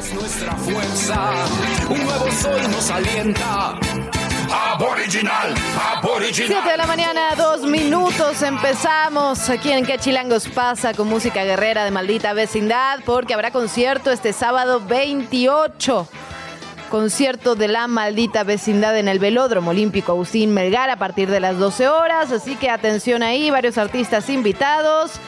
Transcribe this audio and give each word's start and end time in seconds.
Es 0.00 0.14
nuestra 0.14 0.56
fuerza, 0.56 1.30
un 1.90 2.02
nuevo 2.04 2.30
sol 2.32 2.62
nos 2.70 2.90
alienta. 2.90 3.78
Aboriginal, 4.50 5.54
aboriginal. 5.94 6.62
7 6.62 6.70
de 6.70 6.76
la 6.78 6.86
mañana, 6.86 7.34
dos 7.36 7.62
minutos. 7.62 8.40
Empezamos 8.40 9.50
aquí 9.50 9.70
en 9.70 9.84
¿Qué 9.84 9.98
Chilangos 9.98 10.48
pasa? 10.48 10.94
Con 10.94 11.06
música 11.08 11.44
guerrera 11.44 11.84
de 11.84 11.90
maldita 11.90 12.32
vecindad, 12.32 13.00
porque 13.04 13.34
habrá 13.34 13.50
concierto 13.50 14.10
este 14.10 14.32
sábado 14.32 14.80
28. 14.80 16.08
Concierto 16.88 17.54
de 17.54 17.68
la 17.68 17.86
maldita 17.86 18.42
vecindad 18.42 18.96
en 18.96 19.06
el 19.06 19.18
Velódromo 19.18 19.70
Olímpico 19.70 20.12
Agustín 20.12 20.54
Melgar 20.54 20.88
a 20.88 20.96
partir 20.96 21.30
de 21.30 21.40
las 21.40 21.58
12 21.58 21.88
horas. 21.88 22.32
Así 22.32 22.56
que 22.56 22.70
atención 22.70 23.22
ahí, 23.22 23.50
varios 23.50 23.76
artistas 23.76 24.30
invitados. 24.30 25.20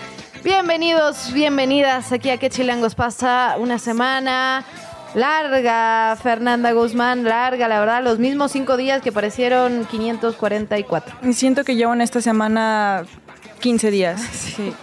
Bienvenidos, 0.45 1.33
bienvenidas 1.33 2.11
aquí 2.11 2.29
a 2.29 2.37
¿Qué 2.37 2.51
Chilangos 2.51 2.97
pasa? 2.97 3.55
Una 3.61 3.79
semana 3.79 4.65
larga, 5.15 6.17
Fernanda 6.21 6.73
Guzmán, 6.73 7.23
larga, 7.23 7.69
la 7.69 7.79
verdad, 7.79 8.03
los 8.03 8.19
mismos 8.19 8.51
cinco 8.51 8.77
días 8.77 9.03
que 9.03 9.13
parecieron 9.13 9.85
544. 9.85 11.17
Y 11.23 11.33
Siento 11.35 11.63
que 11.63 11.77
llevo 11.77 11.95
en 11.95 12.01
esta 12.01 12.21
semana 12.21 13.05
15 13.61 13.91
días. 13.93 14.21
Sí, 14.33 14.75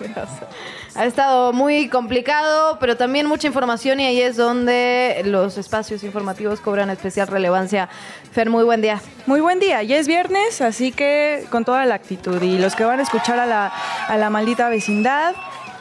ha 0.95 1.05
estado 1.05 1.53
muy 1.53 1.87
complicado, 1.87 2.77
pero 2.79 2.97
también 2.97 3.27
mucha 3.27 3.47
información 3.47 3.99
y 3.99 4.05
ahí 4.05 4.21
es 4.21 4.37
donde 4.37 5.21
los 5.25 5.57
espacios 5.57 6.03
informativos 6.03 6.59
cobran 6.59 6.89
especial 6.89 7.27
relevancia. 7.27 7.89
Fer, 8.31 8.49
muy 8.49 8.63
buen 8.63 8.81
día. 8.81 9.01
Muy 9.25 9.41
buen 9.41 9.59
día, 9.59 9.83
ya 9.83 9.97
es 9.97 10.07
viernes, 10.07 10.61
así 10.61 10.91
que 10.91 11.45
con 11.49 11.65
toda 11.65 11.85
la 11.85 11.95
actitud. 11.95 12.41
Y 12.41 12.57
los 12.57 12.75
que 12.75 12.85
van 12.85 12.99
a 12.99 13.03
escuchar 13.03 13.39
a 13.39 13.45
la, 13.45 13.67
a 14.07 14.17
la 14.17 14.29
maldita 14.29 14.69
vecindad, 14.69 15.35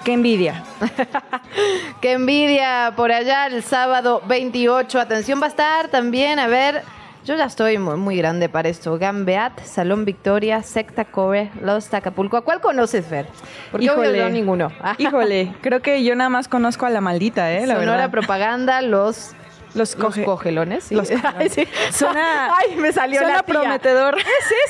qué 0.05 0.12
envidia. 0.12 0.65
Qué 2.00 2.12
envidia 2.12 2.93
por 2.95 3.11
allá 3.11 3.47
el 3.47 3.65
sábado 3.65 4.22
28. 4.27 5.00
Atención 5.00 5.41
va 5.41 5.47
a 5.47 5.48
estar 5.48 5.89
también, 5.89 6.39
a 6.39 6.47
ver, 6.47 6.84
yo 7.29 7.37
ya 7.37 7.45
estoy 7.45 7.77
muy, 7.77 7.97
muy 7.97 8.17
grande 8.17 8.48
para 8.48 8.71
esto. 8.71 8.98
Gambeat, 8.98 9.61
Salón 9.65 10.07
Victoria, 10.07 10.62
Secta 10.62 11.05
Core, 11.05 11.51
Los 11.61 11.93
Acapulco. 11.93 12.39
¿A 12.39 12.41
cuál 12.43 12.61
conoces, 12.62 13.05
Fer? 13.05 13.27
Porque 13.71 13.84
Híjole. 13.84 14.17
yo 14.19 14.31
ninguno. 14.31 14.73
Híjole, 14.98 15.53
creo 15.61 15.83
que 15.83 16.03
yo 16.03 16.15
nada 16.17 16.31
más 16.31 16.49
conozco 16.49 16.87
a 16.87 16.91
la 16.91 17.03
maldita, 17.03 17.53
¿eh? 17.53 17.67
La 17.67 17.75
Sonora 17.75 17.93
verdad. 17.93 18.11
Propaganda, 18.11 18.81
los, 18.81 19.33
Los, 19.75 19.95
los 19.99 20.15
coge- 20.17 20.25
cogelones. 20.25 20.84
sí. 20.84 20.95
los 20.95 21.11
cogelones. 21.11 21.37
Ay, 21.39 21.49
sí. 21.51 21.69
Suena, 21.93 22.49
Ay, 22.59 22.77
me 22.77 22.93
salió 22.95 23.21
suena 23.21 23.37
la 23.37 23.43
tía. 23.43 23.55
prometedor. 23.61 24.17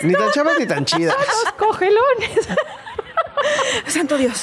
Ni 0.03 0.12
tan 0.14 0.31
chavas 0.33 0.59
ni 0.59 0.67
tan 0.67 0.84
chidas. 0.84 1.14
Los 1.17 1.53
cogelones. 1.53 2.48
Santo 3.86 4.17
Dios. 4.17 4.42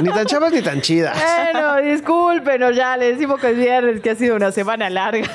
Ni 0.00 0.10
tan 0.10 0.26
chavas 0.26 0.52
ni 0.52 0.62
tan 0.62 0.80
chidas. 0.80 1.16
Bueno, 1.16 1.76
discúlpenos, 1.76 2.74
ya 2.74 2.96
le 2.96 3.12
decimos 3.12 3.40
que 3.40 3.50
es 3.50 3.56
viernes, 3.56 4.00
que 4.00 4.10
ha 4.10 4.14
sido 4.14 4.36
una 4.36 4.52
semana 4.52 4.90
larga. 4.90 5.28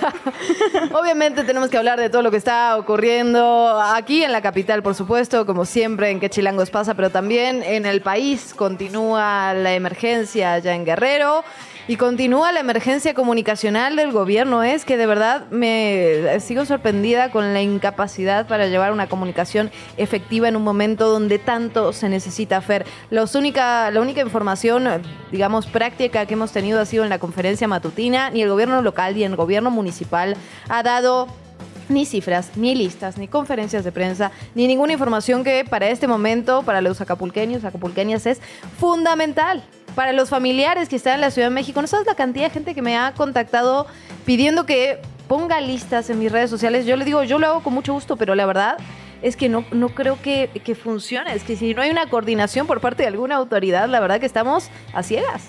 Obviamente 0.91 1.44
tenemos 1.44 1.69
que 1.69 1.78
hablar 1.78 2.00
de 2.00 2.09
todo 2.09 2.22
lo 2.22 2.31
que 2.31 2.38
está 2.38 2.78
ocurriendo 2.78 3.80
aquí 3.81 4.23
en 4.23 4.31
la 4.31 4.41
capital, 4.41 4.83
por 4.83 4.95
supuesto, 4.95 5.45
como 5.45 5.66
siempre 5.66 6.09
en 6.09 6.19
qué 6.19 6.30
chilangos 6.30 6.69
pasa, 6.69 6.94
pero 6.94 7.09
también 7.09 7.63
en 7.63 7.85
el 7.85 8.01
país 8.01 8.53
continúa 8.56 9.53
la 9.53 9.73
emergencia 9.73 10.57
ya 10.59 10.73
en 10.73 10.85
Guerrero. 10.85 11.44
Y 11.88 11.96
continúa 11.96 12.52
la 12.52 12.59
emergencia 12.59 13.14
comunicacional 13.14 13.96
del 13.96 14.12
gobierno. 14.12 14.64
Es 14.64 14.86
que 14.86 14.97
de 14.97 15.08
verdad 15.08 15.50
me 15.50 16.40
sigo 16.40 16.66
sorprendida 16.66 17.31
con 17.31 17.53
la 17.53 17.62
incapacidad 17.62 18.47
para 18.47 18.68
llevar 18.68 18.92
una 18.92 19.08
comunicación 19.08 19.72
efectiva 19.97 20.47
en 20.47 20.56
un 20.56 20.64
momento 20.64 21.09
donde 21.09 21.40
tanto 21.40 21.91
se 21.91 22.08
necesita, 22.08 22.62
Fer. 22.62 22.86
Los 23.09 23.36
única, 23.36 23.90
la 23.91 24.00
única 24.00 24.22
información, 24.22 24.88
digamos, 25.31 25.66
práctica 25.66 26.25
que 26.28 26.36
hemos 26.36 26.52
tenido 26.52 26.80
ha 26.80 26.86
sido 26.86 27.03
en 27.03 27.09
la 27.09 27.20
conferencia 27.20 27.68
matutina. 27.68 28.30
Ni 28.30 28.44
el 28.44 28.50
gobierno 28.50 28.81
local 28.81 29.16
ni 29.16 29.24
el 29.24 29.36
gobierno 29.36 29.72
municipal 29.72 30.38
ha 30.70 30.84
dado 30.84 31.28
ni 31.90 32.06
cifras, 32.06 32.52
ni 32.56 32.75
listas, 32.75 33.18
ni 33.18 33.28
conferencias 33.28 33.84
de 33.84 33.91
prensa, 33.91 34.31
ni 34.56 34.68
ninguna 34.68 34.94
información 34.94 35.44
que 35.44 35.66
para 35.66 35.90
este 35.90 36.08
momento, 36.08 36.62
para 36.64 36.80
los 36.80 37.02
acapulqueños, 37.02 37.66
acapulqueñas, 37.66 38.25
es 38.28 38.40
fundamental. 38.80 39.64
Para 39.96 40.13
los 40.13 40.29
familiares 40.29 40.88
que 40.88 40.96
están 40.96 41.16
en 41.16 41.22
la 41.22 41.31
Ciudad 41.31 41.50
de 41.50 41.53
México, 41.53 41.81
no 41.81 41.88
sabes 41.88 42.07
la 42.07 42.16
cantidad 42.16 42.46
de 42.46 42.52
gente 42.52 42.74
que 42.74 42.81
me 42.81 42.97
ha 42.97 43.13
contactado 43.13 43.88
pidiendo 44.25 44.66
que 44.66 45.00
ponga 45.28 45.59
listas 45.59 46.09
en 46.09 46.19
mis 46.19 46.31
redes 46.31 46.50
sociales. 46.50 46.85
Yo 46.85 46.96
le 46.96 47.06
digo, 47.06 47.24
yo 47.24 47.40
lo 47.40 47.47
hago 47.47 47.63
con 47.63 47.74
mucho 47.74 47.94
gusto, 47.94 48.16
pero 48.16 48.35
la 48.35 48.46
verdad 48.46 48.78
es 49.22 49.35
que 49.35 49.50
no, 49.50 49.66
no 49.72 49.90
creo 49.90 50.22
que, 50.22 50.50
que 50.63 50.75
funcione. 50.75 51.35
Es 51.35 51.44
que 51.44 51.56
si 51.56 51.74
no 51.74 51.81
hay 51.81 51.90
una 51.90 52.07
coordinación 52.07 52.68
por 52.68 52.79
parte 52.79 53.03
de 53.03 53.07
alguna 53.07 53.35
autoridad, 53.35 53.88
la 53.90 54.00
verdad 54.00 54.19
que 54.19 54.25
estamos 54.25 54.69
a 54.94 55.03
ciegas. 55.03 55.44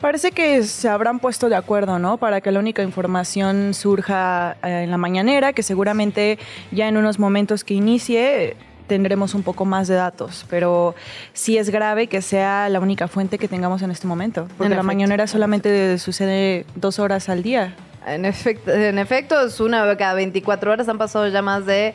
Parece 0.00 0.32
que 0.32 0.64
se 0.64 0.88
habrán 0.88 1.20
puesto 1.20 1.48
de 1.48 1.56
acuerdo, 1.56 1.98
¿no? 1.98 2.18
Para 2.18 2.40
que 2.40 2.50
la 2.50 2.58
única 2.58 2.82
información 2.82 3.74
surja 3.74 4.56
eh, 4.62 4.82
en 4.84 4.90
la 4.90 4.98
mañanera, 4.98 5.52
que 5.52 5.62
seguramente 5.62 6.38
ya 6.72 6.88
en 6.88 6.96
unos 6.96 7.18
momentos 7.18 7.64
que 7.64 7.74
inicie 7.74 8.56
tendremos 8.86 9.34
un 9.34 9.42
poco 9.42 9.64
más 9.64 9.88
de 9.88 9.94
datos, 9.94 10.44
pero 10.50 10.94
sí 11.32 11.56
es 11.58 11.70
grave 11.70 12.06
que 12.06 12.20
sea 12.22 12.68
la 12.68 12.80
única 12.80 13.08
fuente 13.08 13.38
que 13.38 13.48
tengamos 13.48 13.82
en 13.82 13.90
este 13.90 14.06
momento, 14.06 14.42
porque 14.56 14.64
En 14.64 14.70
la 14.70 14.76
efecto. 14.76 14.86
mañanera 14.86 15.26
solamente 15.26 15.98
sucede 15.98 16.66
dos 16.74 16.98
horas 16.98 17.28
al 17.28 17.42
día. 17.42 17.74
En 18.06 18.24
efecto, 18.26 18.70
en 18.70 18.98
efecto, 18.98 19.40
es 19.46 19.60
una 19.60 19.96
cada 19.96 20.14
24 20.14 20.72
horas 20.72 20.88
han 20.88 20.98
pasado 20.98 21.26
ya 21.28 21.40
más 21.40 21.64
de 21.64 21.94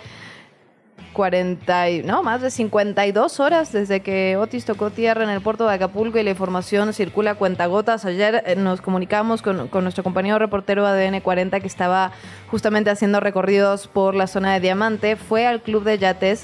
40, 1.14 1.90
y- 1.90 2.04
no, 2.04 2.24
más 2.24 2.42
de 2.42 2.52
52 2.52 3.40
horas 3.40 3.72
desde 3.72 4.02
que 4.02 4.38
Otis 4.38 4.66
tocó 4.66 4.90
tierra 4.90 5.24
en 5.24 5.30
el 5.30 5.42
puerto 5.42 5.68
de 5.68 5.74
Acapulco 5.74 6.18
y 6.20 6.24
la 6.24 6.30
información 6.32 6.94
circula 6.94 7.36
cuentagotas. 7.36 8.06
Ayer 8.06 8.44
eh, 8.46 8.56
nos 8.56 8.82
comunicamos 8.82 9.42
con, 9.42 9.68
con 9.70 9.84
nuestro 9.84 10.04
compañero 10.04 10.40
reportero 10.40 10.86
ADN 10.86 11.20
40 11.22 11.60
que 11.60 11.68
estaba 11.68 12.12
justamente 12.50 12.90
haciendo 12.90 13.20
recorridos 13.20 13.88
por 13.88 14.16
la 14.16 14.28
zona 14.28 14.54
de 14.54 14.60
Diamante, 14.60 15.16
fue 15.16 15.46
al 15.48 15.62
club 15.62 15.84
de 15.84 15.98
yates 15.98 16.44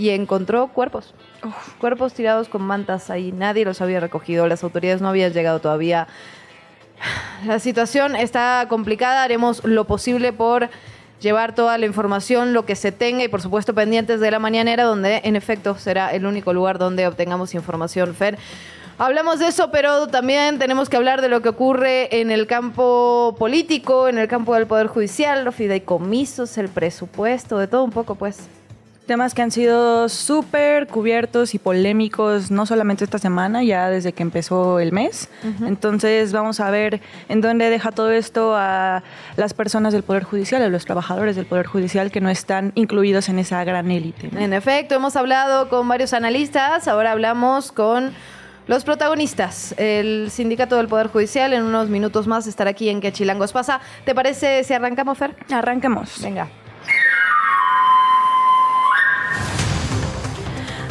y 0.00 0.10
encontró 0.10 0.68
cuerpos. 0.68 1.14
Cuerpos 1.78 2.14
tirados 2.14 2.48
con 2.48 2.62
mantas 2.62 3.10
ahí, 3.10 3.32
nadie 3.32 3.64
los 3.64 3.80
había 3.80 4.00
recogido, 4.00 4.46
las 4.46 4.64
autoridades 4.64 5.02
no 5.02 5.08
habían 5.08 5.32
llegado 5.32 5.60
todavía 5.60 6.08
la 7.46 7.58
situación 7.58 8.16
está 8.16 8.66
complicada, 8.68 9.22
haremos 9.22 9.64
lo 9.64 9.86
posible 9.86 10.32
por 10.32 10.68
llevar 11.20 11.54
toda 11.54 11.78
la 11.78 11.86
información, 11.86 12.52
lo 12.52 12.64
que 12.64 12.76
se 12.76 12.92
tenga 12.92 13.24
y 13.24 13.28
por 13.28 13.40
supuesto 13.40 13.74
pendientes 13.74 14.20
de 14.20 14.30
la 14.30 14.38
mañanera, 14.38 14.84
donde 14.84 15.20
en 15.24 15.36
efecto 15.36 15.76
será 15.76 16.12
el 16.12 16.26
único 16.26 16.52
lugar 16.52 16.78
donde 16.78 17.06
obtengamos 17.06 17.54
información, 17.54 18.14
Fer. 18.14 18.38
Hablamos 18.98 19.38
de 19.38 19.48
eso, 19.48 19.70
pero 19.70 20.08
también 20.08 20.58
tenemos 20.58 20.90
que 20.90 20.96
hablar 20.98 21.22
de 21.22 21.30
lo 21.30 21.40
que 21.40 21.48
ocurre 21.48 22.20
en 22.20 22.30
el 22.30 22.46
campo 22.46 23.34
político, 23.38 24.08
en 24.08 24.18
el 24.18 24.28
campo 24.28 24.54
del 24.54 24.66
Poder 24.66 24.88
Judicial, 24.88 25.42
los 25.42 25.54
fideicomisos, 25.54 26.58
el 26.58 26.68
presupuesto, 26.68 27.56
de 27.56 27.66
todo 27.66 27.82
un 27.82 27.92
poco, 27.92 28.14
pues. 28.14 28.46
Temas 29.10 29.34
que 29.34 29.42
han 29.42 29.50
sido 29.50 30.08
súper 30.08 30.86
cubiertos 30.86 31.56
y 31.56 31.58
polémicos, 31.58 32.52
no 32.52 32.64
solamente 32.64 33.02
esta 33.02 33.18
semana, 33.18 33.64
ya 33.64 33.90
desde 33.90 34.12
que 34.12 34.22
empezó 34.22 34.78
el 34.78 34.92
mes. 34.92 35.28
Entonces 35.66 36.32
vamos 36.32 36.60
a 36.60 36.70
ver 36.70 37.00
en 37.28 37.40
dónde 37.40 37.70
deja 37.70 37.90
todo 37.90 38.12
esto 38.12 38.54
a 38.54 39.02
las 39.36 39.52
personas 39.52 39.92
del 39.92 40.04
Poder 40.04 40.22
Judicial, 40.22 40.62
a 40.62 40.68
los 40.68 40.84
trabajadores 40.84 41.34
del 41.34 41.44
Poder 41.44 41.66
Judicial 41.66 42.12
que 42.12 42.20
no 42.20 42.30
están 42.30 42.70
incluidos 42.76 43.28
en 43.28 43.40
esa 43.40 43.64
gran 43.64 43.90
élite. 43.90 44.28
¿no? 44.30 44.38
En 44.38 44.52
efecto, 44.52 44.94
hemos 44.94 45.16
hablado 45.16 45.68
con 45.68 45.88
varios 45.88 46.12
analistas, 46.12 46.86
ahora 46.86 47.10
hablamos 47.10 47.72
con 47.72 48.12
los 48.68 48.84
protagonistas. 48.84 49.74
El 49.76 50.30
Sindicato 50.30 50.76
del 50.76 50.86
Poder 50.86 51.08
Judicial 51.08 51.52
en 51.52 51.64
unos 51.64 51.88
minutos 51.88 52.28
más 52.28 52.46
estará 52.46 52.70
aquí 52.70 52.88
en 52.88 53.00
Que 53.00 53.10
Chilangos 53.10 53.50
pasa. 53.50 53.80
¿Te 54.04 54.14
parece 54.14 54.62
si 54.62 54.72
arrancamos, 54.72 55.18
Fer? 55.18 55.34
Arranquemos. 55.50 56.22
Venga. 56.22 56.48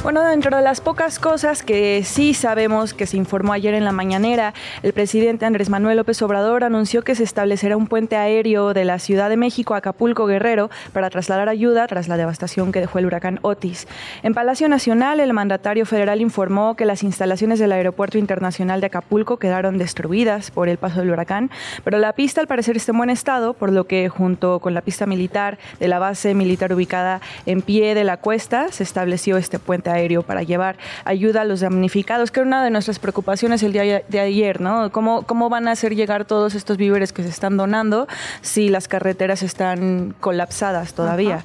Bueno, 0.02 0.24
dentro 0.24 0.56
de 0.56 0.64
las 0.64 0.80
pocas 0.80 1.20
cosas 1.20 1.62
que 1.62 2.04
sí 2.06 2.34
sabemos 2.34 2.94
que 2.94 3.06
se 3.06 3.18
informó 3.18 3.52
ayer 3.52 3.74
en 3.74 3.84
la 3.84 3.92
mañanera, 3.92 4.54
el 4.82 4.94
presidente 4.94 5.46
Andrés 5.46 5.70
Manuel 5.70 5.98
López 5.98 6.22
Obrador 6.22 6.64
anunció 6.64 7.02
que 7.02 7.16
se 7.16 7.26
establecerá 7.26 7.76
un 7.76 7.86
puente 7.86 8.16
aéreo 8.16 8.74
de 8.74 8.86
la 8.86 8.98
Ciudad 9.00 9.28
de 9.28 9.36
México 9.36 9.74
a 9.74 9.78
Acapulco 9.80 10.26
Guerrero 10.26 10.70
para 10.94 11.10
trasladar 11.10 11.50
ayuda 11.50 11.86
tras 11.88 12.08
la 12.08 12.16
devastación 12.16 12.72
que 12.72 12.80
dejó 12.80 12.98
el 13.00 13.08
huracán 13.08 13.40
Otis. 13.42 13.88
En 14.24 14.34
Palacio 14.34 14.70
Nacional, 14.70 15.20
el 15.20 15.34
mandatario 15.34 15.86
federal 15.86 16.22
informó 16.22 16.76
que 16.78 16.86
las 16.86 17.04
instalaciones 17.04 17.60
del 17.60 17.74
Aeropuerto 17.74 18.18
Internacional 18.18 18.80
de 18.80 18.88
Acapulco 18.88 19.38
quedaron 19.38 19.78
destruidas 19.78 20.50
por 20.50 20.70
el 20.70 20.78
paso 20.78 21.02
del 21.02 21.12
huracán, 21.12 21.52
pero 21.84 21.98
la 21.98 22.14
pista 22.14 22.40
al 22.40 22.48
parecer 22.48 22.78
está 22.78 22.94
en 22.94 23.00
buen 23.00 23.10
estado, 23.10 23.54
por 23.54 23.74
lo 23.74 23.86
que 23.86 24.08
junto 24.08 24.60
con 24.60 24.74
la 24.74 24.82
pista 24.82 25.06
militar 25.06 25.58
de 25.78 25.90
la 25.90 26.00
base 26.00 26.34
militar 26.36 26.72
ubicada 26.72 27.20
en 27.46 27.62
pie 27.62 27.96
de 27.96 28.06
la 28.06 28.16
cuesta 28.16 28.72
se 28.72 28.84
estableció 28.84 29.36
este 29.36 29.60
puente 29.60 29.89
aéreo 29.90 30.24
para 30.24 30.44
llevar 30.44 30.78
ayuda 31.06 31.42
a 31.42 31.46
los 31.46 31.62
damnificados, 31.62 32.32
que 32.32 32.40
era 32.40 32.48
una 32.48 32.64
de 32.64 32.72
nuestras 32.72 33.00
preocupaciones 33.00 33.64
el 33.64 33.74
día 33.74 34.04
de 34.08 34.20
ayer, 34.20 34.62
¿no? 34.62 34.92
¿Cómo, 34.92 35.24
cómo 35.24 35.50
van 35.50 35.68
a 35.68 35.72
hacer 35.72 35.96
llegar 35.96 36.26
todos 36.26 36.56
estos 36.56 36.78
víveres 36.78 37.14
que 37.14 37.24
se 37.24 37.30
están 37.30 37.58
donando 37.58 38.08
si 38.42 38.70
las 38.70 38.88
carreteras 38.88 39.44
están 39.44 40.16
colapsadas 40.20 40.94
todavía? 40.94 41.44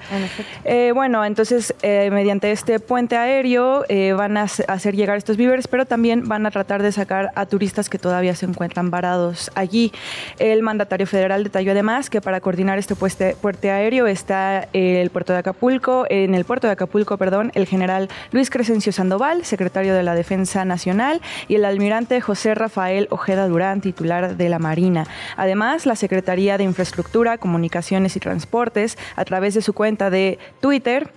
Eh, 0.65 0.93
bueno, 0.95 1.25
entonces 1.25 1.75
eh, 1.83 2.11
mediante 2.11 2.51
este 2.53 2.81
puente 2.81 3.17
aéreo 3.17 3.85
eh, 3.89 4.13
van 4.13 4.37
a 4.37 4.43
hacer 4.43 4.97
llegar 4.97 5.17
estos 5.17 5.37
víveres, 5.37 5.69
pero 5.69 5.87
también 5.87 6.29
van 6.29 6.47
a 6.47 6.51
tratar 6.51 6.83
de 6.83 6.93
sacar 6.93 7.31
a 7.35 7.47
turistas 7.47 7.89
que 7.89 7.99
todavía 7.99 8.35
se 8.35 8.47
encuentran 8.47 8.91
varados 8.91 9.51
allí. 9.55 9.93
El 10.39 10.63
mandatario 10.63 11.07
federal 11.07 11.45
detalló 11.45 11.73
además 11.73 12.11
que 12.11 12.21
para 12.21 12.41
coordinar 12.41 12.79
este 12.79 12.95
puente, 12.95 13.37
puente 13.41 13.71
aéreo 13.71 14.07
está 14.07 14.69
el 14.73 15.11
puerto 15.11 15.33
de 15.33 15.41
Acapulco, 15.41 16.07
en 16.09 16.35
el 16.35 16.45
puerto 16.45 16.67
de 16.67 16.73
Acapulco, 16.73 17.17
perdón, 17.19 17.53
el 17.55 17.67
general 17.67 18.09
Luis 18.35 18.51
Crescencio 18.51 18.91
Sandoval, 18.91 19.45
secretario 19.45 19.95
de 19.95 20.03
la 20.03 20.17
Defensa 20.17 20.65
Nacional, 20.65 21.21
y 21.47 21.55
el 21.55 21.65
almirante 21.65 22.21
José 22.21 22.57
Rafael 22.57 23.07
Ojeda 23.11 23.47
Durán, 23.47 23.81
titular 23.81 24.37
de 24.37 24.49
la 24.49 24.59
Marina. 24.59 25.07
Además, 25.37 25.87
la 25.87 25.95
Secretaría 25.95 26.59
de 26.59 26.65
Infraestructura, 26.65 27.39
Comunicaciones 27.39 28.17
y 28.17 28.21
Transportes, 28.21 28.99
a 29.15 29.25
través 29.25 29.55
de 29.55 29.63
su 29.63 29.73
cuenta 29.73 30.11
de 30.11 30.41
Twitter, 30.61 31.11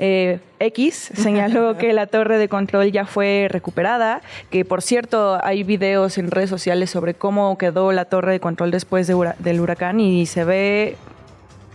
eh, 0.00 0.40
X 0.58 1.12
señaló 1.14 1.78
que 1.78 1.92
la 1.92 2.08
torre 2.08 2.38
de 2.38 2.48
control 2.48 2.90
ya 2.90 3.06
fue 3.06 3.46
recuperada, 3.48 4.20
que 4.50 4.64
por 4.64 4.82
cierto 4.82 5.38
hay 5.44 5.62
videos 5.62 6.18
en 6.18 6.32
redes 6.32 6.50
sociales 6.50 6.90
sobre 6.90 7.14
cómo 7.14 7.56
quedó 7.56 7.92
la 7.92 8.06
torre 8.06 8.32
de 8.32 8.40
control 8.40 8.72
después 8.72 9.06
del 9.06 9.60
huracán 9.60 10.00
y 10.00 10.26
se 10.26 10.42
ve 10.42 10.96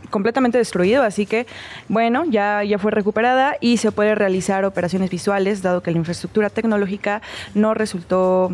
completamente 0.09 0.57
destruido, 0.57 1.03
así 1.03 1.25
que 1.25 1.47
bueno, 1.87 2.25
ya, 2.25 2.63
ya 2.63 2.77
fue 2.79 2.91
recuperada 2.91 3.55
y 3.59 3.77
se 3.77 3.91
puede 3.91 4.15
realizar 4.15 4.65
operaciones 4.65 5.09
visuales, 5.09 5.61
dado 5.61 5.81
que 5.81 5.91
la 5.91 5.97
infraestructura 5.97 6.49
tecnológica 6.49 7.21
no 7.53 7.73
resultó 7.73 8.51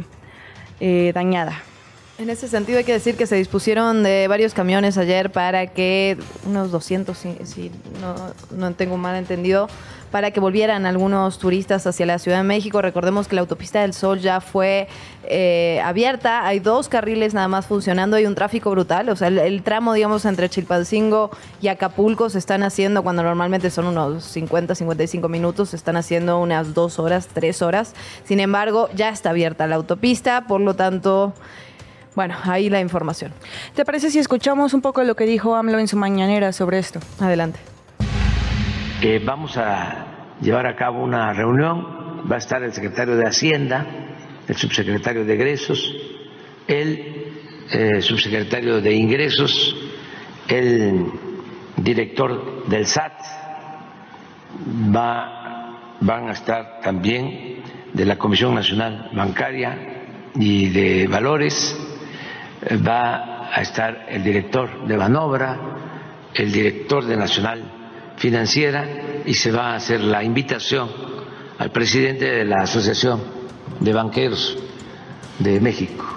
eh, 0.79 1.11
dañada. 1.13 1.61
En 2.17 2.29
ese 2.29 2.47
sentido 2.47 2.77
hay 2.77 2.85
que 2.85 2.93
decir 2.93 3.17
que 3.17 3.27
se 3.27 3.35
dispusieron 3.35 4.01
de 4.01 4.29
varios 4.29 4.53
camiones 4.53 4.97
ayer 4.97 5.33
para 5.33 5.67
que, 5.67 6.17
unos 6.45 6.71
200, 6.71 7.17
si, 7.17 7.71
no, 8.55 8.71
tengo 8.71 8.95
mal 8.95 9.17
entendido, 9.17 9.67
para 10.11 10.31
que 10.31 10.39
volvieran 10.39 10.85
algunos 10.85 11.39
turistas 11.39 11.85
hacia 11.85 12.05
la 12.05 12.17
Ciudad 12.17 12.37
de 12.37 12.45
México. 12.45 12.81
Recordemos 12.81 13.27
que 13.27 13.35
la 13.35 13.41
autopista 13.41 13.81
del 13.81 13.93
Sol 13.93 14.19
ya 14.19 14.39
fue 14.39 14.87
eh, 15.25 15.81
abierta, 15.83 16.47
hay 16.47 16.59
dos 16.59 16.87
carriles 16.87 17.33
nada 17.33 17.49
más 17.49 17.65
funcionando, 17.65 18.15
hay 18.15 18.25
un 18.25 18.35
tráfico 18.35 18.71
brutal, 18.71 19.09
o 19.09 19.15
sea, 19.17 19.27
el, 19.27 19.61
tramo, 19.61 19.93
digamos, 19.93 20.23
entre 20.23 20.47
Chilpancingo 20.47 21.31
y 21.61 21.67
Acapulco 21.67 22.29
se 22.29 22.39
están 22.39 22.63
haciendo, 22.63 23.03
cuando 23.03 23.23
normalmente 23.23 23.69
son 23.69 23.87
unos 23.87 24.23
50, 24.23 24.73
55 24.73 25.27
minutos, 25.27 25.71
se 25.71 25.75
están 25.75 25.97
haciendo 25.97 26.39
unas 26.39 26.73
dos 26.73 26.97
horas, 26.97 27.27
tres 27.27 27.61
horas. 27.61 27.93
Sin 28.23 28.39
embargo, 28.39 28.87
ya 28.95 29.09
está 29.09 29.31
abierta 29.31 29.67
la 29.67 29.75
autopista, 29.75 30.45
por 30.47 30.61
lo 30.61 30.75
tanto... 30.75 31.33
Bueno, 32.15 32.35
ahí 32.43 32.69
la 32.69 32.79
información. 32.79 33.33
¿Te 33.75 33.83
parece 33.83 34.09
si 34.09 34.19
escuchamos 34.19 34.73
un 34.73 34.81
poco 34.81 35.03
lo 35.03 35.15
que 35.15 35.25
dijo 35.25 35.55
AMLO 35.55 35.79
en 35.79 35.87
su 35.87 35.97
mañanera 35.97 36.53
sobre 36.53 36.79
esto? 36.79 36.99
Adelante. 37.19 37.59
Vamos 39.23 39.55
a 39.57 40.37
llevar 40.41 40.65
a 40.65 40.75
cabo 40.75 41.03
una 41.03 41.31
reunión, 41.33 42.25
va 42.31 42.35
a 42.35 42.39
estar 42.39 42.63
el 42.63 42.73
secretario 42.73 43.15
de 43.15 43.27
Hacienda, 43.27 43.85
el 44.47 44.55
subsecretario 44.55 45.25
de 45.25 45.33
Egresos, 45.33 45.95
el 46.67 47.33
eh, 47.71 48.01
subsecretario 48.01 48.81
de 48.81 48.93
Ingresos, 48.93 49.75
el 50.47 51.05
director 51.77 52.65
del 52.67 52.87
SAT, 52.87 53.13
va, 54.95 55.97
van 55.99 56.29
a 56.29 56.31
estar 56.31 56.79
también 56.81 57.61
de 57.93 58.05
la 58.05 58.17
Comisión 58.17 58.55
Nacional 58.55 59.11
Bancaria 59.13 60.05
y 60.35 60.69
de 60.69 61.07
Valores, 61.07 61.77
va 62.85 63.49
a 63.53 63.61
estar 63.61 64.05
el 64.09 64.23
director 64.23 64.87
de 64.87 64.97
Banobra, 64.97 65.59
el 66.33 66.51
director 66.51 67.05
de 67.05 67.15
Nacional 67.15 67.63
Financiera 68.17 68.87
y 69.25 69.33
se 69.33 69.51
va 69.51 69.71
a 69.71 69.75
hacer 69.75 70.01
la 70.01 70.23
invitación 70.23 70.89
al 71.57 71.71
presidente 71.71 72.25
de 72.25 72.45
la 72.45 72.63
Asociación 72.63 73.21
de 73.79 73.93
Banqueros 73.93 74.57
de 75.39 75.59
México 75.59 76.14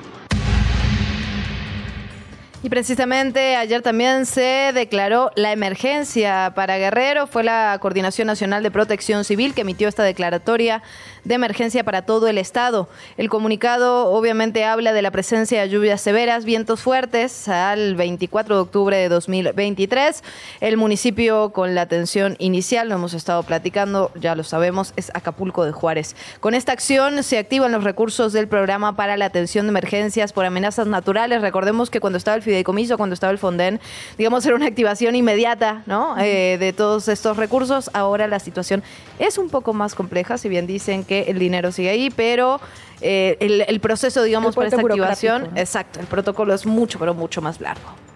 y 2.61 2.71
precisamente 2.71 3.55
ayer 3.55 3.83
también 3.83 4.27
se 4.27 4.73
declaró 4.75 5.31
la 5.37 5.53
emergencia 5.53 6.53
para 6.57 6.77
Guerrero. 6.77 7.29
Fue 7.29 7.45
la 7.45 7.79
Coordinación 7.81 8.27
Nacional 8.27 8.65
de 8.65 8.73
Protección 8.73 9.25
Civil 9.25 9.55
que 9.55 9.61
emitió 9.61 9.89
esta 9.89 10.03
declaratoria 10.03 10.83
de 11.25 11.35
emergencia 11.35 11.85
para 11.85 12.03
todo 12.03 12.27
el 12.27 12.37
estado. 12.37 12.89
El 13.17 13.29
comunicado 13.29 14.11
obviamente 14.11 14.65
habla 14.65 14.93
de 14.93 15.03
la 15.03 15.11
presencia 15.13 15.61
de 15.61 15.69
lluvias 15.69 16.01
severas, 16.01 16.45
vientos 16.45 16.81
fuertes 16.81 17.49
al 17.49 17.95
24 17.95 18.57
de 18.57 18.61
octubre 18.61 18.97
de 18.97 19.09
2023. 19.09 20.25
El 20.61 20.77
municipio 20.79 21.51
con 21.51 21.77
la 21.77 21.83
atención 21.83 22.35
inicial, 22.39 22.89
lo 22.89 22.97
hemos 22.97 23.15
estado 23.15 23.43
platicando, 23.45 24.11
ya 24.17 24.35
lo 24.35 24.43
sabemos, 24.43 24.95
es 24.97 25.13
Acapulco 25.15 25.65
de 25.65 25.73
Juárez. 25.73 26.17
Con 26.41 26.55
esta 26.55 26.73
acción 26.73 27.23
se 27.23 27.39
activan 27.39 27.71
los 27.71 27.85
recursos 27.85 28.33
del 28.33 28.49
programa 28.49 28.97
para 28.97 29.17
la 29.17 29.27
atención 29.27 29.67
de 29.67 29.71
emergencias 29.71 30.33
por 30.33 30.45
amenazas 30.45 30.87
naturales. 30.89 31.41
Recordemos 31.41 31.91
que 31.91 32.01
cuando 32.01 32.17
estaba 32.17 32.37
el 32.37 32.43
fideicomiso, 32.49 32.97
cuando 32.97 33.15
estaba 33.15 33.31
el 33.31 33.39
Fonden, 33.39 33.79
digamos, 34.17 34.45
era 34.47 34.57
una 34.57 34.67
activación 34.67 35.15
inmediata, 35.15 35.83
¿no? 35.87 36.17
Eh, 36.19 36.57
de 36.59 36.73
todos 36.73 37.09
estos 37.09 37.37
recursos. 37.37 37.91
Ahora 37.93 38.27
la 38.27 38.39
situación 38.39 38.83
es 39.19 39.37
un 39.37 39.51
poco 39.51 39.75
más 39.75 39.95
compleja, 39.95 40.39
si 40.39 40.49
bien 40.49 40.67
dicen 40.67 41.05
que 41.05 41.23
el 41.29 41.39
dinero 41.39 41.73
sigue 41.73 41.91
ahí, 41.91 42.11
pero 42.11 42.61
eh, 43.03 43.37
el, 43.69 43.81
proceso, 43.81 44.23
digamos, 44.23 44.55
para 44.55 44.69
esta 44.69 44.81
activación, 44.81 45.51
exacto, 45.57 46.01
el 46.01 46.07
protocolo 46.07 46.55
es 46.55 46.65
mucho, 46.65 46.99
pero 46.99 47.13
mucho 47.15 47.43
más 47.43 47.61
largo. 47.61 48.08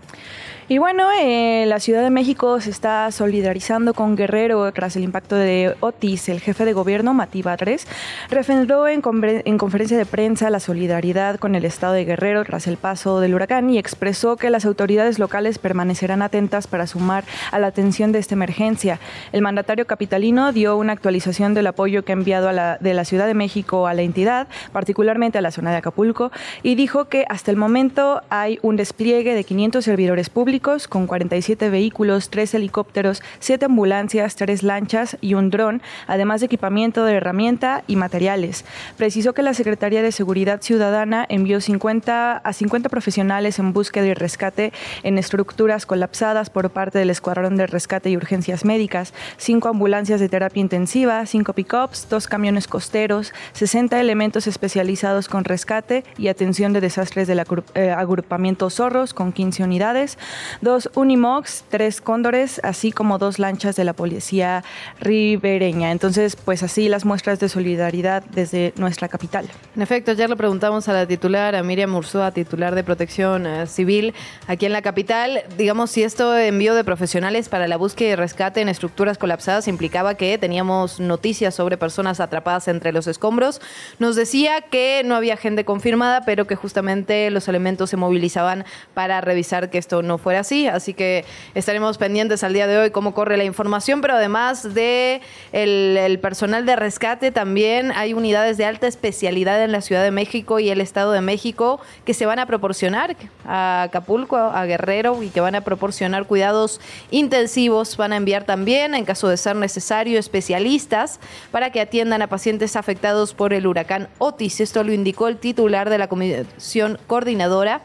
Y 0.69 0.79
bueno, 0.79 1.09
eh, 1.21 1.65
la 1.67 1.81
Ciudad 1.81 2.05
de 2.05 2.11
México 2.11 2.61
se 2.61 2.71
está 2.71 3.11
solidarizando 3.11 3.95
con 3.95 4.15
Guerrero 4.15 4.71
tras 4.73 4.95
el 4.95 5.03
impacto 5.03 5.35
de 5.35 5.75
Otis. 5.81 6.29
El 6.29 6.41
jefe 6.41 6.65
de 6.65 6.73
gobierno, 6.73 7.15
Matí 7.15 7.43
Batres, 7.43 7.89
refrendó 8.31 8.87
en, 8.87 9.03
en, 9.45 9.59
conferencia 9.59 9.99
de 9.99 10.07
prensa 10.07 10.51
la 10.51 10.61
solidaridad 10.61 11.41
con 11.41 11.57
el 11.57 11.65
estado 11.65 11.95
de 11.95 12.05
Guerrero 12.05 12.45
tras 12.45 12.69
el 12.69 12.77
paso 12.77 13.19
del 13.19 13.35
huracán 13.35 13.71
y 13.71 13.79
expresó 13.79 14.37
que 14.37 14.51
las 14.51 14.65
autoridades 14.65 15.19
locales 15.19 15.59
permanecerán 15.59 16.23
atentas 16.23 16.69
para 16.69 16.87
sumar 16.87 17.25
a 17.51 17.59
la 17.59 17.67
atención 17.67 18.13
de 18.13 18.21
esta 18.21 18.37
emergencia. 18.37 19.01
El 19.33 19.43
mandatario 19.43 19.89
capitalino 19.89 20.53
dio 20.53 20.77
una 20.77 20.93
actualización 20.93 21.55
del 21.55 21.67
apoyo 21.67 22.05
que 22.05 22.13
ha 22.13 22.15
enviado 22.15 22.53
la, 22.53 22.79
de 22.79 22.95
la 22.95 23.05
Ciudad 23.05 23.27
de 23.27 23.35
México 23.35 23.89
a 23.89 23.95
la 23.95 24.03
entidad, 24.03 24.47
particularmente 24.71 25.39
a 25.39 25.41
la 25.41 25.51
zona 25.51 25.73
de 25.73 25.79
Acapulco, 25.79 26.31
y 26.63 26.77
dijo 26.77 27.07
que 27.07 27.27
hasta 27.29 27.51
el 27.51 27.57
momento 27.57 28.23
hay 28.31 28.61
un 28.63 28.77
despliegue 28.77 29.35
de 29.35 29.43
500 29.43 29.85
servidores 29.85 30.31
públicos 30.31 30.52
con 30.61 31.07
47 31.07 31.71
vehículos, 31.71 32.29
3 32.29 32.55
helicópteros, 32.55 33.23
7 33.39 33.65
ambulancias, 33.65 34.37
3 34.37 34.63
lanchas 34.63 35.17
y 35.23 35.33
un 35.33 35.49
dron, 35.49 35.81
además 36.07 36.41
de 36.41 36.47
equipamiento 36.47 37.07
de 37.07 37.15
herramienta 37.15 37.85
y 37.87 37.97
materiales. 37.97 38.67
Precisó 38.99 39.33
que 39.33 39.43
la 39.43 39.55
Secretaría 39.55 40.03
de 40.03 40.13
Seguridad 40.13 40.61
Ciudadana 40.61 41.25
envió 41.31 41.63
50 41.63 42.37
a 42.37 42.53
50 42.53 42.91
profesionales 42.91 43.59
en 43.59 43.73
búsqueda 43.73 44.07
y 44.07 44.15
rescate 44.15 44.75
en 45.03 45.17
estructuras 45.17 45.87
colapsadas 45.87 46.51
por 46.51 46.69
parte 46.69 46.99
del 46.99 47.09
Escuadrón 47.09 47.57
de 47.57 47.67
Rescate 47.67 48.11
y 48.11 48.17
Urgencias 48.19 48.67
Médicas, 48.67 49.15
5 49.39 49.69
ambulancias 49.69 50.21
de 50.21 50.29
terapia 50.29 50.61
intensiva, 50.61 51.25
5 51.25 51.53
pick-ups, 51.55 52.09
2 52.11 52.27
camiones 52.27 52.69
costeros, 52.69 53.33
60 53.55 53.99
elementos 53.99 54.47
especializados 54.47 55.29
con 55.29 55.45
rescate 55.45 56.05
y 56.19 56.29
atención 56.29 56.75
de 56.75 56.83
desastres 56.83 57.27
del 57.27 57.43
eh, 57.75 57.91
agrupamiento 57.91 58.69
Zorros 58.69 59.15
con 59.15 59.33
15 59.33 59.63
unidades, 59.65 60.19
dos 60.61 60.91
Unimox, 60.95 61.65
tres 61.69 62.01
Cóndores, 62.01 62.61
así 62.65 62.93
como 62.93 63.19
dos 63.19 63.39
lanchas 63.39 63.77
de 63.77 63.85
la 63.85 63.93
policía 63.93 64.65
ribereña. 65.01 65.91
Entonces, 65.91 66.37
pues 66.37 66.63
así 66.63 66.89
las 66.89 67.05
muestras 67.05 67.41
de 67.41 67.49
solidaridad 67.49 68.25
desde 68.25 68.73
nuestra 68.77 69.09
capital. 69.09 69.49
En 69.77 69.83
efecto, 69.83 70.13
ayer 70.13 70.29
le 70.29 70.37
preguntamos 70.37 70.89
a 70.89 70.93
la 70.93 71.07
titular, 71.07 71.55
a 71.55 71.63
Miriam 71.63 71.95
Ursúa, 71.95 72.31
titular 72.31 72.75
de 72.75 72.85
Protección 72.85 73.47
eh, 73.47 73.67
Civil 73.67 74.15
aquí 74.47 74.67
en 74.67 74.73
la 74.73 74.83
capital, 74.83 75.43
digamos, 75.57 75.91
si 75.91 76.03
esto 76.03 76.37
envío 76.37 76.75
de 76.75 76.85
profesionales 76.85 77.49
para 77.49 77.69
la 77.69 77.77
búsqueda 77.77 78.11
y 78.11 78.15
rescate 78.17 78.61
en 78.61 78.69
estructuras 78.69 79.19
colapsadas 79.19 79.69
implicaba 79.69 80.15
que 80.15 80.39
teníamos 80.39 81.01
noticias 81.01 81.55
sobre 81.55 81.77
personas 81.77 82.21
atrapadas 82.21 82.69
entre 82.69 82.93
los 82.93 83.07
escombros. 83.07 83.61
Nos 83.99 84.17
decía 84.17 84.63
que 84.63 85.03
no 85.05 85.15
había 85.15 85.37
gente 85.37 85.65
confirmada, 85.65 86.23
pero 86.25 86.47
que 86.47 86.57
justamente 86.57 87.31
los 87.31 87.49
elementos 87.49 87.91
se 87.91 87.97
movilizaban 87.97 88.65
para 88.95 89.21
revisar 89.21 89.71
que 89.71 89.79
esto 89.79 90.03
no 90.03 90.19
fuera 90.19 90.32
así. 90.37 90.67
Así 90.67 90.95
que 90.95 91.25
estaremos 91.55 91.99
pendientes 91.99 92.45
al 92.45 92.53
día 92.53 92.67
de 92.67 92.79
hoy 92.79 92.91
cómo 92.91 93.15
corre 93.15 93.37
la 93.37 93.45
información, 93.45 94.01
pero 94.01 94.15
además 94.15 94.75
de 94.75 95.21
el, 95.53 96.19
personal 96.21 96.67
de 96.67 96.77
rescate 96.77 97.31
también 97.31 97.93
hay 97.93 98.15
unidades 98.15 98.57
de 98.57 98.65
alta 98.65 98.87
especialidad 98.87 99.63
en 99.65 99.73
la 99.73 99.81
Ciudad 99.81 100.03
de 100.03 100.11
México 100.11 100.59
y 100.59 100.71
el 100.71 100.81
Estado 100.81 101.13
de 101.13 101.21
México 101.21 101.81
que 102.05 102.15
se 102.15 102.27
van 102.27 102.39
a 102.39 102.47
proporcionar 102.47 103.17
a 103.47 103.85
Acapulco, 103.85 104.37
a 104.37 104.65
Guerrero 104.67 105.23
y 105.23 105.29
que 105.29 105.41
van 105.41 105.55
a 105.55 105.63
proporcionar 105.63 106.27
cuidados 106.27 106.81
intensivos. 107.11 107.97
Van 107.97 108.13
a 108.13 108.17
enviar 108.17 108.45
también, 108.45 108.95
en 108.95 109.05
caso 109.05 109.29
de 109.29 109.37
ser 109.37 109.57
necesario, 109.57 110.19
especialistas 110.19 111.21
para 111.51 111.71
que 111.71 111.81
atiendan 111.81 112.23
a 112.23 112.29
pacientes 112.29 112.77
afectados 112.77 113.35
por 113.35 113.53
el 113.53 113.67
huracán 113.67 114.09
Otis. 114.19 114.61
Esto 114.61 114.85
lo 114.85 114.93
indicó 114.93 115.29
el 115.29 115.39
titular 115.39 115.91
de 115.91 115.99
la 115.99 116.09
Comisión 116.09 116.99
Coordinadora 117.07 117.83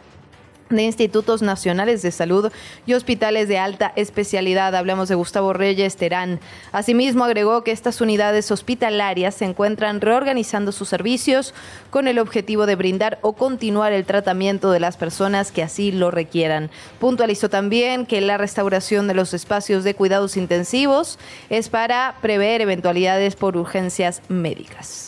de 0.69 0.83
institutos 0.83 1.41
nacionales 1.41 2.01
de 2.01 2.11
salud 2.11 2.51
y 2.85 2.93
hospitales 2.93 3.47
de 3.47 3.57
alta 3.57 3.93
especialidad. 3.95 4.75
Hablamos 4.75 5.09
de 5.09 5.15
Gustavo 5.15 5.53
Reyes 5.53 5.95
Terán. 5.95 6.39
Asimismo, 6.71 7.23
agregó 7.23 7.63
que 7.63 7.71
estas 7.71 8.01
unidades 8.01 8.51
hospitalarias 8.51 9.35
se 9.35 9.45
encuentran 9.45 10.01
reorganizando 10.01 10.71
sus 10.71 10.89
servicios 10.89 11.53
con 11.89 12.07
el 12.07 12.19
objetivo 12.19 12.65
de 12.65 12.75
brindar 12.75 13.19
o 13.21 13.33
continuar 13.33 13.93
el 13.93 14.05
tratamiento 14.05 14.71
de 14.71 14.79
las 14.79 14.97
personas 14.97 15.51
que 15.51 15.63
así 15.63 15.91
lo 15.91 16.11
requieran. 16.11 16.69
Puntualizó 16.99 17.49
también 17.49 18.05
que 18.05 18.21
la 18.21 18.37
restauración 18.37 19.07
de 19.07 19.13
los 19.13 19.33
espacios 19.33 19.83
de 19.83 19.93
cuidados 19.93 20.37
intensivos 20.37 21.19
es 21.49 21.69
para 21.69 22.15
prever 22.21 22.61
eventualidades 22.61 23.35
por 23.35 23.57
urgencias 23.57 24.21
médicas. 24.27 25.06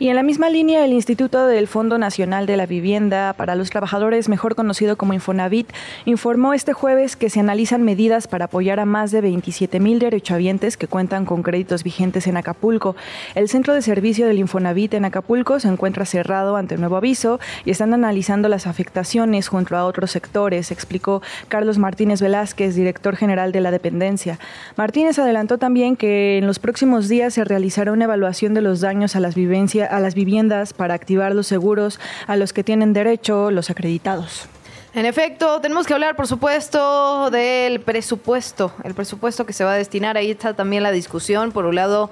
Y 0.00 0.08
en 0.08 0.16
la 0.16 0.24
misma 0.24 0.50
línea, 0.50 0.84
el 0.84 0.92
Instituto 0.92 1.46
del 1.46 1.68
Fondo 1.68 1.98
Nacional 1.98 2.46
de 2.46 2.56
la 2.56 2.66
Vivienda 2.66 3.32
para 3.34 3.54
los 3.54 3.70
Trabajadores, 3.70 4.28
mejor 4.28 4.56
conocido 4.56 4.96
como 4.96 5.14
Infonavit, 5.14 5.72
informó 6.04 6.52
este 6.52 6.72
jueves 6.72 7.14
que 7.14 7.30
se 7.30 7.38
analizan 7.38 7.84
medidas 7.84 8.26
para 8.26 8.46
apoyar 8.46 8.80
a 8.80 8.86
más 8.86 9.12
de 9.12 9.20
27 9.20 9.78
mil 9.78 10.00
derechohabientes 10.00 10.76
que 10.76 10.88
cuentan 10.88 11.24
con 11.24 11.44
créditos 11.44 11.84
vigentes 11.84 12.26
en 12.26 12.36
Acapulco. 12.36 12.96
El 13.36 13.48
centro 13.48 13.72
de 13.72 13.82
servicio 13.82 14.26
del 14.26 14.40
Infonavit 14.40 14.94
en 14.94 15.04
Acapulco 15.04 15.60
se 15.60 15.68
encuentra 15.68 16.04
cerrado 16.04 16.56
ante 16.56 16.76
nuevo 16.76 16.96
aviso 16.96 17.38
y 17.64 17.70
están 17.70 17.94
analizando 17.94 18.48
las 18.48 18.66
afectaciones 18.66 19.46
junto 19.46 19.76
a 19.76 19.84
otros 19.84 20.10
sectores, 20.10 20.72
explicó 20.72 21.22
Carlos 21.46 21.78
Martínez 21.78 22.20
Velázquez, 22.20 22.74
director 22.74 23.14
general 23.14 23.52
de 23.52 23.60
la 23.60 23.70
dependencia. 23.70 24.40
Martínez 24.76 25.20
adelantó 25.20 25.58
también 25.58 25.94
que 25.94 26.38
en 26.38 26.48
los 26.48 26.58
próximos 26.58 27.08
días 27.08 27.34
se 27.34 27.44
realizará 27.44 27.92
una 27.92 28.04
evaluación 28.04 28.54
de 28.54 28.60
los 28.60 28.80
daños 28.80 29.14
a 29.14 29.20
las 29.20 29.36
vivencias 29.36 29.83
a 29.84 30.00
las 30.00 30.14
viviendas 30.14 30.72
para 30.72 30.94
activar 30.94 31.34
los 31.34 31.46
seguros 31.46 32.00
a 32.26 32.36
los 32.36 32.52
que 32.52 32.64
tienen 32.64 32.92
derecho 32.92 33.50
los 33.50 33.70
acreditados. 33.70 34.48
En 34.94 35.06
efecto, 35.06 35.60
tenemos 35.60 35.86
que 35.86 35.94
hablar, 35.94 36.14
por 36.14 36.28
supuesto, 36.28 37.28
del 37.30 37.80
presupuesto, 37.80 38.72
el 38.84 38.94
presupuesto 38.94 39.44
que 39.44 39.52
se 39.52 39.64
va 39.64 39.72
a 39.72 39.76
destinar. 39.76 40.16
Ahí 40.16 40.30
está 40.30 40.54
también 40.54 40.84
la 40.84 40.92
discusión. 40.92 41.50
Por 41.50 41.66
un 41.66 41.74
lado, 41.74 42.10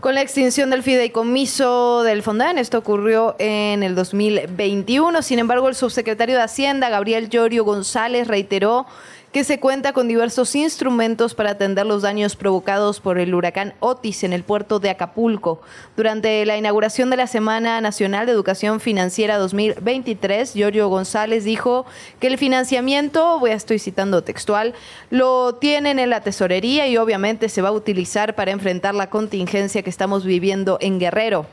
con 0.00 0.14
la 0.14 0.22
extinción 0.22 0.70
del 0.70 0.82
fideicomiso 0.82 2.02
del 2.02 2.22
Fondán. 2.22 2.58
Esto 2.58 2.78
ocurrió 2.78 3.36
en 3.38 3.82
el 3.82 3.94
2021. 3.94 5.22
Sin 5.22 5.38
embargo, 5.38 5.68
el 5.68 5.74
subsecretario 5.74 6.36
de 6.36 6.42
Hacienda, 6.42 6.88
Gabriel 6.90 7.28
Llorio 7.28 7.64
González, 7.64 8.28
reiteró 8.28 8.86
que 9.32 9.44
se 9.44 9.60
cuenta 9.60 9.92
con 9.92 10.08
diversos 10.08 10.54
instrumentos 10.54 11.34
para 11.34 11.50
atender 11.50 11.84
los 11.84 12.02
daños 12.02 12.36
provocados 12.36 13.00
por 13.00 13.18
el 13.18 13.34
huracán 13.34 13.74
Otis 13.80 14.24
en 14.24 14.32
el 14.32 14.44
puerto 14.44 14.78
de 14.78 14.90
Acapulco. 14.90 15.60
Durante 15.96 16.44
la 16.46 16.56
inauguración 16.56 17.10
de 17.10 17.16
la 17.16 17.26
Semana 17.26 17.80
Nacional 17.80 18.26
de 18.26 18.32
Educación 18.32 18.80
Financiera 18.80 19.36
2023, 19.38 20.54
Giorgio 20.54 20.88
González 20.88 21.44
dijo 21.44 21.86
que 22.20 22.28
el 22.28 22.38
financiamiento, 22.38 23.38
voy 23.38 23.50
a 23.50 23.54
estoy 23.54 23.78
citando 23.78 24.22
textual, 24.22 24.74
lo 25.10 25.56
tienen 25.56 25.98
en 25.98 26.10
la 26.10 26.20
tesorería 26.20 26.86
y 26.86 26.96
obviamente 26.96 27.48
se 27.48 27.62
va 27.62 27.68
a 27.68 27.72
utilizar 27.72 28.34
para 28.34 28.52
enfrentar 28.52 28.94
la 28.94 29.10
contingencia 29.10 29.82
que 29.82 29.90
estamos 29.90 30.24
viviendo 30.24 30.78
en 30.80 30.98
Guerrero. 30.98 31.46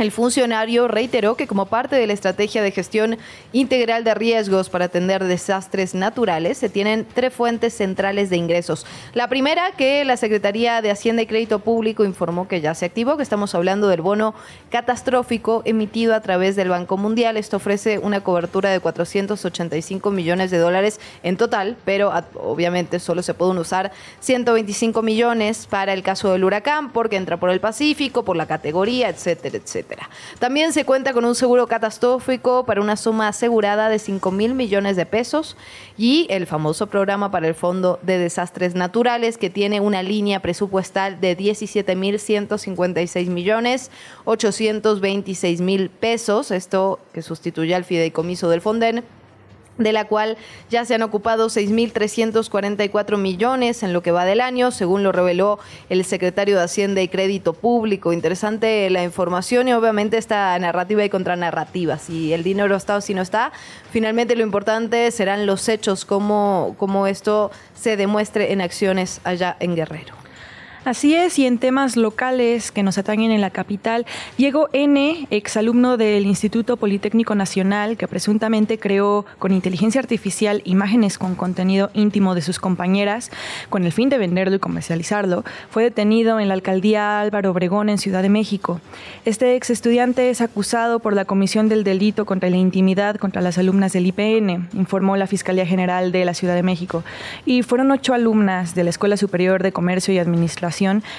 El 0.00 0.12
funcionario 0.12 0.88
reiteró 0.88 1.34
que 1.34 1.46
como 1.46 1.66
parte 1.66 1.94
de 1.94 2.06
la 2.06 2.14
estrategia 2.14 2.62
de 2.62 2.70
gestión 2.70 3.18
integral 3.52 4.02
de 4.02 4.14
riesgos 4.14 4.70
para 4.70 4.86
atender 4.86 5.24
desastres 5.24 5.94
naturales, 5.94 6.56
se 6.56 6.70
tienen 6.70 7.06
tres 7.12 7.34
fuentes 7.34 7.74
centrales 7.74 8.30
de 8.30 8.38
ingresos. 8.38 8.86
La 9.12 9.28
primera, 9.28 9.72
que 9.72 10.02
la 10.06 10.16
Secretaría 10.16 10.80
de 10.80 10.90
Hacienda 10.90 11.20
y 11.20 11.26
Crédito 11.26 11.58
Público 11.58 12.06
informó 12.06 12.48
que 12.48 12.62
ya 12.62 12.74
se 12.74 12.86
activó, 12.86 13.18
que 13.18 13.22
estamos 13.22 13.54
hablando 13.54 13.88
del 13.88 14.00
bono 14.00 14.34
catastrófico 14.70 15.60
emitido 15.66 16.14
a 16.14 16.22
través 16.22 16.56
del 16.56 16.70
Banco 16.70 16.96
Mundial. 16.96 17.36
Esto 17.36 17.58
ofrece 17.58 17.98
una 17.98 18.22
cobertura 18.22 18.70
de 18.70 18.80
485 18.80 20.10
millones 20.10 20.50
de 20.50 20.56
dólares 20.56 20.98
en 21.22 21.36
total, 21.36 21.76
pero 21.84 22.10
obviamente 22.36 23.00
solo 23.00 23.22
se 23.22 23.34
pueden 23.34 23.58
usar 23.58 23.92
125 24.20 25.02
millones 25.02 25.66
para 25.66 25.92
el 25.92 26.02
caso 26.02 26.32
del 26.32 26.44
huracán, 26.44 26.90
porque 26.90 27.16
entra 27.16 27.36
por 27.36 27.50
el 27.50 27.60
Pacífico, 27.60 28.24
por 28.24 28.36
la 28.36 28.46
categoría, 28.46 29.10
etcétera, 29.10 29.58
etcétera. 29.58 29.89
También 30.38 30.72
se 30.72 30.84
cuenta 30.84 31.12
con 31.12 31.24
un 31.24 31.34
seguro 31.34 31.66
catastrófico 31.66 32.64
para 32.64 32.80
una 32.80 32.96
suma 32.96 33.28
asegurada 33.28 33.88
de 33.88 33.98
5 33.98 34.30
mil 34.30 34.54
millones 34.54 34.96
de 34.96 35.06
pesos 35.06 35.56
y 35.96 36.26
el 36.30 36.46
famoso 36.46 36.86
programa 36.86 37.30
para 37.30 37.48
el 37.48 37.54
Fondo 37.54 37.98
de 38.02 38.18
Desastres 38.18 38.74
Naturales 38.74 39.38
que 39.38 39.50
tiene 39.50 39.80
una 39.80 40.02
línea 40.02 40.40
presupuestal 40.40 41.20
de 41.20 41.34
17 41.34 41.96
mil 41.96 42.18
156 42.18 43.28
millones 43.28 43.90
826 44.24 45.60
mil 45.60 45.90
pesos, 45.90 46.50
esto 46.50 46.98
que 47.12 47.22
sustituye 47.22 47.74
al 47.74 47.84
fideicomiso 47.84 48.48
del 48.48 48.60
Fonden 48.60 49.04
de 49.80 49.92
la 49.92 50.06
cual 50.06 50.36
ya 50.70 50.84
se 50.84 50.94
han 50.94 51.02
ocupado 51.02 51.48
6.344 51.48 53.16
millones 53.18 53.82
en 53.82 53.92
lo 53.92 54.02
que 54.02 54.12
va 54.12 54.24
del 54.24 54.40
año, 54.40 54.70
según 54.70 55.02
lo 55.02 55.10
reveló 55.10 55.58
el 55.88 56.04
secretario 56.04 56.56
de 56.56 56.64
Hacienda 56.64 57.00
y 57.00 57.08
Crédito 57.08 57.54
Público. 57.54 58.12
Interesante 58.12 58.88
la 58.90 59.02
información 59.02 59.68
y 59.68 59.72
obviamente 59.72 60.18
esta 60.18 60.58
narrativa 60.58 61.04
y 61.04 61.10
contranarrativa. 61.10 61.98
Si 61.98 62.32
el 62.32 62.42
dinero 62.42 62.76
está 62.76 62.96
o 62.96 63.00
si 63.00 63.14
no 63.14 63.22
está, 63.22 63.52
finalmente 63.90 64.36
lo 64.36 64.42
importante 64.42 65.10
serán 65.10 65.46
los 65.46 65.68
hechos, 65.68 66.04
cómo, 66.04 66.74
cómo 66.78 67.06
esto 67.06 67.50
se 67.74 67.96
demuestre 67.96 68.52
en 68.52 68.60
acciones 68.60 69.20
allá 69.24 69.56
en 69.60 69.74
Guerrero. 69.74 70.19
Así 70.82 71.14
es, 71.14 71.38
y 71.38 71.44
en 71.44 71.58
temas 71.58 71.98
locales 71.98 72.72
que 72.72 72.82
nos 72.82 72.96
atañen 72.96 73.32
en 73.32 73.42
la 73.42 73.50
capital, 73.50 74.06
Diego 74.38 74.70
N., 74.72 75.26
exalumno 75.28 75.98
del 75.98 76.24
Instituto 76.24 76.78
Politécnico 76.78 77.34
Nacional, 77.34 77.98
que 77.98 78.08
presuntamente 78.08 78.78
creó 78.78 79.26
con 79.38 79.52
inteligencia 79.52 80.00
artificial 80.00 80.62
imágenes 80.64 81.18
con 81.18 81.34
contenido 81.34 81.90
íntimo 81.92 82.34
de 82.34 82.40
sus 82.40 82.58
compañeras, 82.58 83.30
con 83.68 83.84
el 83.84 83.92
fin 83.92 84.08
de 84.08 84.16
venderlo 84.16 84.56
y 84.56 84.58
comercializarlo, 84.58 85.44
fue 85.68 85.82
detenido 85.82 86.40
en 86.40 86.48
la 86.48 86.54
alcaldía 86.54 87.20
Álvaro 87.20 87.50
Obregón 87.50 87.90
en 87.90 87.98
Ciudad 87.98 88.22
de 88.22 88.30
México. 88.30 88.80
Este 89.26 89.56
ex 89.56 89.68
estudiante 89.68 90.30
es 90.30 90.40
acusado 90.40 91.00
por 91.00 91.12
la 91.12 91.26
Comisión 91.26 91.68
del 91.68 91.84
Delito 91.84 92.24
contra 92.24 92.48
la 92.48 92.56
Intimidad 92.56 93.16
contra 93.16 93.42
las 93.42 93.58
alumnas 93.58 93.92
del 93.92 94.06
IPN, 94.06 94.70
informó 94.72 95.18
la 95.18 95.26
Fiscalía 95.26 95.66
General 95.66 96.10
de 96.10 96.24
la 96.24 96.32
Ciudad 96.32 96.54
de 96.54 96.62
México. 96.62 97.04
Y 97.44 97.62
fueron 97.64 97.90
ocho 97.90 98.14
alumnas 98.14 98.74
de 98.74 98.84
la 98.84 98.90
Escuela 98.90 99.18
Superior 99.18 99.62
de 99.62 99.72
Comercio 99.72 100.14
y 100.14 100.18
Administración 100.18 100.69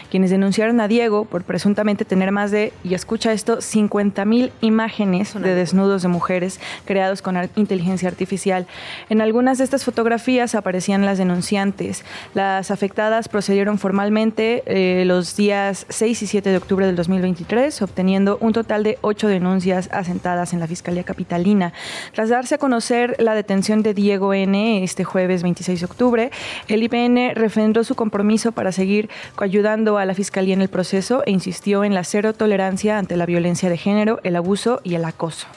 quienes 0.10 0.31
denunciaron 0.31 0.79
a 0.79 0.88
Diego 0.88 1.25
por 1.25 1.43
presuntamente 1.43 2.05
tener 2.05 2.31
más 2.31 2.51
de, 2.51 2.74
y 2.84 2.93
escucha 2.93 3.34
esto, 3.34 3.62
50 3.62 4.25
mil 4.25 4.51
imágenes 4.62 5.34
de 5.34 5.55
desnudos 5.55 6.01
de 6.01 6.08
mujeres 6.08 6.60
creados 6.86 7.22
con 7.22 7.38
inteligencia 7.55 8.10
artificial. 8.10 8.67
En 9.10 9.22
algunas 9.22 9.58
de 9.58 9.63
estas 9.63 9.84
fotografías 9.86 10.55
aparecían 10.55 11.05
las 11.05 11.17
denunciantes. 11.17 12.03
Las 12.34 12.72
afectadas 12.72 13.29
procedieron 13.29 13.77
formalmente 13.77 14.63
eh, 14.65 15.05
los 15.05 15.36
días 15.36 15.86
6 15.89 16.22
y 16.22 16.27
7 16.27 16.50
de 16.50 16.58
octubre 16.58 16.86
del 16.86 16.96
2023, 16.96 17.81
obteniendo 17.81 18.38
un 18.41 18.53
total 18.53 18.84
de 18.84 18.98
ocho 19.01 19.27
denuncias 19.27 19.89
asentadas 19.91 20.53
en 20.53 20.60
la 20.60 20.67
Fiscalía 20.67 21.03
Capitalina. 21.03 21.74
Tras 22.13 22.29
darse 22.29 22.55
a 22.55 22.58
conocer 22.58 23.15
la 23.20 23.36
detención 23.36 23.84
de 23.84 23.93
Diego 23.93 24.34
N. 24.34 24.84
este 24.84 25.03
jueves 25.03 25.43
26 25.43 25.79
de 25.79 25.86
octubre, 25.86 26.31
el 26.67 26.84
IPN 26.84 27.36
refrendó 27.36 27.84
su 27.84 27.96
compromiso 27.96 28.51
para 28.51 28.72
seguir 28.72 29.10
ayudando 29.43 29.98
a 29.98 30.05
la 30.05 30.13
Fiscalía 30.13 30.53
en 30.53 30.62
el 30.62 30.69
proceso 30.69 31.24
e 31.25 31.31
insistió 31.31 31.83
en 31.83 31.93
la 31.93 32.03
cero 32.03 32.33
tolerancia 32.33 32.98
ante 32.98 33.17
la 33.17 33.25
violencia 33.25 33.69
de 33.69 33.77
género, 33.77 34.19
el 34.24 34.36
abuso 34.36 34.81
y 34.83 34.95
el 34.95 35.05
acoso. 35.05 35.48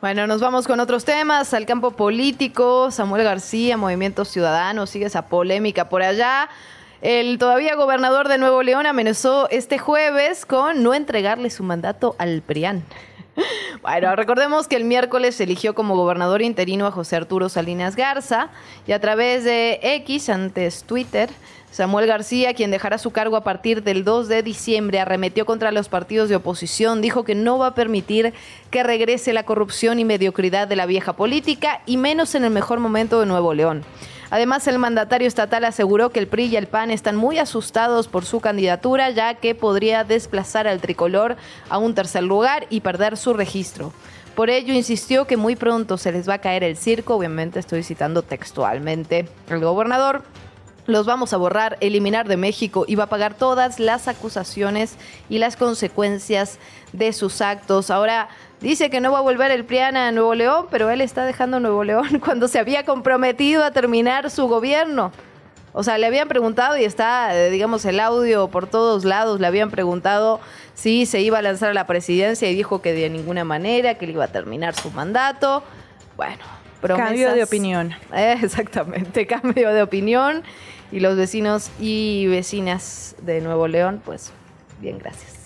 Bueno, 0.00 0.26
nos 0.26 0.40
vamos 0.40 0.66
con 0.66 0.78
otros 0.78 1.04
temas, 1.04 1.52
al 1.54 1.66
campo 1.66 1.90
político. 1.90 2.90
Samuel 2.90 3.24
García, 3.24 3.76
Movimiento 3.76 4.24
Ciudadano, 4.24 4.86
sigue 4.86 5.06
esa 5.06 5.26
polémica 5.26 5.88
por 5.88 6.02
allá. 6.02 6.48
El 7.00 7.38
todavía 7.38 7.74
gobernador 7.74 8.28
de 8.28 8.38
Nuevo 8.38 8.62
León 8.62 8.86
amenazó 8.86 9.48
este 9.50 9.78
jueves 9.78 10.46
con 10.46 10.82
no 10.82 10.94
entregarle 10.94 11.50
su 11.50 11.62
mandato 11.64 12.14
al 12.18 12.42
PRIAN. 12.42 12.84
Bueno, 13.82 14.14
recordemos 14.16 14.66
que 14.66 14.74
el 14.74 14.84
miércoles 14.84 15.40
eligió 15.40 15.74
como 15.74 15.94
gobernador 15.94 16.42
interino 16.42 16.86
a 16.86 16.90
José 16.90 17.14
Arturo 17.14 17.48
Salinas 17.48 17.94
Garza 17.94 18.50
y 18.86 18.92
a 18.92 19.00
través 19.00 19.44
de 19.44 19.78
X, 19.82 20.28
antes 20.28 20.82
Twitter, 20.82 21.30
Samuel 21.70 22.06
García, 22.06 22.54
quien 22.54 22.70
dejará 22.70 22.98
su 22.98 23.10
cargo 23.10 23.36
a 23.36 23.44
partir 23.44 23.82
del 23.82 24.02
2 24.04 24.28
de 24.28 24.42
diciembre, 24.42 25.00
arremetió 25.00 25.46
contra 25.46 25.70
los 25.70 25.88
partidos 25.88 26.28
de 26.28 26.36
oposición, 26.36 27.00
dijo 27.00 27.24
que 27.24 27.34
no 27.34 27.58
va 27.58 27.68
a 27.68 27.74
permitir 27.74 28.32
que 28.70 28.82
regrese 28.82 29.32
la 29.32 29.44
corrupción 29.44 29.98
y 29.98 30.04
mediocridad 30.04 30.66
de 30.66 30.76
la 30.76 30.86
vieja 30.86 31.12
política 31.12 31.82
y 31.86 31.96
menos 31.96 32.34
en 32.34 32.44
el 32.44 32.50
mejor 32.50 32.80
momento 32.80 33.20
de 33.20 33.26
Nuevo 33.26 33.54
León. 33.54 33.84
Además, 34.30 34.66
el 34.66 34.78
mandatario 34.78 35.26
estatal 35.26 35.64
aseguró 35.64 36.10
que 36.10 36.20
el 36.20 36.26
PRI 36.26 36.46
y 36.46 36.56
el 36.56 36.66
PAN 36.66 36.90
están 36.90 37.16
muy 37.16 37.38
asustados 37.38 38.08
por 38.08 38.24
su 38.24 38.40
candidatura, 38.40 39.10
ya 39.10 39.34
que 39.34 39.54
podría 39.54 40.04
desplazar 40.04 40.66
al 40.66 40.80
tricolor 40.80 41.36
a 41.70 41.78
un 41.78 41.94
tercer 41.94 42.24
lugar 42.24 42.66
y 42.68 42.80
perder 42.80 43.16
su 43.16 43.32
registro. 43.32 43.92
Por 44.34 44.50
ello, 44.50 44.74
insistió 44.74 45.26
que 45.26 45.36
muy 45.36 45.56
pronto 45.56 45.96
se 45.96 46.12
les 46.12 46.28
va 46.28 46.34
a 46.34 46.40
caer 46.40 46.62
el 46.62 46.76
circo, 46.76 47.14
obviamente 47.14 47.58
estoy 47.58 47.82
citando 47.82 48.22
textualmente. 48.22 49.28
El 49.48 49.60
gobernador 49.60 50.22
los 50.88 51.04
vamos 51.04 51.34
a 51.34 51.36
borrar, 51.36 51.76
eliminar 51.80 52.26
de 52.26 52.38
México 52.38 52.86
y 52.88 52.94
va 52.94 53.04
a 53.04 53.08
pagar 53.08 53.34
todas 53.34 53.78
las 53.78 54.08
acusaciones 54.08 54.96
y 55.28 55.36
las 55.36 55.54
consecuencias 55.54 56.58
de 56.94 57.12
sus 57.12 57.42
actos. 57.42 57.90
Ahora 57.90 58.30
dice 58.62 58.88
que 58.88 59.02
no 59.02 59.12
va 59.12 59.18
a 59.18 59.20
volver 59.20 59.50
el 59.50 59.66
PRIAN 59.66 59.98
a 59.98 60.10
Nuevo 60.12 60.34
León, 60.34 60.66
pero 60.70 60.88
él 60.88 61.02
está 61.02 61.26
dejando 61.26 61.60
Nuevo 61.60 61.84
León 61.84 62.20
cuando 62.24 62.48
se 62.48 62.58
había 62.58 62.86
comprometido 62.86 63.64
a 63.64 63.70
terminar 63.70 64.30
su 64.30 64.48
gobierno. 64.48 65.12
O 65.74 65.82
sea, 65.82 65.98
le 65.98 66.06
habían 66.06 66.26
preguntado 66.26 66.78
y 66.78 66.84
está, 66.84 67.36
eh, 67.36 67.50
digamos, 67.50 67.84
el 67.84 68.00
audio 68.00 68.48
por 68.48 68.66
todos 68.66 69.04
lados, 69.04 69.40
le 69.40 69.46
habían 69.46 69.70
preguntado 69.70 70.40
si 70.72 71.04
se 71.04 71.20
iba 71.20 71.38
a 71.38 71.42
lanzar 71.42 71.68
a 71.68 71.74
la 71.74 71.86
presidencia 71.86 72.50
y 72.50 72.54
dijo 72.54 72.80
que 72.80 72.94
de 72.94 73.10
ninguna 73.10 73.44
manera, 73.44 73.96
que 73.96 74.06
él 74.06 74.12
iba 74.12 74.24
a 74.24 74.28
terminar 74.28 74.74
su 74.74 74.90
mandato. 74.90 75.62
Bueno, 76.16 76.42
promesas. 76.80 77.08
Cambio 77.10 77.34
de 77.34 77.42
opinión. 77.42 77.92
Eh, 78.14 78.38
exactamente, 78.42 79.26
cambio 79.26 79.74
de 79.74 79.82
opinión 79.82 80.42
y 80.92 81.00
los 81.00 81.16
vecinos 81.16 81.70
y 81.78 82.26
vecinas 82.26 83.16
de 83.22 83.40
Nuevo 83.40 83.68
León, 83.68 84.02
pues 84.04 84.32
bien, 84.80 84.98
gracias. 84.98 85.37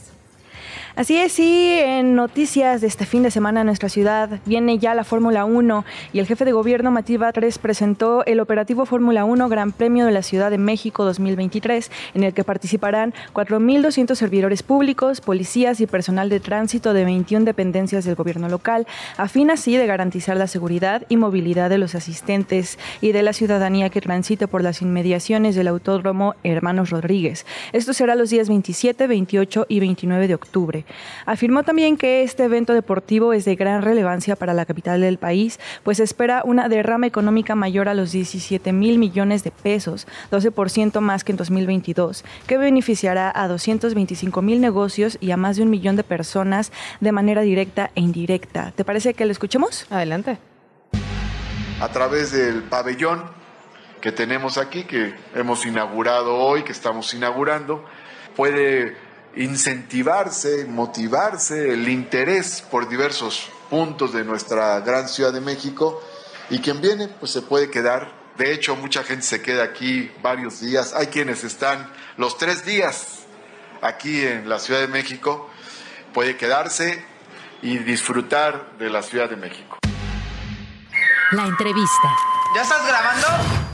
Así 0.95 1.17
es, 1.17 1.33
sí, 1.33 1.71
en 1.79 2.15
noticias 2.15 2.83
de 2.83 2.87
este 2.87 3.07
fin 3.07 3.23
de 3.23 3.31
semana 3.31 3.61
en 3.61 3.67
nuestra 3.67 3.89
ciudad 3.89 4.41
viene 4.45 4.79
ya 4.79 4.95
la 4.95 5.05
Fórmula 5.05 5.47
1 5.47 5.87
y 6.13 6.19
el 6.19 6.27
jefe 6.27 6.45
de 6.45 6.53
gobierno 6.53 6.91
Matías 6.91 7.19
Batres 7.19 7.57
presentó 7.57 8.27
el 8.27 8.41
operativo 8.41 8.85
Fórmula 8.85 9.25
1 9.25 9.49
Gran 9.49 9.73
Premio 9.73 10.05
de 10.05 10.13
la 10.13 10.23
Ciudad 10.23 10.51
de 10.51 10.59
México 10.59 11.05
2023, 11.07 11.91
en 12.13 12.25
el 12.25 12.35
que 12.35 12.45
participarán 12.45 13.15
4.200 13.33 14.15
servidores 14.15 14.63
públicos, 14.63 15.23
policías 15.23 15.81
y 15.81 15.87
personal 15.87 16.29
de 16.29 16.41
tránsito 16.41 16.93
de 16.93 17.07
21 17.07 17.47
dependencias 17.47 18.05
del 18.05 18.15
gobierno 18.15 18.51
local, 18.51 18.87
a 19.17 19.29
fin 19.29 19.51
así 19.51 19.79
de 19.79 19.87
garantizar 19.87 20.37
la 20.37 20.47
seguridad 20.47 21.05
y 21.09 21.17
movilidad 21.17 21.71
de 21.71 21.79
los 21.79 21.95
asistentes 21.95 22.79
y 23.01 23.13
de 23.13 23.23
la 23.23 23.33
ciudadanía 23.33 23.89
que 23.89 24.03
transite 24.03 24.47
por 24.47 24.63
las 24.63 24.83
inmediaciones 24.83 25.55
del 25.55 25.69
Autódromo 25.69 26.35
Hermanos 26.45 26.91
Rodríguez. 26.91 27.47
Esto 27.73 27.95
será 27.95 28.15
los 28.15 28.29
días 28.29 28.51
27, 28.51 29.07
28 29.07 29.67
y 29.71 29.81
29 29.81 30.29
de 30.29 30.35
octubre. 30.35 30.82
Afirmó 31.27 31.63
también 31.63 31.97
que 31.97 32.23
este 32.23 32.45
evento 32.45 32.73
deportivo 32.73 33.33
es 33.33 33.45
de 33.45 33.57
gran 33.57 33.83
relevancia 33.83 34.37
para 34.37 34.55
la 34.55 34.65
capital 34.65 35.01
del 35.01 35.19
país, 35.19 35.61
pues 35.83 36.01
espera 36.01 36.43
una 36.45 36.69
derrama 36.69 37.07
económica 37.07 37.55
mayor 37.55 37.89
a 37.89 37.95
los 37.95 38.13
17 38.13 38.73
mil 38.73 38.99
millones 38.99 39.45
de 39.45 39.51
pesos, 39.51 40.07
12% 40.31 41.01
más 41.01 41.25
que 41.25 41.33
en 41.33 41.37
2022, 41.37 42.25
que 42.47 42.59
beneficiará 42.59 43.33
a 43.35 43.49
225 43.49 44.43
mil 44.43 44.61
negocios 44.61 45.19
y 45.21 45.31
a 45.31 45.37
más 45.37 45.57
de 45.57 45.63
un 45.63 45.71
millón 45.71 45.97
de 45.97 46.05
personas 46.05 46.73
de 47.01 47.13
manera 47.13 47.43
directa 47.43 47.91
e 47.95 48.01
indirecta. 48.01 48.73
¿Te 48.73 48.85
parece 48.85 49.15
que 49.15 49.25
lo 49.25 49.33
escuchemos? 49.33 49.87
Adelante. 49.91 50.39
A 51.81 51.89
través 51.89 52.33
del 52.33 52.63
pabellón 52.63 53.25
que 54.01 54.13
tenemos 54.13 54.59
aquí, 54.59 54.85
que 54.85 55.15
hemos 55.35 55.65
inaugurado 55.65 56.35
hoy, 56.35 56.65
que 56.65 56.73
estamos 56.73 57.15
inaugurando, 57.15 57.85
puede 58.37 58.97
incentivarse, 59.37 60.67
motivarse 60.67 61.73
el 61.73 61.89
interés 61.89 62.63
por 62.71 62.89
diversos 62.89 63.51
puntos 63.71 64.13
de 64.13 64.25
nuestra 64.25 64.81
gran 64.81 65.09
Ciudad 65.09 65.33
de 65.33 65.41
México 65.41 66.03
y 66.51 66.61
quien 66.61 66.81
viene 66.81 67.09
pues 67.09 67.33
se 67.33 67.43
puede 67.43 67.71
quedar. 67.71 68.13
De 68.37 68.53
hecho, 68.53 68.77
mucha 68.77 69.03
gente 69.05 69.23
se 69.23 69.43
queda 69.43 69.65
aquí 69.65 70.11
varios 70.23 70.61
días. 70.61 70.95
Hay 70.95 71.07
quienes 71.09 71.45
están 71.45 71.93
los 72.17 72.39
tres 72.39 72.65
días 72.65 73.21
aquí 73.81 74.25
en 74.27 74.49
la 74.49 74.59
Ciudad 74.59 74.81
de 74.81 74.89
México. 74.89 75.51
Puede 76.15 76.37
quedarse 76.37 77.05
y 77.63 77.79
disfrutar 77.79 78.77
de 78.79 78.91
la 78.91 79.03
Ciudad 79.03 79.31
de 79.31 79.37
México. 79.37 79.79
La 81.31 81.47
entrevista. 81.47 82.17
¿Ya 82.55 82.63
estás 82.63 82.87
grabando? 82.87 83.72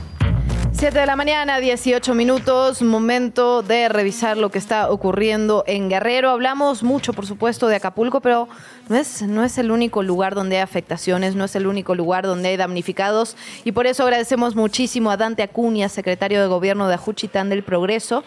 7 0.79 0.97
de 0.97 1.05
la 1.05 1.17
mañana, 1.17 1.59
18 1.59 2.15
minutos, 2.15 2.81
momento 2.81 3.61
de 3.61 3.89
revisar 3.89 4.37
lo 4.37 4.49
que 4.49 4.59
está 4.59 4.89
ocurriendo 4.89 5.65
en 5.67 5.89
Guerrero. 5.89 6.29
Hablamos 6.29 6.83
mucho, 6.83 7.11
por 7.11 7.25
supuesto, 7.25 7.67
de 7.67 7.75
Acapulco, 7.75 8.21
pero 8.21 8.47
no 8.87 8.95
es, 8.95 9.21
no 9.23 9.43
es 9.43 9.57
el 9.57 9.71
único 9.71 10.03
lugar 10.03 10.35
donde 10.35 10.55
hay 10.55 10.61
afectaciones, 10.61 11.35
no 11.35 11.43
es 11.43 11.53
el 11.57 11.67
único 11.67 11.95
lugar 11.95 12.25
donde 12.25 12.47
hay 12.47 12.55
damnificados. 12.55 13.35
Y 13.65 13.73
por 13.73 13.87
eso 13.87 14.03
agradecemos 14.03 14.55
muchísimo 14.55 15.11
a 15.11 15.17
Dante 15.17 15.43
Acuña, 15.43 15.89
secretario 15.89 16.39
de 16.39 16.47
Gobierno 16.47 16.87
de 16.87 16.93
Ajuchitán 16.93 17.49
del 17.49 17.61
Progreso, 17.61 18.23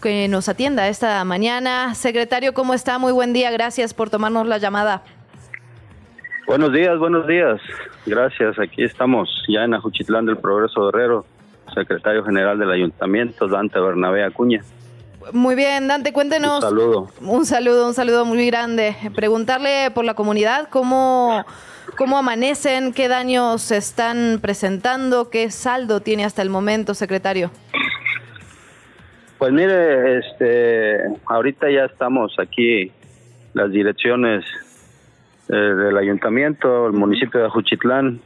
que 0.00 0.28
nos 0.28 0.48
atienda 0.48 0.88
esta 0.88 1.22
mañana. 1.26 1.94
Secretario, 1.94 2.54
¿cómo 2.54 2.72
está? 2.72 2.98
Muy 2.98 3.12
buen 3.12 3.34
día, 3.34 3.50
gracias 3.50 3.92
por 3.92 4.08
tomarnos 4.08 4.46
la 4.46 4.56
llamada. 4.56 5.02
Buenos 6.46 6.72
días, 6.72 6.96
buenos 6.98 7.26
días. 7.26 7.60
Gracias. 8.06 8.58
Aquí 8.58 8.82
estamos 8.82 9.28
ya 9.46 9.64
en 9.64 9.74
Ajuchitlán 9.74 10.24
del 10.24 10.38
Progreso 10.38 10.86
Guerrero, 10.86 11.26
secretario 11.76 12.24
general 12.24 12.58
del 12.58 12.70
ayuntamiento, 12.70 13.46
Dante 13.46 13.78
Bernabé 13.78 14.24
Acuña. 14.24 14.62
Muy 15.32 15.54
bien, 15.54 15.88
Dante, 15.88 16.12
cuéntenos. 16.12 16.56
Un 16.56 16.70
saludo. 16.70 17.08
Un 17.20 17.46
saludo, 17.46 17.86
un 17.88 17.94
saludo 17.94 18.24
muy 18.24 18.46
grande. 18.46 18.96
Preguntarle 19.14 19.90
por 19.92 20.04
la 20.04 20.14
comunidad 20.14 20.68
cómo, 20.70 21.44
cómo 21.96 22.16
amanecen, 22.16 22.92
qué 22.92 23.08
daños 23.08 23.60
se 23.62 23.76
están 23.76 24.38
presentando, 24.40 25.28
qué 25.28 25.50
saldo 25.50 26.00
tiene 26.00 26.24
hasta 26.24 26.42
el 26.42 26.50
momento, 26.50 26.94
secretario. 26.94 27.50
Pues 29.38 29.52
mire, 29.52 30.18
este, 30.18 30.96
ahorita 31.26 31.70
ya 31.70 31.84
estamos 31.84 32.34
aquí, 32.38 32.90
las 33.52 33.70
direcciones 33.70 34.44
eh, 35.48 35.54
del 35.54 35.96
ayuntamiento, 35.98 36.86
el 36.86 36.92
municipio 36.92 37.40
de 37.40 37.46
Ajuchitlán, 37.46 38.20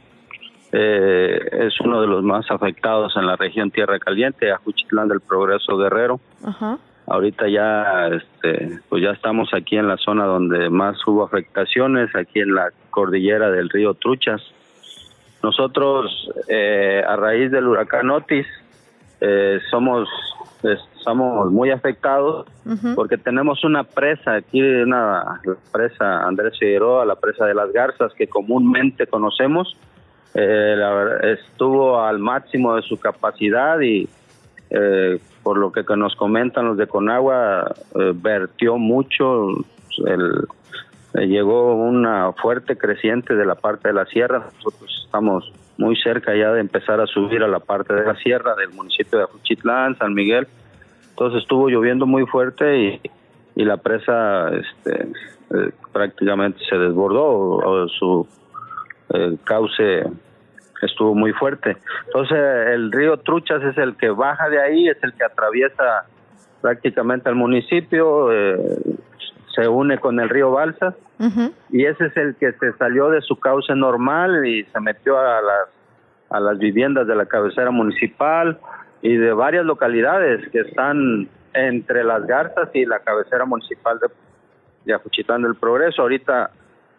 eh, 0.71 1.39
es 1.51 1.79
uno 1.81 2.01
de 2.01 2.07
los 2.07 2.23
más 2.23 2.49
afectados 2.49 3.15
en 3.17 3.27
la 3.27 3.35
región 3.35 3.71
Tierra 3.71 3.99
Caliente, 3.99 4.51
Ajuchitlán 4.51 5.07
del 5.09 5.21
Progreso 5.21 5.77
Guerrero. 5.77 6.19
Ajá. 6.43 6.77
Ahorita 7.07 7.47
ya, 7.49 8.07
este, 8.07 8.79
pues 8.87 9.03
ya 9.03 9.11
estamos 9.11 9.53
aquí 9.53 9.75
en 9.75 9.87
la 9.87 9.97
zona 9.97 10.25
donde 10.25 10.69
más 10.69 10.95
hubo 11.05 11.23
afectaciones, 11.23 12.15
aquí 12.15 12.39
en 12.39 12.55
la 12.55 12.69
cordillera 12.89 13.49
del 13.51 13.69
río 13.69 13.95
Truchas. 13.95 14.41
Nosotros, 15.43 16.29
eh, 16.47 17.03
a 17.05 17.15
raíz 17.15 17.51
del 17.51 17.67
huracán 17.67 18.09
Otis, 18.11 18.45
eh, 19.19 19.59
somos 19.69 20.07
estamos 20.63 21.51
muy 21.51 21.71
afectados 21.71 22.45
porque 22.95 23.17
tenemos 23.17 23.63
una 23.63 23.83
presa 23.83 24.35
aquí, 24.35 24.61
una 24.61 25.39
la 25.43 25.55
presa 25.71 26.23
Andrés 26.27 26.57
Figueroa, 26.59 27.05
la 27.05 27.15
presa 27.15 27.45
de 27.45 27.55
las 27.55 27.71
Garzas 27.73 28.13
que 28.13 28.27
comúnmente 28.27 29.07
conocemos, 29.07 29.75
eh, 30.33 30.75
la 30.77 31.17
estuvo 31.33 32.01
al 32.01 32.19
máximo 32.19 32.75
de 32.75 32.81
su 32.83 32.97
capacidad 32.99 33.79
y 33.81 34.07
eh, 34.69 35.19
por 35.43 35.57
lo 35.57 35.71
que 35.71 35.83
nos 35.97 36.15
comentan 36.15 36.65
los 36.65 36.77
de 36.77 36.87
Conagua, 36.87 37.73
eh, 37.95 38.13
vertió 38.15 38.77
mucho, 38.77 39.47
el, 40.05 40.47
eh, 41.15 41.27
llegó 41.27 41.75
una 41.75 42.31
fuerte 42.33 42.77
creciente 42.77 43.35
de 43.35 43.45
la 43.45 43.55
parte 43.55 43.89
de 43.89 43.93
la 43.93 44.05
sierra, 44.05 44.47
nosotros 44.55 45.03
estamos 45.05 45.51
muy 45.77 45.95
cerca 45.97 46.35
ya 46.35 46.53
de 46.53 46.61
empezar 46.61 47.01
a 47.01 47.07
subir 47.07 47.43
a 47.43 47.47
la 47.47 47.59
parte 47.59 47.93
de 47.93 48.05
la 48.05 48.15
sierra 48.15 48.55
del 48.55 48.69
municipio 48.69 49.17
de 49.17 49.25
Ajuchitlán, 49.25 49.97
San 49.97 50.13
Miguel, 50.13 50.47
entonces 51.09 51.41
estuvo 51.41 51.67
lloviendo 51.67 52.05
muy 52.05 52.25
fuerte 52.25 52.79
y, 52.79 53.01
y 53.55 53.65
la 53.65 53.77
presa 53.77 54.49
este, 54.49 55.07
eh, 55.53 55.71
prácticamente 55.91 56.59
se 56.69 56.77
desbordó, 56.77 57.87
su 57.89 58.25
eh, 59.13 59.37
cauce 59.43 60.03
estuvo 60.81 61.13
muy 61.13 61.31
fuerte. 61.33 61.77
Entonces 62.07 62.37
el 62.73 62.91
río 62.91 63.17
Truchas 63.17 63.63
es 63.63 63.77
el 63.77 63.95
que 63.95 64.09
baja 64.09 64.49
de 64.49 64.61
ahí, 64.61 64.87
es 64.87 64.97
el 65.03 65.13
que 65.13 65.23
atraviesa 65.23 66.05
prácticamente 66.61 67.29
al 67.29 67.35
municipio, 67.35 68.31
eh, 68.31 68.57
se 69.55 69.67
une 69.67 69.97
con 69.97 70.19
el 70.19 70.29
río 70.29 70.51
Balsas 70.51 70.95
y 71.69 71.85
ese 71.85 72.07
es 72.07 72.17
el 72.17 72.35
que 72.35 72.51
se 72.53 72.73
salió 72.73 73.09
de 73.09 73.21
su 73.21 73.39
cauce 73.39 73.75
normal 73.75 74.45
y 74.45 74.63
se 74.63 74.79
metió 74.79 75.19
a 75.19 75.41
las 75.41 75.69
a 76.31 76.39
las 76.39 76.57
viviendas 76.57 77.05
de 77.07 77.15
la 77.15 77.25
cabecera 77.25 77.71
municipal 77.71 78.57
y 79.01 79.15
de 79.17 79.33
varias 79.33 79.65
localidades 79.65 80.47
que 80.49 80.61
están 80.61 81.27
entre 81.53 82.03
las 82.03 82.25
garzas 82.25 82.69
y 82.73 82.85
la 82.85 82.99
cabecera 82.99 83.45
municipal 83.45 83.99
de, 83.99 84.07
de 84.85 84.93
Ajuchitán 84.93 85.41
del 85.41 85.55
Progreso. 85.55 86.01
Ahorita 86.01 86.51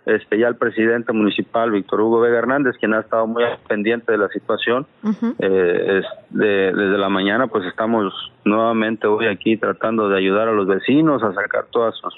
este 0.04 0.38
ya 0.38 0.48
el 0.48 0.56
presidente 0.56 1.12
municipal 1.12 1.70
Víctor 1.70 2.00
Hugo 2.00 2.20
Vega 2.20 2.38
Hernández, 2.38 2.76
quien 2.78 2.92
ha 2.94 3.00
estado 3.00 3.26
muy 3.26 3.44
pendiente 3.68 4.10
de 4.12 4.18
la 4.18 4.28
situación, 4.28 4.86
eh, 5.38 6.00
es 6.00 6.06
de- 6.30 6.72
desde 6.72 6.98
la 6.98 7.08
mañana 7.08 7.46
pues 7.46 7.64
estamos 7.66 8.12
nuevamente 8.44 9.06
hoy 9.06 9.26
aquí 9.26 9.56
tratando 9.56 10.08
de 10.08 10.18
ayudar 10.18 10.48
a 10.48 10.52
los 10.52 10.66
vecinos 10.66 11.22
a 11.22 11.32
sacar 11.32 11.66
todas 11.70 11.94
sus 11.96 12.14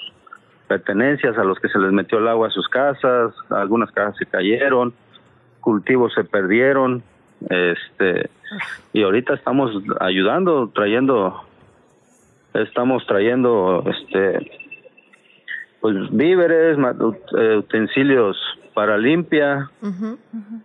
pertenencias, 0.67 1.37
a 1.37 1.43
los 1.43 1.59
que 1.59 1.69
se 1.69 1.77
les 1.77 1.91
metió 1.91 2.17
el 2.17 2.27
agua 2.27 2.47
a 2.47 2.51
sus 2.51 2.67
casas, 2.67 3.33
algunas 3.51 3.91
casas 3.91 4.15
se 4.17 4.25
cayeron, 4.25 4.93
cultivos 5.61 6.11
se 6.15 6.23
perdieron, 6.23 7.03
este 7.49 8.29
y 8.93 9.03
ahorita 9.03 9.35
estamos 9.35 9.71
ayudando, 9.99 10.69
trayendo 10.73 11.43
estamos 12.53 13.05
trayendo 13.05 13.83
este 13.87 14.64
pues 15.85 16.09
víveres, 16.09 16.79
eh, 17.37 17.57
utensilios 17.57 18.35
para 18.73 18.97
limpia 18.97 19.69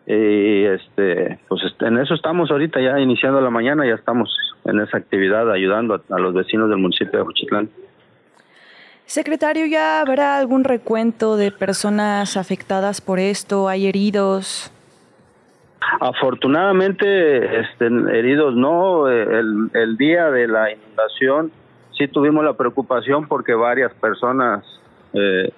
y 0.07 0.65
este 0.65 1.39
pues 1.47 1.63
est- 1.65 1.83
en 1.83 1.99
eso 1.99 2.15
estamos 2.15 2.51
ahorita 2.51 2.81
ya 2.81 2.99
iniciando 2.99 3.39
la 3.43 3.51
mañana, 3.51 3.85
ya 3.87 3.97
estamos 3.97 4.35
en 4.65 4.81
esa 4.81 4.97
actividad 4.97 5.51
ayudando 5.53 5.93
a, 5.95 6.15
a 6.15 6.19
los 6.19 6.33
vecinos 6.33 6.71
del 6.71 6.79
municipio 6.79 7.19
de 7.19 7.25
Juchitlán. 7.27 7.69
Secretario, 9.05 9.67
¿ya 9.67 10.01
habrá 10.01 10.39
algún 10.39 10.65
recuento 10.65 11.37
de 11.37 11.51
personas 11.53 12.39
afectadas 12.39 13.03
por 13.03 13.19
esto? 13.19 13.69
¿Hay 13.69 13.89
heridos? 13.89 14.73
Afortunadamente, 16.01 17.61
este, 17.61 17.87
heridos 17.87 18.55
no. 18.57 19.07
eh, 19.11 19.23
El, 19.39 19.71
el 19.75 19.97
día 19.99 20.31
de 20.31 20.49
la 20.49 20.73
inundación 20.73 21.53
sí 21.93 22.09
tuvimos 22.09 22.43
la 22.43 22.55
preocupación 22.55 23.29
porque 23.29 23.53
varias 23.53 23.93
personas, 23.93 24.65
eh, 25.15 25.51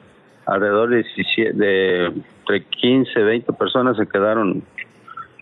alrededor 0.46 0.90
de, 0.90 0.96
17 1.02 1.52
de 1.52 2.06
entre 2.06 2.64
15, 2.64 3.20
20 3.20 3.52
personas 3.52 3.96
se 3.96 4.06
quedaron 4.06 4.62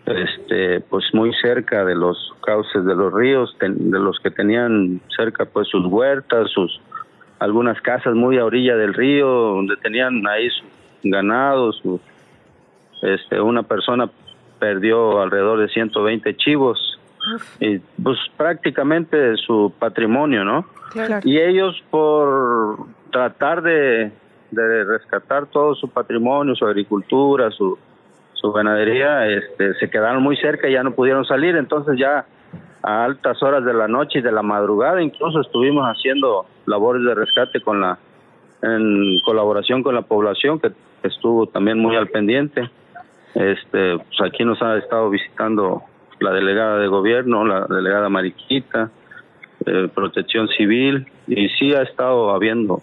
este, 0.05 0.81
pues 0.81 1.05
muy 1.13 1.31
cerca 1.41 1.85
de 1.85 1.95
los 1.95 2.33
cauces 2.45 2.85
de 2.85 2.95
los 2.95 3.13
ríos, 3.13 3.55
de 3.59 3.99
los 3.99 4.19
que 4.19 4.31
tenían 4.31 5.01
cerca 5.15 5.45
pues 5.45 5.67
sus 5.67 5.85
huertas, 5.85 6.49
sus 6.51 6.79
algunas 7.39 7.81
casas 7.81 8.13
muy 8.13 8.37
a 8.37 8.45
orilla 8.45 8.75
del 8.75 8.93
río, 8.93 9.27
donde 9.27 9.75
tenían 9.77 10.25
ahí 10.27 10.47
su 10.49 10.63
ganado, 11.03 11.73
su, 11.73 11.99
este, 13.01 13.41
una 13.41 13.63
persona 13.63 14.09
perdió 14.59 15.19
alrededor 15.21 15.59
de 15.59 15.69
120 15.69 16.37
chivos 16.37 16.99
y 17.59 17.79
pues 17.79 18.17
prácticamente 18.37 19.37
su 19.37 19.73
patrimonio, 19.77 20.43
¿no? 20.43 20.65
Claro. 20.91 21.19
Y 21.23 21.39
ellos 21.39 21.81
por 21.89 22.85
tratar 23.11 23.61
de, 23.61 24.11
de 24.51 24.83
rescatar 24.83 25.47
todo 25.47 25.75
su 25.75 25.89
patrimonio, 25.89 26.55
su 26.55 26.65
agricultura, 26.65 27.51
su, 27.51 27.77
su 28.33 28.51
ganadería, 28.51 29.27
este, 29.27 29.75
se 29.75 29.89
quedaron 29.89 30.23
muy 30.23 30.35
cerca 30.37 30.67
y 30.67 30.73
ya 30.73 30.83
no 30.83 30.93
pudieron 30.93 31.25
salir, 31.25 31.55
entonces 31.55 31.97
ya 31.97 32.25
a 32.83 33.05
altas 33.05 33.41
horas 33.43 33.63
de 33.63 33.73
la 33.73 33.87
noche 33.87 34.19
y 34.19 34.21
de 34.21 34.31
la 34.31 34.41
madrugada 34.41 35.01
incluso 35.03 35.41
estuvimos 35.41 35.85
haciendo 35.85 36.47
labores 36.65 37.03
de 37.03 37.13
rescate 37.13 37.61
con 37.61 37.79
la 37.79 37.99
en 38.63 39.19
colaboración 39.25 39.83
con 39.83 39.95
la 39.95 40.01
población 40.01 40.59
que 40.59 40.71
estuvo 41.03 41.47
también 41.47 41.79
muy 41.79 41.95
al 41.95 42.07
pendiente. 42.07 42.69
Este, 43.33 43.97
pues 43.97 44.21
aquí 44.23 44.43
nos 44.43 44.61
ha 44.61 44.77
estado 44.77 45.09
visitando 45.09 45.83
la 46.19 46.31
delegada 46.31 46.77
de 46.77 46.87
gobierno, 46.87 47.45
la 47.45 47.65
delegada 47.65 48.09
Mariquita, 48.09 48.91
eh, 49.65 49.89
Protección 49.93 50.47
Civil 50.49 51.07
y 51.27 51.49
sí 51.49 51.73
ha 51.73 51.81
estado 51.81 52.31
habiendo 52.31 52.81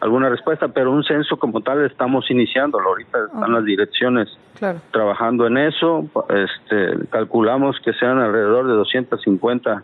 alguna 0.00 0.28
respuesta, 0.28 0.68
pero 0.68 0.90
un 0.92 1.04
censo 1.04 1.36
como 1.38 1.60
tal 1.60 1.84
estamos 1.84 2.30
iniciándolo. 2.30 2.88
Ahorita 2.88 3.18
están 3.26 3.52
las 3.52 3.64
direcciones 3.64 4.28
Claro. 4.58 4.80
trabajando 4.90 5.46
en 5.46 5.58
eso. 5.58 6.06
Este, 6.28 7.06
calculamos 7.10 7.76
que 7.84 7.92
sean 7.94 8.18
alrededor 8.18 8.66
de 8.66 8.74
250 8.74 9.82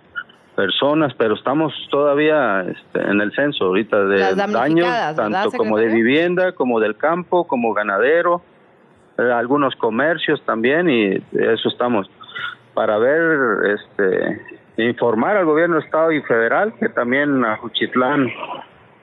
personas, 0.55 1.15
pero 1.17 1.35
estamos 1.35 1.73
todavía 1.91 2.63
este, 2.63 3.01
en 3.01 3.21
el 3.21 3.33
censo 3.33 3.67
ahorita 3.67 4.05
de 4.05 4.19
daños, 4.19 4.53
damnificadas, 4.53 5.17
¿verdad, 5.17 5.43
tanto 5.43 5.57
como 5.57 5.79
de 5.79 5.87
vivienda, 5.89 6.53
como 6.53 6.79
del 6.79 6.97
campo, 6.97 7.47
como 7.47 7.73
ganadero, 7.73 8.43
eh, 9.19 9.33
algunos 9.33 9.75
comercios 9.77 10.43
también 10.45 10.91
y 10.91 11.15
eso 11.33 11.69
estamos 11.69 12.11
para 12.75 12.99
ver, 12.99 13.39
este, 13.79 14.43
informar 14.77 15.37
al 15.37 15.45
gobierno 15.45 15.77
de 15.77 15.83
estado 15.83 16.13
y 16.13 16.23
federal 16.23 16.73
que 16.79 16.89
también 16.89 17.45
a 17.45 17.57
Juchitlán 17.59 18.29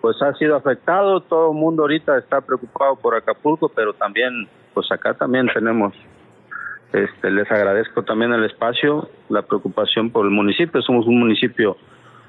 pues 0.01 0.21
ha 0.21 0.33
sido 0.35 0.55
afectado, 0.55 1.21
todo 1.21 1.51
el 1.51 1.57
mundo 1.57 1.83
ahorita 1.83 2.17
está 2.17 2.41
preocupado 2.41 2.95
por 2.95 3.15
Acapulco, 3.15 3.69
pero 3.69 3.93
también 3.93 4.47
pues 4.73 4.91
acá 4.91 5.13
también 5.13 5.47
tenemos 5.53 5.93
este 6.93 7.29
les 7.29 7.49
agradezco 7.51 8.03
también 8.03 8.33
el 8.33 8.45
espacio, 8.45 9.09
la 9.29 9.43
preocupación 9.43 10.09
por 10.09 10.25
el 10.25 10.31
municipio, 10.31 10.81
somos 10.81 11.05
un 11.05 11.19
municipio 11.19 11.77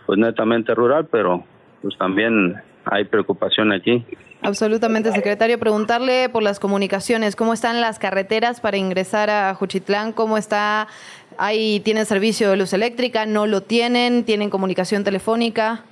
pues 0.06 0.18
netamente 0.18 0.74
rural, 0.74 1.06
pero 1.10 1.44
pues 1.82 1.96
también 1.96 2.56
hay 2.84 3.04
preocupación 3.04 3.72
aquí. 3.72 4.04
Absolutamente, 4.42 5.12
secretario. 5.12 5.58
Preguntarle 5.58 6.28
por 6.30 6.42
las 6.42 6.58
comunicaciones, 6.58 7.36
¿cómo 7.36 7.52
están 7.52 7.80
las 7.80 7.98
carreteras 7.98 8.60
para 8.60 8.78
ingresar 8.78 9.28
a 9.28 9.54
Juchitlán? 9.54 10.12
¿Cómo 10.12 10.38
está? 10.38 10.88
¿Ahí 11.36 11.80
tienen 11.80 12.06
servicio 12.06 12.50
de 12.50 12.56
luz 12.56 12.72
eléctrica? 12.72 13.26
¿No 13.26 13.46
lo 13.46 13.60
tienen? 13.60 14.24
¿Tienen 14.24 14.48
comunicación 14.48 15.04
telefónica? 15.04 15.84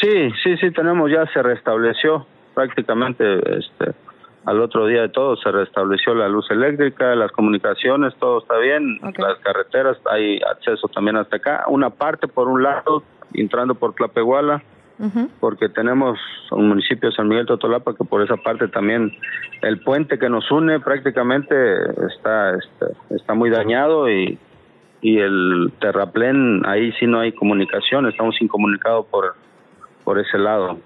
Sí, 0.00 0.30
sí, 0.42 0.56
sí, 0.56 0.70
tenemos, 0.70 1.10
ya 1.10 1.26
se 1.26 1.42
restableció 1.42 2.26
prácticamente 2.54 3.58
este, 3.58 3.92
al 4.44 4.60
otro 4.60 4.86
día 4.86 5.02
de 5.02 5.08
todo, 5.10 5.36
se 5.36 5.50
restableció 5.50 6.14
la 6.14 6.28
luz 6.28 6.50
eléctrica, 6.50 7.14
las 7.14 7.30
comunicaciones, 7.32 8.14
todo 8.16 8.38
está 8.40 8.56
bien, 8.58 8.98
las 9.18 9.38
carreteras, 9.40 9.98
hay 10.10 10.40
acceso 10.50 10.88
también 10.88 11.16
hasta 11.16 11.36
acá, 11.36 11.64
una 11.68 11.90
parte 11.90 12.28
por 12.28 12.48
un 12.48 12.62
lado, 12.62 13.02
entrando 13.34 13.74
por 13.74 13.94
Tlapehuala, 13.94 14.62
porque 15.40 15.70
tenemos 15.70 16.18
un 16.50 16.68
municipio 16.68 17.08
de 17.08 17.16
San 17.16 17.28
Miguel 17.28 17.46
Totolapa 17.46 17.94
que 17.94 18.04
por 18.04 18.22
esa 18.22 18.36
parte 18.36 18.68
también 18.68 19.10
el 19.62 19.80
puente 19.80 20.18
que 20.18 20.28
nos 20.28 20.50
une 20.50 20.78
prácticamente 20.78 21.54
está 22.06 22.50
este, 22.50 23.14
está 23.14 23.32
muy 23.32 23.48
dañado 23.48 24.10
y 24.10 24.38
y 25.02 25.18
el 25.18 25.72
terraplén 25.80 26.62
ahí 26.66 26.92
sí 26.98 27.06
no 27.06 27.20
hay 27.20 27.32
comunicación, 27.32 28.06
estamos 28.06 28.40
incomunicados 28.40 29.06
por 29.06 29.34
por 30.10 30.18
ese 30.18 30.38
lado 30.38 30.76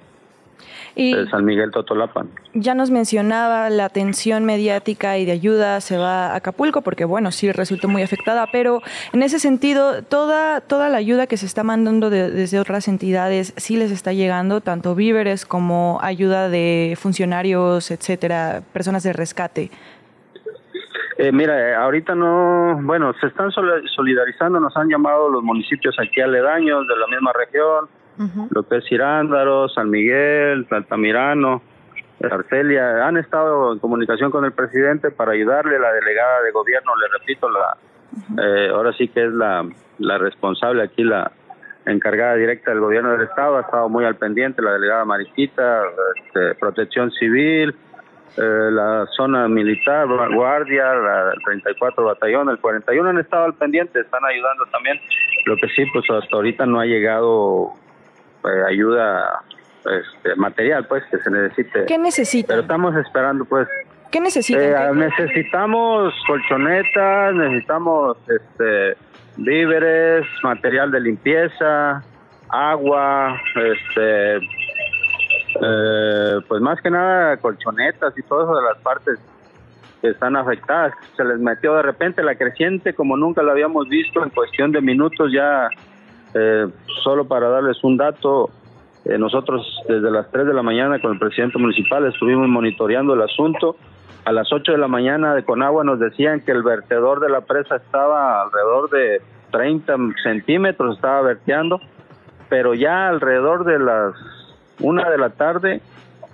Y 0.94 1.14
de 1.16 1.26
San 1.30 1.46
Miguel 1.46 1.70
Totolapan. 1.70 2.28
ya 2.52 2.74
nos 2.74 2.90
mencionaba 2.90 3.70
la 3.70 3.86
atención 3.86 4.44
mediática 4.44 5.16
y 5.16 5.24
de 5.24 5.32
ayuda 5.32 5.80
se 5.80 5.96
va 5.96 6.26
a 6.32 6.36
Acapulco 6.36 6.82
porque 6.82 7.06
bueno, 7.06 7.30
sí 7.32 7.50
resultó 7.50 7.88
muy 7.88 8.02
afectada, 8.02 8.46
pero 8.52 8.82
en 9.14 9.22
ese 9.22 9.38
sentido 9.38 10.02
toda 10.02 10.60
toda 10.60 10.90
la 10.90 10.98
ayuda 10.98 11.26
que 11.26 11.38
se 11.38 11.46
está 11.46 11.62
mandando 11.64 12.10
de- 12.10 12.30
desde 12.30 12.60
otras 12.60 12.86
entidades 12.86 13.54
sí 13.56 13.76
les 13.78 13.90
está 13.92 14.12
llegando, 14.12 14.60
tanto 14.60 14.94
víveres 14.94 15.46
como 15.46 15.98
ayuda 16.02 16.50
de 16.50 16.94
funcionarios, 17.00 17.90
etcétera, 17.90 18.60
personas 18.74 19.02
de 19.04 19.14
rescate. 19.14 19.70
Eh, 21.16 21.32
mira, 21.32 21.54
eh, 21.70 21.74
ahorita 21.74 22.14
no, 22.14 22.78
bueno, 22.82 23.14
se 23.20 23.28
están 23.28 23.50
sol- 23.52 23.84
solidarizando, 23.96 24.60
nos 24.60 24.76
han 24.76 24.88
llamado 24.90 25.30
los 25.30 25.42
municipios 25.42 25.96
aquí 25.98 26.20
aledaños 26.20 26.86
de 26.86 26.96
la 26.98 27.06
misma 27.06 27.32
región, 27.32 27.88
lo 28.50 28.62
que 28.62 28.76
es 28.78 28.84
Cirándaro, 28.86 29.68
San 29.68 29.90
Miguel, 29.90 30.66
Altamirano, 30.70 31.62
Arcelia, 32.22 33.06
han 33.06 33.16
estado 33.16 33.72
en 33.72 33.78
comunicación 33.80 34.30
con 34.30 34.44
el 34.44 34.52
presidente 34.52 35.10
para 35.10 35.32
ayudarle, 35.32 35.78
la 35.78 35.92
delegada 35.92 36.42
de 36.42 36.52
gobierno, 36.52 36.92
le 36.96 37.18
repito, 37.18 37.48
la 37.50 37.76
eh, 38.40 38.68
ahora 38.72 38.92
sí 38.92 39.08
que 39.08 39.24
es 39.26 39.32
la, 39.32 39.66
la 39.98 40.18
responsable 40.18 40.82
aquí, 40.82 41.02
la 41.02 41.32
encargada 41.86 42.36
directa 42.36 42.70
del 42.70 42.80
gobierno 42.80 43.10
del 43.12 43.22
estado, 43.22 43.56
ha 43.58 43.62
estado 43.62 43.88
muy 43.88 44.04
al 44.04 44.14
pendiente, 44.16 44.62
la 44.62 44.72
delegada 44.72 45.04
Mariquita, 45.04 45.82
este, 46.24 46.54
Protección 46.54 47.10
Civil, 47.10 47.74
eh, 48.36 48.68
la 48.70 49.06
zona 49.16 49.48
militar, 49.48 50.06
gua- 50.06 50.32
guardia, 50.34 50.94
la 50.94 51.32
34 51.44 52.04
batallón, 52.04 52.48
el 52.50 52.58
41 52.58 53.10
han 53.10 53.18
estado 53.18 53.44
al 53.44 53.54
pendiente, 53.54 54.00
están 54.00 54.24
ayudando 54.24 54.64
también. 54.72 54.98
Lo 55.46 55.56
que 55.56 55.68
sí, 55.68 55.84
pues 55.92 56.04
hasta 56.10 56.36
ahorita 56.36 56.64
no 56.66 56.80
ha 56.80 56.86
llegado 56.86 57.72
eh, 58.44 58.62
ayuda 58.68 59.42
este, 59.84 60.34
material, 60.36 60.86
pues, 60.86 61.04
que 61.10 61.18
se 61.18 61.30
necesite. 61.30 61.84
¿Qué 61.86 61.98
necesitan? 61.98 62.48
Pero 62.48 62.60
estamos 62.62 62.96
esperando, 62.96 63.44
pues. 63.44 63.68
¿Qué 64.10 64.20
necesitan? 64.20 64.62
Eh, 64.62 64.74
¿Qué- 64.92 64.96
necesitamos 64.96 66.14
colchonetas, 66.26 67.34
necesitamos 67.34 68.16
este, 68.28 68.96
víveres, 69.36 70.26
material 70.42 70.90
de 70.90 71.00
limpieza, 71.00 72.02
agua, 72.48 73.40
este, 73.56 74.36
eh, 74.36 76.40
pues 76.48 76.60
más 76.60 76.80
que 76.80 76.90
nada 76.90 77.36
colchonetas 77.38 78.16
y 78.18 78.22
todo 78.22 78.44
eso 78.44 78.56
de 78.56 78.62
las 78.62 78.78
partes 78.82 79.18
que 80.00 80.08
están 80.10 80.36
afectadas. 80.36 80.92
Se 81.16 81.24
les 81.24 81.38
metió 81.38 81.74
de 81.74 81.82
repente 81.82 82.22
la 82.22 82.34
creciente 82.36 82.94
como 82.94 83.16
nunca 83.16 83.42
lo 83.42 83.50
habíamos 83.52 83.88
visto 83.88 84.22
en 84.22 84.30
cuestión 84.30 84.72
de 84.72 84.80
minutos 84.80 85.30
ya. 85.32 85.68
Eh, 86.34 86.66
solo 87.02 87.26
para 87.26 87.48
darles 87.48 87.82
un 87.84 87.96
dato, 87.96 88.50
eh, 89.04 89.18
nosotros 89.18 89.66
desde 89.88 90.10
las 90.10 90.30
3 90.30 90.46
de 90.46 90.54
la 90.54 90.62
mañana 90.62 91.00
con 91.00 91.12
el 91.12 91.18
presidente 91.18 91.58
municipal 91.58 92.04
estuvimos 92.06 92.48
monitoreando 92.48 93.14
el 93.14 93.22
asunto. 93.22 93.76
A 94.24 94.32
las 94.32 94.52
8 94.52 94.72
de 94.72 94.78
la 94.78 94.88
mañana 94.88 95.34
de 95.34 95.44
Conagua 95.44 95.84
nos 95.84 96.00
decían 96.00 96.40
que 96.40 96.52
el 96.52 96.62
vertedor 96.62 97.20
de 97.20 97.28
la 97.28 97.42
presa 97.42 97.76
estaba 97.76 98.42
alrededor 98.42 98.90
de 98.90 99.22
30 99.52 99.96
centímetros, 100.22 100.96
estaba 100.96 101.20
verteando, 101.22 101.80
pero 102.48 102.74
ya 102.74 103.08
alrededor 103.08 103.64
de 103.64 103.78
las 103.78 104.14
1 104.80 105.10
de 105.10 105.18
la 105.18 105.30
tarde 105.30 105.80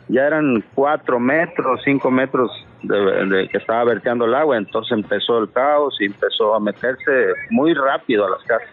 ya 0.08 0.26
eran 0.26 0.64
4 0.74 1.20
metros, 1.20 1.80
5 1.84 2.10
metros 2.10 2.50
de, 2.82 3.48
que 3.50 3.58
estaba 3.58 3.84
verteando 3.84 4.24
el 4.24 4.34
agua, 4.34 4.56
entonces 4.56 4.92
empezó 4.92 5.38
el 5.38 5.50
caos 5.50 5.96
y 6.00 6.06
empezó 6.06 6.54
a 6.54 6.60
meterse 6.60 7.32
muy 7.50 7.74
rápido 7.74 8.26
a 8.26 8.30
las 8.30 8.42
casas. 8.44 8.70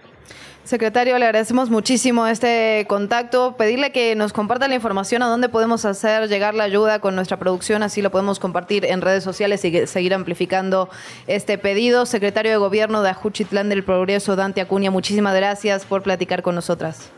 Secretario, 0.67 1.17
le 1.17 1.23
agradecemos 1.23 1.69
muchísimo 1.69 2.27
este 2.27 2.85
contacto. 2.89 3.55
Pedirle 3.57 3.93
que 3.93 4.17
nos 4.17 4.33
comparta 4.33 4.67
la 4.67 4.75
información 4.75 5.23
a 5.23 5.27
dónde 5.27 5.47
podemos 5.47 5.85
hacer 5.85 6.27
llegar 6.27 6.55
la 6.55 6.65
ayuda 6.65 6.99
con 6.99 7.15
nuestra 7.15 7.37
producción, 7.37 7.83
así 7.83 8.01
lo 8.01 8.09
podemos 8.09 8.37
compartir 8.37 8.83
en 8.83 8.99
redes 8.99 9.23
sociales 9.23 9.63
y 9.63 9.87
seguir 9.87 10.13
amplificando 10.13 10.89
este 11.25 11.57
pedido. 11.57 12.05
Secretario 12.05 12.51
de 12.51 12.57
Gobierno 12.57 13.01
de 13.01 13.11
Ajuchitlán 13.11 13.69
del 13.69 13.85
Progreso, 13.85 14.35
Dante 14.35 14.59
Acuña, 14.59 14.91
muchísimas 14.91 15.33
gracias 15.37 15.85
por 15.85 16.03
platicar 16.03 16.41
con 16.41 16.55
nosotras. 16.55 17.13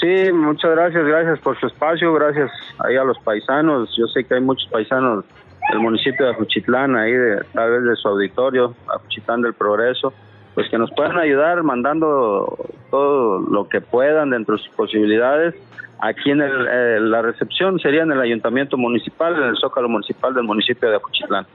Sí, 0.00 0.32
muchas 0.32 0.70
gracias, 0.70 1.04
gracias 1.04 1.40
por 1.40 1.60
su 1.60 1.66
espacio, 1.66 2.14
gracias 2.14 2.50
ahí 2.78 2.96
a 2.96 3.04
los 3.04 3.18
paisanos. 3.18 3.94
Yo 3.98 4.06
sé 4.06 4.24
que 4.24 4.36
hay 4.36 4.40
muchos 4.40 4.66
paisanos 4.70 5.26
del 5.70 5.80
municipio 5.80 6.24
de 6.24 6.32
Ajuchitlán, 6.32 6.96
ahí 6.96 7.12
de, 7.12 7.44
tal 7.52 7.70
vez 7.70 7.84
de 7.84 7.96
su 7.96 8.08
auditorio, 8.08 8.74
Ajuchitlán 8.88 9.42
del 9.42 9.52
Progreso 9.52 10.14
pues 10.54 10.68
que 10.68 10.78
nos 10.78 10.90
puedan 10.92 11.18
ayudar 11.18 11.62
mandando 11.62 12.58
todo 12.90 13.40
lo 13.40 13.68
que 13.68 13.80
puedan 13.80 14.30
dentro 14.30 14.56
de 14.56 14.62
sus 14.62 14.72
posibilidades. 14.74 15.54
Aquí 16.00 16.30
en 16.30 16.42
eh, 16.42 16.98
la 17.00 17.22
recepción 17.22 17.78
sería 17.78 18.02
en 18.02 18.12
el 18.12 18.20
ayuntamiento 18.20 18.76
municipal, 18.76 19.36
en 19.36 19.50
el 19.50 19.56
zócalo 19.56 19.88
municipal 19.88 20.34
del 20.34 20.44
municipio 20.44 20.90
de 20.90 20.96
Acuchitlán. 20.96 21.46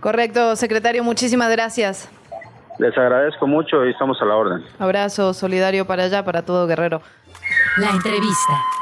Correcto, 0.00 0.56
secretario, 0.56 1.04
muchísimas 1.04 1.50
gracias. 1.52 2.10
Les 2.78 2.96
agradezco 2.96 3.46
mucho 3.46 3.84
y 3.84 3.90
estamos 3.90 4.20
a 4.22 4.24
la 4.24 4.34
orden. 4.34 4.64
Abrazo 4.78 5.34
solidario 5.34 5.86
para 5.86 6.04
allá, 6.04 6.24
para 6.24 6.42
todo 6.42 6.66
Guerrero. 6.66 7.02
La 7.76 7.90
entrevista. 7.90 8.81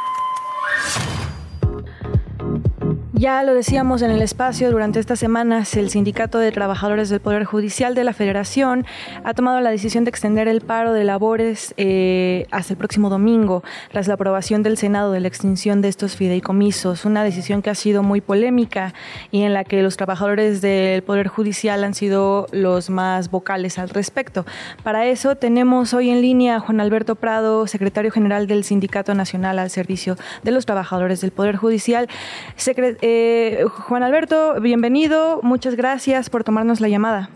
Ya 3.21 3.43
lo 3.43 3.53
decíamos 3.53 4.01
en 4.01 4.11
el 4.11 4.23
espacio, 4.23 4.71
durante 4.71 4.99
estas 4.99 5.19
semanas 5.19 5.77
el 5.77 5.91
Sindicato 5.91 6.39
de 6.39 6.53
Trabajadores 6.53 7.11
del 7.11 7.21
Poder 7.21 7.45
Judicial 7.45 7.95
de 7.95 8.03
la 8.03 8.15
Federación 8.15 8.87
ha 9.25 9.35
tomado 9.35 9.61
la 9.61 9.69
decisión 9.69 10.05
de 10.05 10.09
extender 10.09 10.49
el 10.49 10.63
paro 10.63 10.95
de 10.95 11.05
labores 11.05 11.75
eh, 11.77 12.47
hasta 12.51 12.73
el 12.73 12.79
próximo 12.79 13.11
domingo, 13.11 13.63
tras 13.93 14.09
la 14.09 14.15
aprobación 14.15 14.63
del 14.63 14.79
Senado 14.79 15.13
de 15.13 15.21
la 15.21 15.29
extinción 15.29 15.83
de 15.83 15.89
estos 15.89 16.17
fideicomisos, 16.17 17.05
una 17.05 17.23
decisión 17.23 17.61
que 17.61 17.69
ha 17.69 17.75
sido 17.75 18.03
muy 18.03 18.23
polémica 18.23 18.95
y 19.31 19.43
en 19.43 19.53
la 19.53 19.65
que 19.65 19.83
los 19.83 19.99
trabajadores 19.99 20.63
del 20.63 21.03
Poder 21.03 21.29
Judicial 21.29 21.85
han 21.85 21.93
sido 21.93 22.47
los 22.53 22.89
más 22.89 23.31
vocales 23.31 23.79
al 23.79 23.91
respecto. 23.91 24.47
Para 24.83 25.05
eso 25.05 25.37
tenemos 25.37 25.93
hoy 25.93 26.09
en 26.09 26.23
línea 26.23 26.57
a 26.57 26.61
Juan 26.61 26.81
Alberto 26.81 27.17
Prado, 27.17 27.67
secretario 27.67 28.13
general 28.13 28.47
del 28.47 28.65
Sindicato 28.65 29.15
Nacional 29.15 29.59
al 29.59 29.69
Servicio 29.69 30.17
de 30.43 30.53
los 30.53 30.65
Trabajadores 30.65 31.21
del 31.21 31.33
Poder 31.33 31.57
Judicial. 31.57 32.09
Eh, 33.03 33.10
Juan 33.87 34.03
Alberto, 34.03 34.61
bienvenido. 34.61 35.41
Muchas 35.43 35.75
gracias 35.75 36.31
por 36.31 36.45
tomarnos 36.45 36.81
la 36.81 36.89
llamada. 36.89 37.31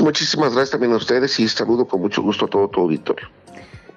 Muchísimas 0.00 0.54
gracias 0.54 0.70
también 0.70 0.92
a 0.92 0.96
ustedes 0.96 1.38
y 1.38 1.48
saludo 1.48 1.86
con 1.86 2.00
mucho 2.00 2.22
gusto 2.22 2.46
a 2.46 2.48
todo 2.48 2.68
tu 2.68 2.80
auditorio. 2.80 3.28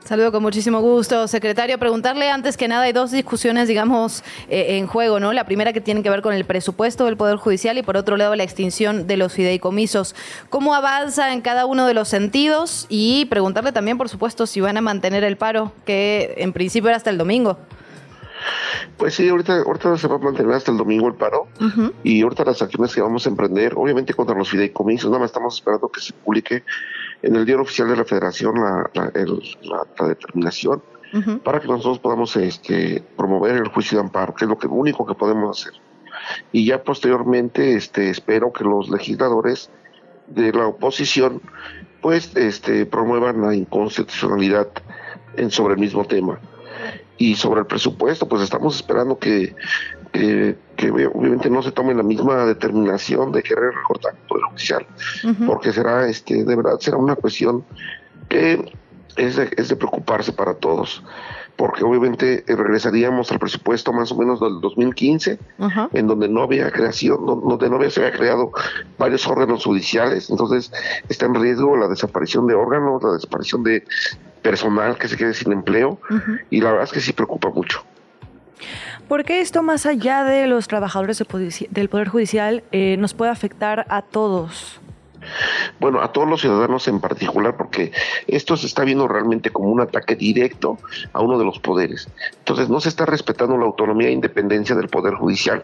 Saludo 0.06 0.32
con 0.32 0.44
muchísimo 0.44 0.82
gusto, 0.82 1.28
secretario. 1.28 1.80
Preguntarle 1.80 2.30
antes 2.30 2.58
que 2.58 2.68
nada, 2.68 2.84
hay 2.84 2.94
dos 2.94 3.10
discusiones, 3.10 3.68
digamos, 3.68 4.24
eh, 4.50 4.78
en 4.78 4.86
juego, 4.86 5.20
¿no? 5.20 5.34
La 5.34 5.46
primera 5.46 5.74
que 5.74 5.82
tiene 5.82 6.04
que 6.04 6.12
ver 6.12 6.22
con 6.22 6.36
el 6.36 6.46
presupuesto 6.46 7.06
del 7.06 7.18
Poder 7.18 7.38
Judicial 7.38 7.76
y 7.80 7.82
por 7.82 7.98
otro 7.98 8.16
lado 8.16 8.36
la 8.36 8.44
extinción 8.44 9.08
de 9.08 9.18
los 9.18 9.34
fideicomisos. 9.34 10.14
¿Cómo 10.52 10.76
avanza 10.76 11.34
en 11.34 11.42
cada 11.42 11.66
uno 11.66 11.88
de 11.88 11.96
los 11.96 12.08
sentidos? 12.08 12.86
Y 12.88 13.26
preguntarle 13.32 13.72
también, 13.72 13.98
por 13.98 14.08
supuesto, 14.08 14.46
si 14.46 14.62
van 14.62 14.78
a 14.78 14.82
mantener 14.82 15.24
el 15.24 15.38
paro, 15.38 15.72
que 15.88 16.36
en 16.38 16.54
principio 16.54 16.90
era 16.90 16.98
hasta 16.98 17.10
el 17.10 17.18
domingo. 17.18 17.58
Pues 18.98 19.16
sí, 19.16 19.28
ahorita, 19.28 19.62
ahorita 19.62 19.98
se 19.98 20.08
va 20.08 20.16
a 20.16 20.20
mantener 20.20 20.54
hasta 20.54 20.72
el 20.72 20.78
domingo 20.78 21.08
el 21.08 21.16
paro. 21.16 21.48
Y 22.04 22.22
ahorita 22.22 22.46
las 22.46 22.62
acciones 22.62 22.94
que 22.94 23.02
vamos 23.02 23.26
a 23.26 23.30
emprender, 23.30 23.74
obviamente 23.76 24.14
contra 24.14 24.36
los 24.36 24.50
fideicomisos, 24.50 25.10
nada 25.10 25.20
más 25.20 25.30
estamos 25.30 25.56
esperando 25.56 25.90
que 25.90 26.02
se 26.02 26.14
publique 26.14 26.64
en 27.22 27.36
el 27.36 27.46
diario 27.46 27.64
oficial 27.64 27.90
de 27.90 27.98
la 27.98 28.06
Federación 28.06 28.56
la, 28.56 28.90
la, 28.94 30.08
determinación 30.08 30.82
para 31.44 31.62
que 31.62 31.68
nosotros 31.68 32.00
podamos 32.00 32.36
este, 32.36 33.02
promover 33.16 33.56
el 33.56 33.70
juicio 33.70 33.98
de 33.98 34.04
amparo, 34.04 34.34
que 34.36 34.44
es 34.44 34.50
lo, 34.50 34.58
que, 34.58 34.68
único 34.68 35.06
que 35.06 35.14
podemos 35.14 35.62
hacer. 35.62 35.80
Y 36.52 36.66
ya 36.66 36.84
posteriormente 36.84 37.76
este, 37.76 38.10
espero 38.10 38.52
que 38.52 38.66
los 38.66 38.90
legisladores 38.90 39.70
de 40.28 40.52
la 40.52 40.68
oposición 40.68 41.42
pues 42.02 42.36
este, 42.36 42.86
promuevan 42.86 43.42
la 43.42 43.56
inconstitucionalidad 43.56 44.68
en, 45.38 45.52
sobre 45.52 45.76
el 45.76 45.80
mismo 45.80 46.04
tema 46.06 46.40
y 47.18 47.36
sobre 47.36 47.62
el 47.62 47.68
presupuesto, 47.68 48.28
pues 48.28 48.42
estamos 48.42 48.76
esperando 48.76 49.18
que, 49.18 49.56
que, 50.12 50.56
obviamente 51.14 51.50
no 51.50 51.62
se 51.64 51.72
tome 51.72 51.94
la 51.94 52.04
misma 52.04 52.46
determinación 52.46 53.32
de 53.32 53.44
querer 53.44 53.74
recortar 53.74 54.14
el 54.14 54.28
poder 54.28 54.44
judicial, 54.46 54.86
porque 55.46 55.72
será, 55.72 56.08
este, 56.08 56.44
de 56.44 56.56
verdad, 56.56 56.80
será 56.80 56.98
una 56.98 57.16
cuestión 57.16 57.64
que 58.30 58.72
es 59.16 59.36
de, 59.38 59.50
es 59.58 59.70
de 59.70 59.76
preocuparse 59.76 60.34
para 60.34 60.56
todos, 60.56 61.04
porque 61.56 61.84
obviamente 61.86 62.44
regresaríamos 62.48 63.32
al 63.32 63.40
presupuesto 63.40 63.94
más 63.94 64.12
o 64.12 64.18
menos 64.18 64.40
del 64.40 64.60
2015, 64.60 65.40
en 65.94 66.08
donde 66.08 66.28
no 66.28 66.44
había 66.44 66.70
creación, 66.72 67.26
donde 67.26 67.70
no 67.70 67.78
había, 67.78 67.90
se 67.90 68.02
había 68.02 68.18
creado 68.18 68.52
varios 68.98 69.26
órganos 69.28 69.64
judiciales, 69.64 70.30
entonces 70.30 70.72
está 71.08 71.28
en 71.28 71.36
riesgo 71.36 71.78
la 71.78 71.88
desaparición 71.88 72.48
de 72.48 72.56
órganos, 72.56 73.02
la 73.04 73.14
desaparición 73.14 73.64
de 73.64 73.86
personal 74.46 74.96
que 75.00 75.08
se 75.08 75.18
quede 75.18 75.34
sin 75.34 75.52
empleo 75.52 76.00
y 76.52 76.62
la 76.62 76.70
verdad 76.70 76.84
es 76.86 76.92
que 76.92 77.02
sí 77.02 77.14
preocupa 77.14 77.50
mucho. 77.50 77.84
¿Por 79.08 79.24
qué 79.24 79.42
esto 79.42 79.64
más 79.64 79.88
allá 79.88 80.24
de 80.24 80.46
los 80.46 80.68
trabajadores 80.68 81.22
del 81.72 81.90
Poder 81.90 82.08
Judicial 82.08 82.64
eh, 82.72 82.96
nos 82.98 83.16
puede 83.16 83.32
afectar 83.32 83.88
a 83.90 84.04
todos? 84.04 84.80
Bueno, 85.80 86.02
a 86.02 86.12
todos 86.12 86.30
los 86.30 86.42
ciudadanos 86.42 86.88
en 86.88 87.00
particular, 87.00 87.58
porque 87.58 87.92
esto 88.28 88.56
se 88.56 88.68
está 88.68 88.84
viendo 88.84 89.08
realmente 89.08 89.50
como 89.50 89.70
un 89.70 89.82
ataque 89.82 90.16
directo 90.16 90.78
a 91.14 91.22
uno 91.22 91.40
de 91.40 91.46
los 91.46 91.58
poderes. 91.58 92.08
Entonces, 92.38 92.70
no 92.70 92.80
se 92.80 92.90
está 92.90 93.08
respetando 93.08 93.58
la 93.58 93.66
autonomía 93.66 94.10
e 94.10 94.12
independencia 94.12 94.76
del 94.76 94.88
Poder 94.88 95.16
Judicial. 95.16 95.64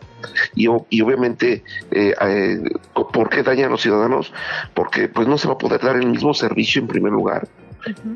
Y, 0.55 0.67
obviamente, 0.67 1.63
eh, 1.91 2.15
eh, 2.19 2.63
¿por 2.93 3.29
qué 3.29 3.43
daña 3.43 3.67
a 3.67 3.69
los 3.69 3.83
ciudadanos? 3.83 4.33
Porque 4.73 5.07
pues 5.07 5.27
no 5.27 5.37
se 5.37 5.47
va 5.47 5.53
a 5.53 5.59
poder 5.59 5.81
dar 5.81 5.95
el 5.97 6.07
mismo 6.07 6.33
servicio 6.33 6.81
en 6.81 6.87
primer 6.87 7.11
lugar 7.11 7.47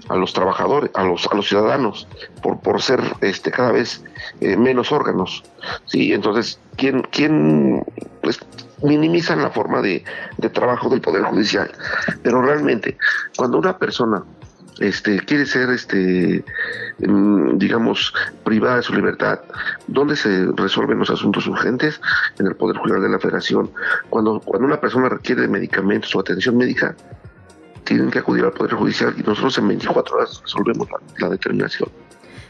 a 0.09 0.15
los 0.15 0.33
trabajadores, 0.33 0.91
a 0.93 1.03
los, 1.03 1.27
a 1.31 1.35
los 1.35 1.47
ciudadanos, 1.47 2.07
por, 2.41 2.59
por 2.59 2.81
ser 2.81 3.01
este, 3.21 3.51
cada 3.51 3.71
vez 3.71 4.03
eh, 4.41 4.57
menos 4.57 4.91
órganos. 4.91 5.43
Sí, 5.85 6.13
entonces, 6.13 6.59
¿quién, 6.77 7.03
quién 7.11 7.83
pues, 8.21 8.39
minimizan 8.83 9.41
la 9.41 9.49
forma 9.49 9.81
de, 9.81 10.03
de, 10.37 10.49
trabajo 10.49 10.89
del 10.89 11.01
Poder 11.01 11.23
Judicial? 11.23 11.71
Pero 12.23 12.41
realmente, 12.41 12.97
cuando 13.35 13.57
una 13.57 13.77
persona 13.77 14.23
este, 14.79 15.19
quiere 15.21 15.45
ser, 15.45 15.69
este, 15.69 16.43
mm, 16.99 17.57
digamos, 17.57 18.13
privada 18.43 18.77
de 18.77 18.83
su 18.83 18.93
libertad, 18.93 19.39
¿dónde 19.87 20.15
se 20.15 20.47
resuelven 20.55 20.99
los 20.99 21.09
asuntos 21.09 21.47
urgentes? 21.47 22.01
En 22.39 22.47
el 22.47 22.55
Poder 22.55 22.77
Judicial 22.77 23.01
de 23.01 23.09
la 23.09 23.19
Federación. 23.19 23.71
Cuando, 24.09 24.39
cuando 24.41 24.67
una 24.67 24.81
persona 24.81 25.09
requiere 25.09 25.47
medicamentos 25.47 26.13
o 26.15 26.19
atención 26.19 26.57
médica, 26.57 26.95
tienen 27.85 28.11
que 28.11 28.19
acudir 28.19 28.43
al 28.43 28.51
Poder 28.51 28.73
Judicial 28.73 29.13
y 29.17 29.21
nosotros 29.21 29.57
en 29.57 29.67
24 29.69 30.17
horas 30.17 30.41
resolvemos 30.43 30.87
la, 31.19 31.29
determinación. 31.29 31.89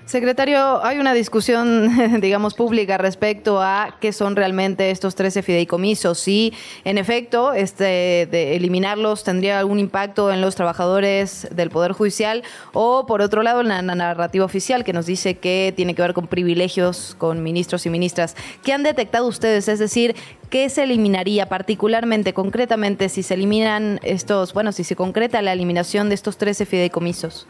Secretario, 0.05 0.85
hay 0.85 0.99
una 0.99 1.15
discusión, 1.15 1.89
digamos, 2.21 2.53
pública 2.53 2.99
respecto 2.99 3.59
a 3.59 3.97
qué 3.99 4.13
son 4.13 4.35
realmente 4.35 4.91
estos 4.91 5.15
13 5.15 5.41
fideicomisos. 5.41 6.19
Si, 6.19 6.53
en 6.83 6.99
efecto, 6.99 7.53
este, 7.53 8.27
de 8.29 8.55
eliminarlos 8.55 9.23
tendría 9.23 9.57
algún 9.57 9.79
impacto 9.79 10.31
en 10.31 10.41
los 10.41 10.53
trabajadores 10.53 11.47
del 11.49 11.71
Poder 11.71 11.93
Judicial 11.93 12.43
o, 12.71 13.07
por 13.07 13.21
otro 13.21 13.41
lado, 13.41 13.61
en 13.61 13.69
la, 13.69 13.81
narrativa 13.81 14.45
oficial 14.45 14.83
que 14.83 14.93
nos 14.93 15.07
dice 15.07 15.39
que 15.39 15.73
tiene 15.75 15.95
que 15.95 16.03
ver 16.03 16.13
con 16.13 16.27
privilegios 16.27 17.15
con 17.17 17.41
ministros 17.41 17.87
y 17.87 17.89
ministras. 17.89 18.35
¿Qué 18.63 18.73
han 18.73 18.83
detectado 18.83 19.25
ustedes? 19.25 19.67
Es 19.67 19.79
decir, 19.79 20.15
¿qué 20.51 20.69
se 20.69 20.83
eliminaría 20.83 21.47
particularmente, 21.49 22.33
concretamente, 22.33 23.09
si 23.09 23.23
se 23.23 23.33
eliminan 23.33 23.99
estos, 24.03 24.53
bueno, 24.53 24.71
si 24.71 24.83
se 24.83 24.95
concreta 24.95 25.41
la 25.41 25.53
eliminación 25.53 26.09
de 26.09 26.15
estos 26.15 26.37
13 26.37 26.67
fideicomisos? 26.67 27.47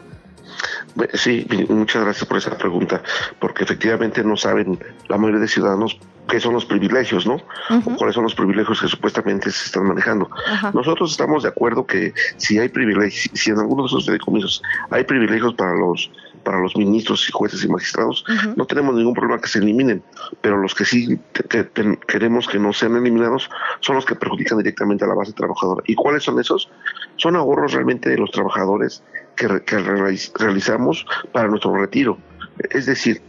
Sí, 1.14 1.46
muchas 1.68 2.04
gracias 2.04 2.24
por 2.26 2.38
esa 2.38 2.56
pregunta, 2.56 3.02
porque 3.38 3.64
efectivamente 3.64 4.24
no 4.24 4.36
saben 4.36 4.78
la 5.08 5.18
mayoría 5.18 5.40
de 5.40 5.48
ciudadanos 5.48 5.98
qué 6.28 6.40
son 6.40 6.54
los 6.54 6.64
privilegios, 6.64 7.26
¿no? 7.26 7.40
cuáles 7.96 8.14
son 8.14 8.24
los 8.24 8.34
privilegios 8.34 8.80
que 8.80 8.88
supuestamente 8.88 9.50
se 9.50 9.66
están 9.66 9.84
manejando. 9.84 10.28
Nosotros 10.72 11.10
estamos 11.10 11.42
de 11.42 11.50
acuerdo 11.50 11.86
que 11.86 12.14
si 12.36 12.58
hay 12.58 12.68
privilegios, 12.68 13.30
si 13.34 13.50
en 13.50 13.58
algunos 13.58 13.90
de 13.90 13.96
esos 13.96 14.06
fideicomisos 14.06 14.62
hay 14.90 15.04
privilegios 15.04 15.54
para 15.54 15.74
los 15.74 16.10
para 16.46 16.60
los 16.60 16.76
ministros 16.76 17.28
y 17.28 17.32
jueces 17.32 17.64
y 17.64 17.68
magistrados, 17.68 18.24
no 18.54 18.66
tenemos 18.66 18.94
ningún 18.94 19.14
problema 19.14 19.40
que 19.40 19.48
se 19.48 19.58
eliminen, 19.58 20.00
pero 20.40 20.56
los 20.58 20.76
que 20.76 20.84
sí 20.84 21.18
queremos 22.06 22.46
que 22.46 22.60
no 22.60 22.72
sean 22.72 22.94
eliminados 22.94 23.50
son 23.80 23.96
los 23.96 24.06
que 24.06 24.14
perjudican 24.14 24.58
directamente 24.58 25.04
a 25.04 25.08
la 25.08 25.14
base 25.14 25.32
trabajadora. 25.32 25.82
¿Y 25.88 25.96
cuáles 25.96 26.22
son 26.22 26.38
esos? 26.38 26.70
Son 27.16 27.34
ahorros 27.34 27.72
realmente 27.72 28.10
de 28.10 28.18
los 28.18 28.30
trabajadores 28.30 29.02
que, 29.36 29.62
que 29.62 29.78
realizamos 29.78 31.06
para 31.32 31.48
nuestro 31.48 31.76
retiro. 31.76 32.18
Es 32.70 32.86
decir, 32.86 33.22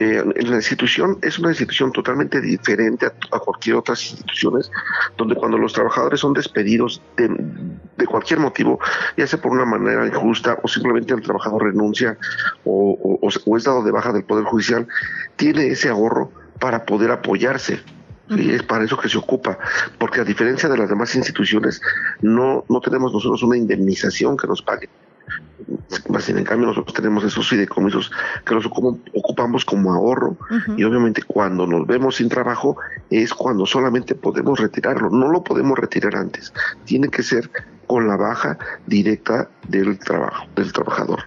eh, 0.00 0.24
la 0.36 0.56
institución 0.56 1.18
es 1.22 1.38
una 1.38 1.50
institución 1.50 1.92
totalmente 1.92 2.40
diferente 2.40 3.06
a, 3.06 3.38
cualquier 3.38 3.76
otras 3.76 4.02
instituciones, 4.10 4.70
donde 5.16 5.36
cuando 5.36 5.56
los 5.56 5.72
trabajadores 5.72 6.18
son 6.18 6.32
despedidos 6.32 7.00
de, 7.16 8.06
cualquier 8.06 8.40
motivo, 8.40 8.80
ya 9.16 9.26
sea 9.26 9.40
por 9.40 9.52
una 9.52 9.64
manera 9.64 10.06
injusta 10.06 10.58
o 10.62 10.68
simplemente 10.68 11.14
el 11.14 11.22
trabajador 11.22 11.64
renuncia 11.64 12.18
o, 12.64 13.18
es 13.56 13.64
dado 13.64 13.82
de 13.82 13.92
baja 13.92 14.12
del 14.12 14.24
Poder 14.24 14.44
Judicial, 14.44 14.86
tiene 15.36 15.68
ese 15.68 15.88
ahorro 15.88 16.32
para 16.58 16.84
poder 16.84 17.10
apoyarse. 17.10 17.80
Y 18.30 18.52
es 18.52 18.62
para 18.62 18.84
eso 18.84 18.96
que 18.96 19.08
se 19.08 19.18
ocupa, 19.18 19.58
porque 19.98 20.20
a 20.20 20.24
diferencia 20.24 20.68
de 20.68 20.78
las 20.78 20.88
demás 20.88 21.14
instituciones, 21.14 21.82
no, 22.22 22.64
no 22.68 22.80
tenemos 22.80 23.12
nosotros 23.12 23.42
una 23.42 23.56
indemnización 23.56 24.36
que 24.36 24.46
nos 24.46 24.62
pague 24.62 24.88
en 26.28 26.44
cambio 26.44 26.68
nosotros 26.68 26.94
tenemos 26.94 27.24
esos 27.24 27.48
fideicomisos 27.48 28.10
que 28.44 28.54
los 28.54 28.66
ocupamos 28.66 29.64
como 29.64 29.92
ahorro 29.92 30.36
y 30.76 30.84
obviamente 30.84 31.22
cuando 31.22 31.66
nos 31.66 31.86
vemos 31.86 32.16
sin 32.16 32.28
trabajo 32.28 32.76
es 33.10 33.32
cuando 33.32 33.66
solamente 33.66 34.14
podemos 34.14 34.58
retirarlo, 34.58 35.10
no 35.10 35.28
lo 35.28 35.42
podemos 35.42 35.78
retirar 35.78 36.16
antes, 36.16 36.52
tiene 36.84 37.08
que 37.08 37.22
ser 37.22 37.50
con 37.86 38.08
la 38.08 38.16
baja 38.16 38.58
directa 38.86 39.48
del 39.68 39.98
trabajo, 39.98 40.46
del 40.56 40.72
trabajador. 40.72 41.20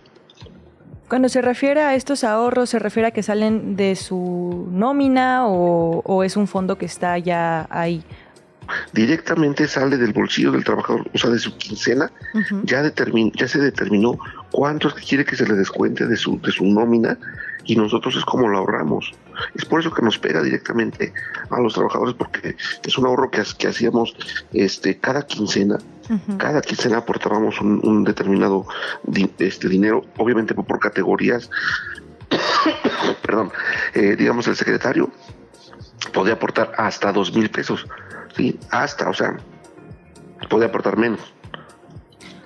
Cuando 1.08 1.30
se 1.30 1.42
refiere 1.42 1.82
a 1.82 1.96
estos 1.96 2.26
ahorros, 2.26 2.70
¿se 2.70 2.80
refiere 2.80 3.08
a 3.08 3.12
que 3.12 3.24
salen 3.24 3.78
de 3.78 3.96
su 3.96 4.68
nómina 4.72 5.48
o, 5.48 6.02
o 6.04 6.24
es 6.24 6.36
un 6.36 6.48
fondo 6.48 6.78
que 6.78 6.86
está 6.86 7.18
ya 7.18 7.66
ahí? 7.70 8.04
Directamente 8.94 9.68
sale 9.68 9.98
del 9.98 10.14
bolsillo 10.14 10.52
del 10.52 10.64
trabajador, 10.64 11.10
o 11.14 11.18
sea, 11.18 11.30
de 11.30 11.40
su 11.40 11.56
quincena, 11.58 12.12
ya, 12.64 12.84
ya 12.84 13.48
se 13.48 13.60
determinó 13.60 14.20
cuánto 14.52 14.88
es 14.88 14.94
que 14.94 15.04
quiere 15.04 15.26
que 15.26 15.36
se 15.36 15.48
le 15.48 15.56
descuente 15.56 16.08
de 16.08 16.18
su, 16.18 16.40
de 16.42 16.52
su 16.52 16.66
nómina 16.66 17.18
y 17.66 17.76
nosotros 17.76 18.16
es 18.16 18.26
como 18.26 18.48
lo 18.48 18.60
ahorramos. 18.60 19.14
Es 19.54 19.66
por 19.66 19.82
eso 19.82 19.94
que 19.94 20.02
nos 20.02 20.18
pega 20.18 20.42
directamente 20.42 21.14
a 21.50 21.60
los 21.60 21.74
trabajadores 21.74 22.16
porque 22.16 22.56
es 22.84 22.98
un 22.98 23.06
ahorro 23.06 23.30
que, 23.30 23.44
que 23.58 23.68
hacíamos 23.68 24.16
este, 24.54 24.98
cada 24.98 25.26
quincena. 25.26 25.78
Cada 26.38 26.62
quincena 26.62 27.00
aportábamos 27.00 27.60
un, 27.60 28.04
determinado 28.06 28.66
este, 29.40 29.68
dinero, 29.68 30.06
obviamente 30.18 30.56
por 30.56 30.80
categorías. 30.80 31.50
Perdón, 33.22 33.52
eh, 33.94 34.16
digamos 34.18 34.48
el 34.48 34.56
secretario 34.56 35.12
podía 36.14 36.34
aportar 36.34 36.72
hasta 36.78 37.12
dos 37.12 37.34
mil 37.34 37.50
pesos 37.50 37.86
Sí, 38.38 38.58
hasta, 38.72 39.10
o 39.10 39.14
sea, 39.14 39.38
puede 40.50 40.66
aportar 40.66 40.96
menos. 40.98 41.34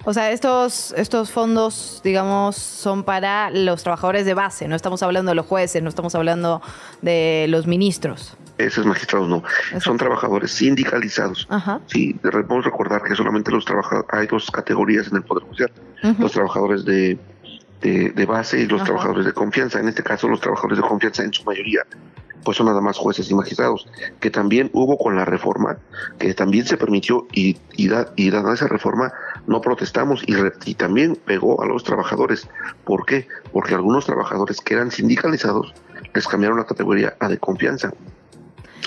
O 0.04 0.14
sea, 0.14 0.32
estos, 0.32 0.94
estos 0.98 1.32
fondos, 1.32 2.02
digamos, 2.04 2.56
son 2.56 3.04
para 3.04 3.52
los 3.52 3.84
trabajadores 3.84 4.26
de 4.26 4.34
base, 4.34 4.68
no 4.68 4.76
estamos 4.76 5.04
hablando 5.04 5.30
de 5.30 5.36
los 5.36 5.46
jueces, 5.46 5.84
no 5.84 5.90
estamos 5.90 6.16
hablando 6.16 6.62
de 7.04 7.46
los 7.50 7.68
ministros. 7.68 8.36
Esos 8.58 8.86
magistrados 8.86 9.28
no, 9.28 9.44
son 9.80 9.98
trabajadores 9.98 10.52
sindicalizados. 10.52 11.46
Ajá. 11.50 11.82
Sí, 11.88 12.18
debemos 12.24 12.66
recordar 12.66 13.04
que 13.04 13.16
solamente 13.16 13.52
los 13.52 13.66
trabajadores, 13.66 14.08
hay 14.12 14.28
dos 14.28 14.50
categorías 14.50 15.08
en 15.08 15.18
el 15.18 15.24
Poder 15.24 15.44
Judicial, 15.44 15.72
los 16.20 16.32
trabajadores 16.32 16.84
de, 16.86 17.20
de, 17.82 18.26
base 18.26 18.60
y 18.60 18.68
los 18.68 18.84
trabajadores 18.84 19.26
de 19.26 19.34
confianza. 19.34 19.80
En 19.80 19.88
este 19.88 20.04
caso, 20.04 20.28
los 20.28 20.40
trabajadores 20.40 20.78
de 20.78 20.84
confianza 20.84 21.24
en 21.24 21.34
su 21.34 21.44
mayoría 21.44 21.86
pues 22.44 22.58
son 22.58 22.68
nada 22.68 22.82
más 22.82 22.98
jueces 22.98 23.30
y 23.30 23.36
magistrados, 23.36 23.88
que 24.20 24.30
también 24.30 24.70
hubo 24.74 24.98
con 24.98 25.16
la 25.16 25.26
reforma, 25.26 25.78
que 26.18 26.34
también 26.34 26.66
se 26.66 26.78
permitió 26.78 27.28
y, 27.32 27.58
y, 27.76 27.88
dada 27.88 28.54
esa 28.54 28.68
reforma 28.68 29.14
no 29.48 29.62
protestamos 29.62 30.24
y, 30.28 30.36
y 30.66 30.76
también 30.76 31.16
pegó 31.16 31.62
a 31.62 31.66
los 31.66 31.84
trabajadores. 31.84 32.48
¿Por 32.84 33.06
qué? 33.06 33.28
Porque 33.52 33.76
algunos 33.76 34.06
trabajadores 34.06 34.62
que 34.62 34.74
eran 34.74 34.92
sindicalizados 34.92 35.74
les 36.14 36.28
cambiaron 36.28 36.58
la 36.58 36.66
categoría 36.66 37.16
a 37.20 37.28
de 37.28 37.38
confianza. 37.38 37.92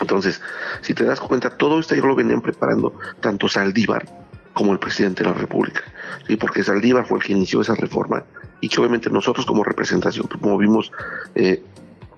Entonces, 0.00 0.40
si 0.80 0.94
te 0.94 1.04
das 1.04 1.20
cuenta, 1.20 1.50
todo 1.50 1.78
esto 1.78 1.94
ya 1.94 2.02
lo 2.02 2.14
venían 2.14 2.40
preparando 2.40 2.94
tanto 3.20 3.48
Saldívar 3.48 4.04
como 4.52 4.72
el 4.72 4.78
presidente 4.78 5.22
de 5.22 5.30
la 5.30 5.36
República. 5.36 5.82
¿sí? 6.26 6.36
Porque 6.36 6.62
Saldívar 6.62 7.06
fue 7.06 7.18
el 7.18 7.24
que 7.24 7.32
inició 7.32 7.60
esa 7.60 7.74
reforma 7.74 8.24
y 8.60 8.68
que 8.68 8.80
obviamente 8.80 9.10
nosotros 9.10 9.46
como 9.46 9.62
representación 9.62 10.28
movimos 10.40 10.90
eh, 11.34 11.62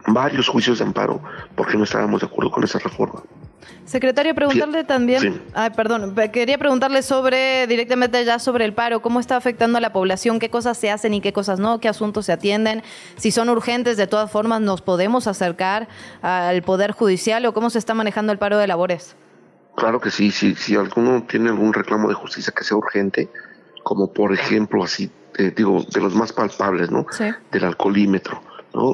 varios 0.07 0.49
juicios 0.49 0.79
de 0.79 0.85
amparo 0.85 1.21
porque 1.55 1.77
no 1.77 1.85
estábamos 1.85 2.21
de 2.21 2.27
acuerdo 2.27 2.51
con 2.51 2.65
esa 2.65 2.79
reforma. 2.79 3.23
Secretario, 3.85 4.35
preguntarle 4.35 4.83
también, 4.83 5.43
ay, 5.55 5.71
perdón, 5.71 6.15
quería 6.33 6.59
preguntarle 6.59 7.03
sobre, 7.03 7.67
directamente 7.69 8.25
ya 8.25 8.41
sobre 8.41 8.65
el 8.65 8.73
paro, 8.73 9.01
cómo 9.01 9.21
está 9.21 9.37
afectando 9.37 9.79
a 9.79 9.81
la 9.81 9.93
población, 9.93 10.41
qué 10.41 10.51
cosas 10.51 10.77
se 10.77 10.91
hacen 10.91 11.15
y 11.15 11.21
qué 11.21 11.33
cosas 11.33 11.61
no, 11.61 11.79
qué 11.79 11.89
asuntos 11.89 12.27
se 12.27 12.33
atienden, 12.33 12.83
si 13.17 13.31
son 13.31 13.49
urgentes, 13.49 13.97
de 13.97 14.09
todas 14.09 14.31
formas, 14.31 14.61
nos 14.61 14.83
podemos 14.83 15.29
acercar 15.29 15.89
al 16.23 16.63
Poder 16.63 16.93
Judicial 16.93 17.47
o 17.47 17.55
cómo 17.55 17.71
se 17.71 17.79
está 17.79 17.95
manejando 17.95 18.33
el 18.33 18.39
paro 18.39 18.59
de 18.59 18.67
labores. 18.67 19.15
Claro 19.77 20.01
que 20.01 20.11
sí, 20.11 20.33
si, 20.33 20.57
si 20.57 20.75
alguno 20.75 21.23
tiene 21.23 21.51
algún 21.51 21.73
reclamo 21.73 22.09
de 22.09 22.15
justicia 22.15 22.53
que 22.57 22.65
sea 22.65 22.77
urgente, 22.77 23.29
como 23.85 24.13
por 24.13 24.33
ejemplo 24.33 24.83
así, 24.83 25.11
eh, 25.39 25.53
digo, 25.55 25.85
de 25.93 26.01
los 26.01 26.15
más 26.15 26.33
palpables, 26.33 26.91
¿no? 26.91 27.07
Sí. 27.11 27.27
Del 27.53 27.65
alcoholímetro 27.65 28.41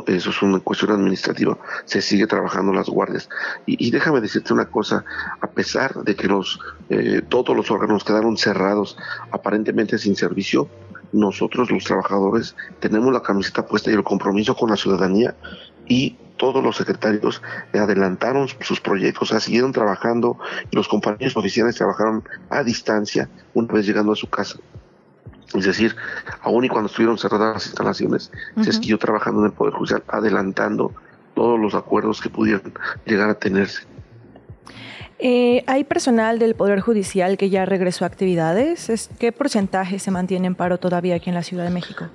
eso 0.07 0.31
es 0.31 0.42
una 0.42 0.61
cuestión 0.61 0.92
administrativa. 0.92 1.59
Se 1.85 2.01
sigue 2.01 2.27
trabajando 2.27 2.73
las 2.73 2.88
guardias. 2.88 3.29
Y, 3.66 3.90
déjame 3.90 4.21
decirte 4.21 4.53
una 4.53 4.66
cosa, 4.66 5.05
a 5.40 5.47
pesar 5.49 5.95
de 6.05 6.14
que 6.14 6.29
los 6.29 6.59
eh, 6.88 7.23
todos 7.29 7.57
los 7.57 7.71
órganos 7.71 8.05
quedaron 8.05 8.37
cerrados, 8.37 8.97
aparentemente 9.31 9.99
sin 9.99 10.16
servicio, 10.16 10.68
nosotros 11.12 11.71
los 11.71 11.85
trabajadores 11.85 12.57
tenemos 12.81 13.12
la 13.12 13.23
camiseta 13.23 13.66
puesta 13.66 13.90
y 13.90 13.95
el 13.95 14.03
compromiso 14.03 14.57
con 14.57 14.71
la 14.71 14.77
ciudadanía 14.77 15.35
y 15.87 16.16
todos 16.37 16.62
los 16.64 16.77
secretarios 16.77 17.42
adelantaron 17.73 18.49
sus 18.61 18.81
proyectos, 18.81 19.23
o 19.23 19.33
sea, 19.33 19.40
siguieron 19.40 19.73
trabajando 19.73 20.38
y 20.71 20.77
los 20.77 20.88
compañeros 20.88 21.37
oficiales 21.37 21.77
trabajaron 21.77 22.25
a 22.51 22.64
distancia 22.64 23.29
una 23.55 23.73
vez 23.73 23.87
llegando 23.87 24.12
a 24.12 24.16
su 24.16 24.29
casa. 24.29 24.59
Es 25.55 25.65
decir, 25.65 25.95
aún 26.41 26.65
y 26.65 26.69
cuando 26.69 26.88
estuvieron 26.88 27.19
cerradas 27.19 27.55
las 27.55 27.67
instalaciones, 27.67 28.31
se 28.62 28.73
siguió 28.73 28.99
trabajando 28.99 29.41
en 29.41 29.47
el 29.47 29.53
Poder 29.53 29.75
Judicial, 29.75 30.03
adelantando 30.09 30.93
todos 31.35 31.59
los 31.59 31.75
acuerdos 31.75 32.21
que 32.21 32.31
pudieran 32.31 32.73
llegar 33.05 33.31
a 33.31 33.35
tenerse. 33.35 33.83
Eh, 35.25 35.62
¿Hay 35.69 35.85
personal 35.85 36.38
del 36.38 36.55
Poder 36.55 36.81
Judicial 36.81 37.37
que 37.37 37.49
ya 37.49 37.65
regresó 37.65 38.05
a 38.05 38.09
actividades? 38.09 39.09
¿Qué 39.19 39.31
porcentaje 39.31 39.99
se 39.99 40.11
mantiene 40.11 40.49
en 40.49 40.57
paro 40.57 40.79
todavía 40.79 41.15
aquí 41.15 41.31
en 41.31 41.35
la 41.35 41.45
Ciudad 41.45 41.65
de 41.65 41.71
México? 41.71 42.07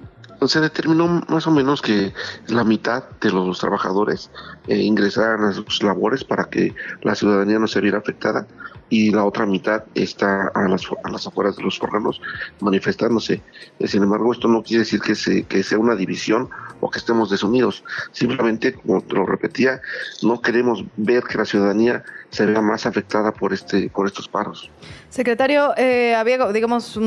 Se 0.46 0.60
determinó 0.60 1.24
más 1.30 1.48
o 1.48 1.52
menos 1.52 1.82
que 1.82 2.14
la 2.48 2.64
mitad 2.64 3.06
de 3.22 3.32
los 3.32 3.60
trabajadores 3.60 4.30
eh, 4.68 4.78
ingresaran 4.78 5.44
a 5.46 5.54
sus 5.54 5.82
labores 5.82 6.24
para 6.24 6.46
que 6.46 6.76
la 7.02 7.16
ciudadanía 7.16 7.58
no 7.60 7.68
se 7.68 7.80
viera 7.82 7.98
afectada 7.98 8.46
y 8.90 9.12
la 9.12 9.26
otra 9.26 9.46
mitad 9.46 9.84
está 9.96 10.48
a 10.54 10.68
las, 10.68 10.84
a 11.04 11.10
las 11.10 11.28
afueras 11.28 11.56
de 11.58 11.64
los 11.64 11.82
órganos 11.82 12.22
manifestándose. 12.62 13.42
Eh, 13.80 13.88
sin 13.88 14.04
embargo, 14.04 14.32
esto 14.32 14.48
no 14.48 14.64
quiere 14.64 14.84
decir 14.84 15.02
que, 15.02 15.16
se, 15.16 15.44
que 15.44 15.64
sea 15.64 15.78
una 15.78 15.96
división 15.96 16.50
o 16.80 16.90
que 16.90 17.00
estemos 17.00 17.30
desunidos. 17.30 17.84
Simplemente, 18.12 18.74
como 18.74 19.02
te 19.02 19.16
lo 19.16 19.26
repetía, 19.26 19.82
no 20.22 20.42
queremos 20.42 20.84
ver 20.96 21.24
que 21.24 21.38
la 21.38 21.46
ciudadanía 21.46 22.04
se 22.30 22.46
vea 22.46 22.62
más 22.62 22.86
afectada 22.86 23.32
por, 23.32 23.54
este, 23.54 23.90
por 23.90 24.08
estos 24.08 24.28
paros. 24.28 24.70
Secretario, 25.10 25.74
eh, 25.78 26.16
había, 26.16 26.52
digamos, 26.52 27.00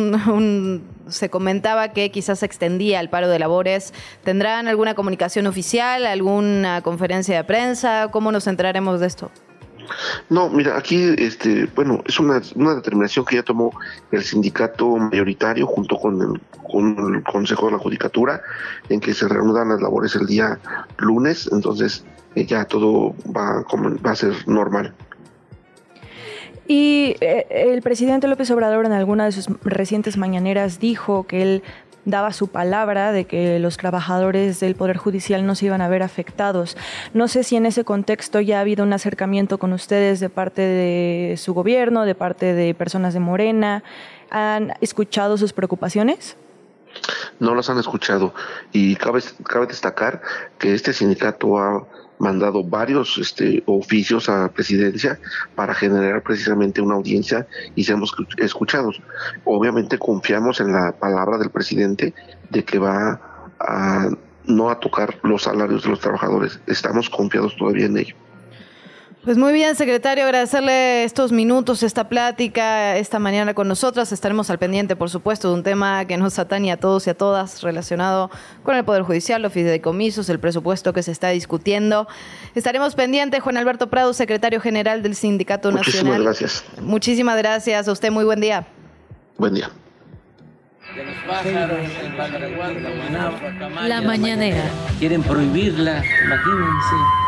se 1.09 1.31
comentaba 1.31 1.93
que 1.93 2.11
quizás 2.11 2.41
se 2.41 2.47
extendía 2.47 3.01
el 3.01 3.11
paro 3.11 3.29
de 3.29 3.39
labores. 3.39 3.95
¿Tendrán 4.25 4.69
alguna 4.69 4.95
comunicación 4.95 5.47
oficial, 5.47 6.07
alguna 6.07 6.83
conferencia 6.83 7.37
de 7.37 7.45
prensa? 7.45 8.09
¿Cómo 8.11 8.33
nos 8.33 8.47
enteraremos 8.47 9.01
de 9.01 9.07
esto? 9.07 9.31
No, 10.29 10.49
mira, 10.49 10.77
aquí, 10.77 11.15
este, 11.19 11.67
bueno, 11.75 12.03
es 12.07 12.19
una, 12.19 12.41
una 12.55 12.75
determinación 12.75 13.25
que 13.25 13.37
ya 13.37 13.43
tomó 13.43 13.73
el 14.11 14.23
sindicato 14.23 14.97
mayoritario 14.97 15.67
junto 15.67 15.97
con 15.97 16.21
el, 16.21 16.41
con 16.71 17.15
el 17.15 17.23
Consejo 17.25 17.67
de 17.67 17.73
la 17.73 17.79
Judicatura, 17.79 18.43
en 18.89 19.01
que 19.01 19.15
se 19.15 19.29
reanudan 19.29 19.71
las 19.71 19.81
labores 19.81 20.15
el 20.17 20.27
día 20.27 20.59
lunes, 20.99 21.49
entonces 21.53 22.05
eh, 22.35 22.45
ya 22.47 22.65
todo 22.65 23.15
va, 23.37 23.65
va 24.05 24.11
a 24.11 24.17
ser 24.17 24.35
normal. 24.47 24.95
Y 26.71 27.17
eh, 27.21 27.47
el 27.51 27.83
presidente 27.83 28.29
López 28.29 28.49
Obrador 28.53 28.87
en 28.87 28.93
alguna 28.93 29.25
de 29.25 29.33
sus 29.33 29.49
recientes 29.65 30.17
mañaneras 30.17 30.79
dijo 30.79 31.27
que 31.27 31.43
él 31.43 31.63
daba 32.05 32.33
su 32.33 32.49
palabra 32.49 33.13
de 33.13 33.27
que 33.27 33.59
los 33.59 33.77
trabajadores 33.77 34.61
del 34.61 34.75
Poder 34.75 34.97
Judicial 34.97 35.47
no 35.47 35.55
se 35.55 35.67
iban 35.67 35.81
a 35.81 35.89
ver 35.89 36.03
afectados. 36.03 36.77
No 37.15 37.29
sé 37.29 37.45
si 37.45 37.57
en 37.57 37.67
ese 37.67 37.85
contexto 37.85 38.41
ya 38.41 38.59
ha 38.59 38.61
habido 38.61 38.85
un 38.85 38.93
acercamiento 38.93 39.59
con 39.59 39.73
ustedes 39.73 40.21
de 40.21 40.29
parte 40.29 40.63
de 40.63 41.37
su 41.37 41.55
gobierno, 41.55 42.05
de 42.05 42.15
parte 42.15 42.55
de 42.55 42.75
personas 42.75 43.15
de 43.15 43.21
Morena. 43.21 43.83
¿Han 44.31 44.75
escuchado 44.81 45.37
sus 45.37 45.53
preocupaciones? 45.53 46.37
No 47.39 47.55
las 47.55 47.71
han 47.71 47.79
escuchado 47.79 48.35
y 48.73 48.97
cabe, 48.97 49.21
destacar 49.69 50.23
que 50.59 50.75
este 50.75 50.93
sindicato 50.93 51.59
ha 51.59 51.87
mandado 52.21 52.63
varios 52.63 53.19
este, 53.19 53.63
oficios 53.67 54.29
a 54.29 54.49
presidencia 54.53 55.19
para 55.55 55.75
generar 55.75 56.23
precisamente 56.23 56.81
una 56.81 56.95
audiencia 56.95 57.47
y 57.75 57.85
seamos 57.85 58.15
escuchados. 58.37 59.01
Obviamente 59.45 59.99
confiamos 59.99 60.61
en 60.61 60.73
la 60.73 60.93
palabra 60.93 61.39
del 61.39 61.51
presidente 61.51 62.15
de 62.51 62.65
que 62.65 62.79
va 62.79 63.21
a 63.59 64.11
no 64.47 64.71
a 64.71 64.79
tocar 64.79 65.19
los 65.23 65.43
salarios 65.43 65.83
de 65.83 65.91
los 65.91 66.01
trabajadores. 66.01 66.61
Estamos 66.67 67.09
confiados 67.09 67.57
todavía 67.57 67.87
en 67.87 67.99
ello. 67.99 68.15
Pues 69.23 69.37
muy 69.37 69.53
bien, 69.53 69.77
secretario, 69.77 70.25
agradecerle 70.25 71.05
estos 71.05 71.31
minutos, 71.31 71.83
esta 71.83 72.09
plática 72.09 72.97
esta 72.97 73.19
mañana 73.19 73.53
con 73.53 73.69
nosotras. 73.69 74.13
Estaremos 74.13 74.49
al 74.49 74.59
pendiente, 74.59 74.97
por 74.97 75.11
supuesto, 75.11 75.49
de 75.49 75.55
un 75.55 75.63
tema 75.63 76.07
que 76.07 76.17
nos 76.17 76.39
atañe 76.39 76.73
a 76.73 76.79
todos 76.79 77.07
y 77.07 77.11
a 77.11 77.15
todas 77.15 77.61
relacionado 77.61 78.31
con 78.63 78.77
el 78.77 78.85
Poder 78.85 79.03
Judicial, 79.03 79.43
los 79.43 79.53
fideicomisos, 79.53 80.31
el 80.31 80.41
presupuesto 80.41 80.95
que 80.95 81.03
se 81.03 81.13
está 81.13 81.29
discutiendo. 81.29 82.09
Estaremos 82.55 82.95
pendientes, 82.95 83.43
Juan 83.43 83.59
Alberto 83.59 83.91
Prado, 83.91 84.15
secretario 84.15 84.59
general 84.59 85.03
del 85.03 85.15
Sindicato 85.15 85.71
Nacional. 85.71 86.23
Muchísimas 86.23 86.23
gracias. 86.23 86.65
Muchísimas 86.81 87.37
gracias 87.37 87.89
a 87.89 87.93
usted, 87.93 88.11
muy 88.11 88.25
buen 88.25 88.41
día. 88.41 88.67
Buen 89.37 89.53
día. 89.53 89.71
La 93.87 94.01
mañanera. 94.01 94.65
Quieren 94.99 95.23
prohibirla, 95.23 96.03
imagínense. 96.25 97.20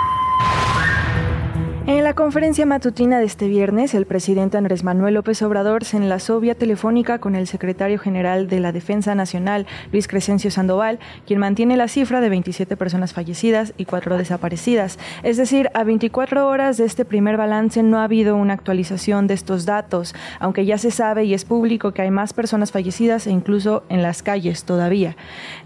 En 1.85 2.05
la 2.05 2.15
conferencia 2.15 2.65
matutina 2.65 3.19
de 3.19 3.25
este 3.25 3.49
viernes, 3.49 3.93
el 3.95 4.07
presidente 4.07 4.57
Andrés 4.57 4.85
Manuel 4.85 5.15
López 5.15 5.43
Obrador 5.43 5.85
se 5.85 5.97
enlazó 5.97 6.39
vía 6.39 6.55
telefónica 6.55 7.19
con 7.19 7.35
el 7.35 7.49
secretario 7.49 7.99
general 7.99 8.47
de 8.47 8.61
la 8.61 8.71
Defensa 8.71 9.17
Nacional, 9.17 9.67
Luis 9.91 10.07
Crescencio 10.07 10.53
Sandoval, 10.53 11.01
quien 11.27 11.41
mantiene 11.41 11.77
la 11.77 11.89
cifra 11.89 12.21
de 12.21 12.29
27 12.29 12.77
personas 12.77 13.13
fallecidas 13.13 13.75
y 13.79 13.87
4 13.87 14.17
desaparecidas. 14.17 15.01
Es 15.25 15.37
decir, 15.37 15.71
a 15.75 15.83
24 15.83 16.47
horas 16.47 16.77
de 16.77 16.85
este 16.85 17.05
primer 17.05 17.37
balance 17.37 17.83
no 17.83 17.99
ha 17.99 18.05
habido 18.05 18.37
una 18.37 18.55
actualización 18.55 19.27
de 19.27 19.35
estos 19.35 19.67
datos, 19.67 20.15
aunque 20.39 20.65
ya 20.65 20.79
se 20.79 20.93
sabe 20.93 21.25
y 21.25 21.35
es 21.35 21.45
público 21.45 21.91
que 21.91 22.03
hay 22.03 22.13
más 22.13 22.33
personas 22.33 22.71
fallecidas 22.71 23.27
e 23.27 23.33
incluso 23.33 23.83
en 23.89 24.03
las 24.03 24.23
calles 24.23 24.63
todavía. 24.63 25.17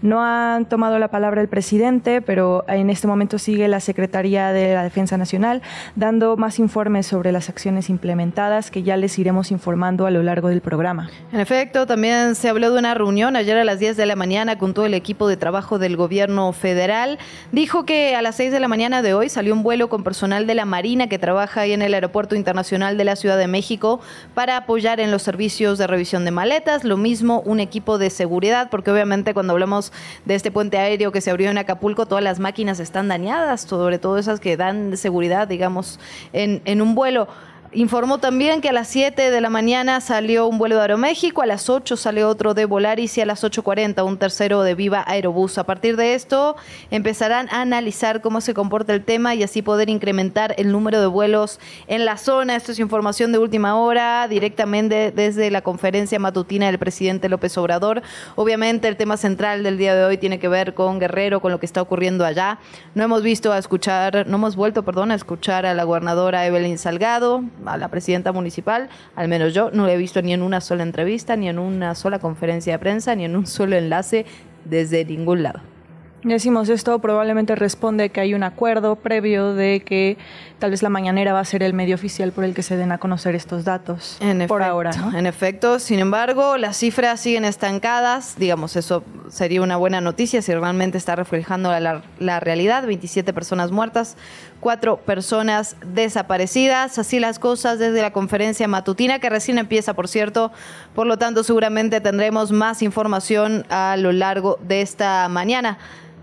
No 0.01 0.23
han 0.23 0.65
tomado 0.65 0.97
la 0.97 1.09
palabra 1.09 1.41
el 1.41 1.47
presidente, 1.47 2.23
pero 2.23 2.65
en 2.67 2.89
este 2.89 3.05
momento 3.05 3.37
sigue 3.37 3.67
la 3.67 3.81
Secretaría 3.81 4.51
de 4.51 4.73
la 4.73 4.81
Defensa 4.81 5.15
Nacional 5.17 5.61
más 6.07 6.57
informes 6.57 7.05
sobre 7.05 7.33
las 7.33 7.49
acciones 7.49 7.89
implementadas 7.89 8.71
que 8.71 8.81
ya 8.81 8.95
les 8.95 9.19
iremos 9.19 9.51
informando 9.51 10.05
a 10.05 10.11
lo 10.11 10.23
largo 10.23 10.47
del 10.47 10.61
programa. 10.61 11.09
En 11.33 11.41
efecto, 11.41 11.85
también 11.85 12.33
se 12.35 12.47
habló 12.47 12.71
de 12.71 12.79
una 12.79 12.93
reunión 12.93 13.35
ayer 13.35 13.57
a 13.57 13.65
las 13.65 13.79
10 13.79 13.97
de 13.97 14.05
la 14.05 14.15
mañana 14.15 14.57
con 14.57 14.73
todo 14.73 14.85
el 14.85 14.93
equipo 14.93 15.27
de 15.27 15.35
trabajo 15.35 15.79
del 15.79 15.97
gobierno 15.97 16.53
federal. 16.53 17.19
Dijo 17.51 17.85
que 17.85 18.15
a 18.15 18.21
las 18.21 18.35
6 18.37 18.53
de 18.53 18.59
la 18.61 18.69
mañana 18.69 19.01
de 19.01 19.13
hoy 19.13 19.27
salió 19.27 19.53
un 19.53 19.63
vuelo 19.63 19.89
con 19.89 20.05
personal 20.05 20.47
de 20.47 20.55
la 20.55 20.63
Marina 20.63 21.07
que 21.07 21.19
trabaja 21.19 21.61
ahí 21.61 21.73
en 21.73 21.81
el 21.81 21.93
Aeropuerto 21.93 22.35
Internacional 22.35 22.97
de 22.97 23.03
la 23.03 23.17
Ciudad 23.17 23.37
de 23.37 23.47
México 23.47 23.99
para 24.33 24.55
apoyar 24.55 25.01
en 25.01 25.11
los 25.11 25.23
servicios 25.23 25.77
de 25.77 25.87
revisión 25.87 26.23
de 26.23 26.31
maletas. 26.31 26.85
Lo 26.85 26.95
mismo 26.95 27.41
un 27.41 27.59
equipo 27.59 27.97
de 27.97 28.09
seguridad, 28.11 28.69
porque 28.69 28.91
obviamente 28.91 29.33
cuando 29.33 29.51
hablamos 29.51 29.91
de 30.23 30.35
este 30.35 30.51
puente 30.51 30.77
aéreo 30.77 31.11
que 31.11 31.19
se 31.19 31.31
abrió 31.31 31.49
en 31.49 31.57
Acapulco, 31.57 32.05
todas 32.05 32.23
las 32.23 32.39
máquinas 32.39 32.79
están 32.79 33.09
dañadas, 33.09 33.61
sobre 33.61 33.99
todo 33.99 34.17
esas 34.17 34.39
que 34.39 34.55
dan 34.55 34.95
seguridad, 34.95 35.49
digamos, 35.49 35.96
en, 36.33 36.81
un 36.81 36.95
vuelo. 36.95 37.27
Informó 37.73 38.17
también 38.19 38.61
que 38.61 38.69
a 38.69 38.71
las 38.73 38.87
7 38.87 39.29
de 39.29 39.41
la 39.41 39.49
mañana 39.49 39.99
salió 39.99 40.47
un 40.47 40.57
vuelo 40.57 40.77
de 40.77 40.83
Aeroméxico, 40.83 41.41
a 41.41 41.45
las 41.45 41.69
8 41.69 41.97
salió 41.97 42.29
otro 42.29 42.53
de 42.53 42.63
Volaris 42.63 43.17
y 43.17 43.21
a 43.21 43.25
las 43.25 43.43
8.40 43.43 44.05
un 44.05 44.17
tercero 44.17 44.63
de 44.63 44.73
Viva 44.73 45.03
Aerobús. 45.05 45.57
A 45.57 45.65
partir 45.65 45.97
de 45.97 46.13
esto 46.13 46.55
empezarán 46.91 47.49
a 47.49 47.59
analizar 47.59 48.21
cómo 48.21 48.39
se 48.39 48.53
comporta 48.53 48.93
el 48.93 49.03
tema 49.03 49.35
y 49.35 49.43
así 49.43 49.61
poder 49.61 49.89
incrementar 49.89 50.55
el 50.57 50.71
número 50.71 51.01
de 51.01 51.07
vuelos 51.07 51.59
en 51.87 52.05
la 52.05 52.15
zona. 52.15 52.55
Esto 52.55 52.71
es 52.71 52.79
información 52.79 53.33
de 53.33 53.39
última 53.39 53.75
hora, 53.75 54.29
directamente 54.29 55.11
desde 55.11 55.51
la 55.51 55.61
conferencia 55.61 56.19
matutina 56.19 56.67
del 56.67 56.79
presidente 56.79 57.27
López 57.27 57.57
Obrador. 57.57 58.01
Obviamente 58.37 58.87
el 58.87 58.95
tema 58.95 59.17
central 59.17 59.63
del 59.63 59.77
día 59.77 59.93
de 59.93 60.05
hoy 60.05 60.17
tiene 60.17 60.39
que 60.39 60.47
ver 60.47 60.73
con 60.73 60.99
Guerrero, 60.99 61.41
con 61.41 61.51
lo 61.51 61.59
que 61.59 61.65
está 61.65 61.81
ocurriendo 61.81 62.23
allá. 62.23 62.59
No 62.95 63.03
hemos 63.03 63.23
visto 63.23 63.51
a 63.51 63.57
escuchar, 63.57 64.25
no 64.25 64.37
hemos 64.37 64.55
vuelto, 64.55 64.83
perdón, 64.83 65.11
a 65.11 65.15
escuchar 65.15 65.65
a 65.65 65.73
la 65.73 65.83
gobernadora 65.83 66.45
Evelyn 66.45 66.77
Salgado 66.77 67.43
a 67.65 67.77
la 67.77 67.87
presidenta 67.87 68.31
municipal, 68.31 68.89
al 69.15 69.27
menos 69.27 69.53
yo 69.53 69.71
no 69.71 69.85
la 69.85 69.93
he 69.93 69.97
visto 69.97 70.21
ni 70.21 70.33
en 70.33 70.41
una 70.41 70.61
sola 70.61 70.83
entrevista, 70.83 71.35
ni 71.35 71.49
en 71.49 71.59
una 71.59 71.95
sola 71.95 72.19
conferencia 72.19 72.73
de 72.73 72.79
prensa, 72.79 73.15
ni 73.15 73.25
en 73.25 73.35
un 73.35 73.45
solo 73.47 73.75
enlace 73.75 74.25
desde 74.65 75.05
ningún 75.05 75.43
lado. 75.43 75.61
Decimos 76.23 76.67
esto, 76.69 76.99
probablemente 76.99 77.55
responde 77.55 78.09
que 78.09 78.19
hay 78.19 78.33
un 78.33 78.43
acuerdo 78.43 78.95
previo 78.95 79.53
de 79.53 79.81
que 79.81 80.17
tal 80.59 80.71
vez 80.71 80.81
la 80.81 80.89
mañanera 80.89 81.33
va 81.33 81.39
a 81.39 81.45
ser 81.45 81.63
el 81.63 81.73
medio 81.73 81.95
oficial 81.95 82.31
por 82.31 82.43
el 82.43 82.53
que 82.53 82.63
se 82.63 82.77
den 82.77 82.91
a 82.91 82.97
conocer 82.97 83.35
estos 83.35 83.63
datos. 83.63 84.17
En 84.19 84.47
por 84.47 84.61
efecto, 84.61 84.71
ahora, 84.71 84.91
¿no? 84.91 85.17
En 85.17 85.25
efecto, 85.25 85.79
sin 85.79 85.99
embargo, 85.99 86.57
las 86.57 86.77
cifras 86.77 87.19
siguen 87.19 87.45
estancadas. 87.45 88.35
Digamos, 88.37 88.75
eso 88.75 89.03
sería 89.29 89.61
una 89.61 89.77
buena 89.77 90.01
noticia 90.01 90.41
si 90.41 90.53
realmente 90.53 90.97
está 90.97 91.15
reflejando 91.15 91.77
la, 91.79 92.01
la 92.19 92.39
realidad. 92.39 92.85
27 92.85 93.33
personas 93.33 93.71
muertas, 93.71 94.17
cuatro 94.59 94.97
personas 94.97 95.75
desaparecidas. 95.85 96.97
Así 96.97 97.19
las 97.19 97.39
cosas 97.39 97.79
desde 97.79 98.01
la 98.01 98.11
conferencia 98.11 98.67
matutina, 98.67 99.19
que 99.19 99.29
recién 99.29 99.57
empieza, 99.59 99.93
por 99.93 100.07
cierto. 100.07 100.51
Por 100.95 101.07
lo 101.07 101.17
tanto, 101.17 101.43
seguramente 101.43 102.01
tendremos 102.01 102.51
más 102.51 102.81
información 102.81 103.65
a 103.69 103.95
lo 103.97 104.11
largo 104.11 104.57
de 104.61 104.81
esta 104.81 105.27
mañana. 105.29 105.77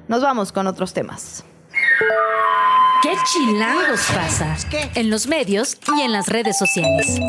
Nos 0.08 0.22
vamos 0.22 0.52
con 0.52 0.66
otros 0.66 0.92
temas. 0.92 1.44
¿Qué 3.02 3.12
chilangos 3.24 4.10
pasa? 4.14 4.56
En 4.94 5.10
los 5.10 5.26
medios 5.26 5.76
y 5.96 6.00
en 6.00 6.12
las 6.12 6.28
redes 6.28 6.56
sociales. 6.56 7.20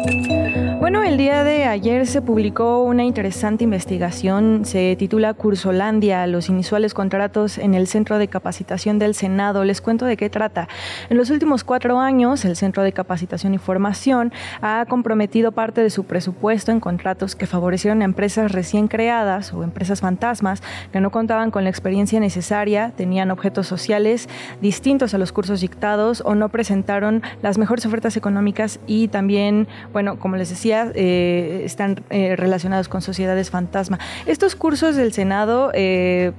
Bueno, 0.80 1.02
el 1.02 1.18
día 1.18 1.44
de 1.44 1.66
ayer 1.66 2.06
se 2.06 2.22
publicó 2.22 2.84
una 2.84 3.04
interesante 3.04 3.64
investigación, 3.64 4.66
se 4.66 4.96
titula 4.98 5.34
Cursolandia, 5.34 6.28
los 6.28 6.48
inusuales 6.48 6.94
contratos 6.94 7.58
en 7.58 7.74
el 7.74 7.88
Centro 7.88 8.20
de 8.20 8.28
Capacitación 8.28 9.00
del 9.00 9.16
Senado. 9.16 9.64
Les 9.64 9.82
cuento 9.82 10.06
de 10.06 10.16
qué 10.16 10.30
trata. 10.30 10.68
En 11.10 11.18
los 11.18 11.32
últimos 11.32 11.64
cuatro 11.64 12.00
años, 12.00 12.46
el 12.46 12.56
Centro 12.56 12.84
de 12.84 12.94
Capacitación 12.94 13.56
y 13.56 13.58
Formación 13.58 14.32
ha 14.62 14.86
comprometido 14.88 15.54
parte 15.54 15.82
de 15.82 15.90
su 15.90 16.04
presupuesto 16.04 16.72
en 16.72 16.80
contratos 16.80 17.36
que 17.36 17.48
favorecieron 17.48 18.04
a 18.04 18.06
empresas 18.06 18.52
recién 18.52 18.88
creadas 18.88 19.54
o 19.54 19.64
empresas 19.64 20.02
fantasmas 20.02 20.62
que 20.92 21.02
no 21.02 21.10
contaban 21.10 21.50
con 21.50 21.64
la 21.64 21.72
experiencia 21.72 22.20
necesaria, 22.20 22.94
tenían 22.96 23.32
objetos 23.32 23.66
sociales 23.66 24.30
distintos 24.62 25.14
a 25.14 25.18
los 25.18 25.32
cursos 25.32 25.62
dictados 25.62 26.22
o 26.26 26.36
no 26.36 26.50
presentaron 26.50 27.22
las 27.42 27.58
mejores 27.58 27.86
ofertas 27.86 28.18
económicas 28.18 28.80
y 28.88 29.08
también, 29.08 29.68
bueno, 29.94 30.20
como 30.20 30.36
les 30.36 30.50
decía, 30.50 30.92
eh, 30.96 31.62
están 31.64 32.04
eh, 32.10 32.36
relacionados 32.36 32.88
con 32.88 33.02
sociedades 33.02 33.50
fantasma. 33.50 34.00
Estos 34.26 34.56
cursos 34.56 34.96
del 34.96 35.14
Senado 35.14 35.72
eh, 35.74 36.32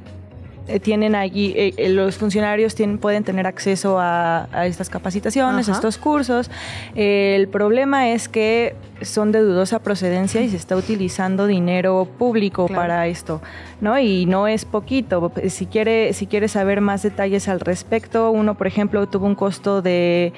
tienen 0.82 1.14
allí, 1.14 1.52
eh, 1.56 1.74
eh, 1.76 1.88
los 1.90 2.16
funcionarios 2.16 2.74
tienen, 2.74 2.98
pueden 2.98 3.24
tener 3.24 3.46
acceso 3.46 3.98
a, 3.98 4.48
a 4.52 4.66
estas 4.66 4.90
capacitaciones, 4.90 5.68
a 5.68 5.72
estos 5.72 5.98
cursos. 5.98 6.50
el 6.94 7.48
problema 7.48 8.10
es 8.10 8.28
que 8.28 8.74
son 9.02 9.32
de 9.32 9.40
dudosa 9.40 9.78
procedencia 9.80 10.40
y 10.40 10.48
se 10.48 10.56
está 10.56 10.76
utilizando 10.76 11.46
dinero 11.46 12.08
público 12.18 12.66
Claro. 12.66 12.82
para 12.82 13.06
esto, 13.06 13.40
¿no? 13.80 13.98
Y 13.98 14.26
no 14.26 14.48
es 14.48 14.64
poquito. 14.64 15.32
Si 15.48 15.66
quiere, 15.66 16.12
si 16.12 16.26
quiere 16.26 16.48
saber 16.48 16.80
más 16.80 17.02
detalles 17.02 17.48
al 17.48 17.60
respecto, 17.60 18.30
uno, 18.30 18.54
por 18.56 18.66
ejemplo, 18.66 19.06
tuvo 19.06 19.26
un 19.26 19.34
costo 19.34 19.82
de 19.82 20.32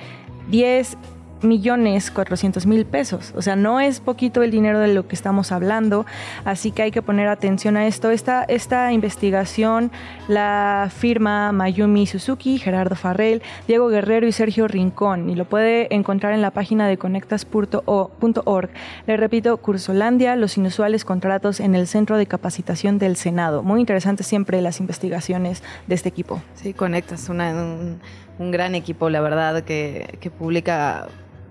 10 0.50 0.96
millones 1.42 2.10
400 2.10 2.66
mil 2.66 2.84
pesos. 2.86 3.32
O 3.36 3.42
sea, 3.42 3.56
no 3.56 3.80
es 3.80 4.00
poquito 4.00 4.42
el 4.42 4.50
dinero 4.50 4.78
de 4.80 4.92
lo 4.94 5.06
que 5.06 5.14
estamos 5.14 5.52
hablando, 5.52 6.04
así 6.44 6.70
que 6.70 6.82
hay 6.82 6.90
que 6.90 7.02
poner 7.02 7.28
atención 7.28 7.76
a 7.76 7.86
esto. 7.86 8.10
Esta, 8.10 8.44
esta 8.44 8.92
investigación 8.92 9.90
la 10.28 10.90
firma 10.94 11.52
Mayumi 11.52 12.06
Suzuki, 12.06 12.58
Gerardo 12.58 12.94
Farrell, 12.96 13.42
Diego 13.66 13.88
Guerrero 13.88 14.26
y 14.26 14.32
Sergio 14.32 14.68
Rincón 14.68 15.30
y 15.30 15.34
lo 15.34 15.44
puede 15.44 15.94
encontrar 15.94 16.32
en 16.32 16.42
la 16.42 16.50
página 16.50 16.86
de 16.88 16.96
conectas.org. 16.98 18.70
Le 19.06 19.16
repito, 19.16 19.56
Cursolandia, 19.58 20.36
los 20.36 20.56
inusuales 20.56 21.04
contratos 21.04 21.60
en 21.60 21.74
el 21.74 21.86
Centro 21.86 22.16
de 22.16 22.26
Capacitación 22.26 22.98
del 22.98 23.16
Senado. 23.16 23.62
Muy 23.62 23.80
interesantes 23.80 24.26
siempre 24.26 24.60
las 24.62 24.80
investigaciones 24.80 25.62
de 25.86 25.94
este 25.94 26.08
equipo. 26.08 26.40
Sí, 26.54 26.74
Conectas, 26.74 27.28
una- 27.28 27.50
un, 27.52 28.00
un 28.38 28.50
gran 28.50 28.74
equipo, 28.74 29.10
la 29.10 29.20
verdad, 29.20 29.62
que, 29.64 30.16
que 30.20 30.30
publica 30.30 31.06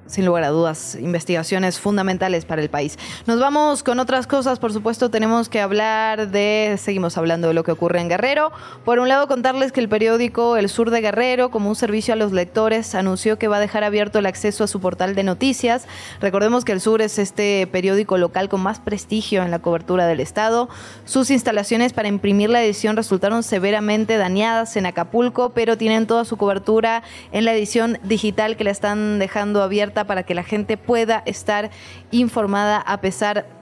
sin 0.07 0.25
lugar 0.25 0.43
a 0.43 0.49
dudas, 0.49 0.97
investigaciones 0.99 1.79
fundamentales 1.79 2.45
para 2.45 2.61
el 2.61 2.69
país. 2.69 2.97
Nos 3.25 3.39
vamos 3.39 3.83
con 3.83 3.99
otras 3.99 4.27
cosas, 4.27 4.59
por 4.59 4.73
supuesto, 4.73 5.09
tenemos 5.09 5.49
que 5.49 5.61
hablar 5.61 6.29
de, 6.29 6.77
seguimos 6.81 7.17
hablando 7.17 7.49
de 7.49 7.53
lo 7.53 7.63
que 7.63 7.71
ocurre 7.71 8.01
en 8.01 8.09
Guerrero. 8.09 8.51
Por 8.85 8.99
un 8.99 9.09
lado, 9.09 9.27
contarles 9.27 9.71
que 9.71 9.79
el 9.79 9.89
periódico 9.89 10.57
El 10.57 10.69
Sur 10.69 10.89
de 10.89 11.01
Guerrero, 11.01 11.51
como 11.51 11.69
un 11.69 11.75
servicio 11.75 12.13
a 12.13 12.17
los 12.17 12.31
lectores, 12.31 12.95
anunció 12.95 13.37
que 13.37 13.47
va 13.47 13.57
a 13.57 13.59
dejar 13.59 13.83
abierto 13.83 14.19
el 14.19 14.25
acceso 14.25 14.63
a 14.63 14.67
su 14.67 14.79
portal 14.79 15.15
de 15.15 15.23
noticias. 15.23 15.85
Recordemos 16.21 16.65
que 16.65 16.71
El 16.71 16.81
Sur 16.81 17.01
es 17.01 17.19
este 17.19 17.67
periódico 17.67 18.17
local 18.17 18.49
con 18.49 18.61
más 18.61 18.79
prestigio 18.79 19.43
en 19.43 19.51
la 19.51 19.59
cobertura 19.59 20.07
del 20.07 20.19
Estado. 20.19 20.69
Sus 21.05 21.29
instalaciones 21.29 21.93
para 21.93 22.07
imprimir 22.07 22.49
la 22.49 22.63
edición 22.63 22.95
resultaron 22.95 23.43
severamente 23.43 24.17
dañadas 24.17 24.75
en 24.77 24.85
Acapulco, 24.85 25.49
pero 25.49 25.77
tienen 25.77 26.07
toda 26.07 26.25
su 26.25 26.37
cobertura 26.37 27.03
en 27.31 27.45
la 27.45 27.53
edición 27.53 27.99
digital 28.03 28.57
que 28.57 28.63
la 28.63 28.71
están 28.71 29.19
dejando 29.19 29.61
abierta 29.61 29.96
para 30.05 30.23
que 30.23 30.35
la 30.35 30.43
gente 30.43 30.77
pueda 30.77 31.23
estar 31.25 31.69
informada 32.11 32.77
a 32.77 33.01
pesar 33.01 33.56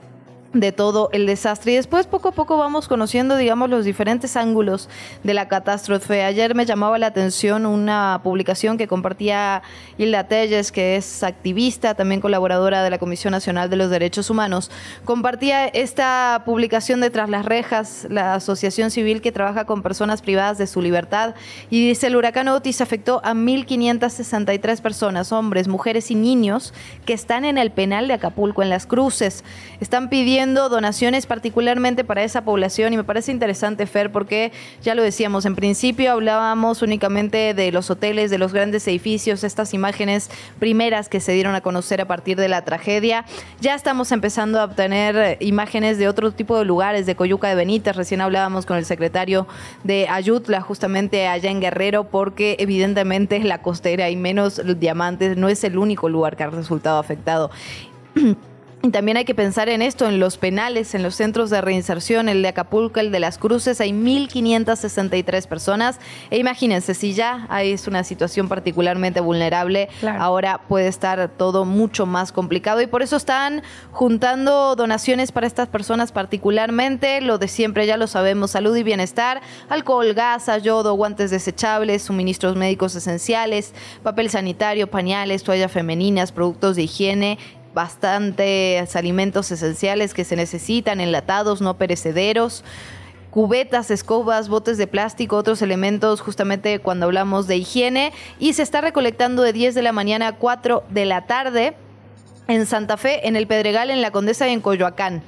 de 0.52 0.72
todo 0.72 1.10
el 1.12 1.26
desastre. 1.26 1.72
Y 1.72 1.76
después 1.76 2.06
poco 2.06 2.28
a 2.28 2.32
poco 2.32 2.56
vamos 2.56 2.88
conociendo, 2.88 3.36
digamos, 3.36 3.68
los 3.68 3.84
diferentes 3.84 4.36
ángulos 4.36 4.88
de 5.22 5.34
la 5.34 5.48
catástrofe. 5.48 6.24
Ayer 6.24 6.54
me 6.54 6.64
llamaba 6.64 6.98
la 6.98 7.08
atención 7.08 7.66
una 7.66 8.20
publicación 8.22 8.78
que 8.78 8.88
compartía 8.88 9.62
Hilda 9.98 10.24
Telles, 10.24 10.72
que 10.72 10.96
es 10.96 11.22
activista, 11.22 11.94
también 11.94 12.20
colaboradora 12.20 12.82
de 12.82 12.90
la 12.90 12.98
Comisión 12.98 13.32
Nacional 13.32 13.68
de 13.70 13.76
los 13.76 13.90
Derechos 13.90 14.30
Humanos. 14.30 14.70
Compartía 15.04 15.66
esta 15.66 16.42
publicación 16.44 17.00
de 17.00 17.10
Tras 17.10 17.28
las 17.28 17.44
Rejas, 17.44 18.06
la 18.08 18.34
asociación 18.34 18.90
civil 18.90 19.20
que 19.20 19.32
trabaja 19.32 19.64
con 19.64 19.82
personas 19.82 20.22
privadas 20.22 20.58
de 20.58 20.66
su 20.66 20.80
libertad. 20.80 21.34
Y 21.70 21.86
dice, 21.86 22.06
el 22.06 22.16
huracán 22.16 22.48
Otis 22.48 22.80
afectó 22.80 23.20
a 23.24 23.34
1.563 23.34 24.80
personas, 24.80 25.32
hombres, 25.32 25.68
mujeres 25.68 26.10
y 26.10 26.14
niños, 26.14 26.72
que 27.04 27.12
están 27.12 27.44
en 27.44 27.58
el 27.58 27.70
penal 27.72 28.08
de 28.08 28.14
Acapulco, 28.14 28.62
en 28.62 28.70
las 28.70 28.86
cruces. 28.86 29.44
Están 29.80 30.08
pidiendo 30.08 30.45
donaciones 30.54 31.26
particularmente 31.26 32.04
para 32.04 32.22
esa 32.22 32.44
población 32.44 32.92
y 32.92 32.96
me 32.96 33.04
parece 33.04 33.32
interesante, 33.32 33.86
Fer, 33.86 34.12
porque 34.12 34.52
ya 34.82 34.94
lo 34.94 35.02
decíamos, 35.02 35.44
en 35.46 35.54
principio 35.54 36.12
hablábamos 36.12 36.82
únicamente 36.82 37.54
de 37.54 37.72
los 37.72 37.90
hoteles, 37.90 38.30
de 38.30 38.38
los 38.38 38.52
grandes 38.52 38.86
edificios, 38.88 39.44
estas 39.44 39.74
imágenes 39.74 40.30
primeras 40.58 41.08
que 41.08 41.20
se 41.20 41.32
dieron 41.32 41.54
a 41.54 41.60
conocer 41.60 42.00
a 42.00 42.06
partir 42.06 42.36
de 42.36 42.48
la 42.48 42.62
tragedia. 42.64 43.24
Ya 43.60 43.74
estamos 43.74 44.12
empezando 44.12 44.60
a 44.60 44.64
obtener 44.64 45.36
imágenes 45.40 45.98
de 45.98 46.08
otro 46.08 46.32
tipo 46.32 46.58
de 46.58 46.64
lugares, 46.64 47.06
de 47.06 47.16
Coyuca 47.16 47.48
de 47.48 47.54
Benítez, 47.54 47.96
recién 47.96 48.20
hablábamos 48.20 48.66
con 48.66 48.76
el 48.76 48.84
secretario 48.84 49.46
de 49.84 50.08
Ayutla, 50.08 50.60
justamente 50.60 51.28
allá 51.28 51.50
en 51.50 51.60
Guerrero, 51.60 52.04
porque 52.04 52.56
evidentemente 52.58 53.38
la 53.40 53.62
costera 53.62 54.10
y 54.10 54.16
menos 54.16 54.60
diamantes 54.78 55.36
no 55.36 55.48
es 55.48 55.64
el 55.64 55.78
único 55.78 56.08
lugar 56.08 56.36
que 56.36 56.44
ha 56.44 56.50
resultado 56.50 56.98
afectado. 56.98 57.50
Y 58.86 58.90
también 58.90 59.16
hay 59.16 59.24
que 59.24 59.34
pensar 59.34 59.68
en 59.68 59.82
esto, 59.82 60.06
en 60.06 60.20
los 60.20 60.38
penales, 60.38 60.94
en 60.94 61.02
los 61.02 61.16
centros 61.16 61.50
de 61.50 61.60
reinserción, 61.60 62.28
el 62.28 62.40
de 62.42 62.48
Acapulco, 62.48 63.00
el 63.00 63.10
de 63.10 63.18
las 63.18 63.36
Cruces, 63.36 63.80
hay 63.80 63.90
1.563 63.90 65.48
personas. 65.48 65.98
E 66.30 66.38
imagínense, 66.38 66.94
si 66.94 67.12
ya 67.12 67.48
es 67.62 67.88
una 67.88 68.04
situación 68.04 68.48
particularmente 68.48 69.18
vulnerable, 69.18 69.88
ahora 70.20 70.60
puede 70.68 70.86
estar 70.86 71.28
todo 71.36 71.64
mucho 71.64 72.06
más 72.06 72.30
complicado. 72.30 72.80
Y 72.80 72.86
por 72.86 73.02
eso 73.02 73.16
están 73.16 73.64
juntando 73.90 74.76
donaciones 74.76 75.32
para 75.32 75.48
estas 75.48 75.66
personas 75.66 76.12
particularmente, 76.12 77.20
lo 77.22 77.38
de 77.38 77.48
siempre, 77.48 77.88
ya 77.88 77.96
lo 77.96 78.06
sabemos, 78.06 78.52
salud 78.52 78.76
y 78.76 78.84
bienestar, 78.84 79.40
alcohol, 79.68 80.14
gas, 80.14 80.48
yodo, 80.62 80.94
guantes 80.94 81.32
desechables, 81.32 82.04
suministros 82.04 82.54
médicos 82.54 82.94
esenciales, 82.94 83.74
papel 84.04 84.30
sanitario, 84.30 84.86
pañales, 84.86 85.42
toallas 85.42 85.72
femeninas, 85.72 86.30
productos 86.30 86.76
de 86.76 86.84
higiene 86.84 87.38
bastantes 87.76 88.96
alimentos 88.96 89.52
esenciales 89.52 90.14
que 90.14 90.24
se 90.24 90.34
necesitan, 90.34 90.98
enlatados, 90.98 91.60
no 91.60 91.76
perecederos 91.76 92.64
cubetas, 93.30 93.90
escobas, 93.90 94.48
botes 94.48 94.78
de 94.78 94.86
plástico, 94.86 95.36
otros 95.36 95.60
elementos 95.60 96.22
justamente 96.22 96.78
cuando 96.78 97.04
hablamos 97.04 97.46
de 97.46 97.58
higiene 97.58 98.14
y 98.38 98.54
se 98.54 98.62
está 98.62 98.80
recolectando 98.80 99.42
de 99.42 99.52
10 99.52 99.74
de 99.74 99.82
la 99.82 99.92
mañana 99.92 100.28
a 100.28 100.32
4 100.32 100.84
de 100.88 101.04
la 101.04 101.26
tarde 101.26 101.74
en 102.48 102.64
Santa 102.64 102.96
Fe, 102.96 103.28
en 103.28 103.36
el 103.36 103.46
Pedregal, 103.46 103.90
en 103.90 104.00
la 104.00 104.10
Condesa 104.10 104.48
y 104.48 104.54
en 104.54 104.62
Coyoacán. 104.62 105.22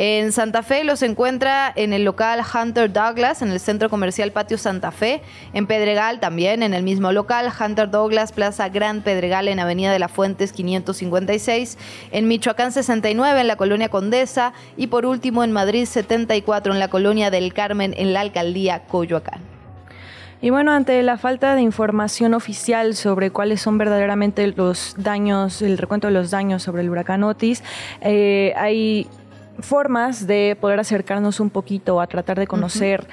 En 0.00 0.30
Santa 0.30 0.62
Fe 0.62 0.84
los 0.84 1.02
encuentra 1.02 1.72
en 1.74 1.92
el 1.92 2.04
local 2.04 2.40
Hunter 2.54 2.92
Douglas, 2.92 3.42
en 3.42 3.50
el 3.50 3.58
centro 3.58 3.90
comercial 3.90 4.30
Patio 4.30 4.56
Santa 4.56 4.92
Fe. 4.92 5.22
En 5.54 5.66
Pedregal 5.66 6.20
también, 6.20 6.62
en 6.62 6.72
el 6.72 6.84
mismo 6.84 7.10
local, 7.10 7.50
Hunter 7.60 7.90
Douglas, 7.90 8.30
Plaza 8.30 8.68
Gran 8.68 9.02
Pedregal, 9.02 9.48
en 9.48 9.58
Avenida 9.58 9.92
de 9.92 9.98
la 9.98 10.06
Fuentes 10.06 10.52
556. 10.52 11.78
En 12.12 12.28
Michoacán 12.28 12.70
69, 12.70 13.40
en 13.40 13.48
la 13.48 13.56
colonia 13.56 13.88
Condesa. 13.88 14.52
Y 14.76 14.86
por 14.86 15.04
último, 15.04 15.42
en 15.42 15.50
Madrid 15.50 15.84
74, 15.84 16.72
en 16.72 16.78
la 16.78 16.86
colonia 16.86 17.32
del 17.32 17.52
Carmen, 17.52 17.92
en 17.96 18.12
la 18.12 18.20
alcaldía 18.20 18.84
Coyoacán. 18.84 19.40
Y 20.40 20.50
bueno, 20.50 20.70
ante 20.70 21.02
la 21.02 21.18
falta 21.18 21.56
de 21.56 21.62
información 21.62 22.32
oficial 22.32 22.94
sobre 22.94 23.32
cuáles 23.32 23.60
son 23.60 23.76
verdaderamente 23.76 24.46
los 24.46 24.94
daños, 24.96 25.60
el 25.62 25.76
recuento 25.76 26.06
de 26.06 26.12
los 26.12 26.30
daños 26.30 26.62
sobre 26.62 26.82
el 26.82 26.90
huracán 26.90 27.24
Otis, 27.24 27.64
eh, 28.00 28.54
hay 28.56 29.08
formas 29.60 30.26
de 30.26 30.56
poder 30.60 30.80
acercarnos 30.80 31.40
un 31.40 31.50
poquito 31.50 32.00
a 32.00 32.06
tratar 32.06 32.38
de 32.38 32.46
conocer 32.46 33.06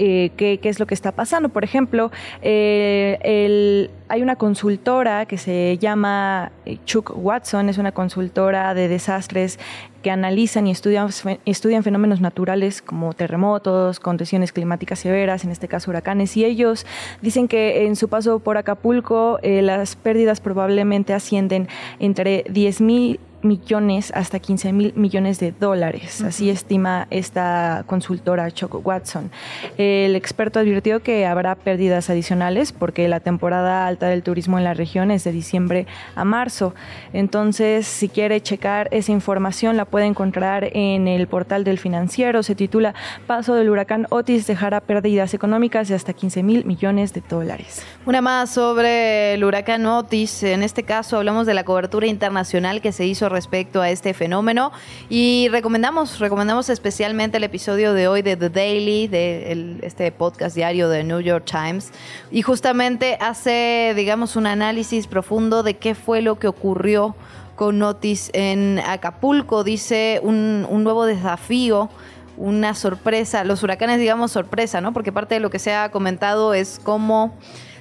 eh, 0.00 0.30
qué, 0.36 0.60
es 0.62 0.78
lo 0.78 0.86
que 0.86 0.94
está 0.94 1.10
pasando. 1.10 1.48
Por 1.48 1.64
ejemplo, 1.64 2.12
eh, 2.40 3.90
hay 4.08 4.22
una 4.22 4.36
consultora 4.36 5.26
que 5.26 5.38
se 5.38 5.76
llama 5.78 6.52
eh, 6.66 6.78
Chuck 6.84 7.12
Watson, 7.16 7.68
es 7.68 7.78
una 7.78 7.90
consultora 7.90 8.74
de 8.74 8.86
desastres 8.86 9.58
que 10.04 10.12
analizan 10.12 10.68
y 10.68 10.70
estudian, 10.70 11.08
estudian 11.44 11.82
fenómenos 11.82 12.20
naturales 12.20 12.80
como 12.80 13.12
terremotos, 13.12 13.98
condiciones 13.98 14.52
climáticas 14.52 15.00
severas, 15.00 15.42
en 15.42 15.50
este 15.50 15.66
caso 15.66 15.90
huracanes, 15.90 16.36
y 16.36 16.44
ellos 16.44 16.86
dicen 17.20 17.48
que 17.48 17.86
en 17.86 17.96
su 17.96 18.08
paso 18.08 18.38
por 18.38 18.56
Acapulco 18.56 19.40
las 19.42 19.96
pérdidas 19.96 20.40
probablemente 20.40 21.12
ascienden 21.12 21.66
entre 21.98 22.44
10 22.48 22.80
mil 22.82 23.20
millones 23.42 24.12
hasta 24.14 24.38
15 24.38 24.72
mil 24.72 24.92
millones 24.94 25.38
de 25.38 25.52
dólares. 25.52 26.22
Así 26.22 26.50
estima 26.50 27.06
esta 27.10 27.84
consultora 27.86 28.50
Choco 28.50 28.78
Watson. 28.78 29.30
El 29.76 30.16
experto 30.16 30.58
advirtió 30.60 31.02
que 31.02 31.26
habrá 31.26 31.54
pérdidas 31.54 32.10
adicionales 32.10 32.72
porque 32.72 33.08
la 33.08 33.20
temporada 33.20 33.86
alta 33.86 34.08
del 34.08 34.22
turismo 34.22 34.58
en 34.58 34.64
la 34.64 34.74
región 34.74 35.10
es 35.10 35.24
de 35.24 35.32
diciembre 35.32 35.86
a 36.14 36.24
marzo. 36.24 36.74
Entonces, 37.12 37.86
si 37.86 38.08
quiere 38.08 38.40
checar 38.40 38.88
esa 38.90 39.12
información, 39.12 39.76
la 39.76 39.84
puede 39.84 40.06
encontrar 40.06 40.70
en 40.72 41.08
el 41.08 41.26
portal 41.28 41.64
del 41.64 41.78
financiero. 41.78 42.42
Se 42.42 42.54
titula 42.54 42.94
Paso 43.26 43.54
del 43.54 43.70
huracán 43.70 44.06
Otis 44.10 44.46
dejará 44.46 44.80
pérdidas 44.80 45.34
económicas 45.34 45.88
de 45.88 45.94
hasta 45.94 46.12
15 46.12 46.42
mil 46.42 46.64
millones 46.64 47.12
de 47.12 47.22
dólares. 47.28 47.84
Una 48.06 48.20
más 48.20 48.50
sobre 48.50 49.34
el 49.34 49.44
huracán 49.44 49.86
Otis. 49.86 50.42
En 50.42 50.62
este 50.62 50.82
caso 50.82 51.18
hablamos 51.18 51.46
de 51.46 51.54
la 51.54 51.64
cobertura 51.64 52.06
internacional 52.06 52.80
que 52.80 52.92
se 52.92 53.06
hizo 53.06 53.27
respecto 53.28 53.80
a 53.80 53.90
este 53.90 54.14
fenómeno. 54.14 54.72
Y 55.08 55.48
recomendamos, 55.50 56.18
recomendamos 56.18 56.68
especialmente 56.68 57.36
el 57.36 57.44
episodio 57.44 57.92
de 57.92 58.08
hoy 58.08 58.22
de 58.22 58.36
The 58.36 58.50
Daily, 58.50 59.08
de 59.08 59.78
este 59.82 60.10
podcast 60.12 60.54
diario 60.54 60.88
de 60.88 61.04
New 61.04 61.20
York 61.20 61.44
Times. 61.44 61.92
Y 62.30 62.42
justamente 62.42 63.18
hace, 63.20 63.92
digamos, 63.96 64.36
un 64.36 64.46
análisis 64.46 65.06
profundo 65.06 65.62
de 65.62 65.76
qué 65.76 65.94
fue 65.94 66.22
lo 66.22 66.38
que 66.38 66.48
ocurrió 66.48 67.14
con 67.56 67.82
Otis 67.82 68.30
en 68.34 68.78
Acapulco, 68.78 69.64
dice 69.64 70.20
un, 70.22 70.66
un 70.68 70.84
nuevo 70.84 71.06
desafío 71.06 71.90
una 72.38 72.74
sorpresa, 72.74 73.44
los 73.44 73.62
huracanes 73.62 73.98
digamos 73.98 74.32
sorpresa, 74.32 74.80
¿no? 74.80 74.92
Porque 74.92 75.12
parte 75.12 75.34
de 75.34 75.40
lo 75.40 75.50
que 75.50 75.58
se 75.58 75.74
ha 75.74 75.90
comentado 75.90 76.54
es 76.54 76.80
cómo 76.82 77.36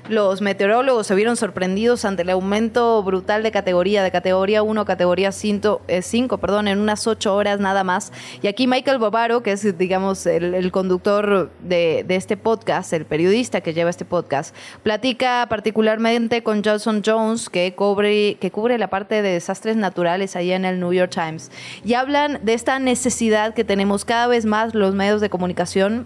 los 0.10 0.42
meteorólogos 0.42 1.08
se 1.08 1.16
vieron 1.16 1.36
sorprendidos 1.36 2.06
ante 2.06 2.22
el 2.24 2.30
aumento 2.30 3.02
brutal 3.04 3.44
de 3.44 3.52
categoría, 3.52 4.04
de 4.04 4.12
categoría 4.12 4.64
1 4.64 4.82
a 4.82 4.86
categoría 4.86 5.32
5, 5.32 5.82
eh, 5.88 6.02
perdón, 6.40 6.68
en 6.68 6.80
unas 6.80 7.08
8 7.08 7.36
horas 7.36 7.60
nada 7.60 7.84
más. 7.84 8.12
Y 8.42 8.48
aquí 8.48 8.68
Michael 8.68 9.00
Bobaro, 9.00 9.44
que 9.44 9.52
es, 9.52 9.78
digamos, 9.78 10.26
el, 10.26 10.72
conductor 10.72 11.52
de, 11.62 12.06
este 12.10 12.38
podcast, 12.38 12.94
el 12.94 13.06
periodista 13.06 13.62
que 13.62 13.74
lleva 13.74 13.90
este 13.90 14.06
podcast, 14.06 14.56
platica 14.84 15.46
particularmente 15.50 16.44
con 16.44 16.64
Johnson 16.64 17.02
Jones, 17.06 17.50
que 17.50 17.74
cubre, 17.76 18.36
que 18.40 18.52
cubre 18.52 18.78
la 18.78 18.90
parte 18.90 19.22
de 19.22 19.34
desastres 19.34 19.76
naturales 19.76 20.36
allá 20.36 20.56
en 20.56 20.66
el 20.66 20.80
New 20.80 20.94
York 20.94 21.12
Times. 21.12 21.52
Y 21.84 21.94
hablan 21.94 22.40
de 22.44 22.54
esta 22.54 22.80
necesidad 22.80 23.54
que 23.54 23.64
tenemos 23.64 24.06
cada 24.06 24.28
vez 24.28 24.46
más 24.46 24.74
los 24.74 24.94
medios 24.94 25.22
de 25.22 25.30
comunicación 25.30 26.06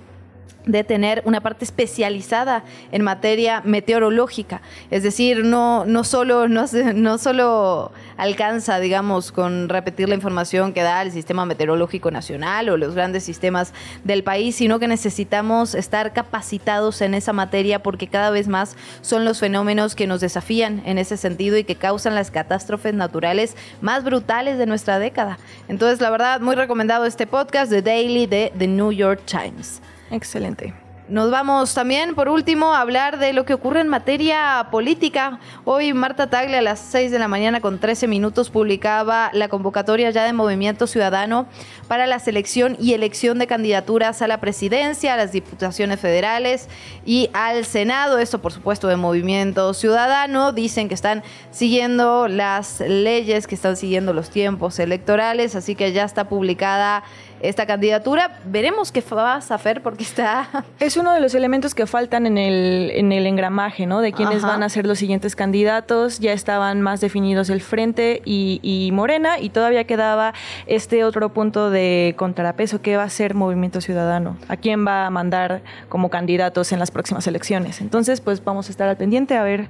de 0.66 0.84
tener 0.84 1.22
una 1.26 1.42
parte 1.42 1.66
especializada 1.66 2.64
en 2.92 3.02
materia 3.04 3.62
meteorológica. 3.66 4.62
Es 4.92 5.04
decir, 5.04 5.44
no, 5.44 5.86
no, 5.86 6.04
solo, 6.04 6.48
no, 6.48 6.66
no 6.94 7.18
solo 7.18 7.92
alcanza, 8.18 8.80
digamos, 8.80 9.32
con 9.32 9.70
repetir 9.70 10.08
la 10.08 10.16
información 10.16 10.74
que 10.74 10.84
da 10.84 11.02
el 11.02 11.12
Sistema 11.12 11.46
Meteorológico 11.46 12.12
Nacional 12.12 12.70
o 12.70 12.78
los 12.78 12.94
grandes 12.94 13.24
sistemas 13.24 13.74
del 14.04 14.24
país, 14.24 14.56
sino 14.56 14.78
que 14.80 14.88
necesitamos 14.88 15.74
estar 15.74 16.14
capacitados 16.14 17.02
en 17.02 17.16
esa 17.16 17.34
materia 17.34 17.82
porque 17.82 18.08
cada 18.08 18.30
vez 18.30 18.48
más 18.48 18.76
son 19.02 19.26
los 19.26 19.39
fenómenos 19.39 19.96
que 19.96 20.08
nos 20.08 20.22
desafían 20.22 20.84
en 20.86 20.98
ese 21.00 21.18
sentido 21.18 21.58
y 21.58 21.64
que 21.64 21.76
causan 21.76 22.14
las 22.14 22.30
catástrofes 22.30 22.94
naturales 22.94 23.56
más 23.82 24.04
brutales 24.04 24.60
de 24.60 24.68
nuestra 24.68 25.00
década. 25.00 25.39
Entonces, 25.68 26.02
la 26.02 26.12
verdad, 26.12 26.39
muy 26.39 26.56
recomendado 26.56 27.06
este 27.06 27.26
podcast, 27.26 27.72
The 27.72 27.82
Daily 27.82 28.28
de 28.28 28.54
The 28.58 28.68
New 28.68 28.92
York 28.92 29.22
Times. 29.26 29.82
Excelente. 30.12 30.74
Nos 31.12 31.30
vamos 31.30 31.74
también, 31.74 32.16
por 32.16 32.30
último, 32.30 32.74
a 32.74 32.80
hablar 32.80 33.20
de 33.20 33.34
lo 33.34 33.43
que 33.43 33.53
ocurre 33.53 33.82
en 33.82 33.89
materia 33.89 34.68
política. 34.72 35.41
Hoy 35.66 35.91
Marta 35.91 36.30
Tagle 36.30 36.59
a 36.59 36.62
las 36.62 36.80
6 36.80 37.12
de 37.12 37.20
la 37.20 37.28
mañana 37.28 37.59
con 37.59 37.80
13 37.80 38.07
minutos 38.07 38.49
publicaba 38.49 39.30
la 39.34 39.49
convocatoria 39.49 40.09
ya 40.12 40.24
de 40.24 40.32
Movimiento 40.32 40.88
Ciudadano 40.88 41.47
para 41.89 42.07
la 42.07 42.20
selección 42.20 42.78
y 42.80 42.93
elección 42.93 43.39
de 43.39 43.47
candidaturas 43.47 44.22
a 44.22 44.28
la 44.28 44.39
presidencia, 44.39 45.14
a 45.14 45.18
las 45.18 45.34
diputaciones 45.34 45.99
federales 45.99 46.70
y 47.05 47.30
al 47.34 47.66
Senado. 47.66 48.18
Esto, 48.18 48.41
por 48.41 48.53
supuesto, 48.53 48.88
de 48.88 48.95
Movimiento 48.95 49.74
Ciudadano. 49.74 50.53
Dicen 50.53 50.88
que 50.88 50.93
están 50.93 51.24
siguiendo 51.49 52.30
las 52.30 52.80
leyes, 52.80 53.47
que 53.47 53.55
están 53.55 53.76
siguiendo 53.76 54.14
los 54.14 54.30
tiempos 54.30 54.80
electorales, 54.80 55.57
así 55.57 55.76
que 55.76 55.91
ya 55.91 56.05
está 56.05 56.30
publicada 56.30 57.03
esta 57.42 57.66
candidatura. 57.66 58.39
Veremos 58.46 58.92
qué 58.92 59.02
va 59.16 59.34
a 59.34 59.38
hacer 59.38 59.82
porque 59.82 60.04
está... 60.04 60.48
Es 60.80 60.98
uno 60.98 61.14
de 61.14 61.20
los 61.20 61.36
elementos 61.36 61.76
que 61.76 61.86
faltan 61.86 62.26
en 62.26 62.38
el, 62.38 62.92
en 62.92 63.12
el 63.12 63.26
engramaje, 63.28 63.86
¿no? 63.86 64.02
De 64.02 64.14
quiénes 64.14 64.42
van 64.42 64.64
a 64.64 64.70
ser 64.70 64.88
los 64.88 65.00
siguientes 65.00 65.36
candidatos. 65.36 66.20
Ya 66.20 66.34
estaban 66.34 66.82
más 66.82 67.02
definidos 67.02 67.50
el 67.50 67.62
Frente 67.62 68.22
y, 68.26 68.60
y, 68.64 68.92
Morena 68.92 69.39
y 69.39 69.50
todavía 69.50 69.86
quedaba 69.86 70.34
este 70.66 71.04
otro 71.04 71.30
punto 71.34 71.70
de 71.70 72.16
contrapeso 72.18 72.82
que 72.82 72.98
va 72.98 73.04
a 73.04 73.10
ser 73.10 73.36
Movimiento 73.36 73.82
Ciudadano. 73.82 74.38
¿A 74.48 74.58
quién 74.58 74.86
va 74.86 75.06
a 75.06 75.10
mandar 75.10 75.62
como 75.89 76.10
candidatos 76.10 76.72
en 76.72 76.80
las 76.80 76.92
próximas 76.92 77.28
elecciones? 77.28 77.82
Entonces, 77.82 78.22
pues 78.22 78.44
vamos 78.44 78.68
a 78.68 78.72
estar 78.72 78.88
al 78.88 78.98
pendiente 78.98 79.36
a 79.36 79.44
ver 79.44 79.68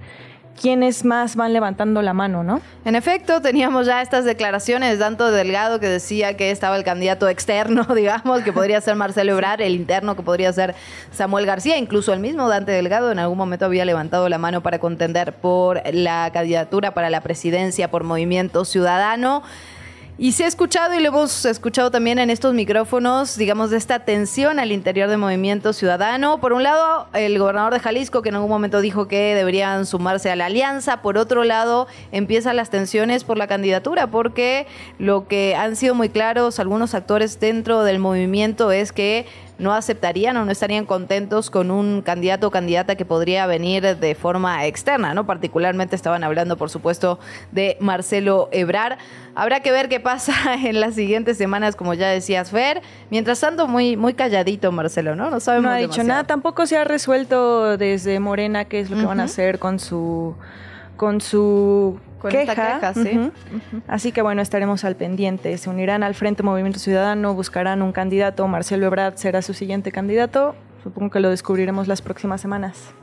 quiénes 0.59 1.05
más 1.05 1.35
van 1.35 1.53
levantando 1.53 2.01
la 2.01 2.13
mano, 2.13 2.43
¿no? 2.43 2.61
En 2.85 2.95
efecto, 2.95 3.41
teníamos 3.41 3.85
ya 3.85 4.01
estas 4.01 4.25
declaraciones, 4.25 4.99
tanto 4.99 5.31
Delgado 5.31 5.79
que 5.79 5.87
decía 5.87 6.35
que 6.35 6.51
estaba 6.51 6.75
el 6.75 6.83
candidato 6.83 7.27
externo, 7.29 7.83
digamos, 7.95 8.41
que 8.41 8.53
podría 8.53 8.81
ser 8.81 8.95
Marcelo 8.95 9.33
Ebrard, 9.33 9.61
el 9.61 9.75
interno 9.75 10.15
que 10.15 10.23
podría 10.23 10.51
ser 10.53 10.75
Samuel 11.11 11.45
García, 11.45 11.77
incluso 11.77 12.13
el 12.13 12.19
mismo 12.19 12.49
Dante 12.49 12.71
Delgado 12.71 13.11
en 13.11 13.19
algún 13.19 13.37
momento 13.37 13.65
había 13.65 13.85
levantado 13.85 14.29
la 14.29 14.37
mano 14.37 14.61
para 14.61 14.79
contender 14.79 15.33
por 15.33 15.81
la 15.93 16.29
candidatura 16.33 16.93
para 16.93 17.09
la 17.09 17.21
presidencia 17.21 17.89
por 17.89 18.03
Movimiento 18.03 18.65
Ciudadano. 18.65 19.43
Y 20.17 20.33
se 20.33 20.43
ha 20.43 20.47
escuchado 20.47 20.93
y 20.93 20.99
lo 20.99 21.07
hemos 21.07 21.45
escuchado 21.45 21.89
también 21.89 22.19
en 22.19 22.29
estos 22.29 22.53
micrófonos, 22.53 23.37
digamos, 23.37 23.71
de 23.71 23.77
esta 23.77 23.99
tensión 23.99 24.59
al 24.59 24.71
interior 24.71 25.09
del 25.09 25.17
movimiento 25.17 25.73
ciudadano. 25.73 26.39
Por 26.39 26.53
un 26.53 26.61
lado, 26.61 27.07
el 27.13 27.39
gobernador 27.39 27.73
de 27.73 27.79
Jalisco, 27.79 28.21
que 28.21 28.29
en 28.29 28.35
algún 28.35 28.49
momento 28.49 28.81
dijo 28.81 29.07
que 29.07 29.33
deberían 29.33 29.87
sumarse 29.87 30.29
a 30.29 30.35
la 30.35 30.45
alianza. 30.45 31.01
Por 31.01 31.17
otro 31.17 31.43
lado, 31.43 31.87
empiezan 32.11 32.55
las 32.55 32.69
tensiones 32.69 33.23
por 33.23 33.37
la 33.37 33.47
candidatura, 33.47 34.07
porque 34.07 34.67
lo 34.99 35.27
que 35.27 35.55
han 35.55 35.75
sido 35.75 35.95
muy 35.95 36.09
claros 36.09 36.59
algunos 36.59 36.93
actores 36.93 37.39
dentro 37.39 37.83
del 37.83 37.97
movimiento 37.97 38.71
es 38.71 38.91
que 38.91 39.25
no 39.61 39.73
aceptarían 39.73 40.35
o 40.37 40.43
no 40.43 40.51
estarían 40.51 40.85
contentos 40.85 41.51
con 41.51 41.69
un 41.69 42.01
candidato 42.01 42.47
o 42.47 42.51
candidata 42.51 42.95
que 42.95 43.05
podría 43.05 43.45
venir 43.45 43.95
de 43.95 44.15
forma 44.15 44.65
externa, 44.65 45.13
¿no? 45.13 45.27
Particularmente 45.27 45.95
estaban 45.95 46.23
hablando, 46.23 46.57
por 46.57 46.71
supuesto, 46.71 47.19
de 47.51 47.77
Marcelo 47.79 48.49
Ebrar. 48.51 48.97
Habrá 49.35 49.59
que 49.59 49.71
ver 49.71 49.87
qué 49.87 49.99
pasa 49.99 50.33
en 50.65 50.79
las 50.79 50.95
siguientes 50.95 51.37
semanas, 51.37 51.75
como 51.75 51.93
ya 51.93 52.09
decías, 52.09 52.49
Fer. 52.49 52.81
Mientras 53.11 53.39
tanto, 53.39 53.67
muy, 53.67 53.95
muy 53.95 54.15
calladito 54.15 54.71
Marcelo, 54.71 55.15
¿no? 55.15 55.29
No 55.29 55.39
sabemos 55.39 55.69
No 55.69 55.75
ha 55.75 55.77
dicho 55.77 56.03
nada, 56.03 56.23
tampoco 56.23 56.65
se 56.65 56.77
ha 56.77 56.83
resuelto 56.83 57.77
desde 57.77 58.19
Morena 58.19 58.65
qué 58.65 58.79
es 58.79 58.89
lo 58.89 58.97
que 58.97 59.05
van 59.05 59.19
a 59.19 59.25
hacer 59.25 59.59
con 59.59 59.79
su 59.79 60.35
con 60.97 61.21
su 61.21 61.99
queja. 62.29 62.93
Así 63.87 64.11
que 64.11 64.21
bueno, 64.21 64.41
estaremos 64.41 64.83
al 64.83 64.95
pendiente. 64.95 65.57
Se 65.57 65.69
unirán 65.69 66.03
al 66.03 66.15
Frente 66.15 66.43
Movimiento 66.43 66.79
Ciudadano, 66.79 67.33
buscarán 67.33 67.81
un 67.81 67.91
candidato. 67.91 68.47
Marcelo 68.47 68.87
Ebrard 68.87 69.15
será 69.15 69.41
su 69.41 69.53
siguiente 69.53 69.91
candidato. 69.91 70.55
Supongo 70.83 71.11
que 71.11 71.19
lo 71.19 71.29
descubriremos 71.29 71.87
las 71.87 72.01
próximas 72.01 72.41
semanas. 72.41 72.93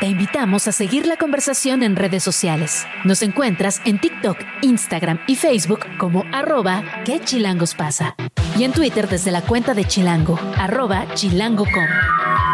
Te 0.00 0.06
invitamos 0.06 0.66
a 0.66 0.72
seguir 0.72 1.06
la 1.06 1.16
conversación 1.16 1.82
en 1.84 1.94
redes 1.94 2.24
sociales. 2.24 2.86
Nos 3.04 3.22
encuentras 3.22 3.80
en 3.84 4.00
TikTok, 4.00 4.36
Instagram 4.62 5.20
y 5.28 5.36
Facebook 5.36 5.80
como 5.98 6.24
arroba 6.32 6.82
que 7.04 7.20
chilangos 7.20 7.74
pasa. 7.74 8.16
Y 8.58 8.64
en 8.64 8.72
Twitter 8.72 9.08
desde 9.08 9.30
la 9.30 9.42
cuenta 9.42 9.74
de 9.74 9.84
Chilango, 9.84 10.38
arroba 10.58 11.06
chilango.com. 11.14 12.51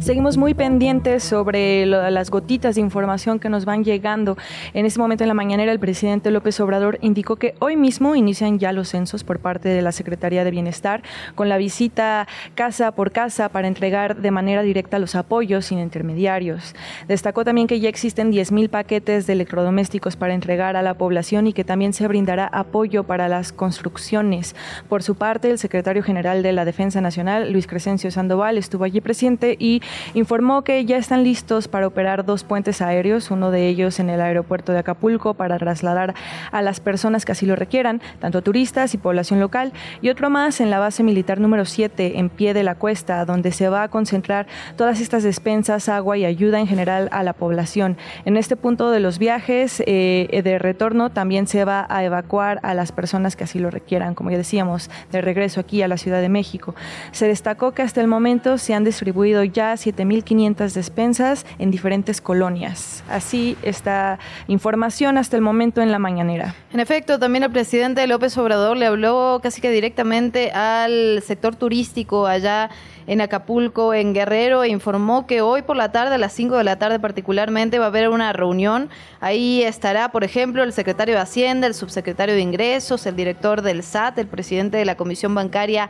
Seguimos 0.00 0.36
muy 0.36 0.54
pendientes 0.54 1.24
sobre 1.24 1.84
las 1.84 2.30
gotitas 2.30 2.76
de 2.76 2.80
información 2.80 3.40
que 3.40 3.48
nos 3.48 3.64
van 3.64 3.82
llegando. 3.84 4.38
En 4.72 4.86
este 4.86 5.00
momento 5.00 5.24
en 5.24 5.28
la 5.28 5.34
mañanera 5.34 5.72
el 5.72 5.80
presidente 5.80 6.30
López 6.30 6.60
Obrador 6.60 6.98
indicó 7.02 7.34
que 7.36 7.54
hoy 7.58 7.76
mismo 7.76 8.14
inician 8.14 8.60
ya 8.60 8.72
los 8.72 8.88
censos 8.88 9.24
por 9.24 9.40
parte 9.40 9.68
de 9.68 9.82
la 9.82 9.90
Secretaría 9.90 10.44
de 10.44 10.52
Bienestar 10.52 11.02
con 11.34 11.48
la 11.48 11.58
visita 11.58 12.28
casa 12.54 12.92
por 12.92 13.10
casa 13.10 13.48
para 13.48 13.66
entregar 13.66 14.16
de 14.16 14.30
manera 14.30 14.62
directa 14.62 15.00
los 15.00 15.16
apoyos 15.16 15.66
sin 15.66 15.80
intermediarios. 15.80 16.74
Destacó 17.08 17.44
también 17.44 17.66
que 17.66 17.80
ya 17.80 17.88
existen 17.88 18.32
10.000 18.32 18.70
paquetes 18.70 19.26
de 19.26 19.32
electrodomésticos 19.32 20.16
para 20.16 20.32
entregar 20.32 20.76
a 20.76 20.82
la 20.82 20.94
población 20.94 21.48
y 21.48 21.52
que 21.52 21.64
también 21.64 21.92
se 21.92 22.06
brindará 22.06 22.46
apoyo 22.46 23.02
para 23.02 23.28
las 23.28 23.52
construcciones. 23.52 24.54
Por 24.88 25.02
su 25.02 25.16
parte, 25.16 25.50
el 25.50 25.58
secretario 25.58 26.04
general 26.04 26.44
de 26.44 26.52
la 26.52 26.64
Defensa 26.64 27.00
Nacional, 27.00 27.52
Luis 27.52 27.66
Crescencio 27.66 28.12
Sandoval, 28.12 28.58
estuvo 28.58 28.84
allí 28.84 29.00
presente 29.00 29.56
y 29.58 29.82
informó 30.14 30.62
que 30.62 30.84
ya 30.84 30.96
están 30.96 31.24
listos 31.24 31.68
para 31.68 31.86
operar 31.86 32.24
dos 32.24 32.44
puentes 32.44 32.82
aéreos, 32.82 33.30
uno 33.30 33.50
de 33.50 33.68
ellos 33.68 34.00
en 34.00 34.10
el 34.10 34.20
aeropuerto 34.20 34.72
de 34.72 34.78
Acapulco 34.78 35.34
para 35.34 35.58
trasladar 35.58 36.14
a 36.50 36.62
las 36.62 36.80
personas 36.80 37.24
que 37.24 37.32
así 37.32 37.46
lo 37.46 37.56
requieran, 37.56 38.00
tanto 38.20 38.42
turistas 38.42 38.94
y 38.94 38.98
población 38.98 39.40
local, 39.40 39.72
y 40.02 40.08
otro 40.08 40.30
más 40.30 40.60
en 40.60 40.70
la 40.70 40.78
base 40.78 41.02
militar 41.02 41.40
número 41.40 41.64
7 41.64 42.18
en 42.18 42.28
pie 42.28 42.54
de 42.54 42.62
la 42.62 42.74
cuesta, 42.74 43.24
donde 43.24 43.52
se 43.52 43.68
va 43.68 43.82
a 43.84 43.88
concentrar 43.88 44.46
todas 44.76 45.00
estas 45.00 45.22
despensas, 45.22 45.88
agua 45.88 46.16
y 46.16 46.24
ayuda 46.24 46.60
en 46.60 46.66
general 46.66 47.08
a 47.12 47.22
la 47.22 47.32
población. 47.32 47.96
En 48.24 48.36
este 48.36 48.56
punto 48.56 48.90
de 48.90 49.00
los 49.00 49.18
viajes 49.18 49.82
eh, 49.86 50.40
de 50.42 50.58
retorno 50.58 51.10
también 51.10 51.46
se 51.46 51.64
va 51.64 51.86
a 51.88 52.04
evacuar 52.04 52.60
a 52.62 52.74
las 52.74 52.92
personas 52.92 53.36
que 53.36 53.44
así 53.44 53.58
lo 53.58 53.70
requieran, 53.70 54.14
como 54.14 54.30
ya 54.30 54.36
decíamos, 54.36 54.90
de 55.10 55.20
regreso 55.20 55.60
aquí 55.60 55.82
a 55.82 55.88
la 55.88 55.96
Ciudad 55.96 56.20
de 56.20 56.28
México. 56.28 56.74
Se 57.12 57.26
destacó 57.26 57.72
que 57.72 57.82
hasta 57.82 58.00
el 58.00 58.08
momento 58.08 58.58
se 58.58 58.74
han 58.74 58.84
distribuido 58.84 59.44
ya 59.44 59.72
7.500 59.78 60.72
despensas 60.72 61.46
en 61.58 61.70
diferentes 61.70 62.20
colonias. 62.20 63.02
Así 63.08 63.56
está 63.62 64.18
información 64.46 65.18
hasta 65.18 65.36
el 65.36 65.42
momento 65.42 65.80
en 65.80 65.92
la 65.92 65.98
mañanera. 65.98 66.54
En 66.72 66.80
efecto, 66.80 67.18
también 67.18 67.44
el 67.44 67.50
presidente 67.50 68.06
López 68.06 68.36
Obrador 68.38 68.76
le 68.76 68.86
habló 68.86 69.40
casi 69.42 69.60
que 69.60 69.70
directamente 69.70 70.50
al 70.52 71.22
sector 71.26 71.56
turístico 71.56 72.26
allá 72.26 72.70
en 73.06 73.22
Acapulco, 73.22 73.94
en 73.94 74.12
Guerrero, 74.12 74.62
e 74.62 74.68
informó 74.68 75.26
que 75.26 75.40
hoy 75.40 75.62
por 75.62 75.76
la 75.76 75.90
tarde, 75.90 76.16
a 76.16 76.18
las 76.18 76.34
5 76.34 76.58
de 76.58 76.64
la 76.64 76.78
tarde 76.78 77.00
particularmente, 77.00 77.78
va 77.78 77.86
a 77.86 77.88
haber 77.88 78.10
una 78.10 78.34
reunión. 78.34 78.90
Ahí 79.20 79.62
estará, 79.62 80.12
por 80.12 80.24
ejemplo, 80.24 80.62
el 80.62 80.74
secretario 80.74 81.14
de 81.14 81.22
Hacienda, 81.22 81.66
el 81.66 81.74
subsecretario 81.74 82.34
de 82.34 82.42
Ingresos, 82.42 83.06
el 83.06 83.16
director 83.16 83.62
del 83.62 83.82
SAT, 83.82 84.18
el 84.18 84.26
presidente 84.26 84.76
de 84.76 84.84
la 84.84 84.96
Comisión 84.96 85.34
Bancaria 85.34 85.88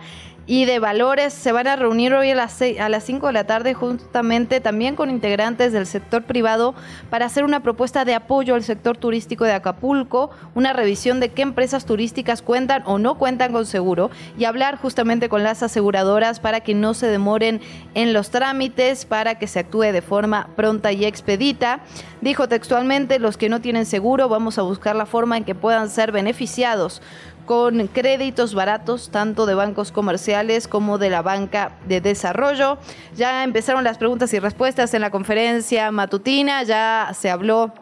y 0.49 0.65
de 0.65 0.79
Valores 0.79 1.35
se 1.35 1.53
van 1.53 1.67
a 1.67 1.77
reunir 1.77 2.15
hoy 2.15 2.31
a 2.31 2.35
las, 2.35 2.61
a 2.63 2.89
las 2.89 3.05
5 3.05 3.27
de 3.27 3.33
la 3.35 3.45
tarde 3.45 3.75
justamente 3.75 4.61
también 4.61 4.97
con 4.97 5.11
integrantes 5.11 5.75
del 5.75 5.87
sector 5.87 6.23
privado 6.23 6.75
para 7.11 7.27
hacer 7.27 7.45
una 7.45 7.61
propuesta 7.61 8.07
de 8.07 8.15
apoyo 8.15 8.55
al 8.55 8.65
sector 8.65 8.97
turístico 8.97 9.45
de 9.45 9.53
Acapulco, 9.53 10.31
una 10.55 10.73
revisión 10.73 11.21
de 11.21 11.29
qué 11.29 11.43
empresas 11.43 11.85
turísticas 11.85 12.41
cuentan 12.41 12.83
o 12.87 12.99
no 12.99 13.19
cuentan 13.19 13.53
con 13.53 13.67
seguro 13.67 14.11
y 14.39 14.47
hablar 14.47 14.79
justamente 14.79 15.29
con 15.29 15.43
las 15.43 15.63
aseguradoras 15.63 16.41
para 16.41 16.61
que 16.61 16.75
no 16.75 16.95
se 16.95 17.09
demoren 17.09 17.61
en 17.95 18.15
los 18.15 18.31
trámites, 18.31 19.05
para 19.05 19.35
que 19.35 19.49
se 19.49 19.59
actúe 19.59 19.93
de 19.93 20.01
forma 20.01 20.49
pronta 20.57 20.93
y 20.93 21.05
expedita. 21.05 21.81
Dijo 22.23 22.49
textualmente, 22.49 23.19
los 23.19 23.37
que 23.37 23.51
no 23.51 23.61
tienen 23.61 23.85
seguro 23.85 24.31
vamos 24.31 24.59
a 24.59 24.63
buscar 24.63 24.97
la 24.97 25.05
forma 25.05 25.37
en 25.37 25.45
que 25.45 25.55
puedan 25.55 25.91
ser 25.91 26.11
beneficiados 26.11 27.03
con 27.49 27.87
créditos 27.87 28.53
baratos, 28.53 29.09
tanto 29.11 29.47
de 29.47 29.55
bancos 29.55 29.91
comerciales 29.91 30.69
como 30.69 30.99
de 30.99 31.09
la 31.09 31.23
banca 31.23 31.79
de 31.89 32.03
desarrollo. 32.03 32.77
Ya 33.17 33.43
empezaron 33.43 33.85
las 33.85 33.97
preguntas 33.97 34.35
y 34.35 34.39
respuestas 34.39 34.93
en 34.93 35.01
la 35.01 35.11
conferencia 35.11 35.91
matutina, 35.91 36.63
ya 36.65 37.11
se 37.19 37.31
habló 37.31 37.73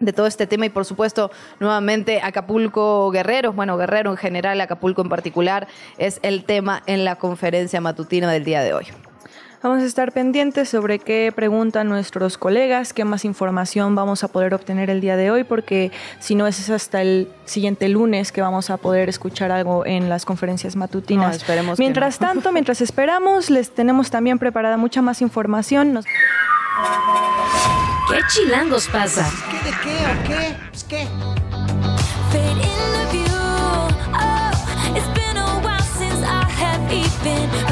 de 0.00 0.12
todo 0.12 0.26
este 0.26 0.48
tema 0.48 0.66
y 0.66 0.70
por 0.70 0.84
supuesto 0.84 1.30
nuevamente 1.60 2.20
Acapulco 2.24 3.08
Guerrero, 3.12 3.52
bueno 3.52 3.76
Guerrero 3.76 4.10
en 4.10 4.16
general, 4.16 4.60
Acapulco 4.60 5.02
en 5.02 5.08
particular, 5.08 5.68
es 5.96 6.18
el 6.22 6.44
tema 6.44 6.82
en 6.86 7.04
la 7.04 7.14
conferencia 7.14 7.80
matutina 7.80 8.28
del 8.32 8.42
día 8.42 8.62
de 8.62 8.74
hoy. 8.74 8.86
Vamos 9.64 9.82
a 9.82 9.86
estar 9.86 10.12
pendientes 10.12 10.68
sobre 10.68 10.98
qué 10.98 11.32
preguntan 11.34 11.88
nuestros 11.88 12.36
colegas, 12.36 12.92
qué 12.92 13.06
más 13.06 13.24
información 13.24 13.94
vamos 13.94 14.22
a 14.22 14.28
poder 14.28 14.52
obtener 14.52 14.90
el 14.90 15.00
día 15.00 15.16
de 15.16 15.30
hoy, 15.30 15.42
porque 15.42 15.90
si 16.18 16.34
no 16.34 16.46
es 16.46 16.68
hasta 16.68 17.00
el 17.00 17.30
siguiente 17.46 17.88
lunes 17.88 18.30
que 18.30 18.42
vamos 18.42 18.68
a 18.68 18.76
poder 18.76 19.08
escuchar 19.08 19.50
algo 19.50 19.86
en 19.86 20.10
las 20.10 20.26
conferencias 20.26 20.76
matutinas. 20.76 21.28
No, 21.28 21.32
esperemos 21.34 21.78
mientras 21.78 22.18
que 22.18 22.26
no. 22.26 22.30
tanto, 22.34 22.52
mientras 22.52 22.82
esperamos, 22.82 23.48
les 23.48 23.70
tenemos 23.70 24.10
también 24.10 24.38
preparada 24.38 24.76
mucha 24.76 25.00
más 25.00 25.22
información. 25.22 25.94
Nos- 25.94 26.04
¿Qué 26.04 26.10
chilangos 28.28 28.86
pasa? 28.88 29.26
¿Qué 29.50 29.56
de 29.70 29.76
qué 29.82 29.96
o 29.96 30.28
qué? 30.28 30.54
Pues 30.68 30.84
qué. 30.84 31.06
Fade 32.30 32.50
in 32.50 32.58
the 32.92 33.06
view. 33.16 33.32
Oh, 34.12 34.50
it's 34.94 35.08
been 35.14 35.38
a 35.38 35.58
while 35.62 35.80
since 35.98 36.22
I 36.22 36.44
have 36.60 36.82
even 36.92 37.63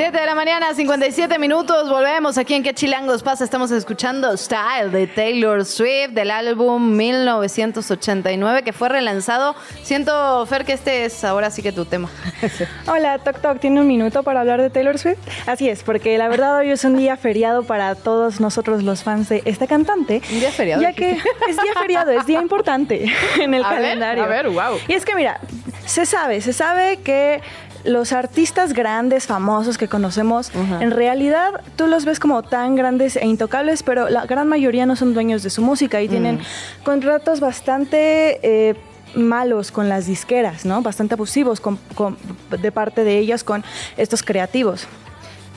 7 0.00 0.18
de 0.18 0.24
la 0.24 0.34
mañana, 0.34 0.72
57 0.74 1.38
minutos. 1.38 1.90
Volvemos 1.90 2.38
aquí 2.38 2.54
en 2.54 2.62
¿Qué 2.62 2.72
Chilangos 2.72 3.22
pasa? 3.22 3.44
Estamos 3.44 3.70
escuchando 3.70 4.34
Style 4.34 4.88
de 4.90 5.06
Taylor 5.06 5.62
Swift 5.66 6.12
del 6.12 6.30
álbum 6.30 6.96
1989 6.96 8.62
que 8.62 8.72
fue 8.72 8.88
relanzado. 8.88 9.54
Siento, 9.82 10.46
Fer, 10.46 10.64
que 10.64 10.72
este 10.72 11.04
es 11.04 11.22
ahora 11.22 11.50
sí 11.50 11.60
que 11.60 11.70
tu 11.72 11.84
tema. 11.84 12.08
Hola, 12.86 13.18
Tok 13.18 13.42
Tok, 13.42 13.60
¿tiene 13.60 13.78
un 13.82 13.86
minuto 13.86 14.22
para 14.22 14.40
hablar 14.40 14.62
de 14.62 14.70
Taylor 14.70 14.96
Swift? 14.98 15.18
Así 15.46 15.68
es, 15.68 15.82
porque 15.82 16.16
la 16.16 16.28
verdad 16.28 16.56
hoy 16.56 16.70
es 16.70 16.82
un 16.84 16.96
día 16.96 17.18
feriado 17.18 17.64
para 17.64 17.94
todos 17.94 18.40
nosotros 18.40 18.82
los 18.82 19.02
fans 19.02 19.28
de 19.28 19.42
esta 19.44 19.66
cantante. 19.66 20.22
¿Un 20.32 20.40
día 20.40 20.50
feriado? 20.50 20.80
Ya 20.80 20.94
que 20.94 21.10
es 21.10 21.56
día 21.62 21.74
feriado, 21.78 22.10
es 22.10 22.24
día 22.24 22.40
importante 22.40 23.04
en 23.38 23.52
el 23.52 23.62
A 23.62 23.68
ver, 23.68 23.82
calendario. 23.82 24.24
a 24.24 24.28
ver, 24.28 24.48
wow. 24.48 24.78
Y 24.88 24.94
es 24.94 25.04
que 25.04 25.14
mira, 25.14 25.38
se 25.84 26.06
sabe, 26.06 26.40
se 26.40 26.54
sabe 26.54 26.96
que 27.04 27.42
los 27.84 28.12
artistas 28.12 28.72
grandes, 28.72 29.26
famosos 29.26 29.78
que 29.78 29.88
conocemos, 29.88 30.50
en 30.54 30.90
realidad 30.90 31.62
tú 31.76 31.86
los 31.86 32.04
ves 32.04 32.20
como 32.20 32.42
tan 32.42 32.74
grandes 32.76 33.16
e 33.16 33.26
intocables, 33.26 33.82
pero 33.82 34.08
la 34.08 34.26
gran 34.26 34.48
mayoría 34.48 34.84
no 34.86 34.96
son 34.96 35.14
dueños 35.14 35.42
de 35.42 35.50
su 35.50 35.62
música 35.62 36.02
y 36.02 36.08
tienen 36.08 36.40
contratos 36.84 37.40
bastante... 37.40 38.40
eh, 38.42 38.74
malos 39.16 39.72
con 39.72 39.88
las 39.88 40.06
disqueras, 40.06 40.64
¿no? 40.64 40.82
Bastante 40.82 41.14
abusivos 41.14 41.60
con- 41.60 41.80
con- 41.96 42.16
de 42.48 42.70
parte 42.70 43.02
de 43.02 43.18
ellas 43.18 43.42
con 43.42 43.64
estos 43.96 44.22
creativos. 44.22 44.86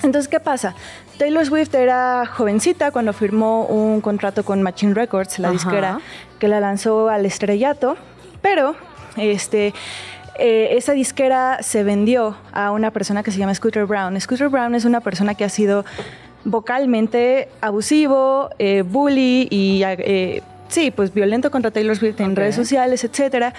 Entonces, 0.01 0.27
¿qué 0.27 0.39
pasa? 0.39 0.73
Taylor 1.19 1.45
Swift 1.45 1.75
era 1.75 2.25
jovencita 2.25 2.89
cuando 2.89 3.13
firmó 3.13 3.65
un 3.67 4.01
contrato 4.01 4.43
con 4.43 4.63
Machine 4.63 4.95
Records, 4.95 5.37
la 5.37 5.49
Ajá. 5.49 5.53
disquera 5.53 5.99
que 6.39 6.47
la 6.47 6.59
lanzó 6.61 7.09
al 7.09 7.27
estrellato, 7.27 7.95
pero 8.41 8.75
este, 9.17 9.71
eh, 10.39 10.69
esa 10.71 10.93
disquera 10.93 11.59
se 11.61 11.83
vendió 11.83 12.37
a 12.51 12.71
una 12.71 12.91
persona 12.91 13.23
que 13.23 13.31
se 13.31 13.37
llama 13.39 13.53
Scooter 13.53 13.85
Brown. 13.85 14.19
Scooter 14.19 14.49
Brown 14.49 14.75
es 14.75 14.85
una 14.85 15.01
persona 15.01 15.35
que 15.35 15.43
ha 15.43 15.49
sido 15.49 15.85
vocalmente 16.45 17.47
abusivo, 17.61 18.49
eh, 18.59 18.83
bully 18.85 19.47
y 19.49 19.81
eh, 19.85 20.41
sí, 20.67 20.91
pues 20.91 21.13
violento 21.13 21.51
contra 21.51 21.71
Taylor 21.71 21.95
Swift 21.95 22.19
en 22.19 22.35
redes 22.35 22.55
sociales, 22.55 23.03
etcétera. 23.03 23.53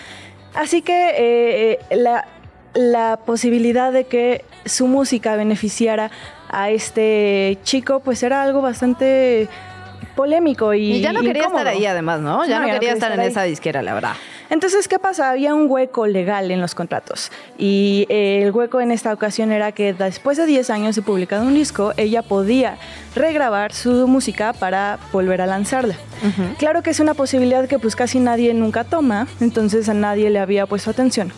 Así 0.54 0.82
que 0.82 1.78
la, 1.90 2.26
la 2.74 3.18
posibilidad 3.24 3.92
de 3.92 4.04
que 4.04 4.44
su 4.64 4.86
música 4.86 5.36
beneficiara 5.36 6.10
a 6.48 6.70
este 6.70 7.58
chico, 7.64 8.00
pues 8.00 8.22
era 8.22 8.42
algo 8.42 8.62
bastante 8.62 9.48
polémico 10.14 10.74
y, 10.74 10.92
Y 10.94 11.00
ya 11.00 11.12
no 11.12 11.20
quería 11.20 11.42
incómodo. 11.42 11.58
estar 11.58 11.74
ahí 11.74 11.86
además, 11.86 12.20
¿no? 12.20 12.46
Ya 12.46 12.60
no, 12.60 12.66
quería 12.66 12.92
estar 12.92 13.12
en 13.12 13.20
ahí. 13.20 13.28
esa 13.28 13.42
disquera, 13.42 13.82
la 13.82 13.94
verdad. 13.94 14.14
Entonces, 14.54 14.86
¿qué 14.86 15.00
pasa? 15.00 15.30
Había 15.30 15.52
un 15.52 15.68
hueco 15.68 16.06
legal 16.06 16.52
en 16.52 16.60
los 16.60 16.76
contratos. 16.76 17.32
Y 17.58 18.06
eh, 18.08 18.44
el 18.44 18.52
hueco 18.52 18.80
en 18.80 18.92
esta 18.92 19.12
ocasión 19.12 19.50
era 19.50 19.72
que 19.72 19.92
después 19.92 20.38
de 20.38 20.46
10 20.46 20.70
años 20.70 20.94
de 20.94 21.02
publicado 21.02 21.44
un 21.44 21.54
disco, 21.54 21.92
ella 21.96 22.22
podía 22.22 22.78
regrabar 23.16 23.72
su 23.72 24.06
música 24.06 24.52
para 24.52 25.00
volver 25.10 25.40
a 25.40 25.46
lanzarla. 25.46 25.96
Claro 26.56 26.84
que 26.84 26.90
es 26.90 27.00
una 27.00 27.14
posibilidad 27.14 27.66
que 27.66 27.80
pues 27.80 27.96
casi 27.96 28.20
nadie 28.20 28.54
nunca 28.54 28.84
toma, 28.84 29.26
entonces 29.40 29.88
a 29.88 29.94
nadie 29.94 30.30
le 30.30 30.38
había 30.38 30.66
puesto 30.66 30.88
atención. 30.88 31.32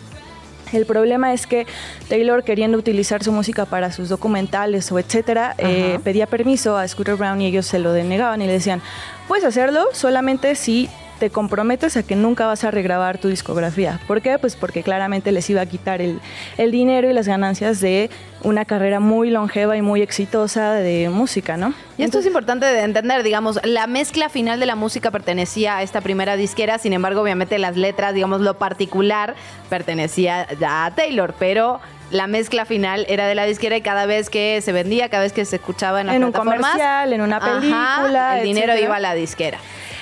El 0.71 0.85
problema 0.85 1.33
es 1.33 1.47
que 1.47 1.65
Taylor, 2.09 2.43
queriendo 2.43 2.77
utilizar 2.77 3.23
su 3.23 3.31
música 3.31 3.65
para 3.65 3.91
sus 3.91 4.09
documentales 4.09 4.91
o 4.91 4.99
etcétera, 4.99 5.55
eh, 5.57 5.97
pedía 6.03 6.27
permiso 6.27 6.77
a 6.77 6.87
Scooter 6.87 7.15
Brown 7.15 7.41
y 7.41 7.47
ellos 7.47 7.65
se 7.65 7.79
lo 7.79 7.93
denegaban 7.93 8.43
y 8.43 8.45
le 8.45 8.53
decían, 8.53 8.83
puedes 9.27 9.43
hacerlo 9.43 9.87
solamente 9.93 10.53
si 10.53 10.87
te 11.19 11.29
comprometes 11.29 11.97
a 11.97 12.03
que 12.03 12.15
nunca 12.15 12.45
vas 12.45 12.63
a 12.63 12.71
regrabar 12.71 13.17
tu 13.17 13.27
discografía. 13.27 13.99
¿Por 14.07 14.21
qué? 14.21 14.37
Pues 14.39 14.55
porque 14.55 14.83
claramente 14.83 15.31
les 15.31 15.49
iba 15.49 15.61
a 15.61 15.65
quitar 15.65 16.01
el, 16.01 16.19
el 16.57 16.71
dinero 16.71 17.09
y 17.09 17.13
las 17.13 17.27
ganancias 17.27 17.81
de 17.81 18.09
una 18.43 18.65
carrera 18.65 18.99
muy 18.99 19.29
longeva 19.29 19.75
y 19.77 19.81
muy 19.81 20.01
exitosa 20.01 20.73
de 20.73 21.09
música, 21.09 21.57
¿no? 21.57 21.73
Y 21.97 22.03
esto 22.03 22.19
es 22.19 22.25
importante 22.25 22.65
de 22.65 22.81
entender, 22.81 23.23
digamos, 23.23 23.59
la 23.63 23.87
mezcla 23.87 24.29
final 24.29 24.59
de 24.59 24.67
la 24.67 24.75
música 24.75 25.11
pertenecía 25.11 25.77
a 25.77 25.83
esta 25.83 26.01
primera 26.01 26.35
disquera, 26.35 26.77
sin 26.77 26.93
embargo, 26.93 27.21
obviamente 27.21 27.57
las 27.57 27.75
letras, 27.75 28.13
digamos, 28.13 28.41
lo 28.41 28.57
particular 28.57 29.35
pertenecía 29.69 30.47
ya 30.59 30.85
a 30.85 30.91
Taylor, 30.95 31.33
pero 31.39 31.79
la 32.11 32.27
mezcla 32.27 32.65
final 32.65 33.05
era 33.09 33.27
de 33.27 33.35
la 33.35 33.45
disquera 33.45 33.75
y 33.75 33.81
cada 33.81 34.05
vez 34.05 34.29
que 34.29 34.61
se 34.61 34.71
vendía, 34.71 35.09
cada 35.09 35.23
vez 35.23 35.33
que 35.33 35.43
se 35.45 35.57
escuchaba 35.57 35.99
en 36.01 36.07
las 36.07 36.15
En 36.15 36.23
un 36.23 36.31
comercial, 36.31 37.11
en 37.11 37.21
una 37.21 37.37
ajá, 37.37 37.59
película, 37.59 38.39
el 38.39 38.43
dinero 38.43 38.77
iba 38.77 38.95
a 38.95 38.99
la 38.99 39.13
disquera. 39.13 39.59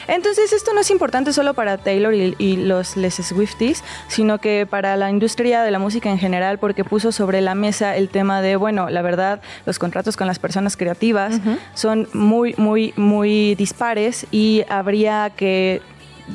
Entonces 0.07 0.53
esto 0.53 0.73
no 0.73 0.81
es 0.81 0.91
importante 0.91 1.33
solo 1.33 1.53
para 1.53 1.77
Taylor 1.77 2.13
y, 2.13 2.35
y 2.37 2.57
los 2.57 2.97
les 2.97 3.15
Swifties, 3.15 3.83
sino 4.07 4.39
que 4.39 4.67
para 4.69 4.95
la 4.97 5.09
industria 5.09 5.63
de 5.63 5.71
la 5.71 5.79
música 5.79 6.09
en 6.09 6.19
general, 6.19 6.59
porque 6.59 6.83
puso 6.83 7.11
sobre 7.11 7.41
la 7.41 7.55
mesa 7.55 7.95
el 7.95 8.09
tema 8.09 8.41
de, 8.41 8.55
bueno, 8.55 8.89
la 8.89 9.01
verdad, 9.01 9.41
los 9.65 9.79
contratos 9.79 10.17
con 10.17 10.27
las 10.27 10.39
personas 10.39 10.77
creativas 10.77 11.39
son 11.73 12.07
muy, 12.13 12.53
muy, 12.57 12.93
muy 12.95 13.55
dispares 13.55 14.27
y 14.31 14.63
habría 14.69 15.31
que 15.35 15.81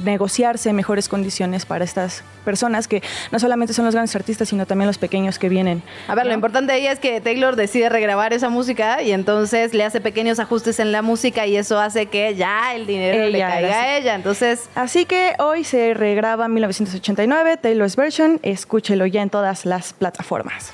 negociarse 0.05 0.73
mejores 0.73 1.09
condiciones 1.09 1.67
para 1.67 1.85
estas 1.85 2.23
personas 2.45 2.89
que 2.89 3.03
no 3.33 3.39
solamente 3.39 3.75
son 3.75 3.85
los 3.85 3.95
grandes 3.95 4.15
artistas, 4.17 4.49
sino 4.49 4.67
también 4.67 4.87
los 4.87 4.99
pequeños 4.99 5.39
que 5.39 5.49
vienen. 5.49 5.83
A 6.09 6.15
ver, 6.15 6.27
lo 6.27 6.35
importante 6.35 6.73
ahí 6.73 6.87
es 6.87 6.99
que 6.99 7.21
Taylor 7.21 7.57
decide 7.57 7.89
regrabar 7.89 8.33
esa 8.33 8.49
música 8.49 9.03
y 9.03 9.13
entonces 9.13 9.75
le 9.75 9.85
hace 9.85 10.01
pequeños 10.01 10.39
ajustes 10.39 10.81
en 10.81 10.93
la 10.93 11.03
música 11.03 11.47
y 11.47 11.57
eso 11.57 11.79
hace 11.79 12.07
que 12.07 12.35
ya 12.35 12.75
el 12.75 12.87
dinero 12.87 13.29
le 13.29 13.39
caiga 13.39 13.83
a 13.83 13.97
ella. 13.99 14.15
Entonces, 14.15 14.69
Así 14.75 15.05
que 15.05 15.35
hoy 15.39 15.65
se 15.65 15.95
regraba 15.95 16.49
1989, 16.49 17.59
Taylor's 17.59 17.97
Version, 17.97 18.41
escúchelo 18.43 19.07
ya 19.07 19.23
en 19.23 19.31
todas 19.31 19.67
las 19.67 19.93
plataformas. 19.93 20.73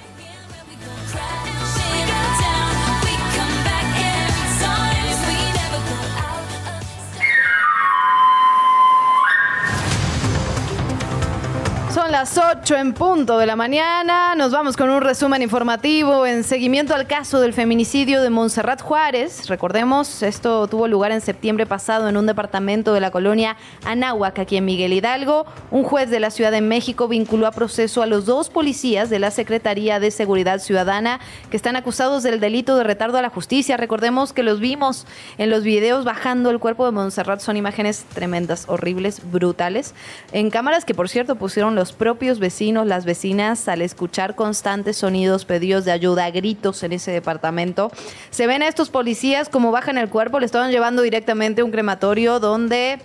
Son 11.97 12.13
las 12.13 12.37
8 12.37 12.77
en 12.77 12.93
punto 12.93 13.39
de 13.39 13.47
la 13.47 13.57
mañana. 13.57 14.35
Nos 14.35 14.53
vamos 14.53 14.77
con 14.77 14.91
un 14.91 15.01
resumen 15.01 15.41
informativo 15.41 16.27
en 16.27 16.45
seguimiento 16.45 16.95
al 16.95 17.07
caso 17.07 17.41
del 17.41 17.55
feminicidio 17.55 18.21
de 18.21 18.29
Montserrat 18.29 18.83
Juárez. 18.83 19.49
Recordemos, 19.49 20.23
esto 20.23 20.67
tuvo 20.67 20.89
lugar 20.89 21.11
en 21.11 21.23
septiembre 21.23 21.65
pasado 21.65 22.07
en 22.11 22.19
un 22.19 22.27
departamento 22.27 22.93
de 22.93 23.01
la 23.01 23.11
colonia 23.11 23.57
Anáhuac, 23.87 24.39
aquí 24.41 24.59
en 24.59 24.67
Miguel 24.67 24.93
Hidalgo. 24.93 25.47
Un 25.71 25.85
juez 25.85 26.11
de 26.11 26.21
la 26.21 26.31
Ciudad 26.31 26.51
de 26.51 26.61
México 26.61 27.09
vinculó 27.09 27.47
a 27.47 27.51
proceso 27.51 28.03
a 28.03 28.07
los 28.07 28.27
dos 28.27 28.51
policías 28.51 29.09
de 29.09 29.19
la 29.19 29.31
Secretaría 29.31 29.99
de 29.99 30.11
Seguridad 30.11 30.59
Ciudadana 30.59 31.19
que 31.51 31.57
están 31.57 31.77
acusados 31.77 32.23
del 32.23 32.41
delito 32.41 32.77
de 32.77 32.85
retardo 32.85 33.17
a 33.17 33.23
la 33.23 33.31
justicia. 33.31 33.79
Recordemos 33.79 34.35
que 34.35 34.43
los 34.43 34.61
vimos 34.61 35.07
en 35.39 35.49
los 35.49 35.63
videos 35.63 36.05
bajando 36.05 36.51
el 36.51 36.59
cuerpo 36.59 36.85
de 36.85 36.93
Montserrat. 36.93 37.41
Son 37.41 37.57
imágenes 37.57 38.05
tremendas, 38.13 38.67
horribles, 38.69 39.23
brutales. 39.33 39.95
En 40.33 40.51
cámaras 40.51 40.85
que, 40.85 40.93
por 40.93 41.09
cierto, 41.09 41.37
pusieron 41.37 41.75
los 41.75 41.86
propios 41.93 42.39
vecinos, 42.39 42.87
las 42.87 43.05
vecinas, 43.05 43.69
al 43.69 43.83
escuchar 43.83 44.35
constantes 44.35 44.97
sonidos, 44.97 45.45
pedidos 45.45 45.85
de 45.85 45.93
ayuda, 45.93 46.31
gritos 46.31 46.83
en 46.83 46.93
ese 46.93 47.11
departamento. 47.11 47.91
Se 48.31 48.47
ven 48.47 48.63
a 48.63 48.69
estos 48.69 48.91
policías 48.91 49.49
como 49.49 49.71
bajan 49.71 49.99
el 49.99 50.09
cuerpo, 50.09 50.41
le 50.41 50.47
estaban 50.47 50.71
llevando 50.71 51.03
directamente 51.03 51.61
a 51.61 51.65
un 51.65 51.71
crematorio 51.71 52.41
donde 52.41 53.01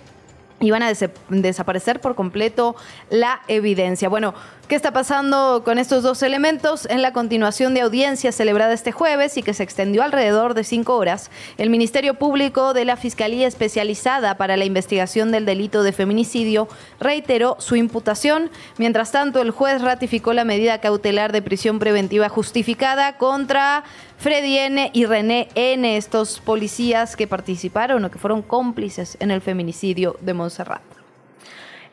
iban 0.62 0.82
a 0.82 0.88
des- 0.88 1.10
desaparecer 1.28 2.00
por 2.00 2.14
completo 2.14 2.74
la 3.10 3.42
evidencia. 3.48 4.08
Bueno, 4.08 4.32
¿qué 4.68 4.74
está 4.74 4.92
pasando 4.92 5.62
con 5.64 5.78
estos 5.78 6.02
dos 6.02 6.22
elementos? 6.22 6.86
En 6.86 7.02
la 7.02 7.12
continuación 7.12 7.74
de 7.74 7.82
audiencia 7.82 8.32
celebrada 8.32 8.72
este 8.72 8.92
jueves 8.92 9.36
y 9.36 9.42
que 9.42 9.54
se 9.54 9.62
extendió 9.62 10.02
alrededor 10.02 10.54
de 10.54 10.64
cinco 10.64 10.96
horas, 10.96 11.30
el 11.58 11.68
Ministerio 11.68 12.14
Público 12.14 12.72
de 12.72 12.84
la 12.84 12.96
Fiscalía 12.96 13.46
Especializada 13.46 14.36
para 14.36 14.56
la 14.56 14.64
Investigación 14.64 15.32
del 15.32 15.44
Delito 15.44 15.82
de 15.82 15.92
Feminicidio 15.92 16.68
reiteró 17.00 17.56
su 17.58 17.76
imputación. 17.76 18.50
Mientras 18.78 19.12
tanto, 19.12 19.42
el 19.42 19.50
juez 19.50 19.82
ratificó 19.82 20.32
la 20.32 20.44
medida 20.44 20.80
cautelar 20.80 21.32
de 21.32 21.42
prisión 21.42 21.78
preventiva 21.78 22.28
justificada 22.28 23.18
contra 23.18 23.84
Freddy 24.22 24.56
N. 24.56 24.90
y 24.92 25.04
René 25.04 25.48
N., 25.56 25.96
estos 25.96 26.38
policías 26.38 27.16
que 27.16 27.26
participaron 27.26 28.04
o 28.04 28.10
que 28.12 28.20
fueron 28.20 28.40
cómplices 28.40 29.16
en 29.18 29.32
el 29.32 29.40
feminicidio 29.40 30.16
de 30.20 30.32
Montserrat. 30.32 31.01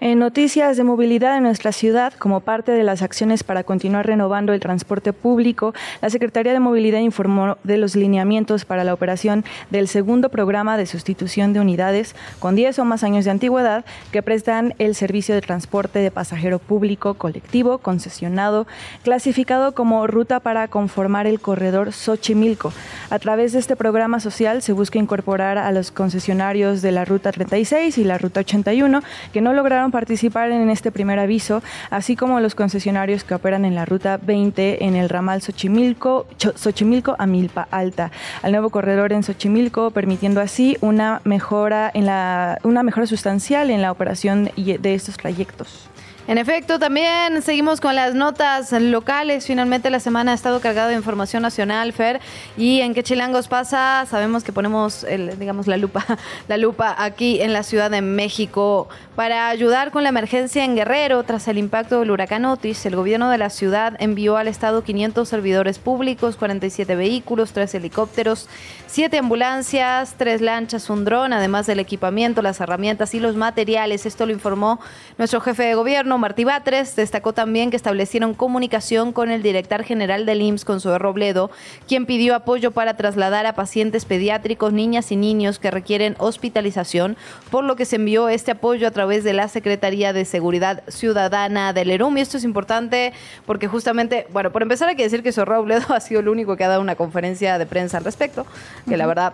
En 0.02 0.18
noticias 0.18 0.78
de 0.78 0.86
movilidad 0.86 1.36
en 1.36 1.44
nuestra 1.44 1.74
ciudad, 1.74 2.14
como 2.14 2.40
parte 2.40 2.72
de 2.72 2.84
las 2.84 3.02
acciones 3.02 3.44
para 3.44 3.66
continuar 3.66 4.08
renovando 4.08 4.54
el 4.54 4.62
transporte 4.62 5.12
público, 5.12 5.74
la 6.02 6.10
Secretaría 6.10 6.54
de 6.54 6.62
Movilidad 6.62 7.02
informó 7.02 7.58
de 7.66 7.76
los 7.76 7.98
lineamientos 7.98 8.64
para 8.64 8.86
la 8.86 8.94
operación 8.94 9.44
del 9.72 9.90
segundo 9.90 10.30
programa 10.30 10.78
de 10.78 10.86
sustitución 10.86 11.52
de 11.52 11.60
unidades 11.60 12.16
con 12.40 12.56
10 12.56 12.80
o 12.80 12.86
más 12.86 13.04
años 13.04 13.26
de 13.26 13.32
antigüedad 13.32 13.84
que 14.14 14.24
prestan 14.24 14.74
el 14.80 14.96
servicio 14.96 15.36
de 15.36 15.42
transporte 15.42 16.00
de 16.00 16.12
pasajero 16.12 16.60
público 16.60 17.16
colectivo 17.16 17.80
concesionado, 17.80 18.68
clasificado 19.04 19.74
como 19.74 20.08
ruta 20.08 20.40
para 20.40 20.70
conformar 20.70 21.28
el 21.28 21.42
corredor 21.42 21.92
Xochimilco. 21.92 22.72
A 23.10 23.20
través 23.20 23.52
de 23.52 23.60
este 23.60 23.76
programa 23.76 24.22
social 24.22 24.62
se 24.62 24.72
busca 24.72 24.98
incorporar 24.98 25.58
a 25.58 25.74
los 25.74 25.92
concesionarios 25.92 26.82
de 26.82 26.94
la 26.94 27.04
ruta 27.04 27.34
36 27.34 27.98
y 27.98 28.06
la 28.06 28.18
ruta 28.18 28.40
81 28.40 29.02
que 29.34 29.42
no 29.42 29.52
lograron 29.52 29.89
participar 29.92 30.52
en 30.52 30.70
este 30.70 30.92
primer 30.92 31.20
aviso, 31.20 31.62
así 31.90 32.16
como 32.16 32.40
los 32.40 32.56
concesionarios 32.56 33.24
que 33.24 33.36
operan 33.36 33.66
en 33.66 33.76
la 33.76 33.86
ruta 33.86 34.18
20 34.18 34.86
en 34.86 34.96
el 34.96 35.10
ramal 35.10 35.42
Xochimilco, 35.42 36.28
Xochimilco 36.56 37.16
a 37.20 37.26
Milpa 37.26 37.68
Alta, 37.72 38.12
al 38.42 38.52
nuevo 38.52 38.70
corredor 38.70 39.14
en 39.14 39.24
Xochimilco, 39.24 39.92
permitiendo 39.92 40.42
así 40.42 40.78
una 40.82 41.22
mejora 41.24 41.92
en 41.94 42.06
la 42.06 42.58
una 42.64 42.84
mejora 42.84 43.08
sustancial 43.08 43.70
en 43.70 43.82
la 43.82 43.92
operación 43.92 44.52
de 44.56 44.94
estos 44.94 45.18
trayectos. 45.18 45.90
En 46.30 46.38
efecto, 46.38 46.78
también 46.78 47.42
seguimos 47.42 47.82
con 47.82 47.96
las 47.96 48.14
notas 48.14 48.72
locales. 48.74 49.48
Finalmente 49.48 49.90
la 49.90 50.00
semana 50.00 50.32
ha 50.32 50.36
estado 50.36 50.60
cargada 50.60 50.90
de 50.90 50.94
información 50.94 51.42
nacional, 51.42 51.92
Fer. 51.92 52.20
Y 52.56 52.82
en 52.82 52.94
qué 52.94 53.02
chilangos 53.02 53.48
pasa, 53.48 54.06
sabemos 54.08 54.44
que 54.44 54.54
ponemos, 54.54 55.08
digamos, 55.40 55.66
la 55.66 55.78
lupa, 55.78 56.06
la 56.48 56.58
lupa 56.58 56.96
aquí 57.00 57.42
en 57.42 57.52
la 57.52 57.64
Ciudad 57.64 57.90
de 57.90 58.04
México 58.04 58.90
para 59.20 59.50
ayudar 59.50 59.92
con 59.92 60.04
la 60.04 60.08
emergencia 60.08 60.64
en 60.64 60.78
Guerrero 60.78 61.24
tras 61.24 61.50
el 61.50 61.58
impacto 61.58 62.00
del 62.00 62.10
huracán 62.10 62.46
Otis. 62.46 62.86
El 62.86 62.96
gobierno 62.96 63.30
de 63.30 63.38
la 63.38 63.50
ciudad 63.50 63.98
envió 64.00 64.38
al 64.38 64.48
estado 64.48 64.82
500 64.82 65.28
servidores 65.28 65.78
públicos, 65.78 66.38
47 66.38 66.96
vehículos, 66.96 67.52
3 67.52 67.76
helicópteros, 67.76 68.48
7 68.88 69.18
ambulancias, 69.18 70.16
3 70.18 70.40
lanchas, 70.40 70.90
un 70.90 71.04
dron, 71.04 71.34
además 71.34 71.68
del 71.68 71.80
equipamiento, 71.80 72.42
las 72.42 72.62
herramientas 72.62 73.14
y 73.14 73.20
los 73.20 73.36
materiales. 73.36 74.06
Esto 74.06 74.26
lo 74.26 74.32
informó 74.32 74.80
nuestro 75.18 75.42
jefe 75.42 75.64
de 75.64 75.76
gobierno, 75.76 76.18
Martí 76.18 76.46
Batres. 76.46 76.96
Destacó 76.96 77.34
también 77.34 77.72
que 77.72 77.76
establecieron 77.76 78.34
comunicación 78.34 79.12
con 79.12 79.32
el 79.32 79.44
director 79.44 79.84
general 79.84 80.26
del 80.26 80.42
IMSS, 80.42 80.64
Consuelo 80.64 80.98
Robledo, 80.98 81.52
quien 81.90 82.06
pidió 82.06 82.36
apoyo 82.36 82.72
para 82.72 82.96
trasladar 82.96 83.46
a 83.48 83.54
pacientes 83.54 84.06
pediátricos, 84.06 84.72
niñas 84.72 85.12
y 85.12 85.18
niños 85.18 85.60
que 85.60 85.72
requieren 85.72 86.16
hospitalización, 86.20 87.18
por 87.52 87.66
lo 87.66 87.76
que 87.76 87.84
se 87.84 87.98
envió 87.98 88.30
este 88.30 88.52
apoyo 88.52 88.88
a 88.88 88.92
través 88.92 89.09
de 89.18 89.34
la 89.34 89.48
Secretaría 89.48 90.14
de 90.14 90.24
Seguridad 90.26 90.84
Ciudadana 90.88 91.74
del 91.74 91.90
ERUM. 91.92 92.18
Y 92.18 92.22
esto 92.22 92.38
es 92.38 92.44
importante 92.44 93.12
porque 93.46 93.68
justamente, 93.68 94.28
bueno, 94.32 94.52
por 94.52 94.62
empezar 94.62 94.88
hay 94.90 94.96
que 94.96 95.04
decir 95.04 95.24
que 95.24 95.32
Zorro 95.32 95.56
Robledo 95.56 95.86
ha 95.94 96.00
sido 96.00 96.20
el 96.22 96.30
único 96.30 96.56
que 96.56 96.64
ha 96.64 96.68
dado 96.70 96.82
una 96.82 96.96
conferencia 96.96 97.58
de 97.58 97.66
prensa 97.66 97.98
al 97.98 98.06
respecto, 98.06 98.46
que 98.88 98.96
la 98.96 99.06
Ujú. 99.06 99.10
verdad 99.10 99.34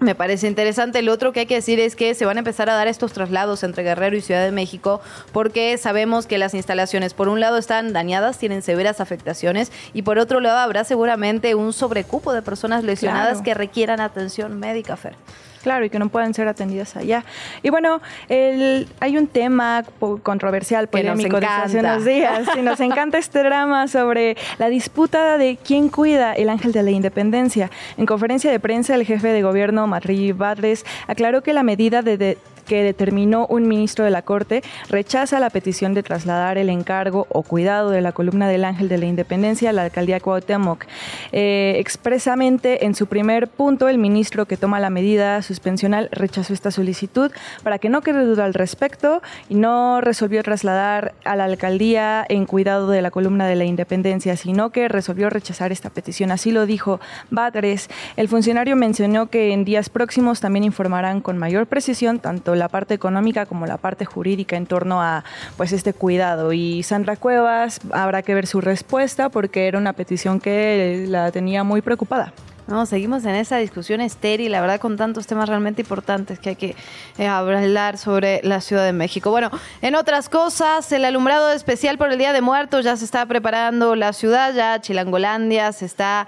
me 0.00 0.14
parece 0.14 0.46
interesante. 0.46 1.02
Lo 1.02 1.12
otro 1.12 1.32
que 1.32 1.40
hay 1.40 1.46
que 1.46 1.56
decir 1.56 1.80
es 1.80 1.96
que 1.96 2.14
se 2.14 2.24
van 2.24 2.36
a 2.36 2.38
empezar 2.38 2.70
a 2.70 2.74
dar 2.74 2.86
estos 2.86 3.12
traslados 3.12 3.64
entre 3.64 3.82
Guerrero 3.82 4.14
y 4.16 4.20
Ciudad 4.20 4.44
de 4.44 4.52
México 4.52 5.00
porque 5.32 5.76
sabemos 5.76 6.26
que 6.28 6.38
las 6.38 6.54
instalaciones 6.54 7.14
por 7.14 7.28
un 7.28 7.40
lado 7.40 7.58
están 7.58 7.92
dañadas, 7.92 8.38
tienen 8.38 8.62
severas 8.62 9.00
afectaciones 9.00 9.72
y 9.94 10.02
por 10.02 10.20
otro 10.20 10.38
lado 10.38 10.58
habrá 10.58 10.84
seguramente 10.84 11.56
un 11.56 11.72
sobrecupo 11.72 12.32
de 12.32 12.42
personas 12.42 12.84
lesionadas 12.84 13.28
Claro. 13.38 13.42
que 13.44 13.54
requieran 13.54 14.00
atención 14.00 14.60
médica, 14.60 14.96
Fer. 14.96 15.16
Claro, 15.62 15.84
y 15.84 15.90
que 15.90 15.98
no 15.98 16.08
puedan 16.08 16.34
ser 16.34 16.48
atendidas 16.48 16.96
allá. 16.96 17.24
Y 17.62 17.70
bueno, 17.70 18.00
el- 18.28 18.88
hay 19.00 19.16
un 19.18 19.26
tema 19.26 19.84
controversial, 20.22 20.88
polémico 20.88 21.36
desde 21.40 21.46
hace 21.64 21.78
unos 21.94 22.04
días. 22.04 22.48
Y 22.56 22.62
nos 22.62 22.80
encanta 22.80 23.18
este 23.18 23.42
drama 23.42 23.88
sobre 23.88 24.36
la 24.58 24.68
disputa 24.68 25.36
de 25.38 25.58
quién 25.62 25.88
cuida 25.88 26.32
el 26.34 26.48
ángel 26.48 26.72
de 26.72 26.82
la 26.82 26.90
independencia. 26.90 27.70
En 27.96 28.06
conferencia 28.06 28.50
de 28.50 28.60
prensa, 28.60 28.94
el 28.94 29.04
jefe 29.04 29.28
de 29.28 29.42
gobierno, 29.42 29.86
Matri 29.86 30.32
Badres, 30.32 30.84
aclaró 31.06 31.42
que 31.42 31.52
la 31.52 31.62
medida 31.62 32.02
de- 32.02 32.16
de 32.18 32.38
que 32.68 32.84
determinó 32.84 33.46
un 33.46 33.66
ministro 33.66 34.04
de 34.04 34.10
la 34.10 34.22
Corte 34.22 34.62
rechaza 34.88 35.40
la 35.40 35.50
petición 35.50 35.94
de 35.94 36.02
trasladar 36.02 36.58
el 36.58 36.68
encargo 36.68 37.26
o 37.30 37.42
cuidado 37.42 37.90
de 37.90 38.00
la 38.00 38.12
columna 38.12 38.48
del 38.48 38.64
Ángel 38.64 38.88
de 38.88 38.98
la 38.98 39.06
Independencia 39.06 39.70
a 39.70 39.72
la 39.72 39.82
alcaldía 39.84 40.20
Cuauhtémoc. 40.20 40.84
Eh, 41.32 41.74
expresamente, 41.78 42.84
en 42.84 42.94
su 42.94 43.06
primer 43.06 43.48
punto, 43.48 43.88
el 43.88 43.98
ministro 43.98 44.46
que 44.46 44.56
toma 44.56 44.78
la 44.78 44.90
medida 44.90 45.42
suspensional 45.42 46.08
rechazó 46.12 46.52
esta 46.52 46.70
solicitud 46.70 47.32
para 47.62 47.78
que 47.78 47.88
no 47.88 48.02
quede 48.02 48.24
duda 48.24 48.44
al 48.44 48.54
respecto 48.54 49.22
y 49.48 49.54
no 49.54 50.00
resolvió 50.00 50.42
trasladar 50.42 51.14
a 51.24 51.36
la 51.36 51.44
alcaldía 51.44 52.24
en 52.28 52.44
cuidado 52.44 52.90
de 52.90 53.02
la 53.02 53.10
columna 53.10 53.46
de 53.46 53.56
la 53.56 53.64
Independencia, 53.64 54.36
sino 54.36 54.70
que 54.70 54.88
resolvió 54.88 55.30
rechazar 55.30 55.72
esta 55.72 55.90
petición. 55.90 56.30
Así 56.30 56.52
lo 56.52 56.66
dijo 56.66 57.00
Batres. 57.30 57.88
El 58.16 58.28
funcionario 58.28 58.76
mencionó 58.76 59.28
que 59.28 59.52
en 59.52 59.64
días 59.64 59.88
próximos 59.88 60.40
también 60.40 60.64
informarán 60.64 61.22
con 61.22 61.38
mayor 61.38 61.66
precisión 61.66 62.18
tanto 62.18 62.54
la 62.58 62.68
parte 62.68 62.94
económica 62.94 63.46
como 63.46 63.66
la 63.66 63.76
parte 63.76 64.04
jurídica 64.04 64.56
en 64.56 64.66
torno 64.66 65.02
a 65.02 65.24
pues 65.56 65.72
este 65.72 65.92
cuidado. 65.92 66.52
Y 66.52 66.82
Sandra 66.82 67.16
Cuevas 67.16 67.80
habrá 67.92 68.22
que 68.22 68.34
ver 68.34 68.46
su 68.46 68.60
respuesta 68.60 69.28
porque 69.28 69.68
era 69.68 69.78
una 69.78 69.92
petición 69.92 70.40
que 70.40 71.06
la 71.08 71.30
tenía 71.32 71.64
muy 71.64 71.82
preocupada. 71.82 72.32
No, 72.68 72.84
seguimos 72.84 73.24
en 73.24 73.34
esa 73.34 73.56
discusión 73.56 74.02
estéril, 74.02 74.52
la 74.52 74.60
verdad, 74.60 74.78
con 74.78 74.98
tantos 74.98 75.26
temas 75.26 75.48
realmente 75.48 75.80
importantes 75.80 76.38
que 76.38 76.50
hay 76.50 76.56
que 76.56 76.76
eh, 77.16 77.26
hablar 77.26 77.96
sobre 77.96 78.42
la 78.44 78.60
Ciudad 78.60 78.84
de 78.84 78.92
México. 78.92 79.30
Bueno, 79.30 79.50
en 79.80 79.94
otras 79.94 80.28
cosas, 80.28 80.92
el 80.92 81.06
alumbrado 81.06 81.50
especial 81.50 81.96
por 81.96 82.12
el 82.12 82.18
Día 82.18 82.34
de 82.34 82.42
Muertos 82.42 82.84
ya 82.84 82.94
se 82.98 83.06
está 83.06 83.24
preparando 83.24 83.96
la 83.96 84.12
ciudad, 84.12 84.52
ya 84.54 84.78
Chilangolandia 84.82 85.72
se 85.72 85.86
está 85.86 86.26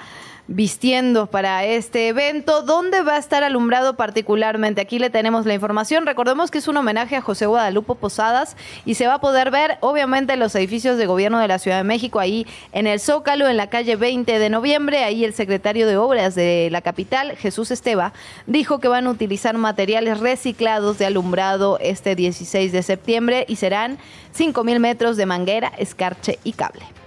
vistiendo 0.51 1.28
para 1.28 1.64
este 1.64 2.09
evento. 2.09 2.62
¿Dónde 2.62 3.03
va 3.03 3.14
a 3.14 3.18
estar 3.18 3.44
alumbrado 3.44 3.94
particularmente? 3.94 4.80
Aquí 4.80 4.98
le 4.98 5.09
tenemos 5.09 5.46
la 5.46 5.55
información. 5.55 6.07
Recordemos 6.07 6.51
que 6.51 6.59
es 6.59 6.66
un 6.66 6.76
homenaje 6.76 7.14
a 7.14 7.20
José 7.20 7.46
Guadalupe 7.46 7.94
Posadas 7.94 8.57
y 8.84 8.96
se 8.96 9.07
va 9.07 9.14
a 9.14 9.20
poder 9.20 9.53
ver, 9.53 9.78
obviamente, 9.80 10.32
en 10.32 10.40
los 10.40 10.55
edificios 10.57 10.98
de 10.98 11.07
gobierno 11.07 11.38
de 11.38 11.46
la 11.46 11.61
Ciudad 11.61 11.78
de 11.78 11.84
México, 11.84 12.18
ahí 12.18 12.48
en 12.72 12.88
el 12.88 12.98
Zócalo, 12.98 13.46
en 13.48 13.57
la 13.57 13.68
calle 13.68 13.94
20 13.94 14.40
de 14.40 14.51
noviembre. 14.51 15.05
Ahí 15.05 15.24
el 15.24 15.34
secretario 15.34 15.86
de 15.86 15.96
Obras 15.96 16.34
de 16.34 16.68
la 16.72 16.82
capital, 16.82 17.36
Jesús 17.36 17.70
Esteba, 17.70 18.12
dijo 18.48 18.80
que 18.80 18.88
van 18.88 19.07
a 19.07 19.11
utilizar 19.11 19.57
materiales 19.57 20.18
reciclados 20.18 20.98
de 20.98 21.07
alumbrado 21.07 21.78
este 21.80 22.16
16 22.16 22.72
de 22.72 22.82
septiembre 22.82 23.44
y 23.46 23.55
serán 23.55 23.98
5.000 24.36 24.80
metros 24.80 25.16
de 25.16 25.26
manguera, 25.26 25.70
escarche 25.78 26.40
y 26.42 26.55
cable. 26.55 26.99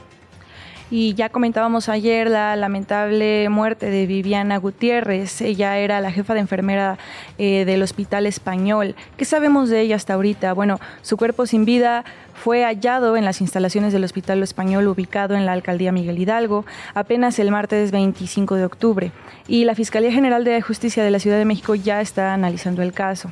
Y 0.95 1.15
ya 1.15 1.29
comentábamos 1.29 1.89
ayer 1.89 2.29
la 2.29 2.55
lamentable 2.55 3.49
muerte 3.49 3.89
de 3.89 4.05
Viviana 4.05 4.57
Gutiérrez. 4.57 5.41
Ella 5.41 5.79
era 5.79 5.99
la 6.01 6.11
jefa 6.11 6.35
de 6.35 6.41
enfermera 6.41 6.99
eh, 7.39 7.65
del 7.65 7.81
Hospital 7.81 8.27
Español. 8.27 8.93
¿Qué 9.17 9.25
sabemos 9.25 9.71
de 9.71 9.81
ella 9.81 9.95
hasta 9.95 10.13
ahorita? 10.13 10.53
Bueno, 10.53 10.79
su 11.01 11.17
cuerpo 11.17 11.47
sin 11.47 11.65
vida 11.65 12.05
fue 12.35 12.63
hallado 12.63 13.17
en 13.17 13.25
las 13.25 13.41
instalaciones 13.41 13.91
del 13.91 14.03
Hospital 14.03 14.43
Español 14.43 14.87
ubicado 14.87 15.33
en 15.33 15.47
la 15.47 15.53
alcaldía 15.53 15.91
Miguel 15.91 16.19
Hidalgo 16.19 16.63
apenas 16.93 17.39
el 17.39 17.49
martes 17.49 17.89
25 17.89 18.53
de 18.53 18.65
octubre. 18.65 19.11
Y 19.47 19.63
la 19.63 19.73
Fiscalía 19.73 20.11
General 20.11 20.43
de 20.43 20.61
Justicia 20.61 21.03
de 21.03 21.09
la 21.09 21.17
Ciudad 21.17 21.39
de 21.39 21.45
México 21.45 21.73
ya 21.73 22.01
está 22.01 22.35
analizando 22.35 22.83
el 22.83 22.93
caso. 22.93 23.31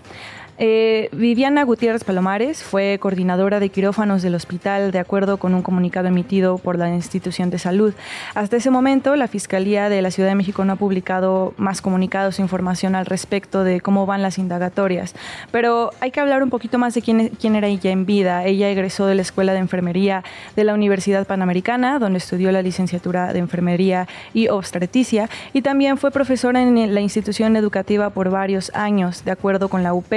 Eh, 0.57 1.09
Viviana 1.11 1.63
Gutiérrez 1.63 2.03
Palomares 2.03 2.61
fue 2.61 2.97
coordinadora 3.01 3.59
de 3.59 3.69
quirófanos 3.69 4.21
del 4.21 4.35
hospital 4.35 4.91
de 4.91 4.99
acuerdo 4.99 5.37
con 5.37 5.55
un 5.55 5.61
comunicado 5.61 6.07
emitido 6.07 6.57
por 6.57 6.77
la 6.77 6.89
institución 6.89 7.49
de 7.49 7.57
salud. 7.57 7.93
Hasta 8.35 8.57
ese 8.57 8.69
momento, 8.69 9.15
la 9.15 9.27
Fiscalía 9.27 9.89
de 9.89 10.01
la 10.01 10.11
Ciudad 10.11 10.29
de 10.29 10.35
México 10.35 10.63
no 10.65 10.73
ha 10.73 10.75
publicado 10.75 11.53
más 11.57 11.81
comunicados 11.81 12.37
o 12.37 12.41
información 12.41 12.95
al 12.95 13.05
respecto 13.05 13.63
de 13.63 13.81
cómo 13.81 14.05
van 14.05 14.21
las 14.21 14.37
indagatorias. 14.37 15.15
Pero 15.51 15.91
hay 15.99 16.11
que 16.11 16.19
hablar 16.19 16.43
un 16.43 16.49
poquito 16.49 16.77
más 16.77 16.93
de 16.93 17.01
quién, 17.01 17.29
quién 17.29 17.55
era 17.55 17.67
ella 17.67 17.91
en 17.91 18.05
vida. 18.05 18.45
Ella 18.45 18.69
egresó 18.69 19.07
de 19.07 19.15
la 19.15 19.21
Escuela 19.21 19.53
de 19.53 19.59
Enfermería 19.59 20.23
de 20.55 20.63
la 20.63 20.73
Universidad 20.73 21.25
Panamericana, 21.25 21.97
donde 21.97 22.17
estudió 22.19 22.51
la 22.51 22.61
licenciatura 22.61 23.33
de 23.33 23.39
Enfermería 23.39 24.07
y 24.33 24.47
Obstetricia, 24.49 25.29
y 25.53 25.61
también 25.61 25.97
fue 25.97 26.11
profesora 26.11 26.61
en 26.61 26.93
la 26.93 27.01
institución 27.01 27.55
educativa 27.55 28.09
por 28.09 28.29
varios 28.29 28.71
años, 28.75 29.25
de 29.25 29.31
acuerdo 29.31 29.69
con 29.69 29.83
la 29.83 29.93
UP. 29.93 30.11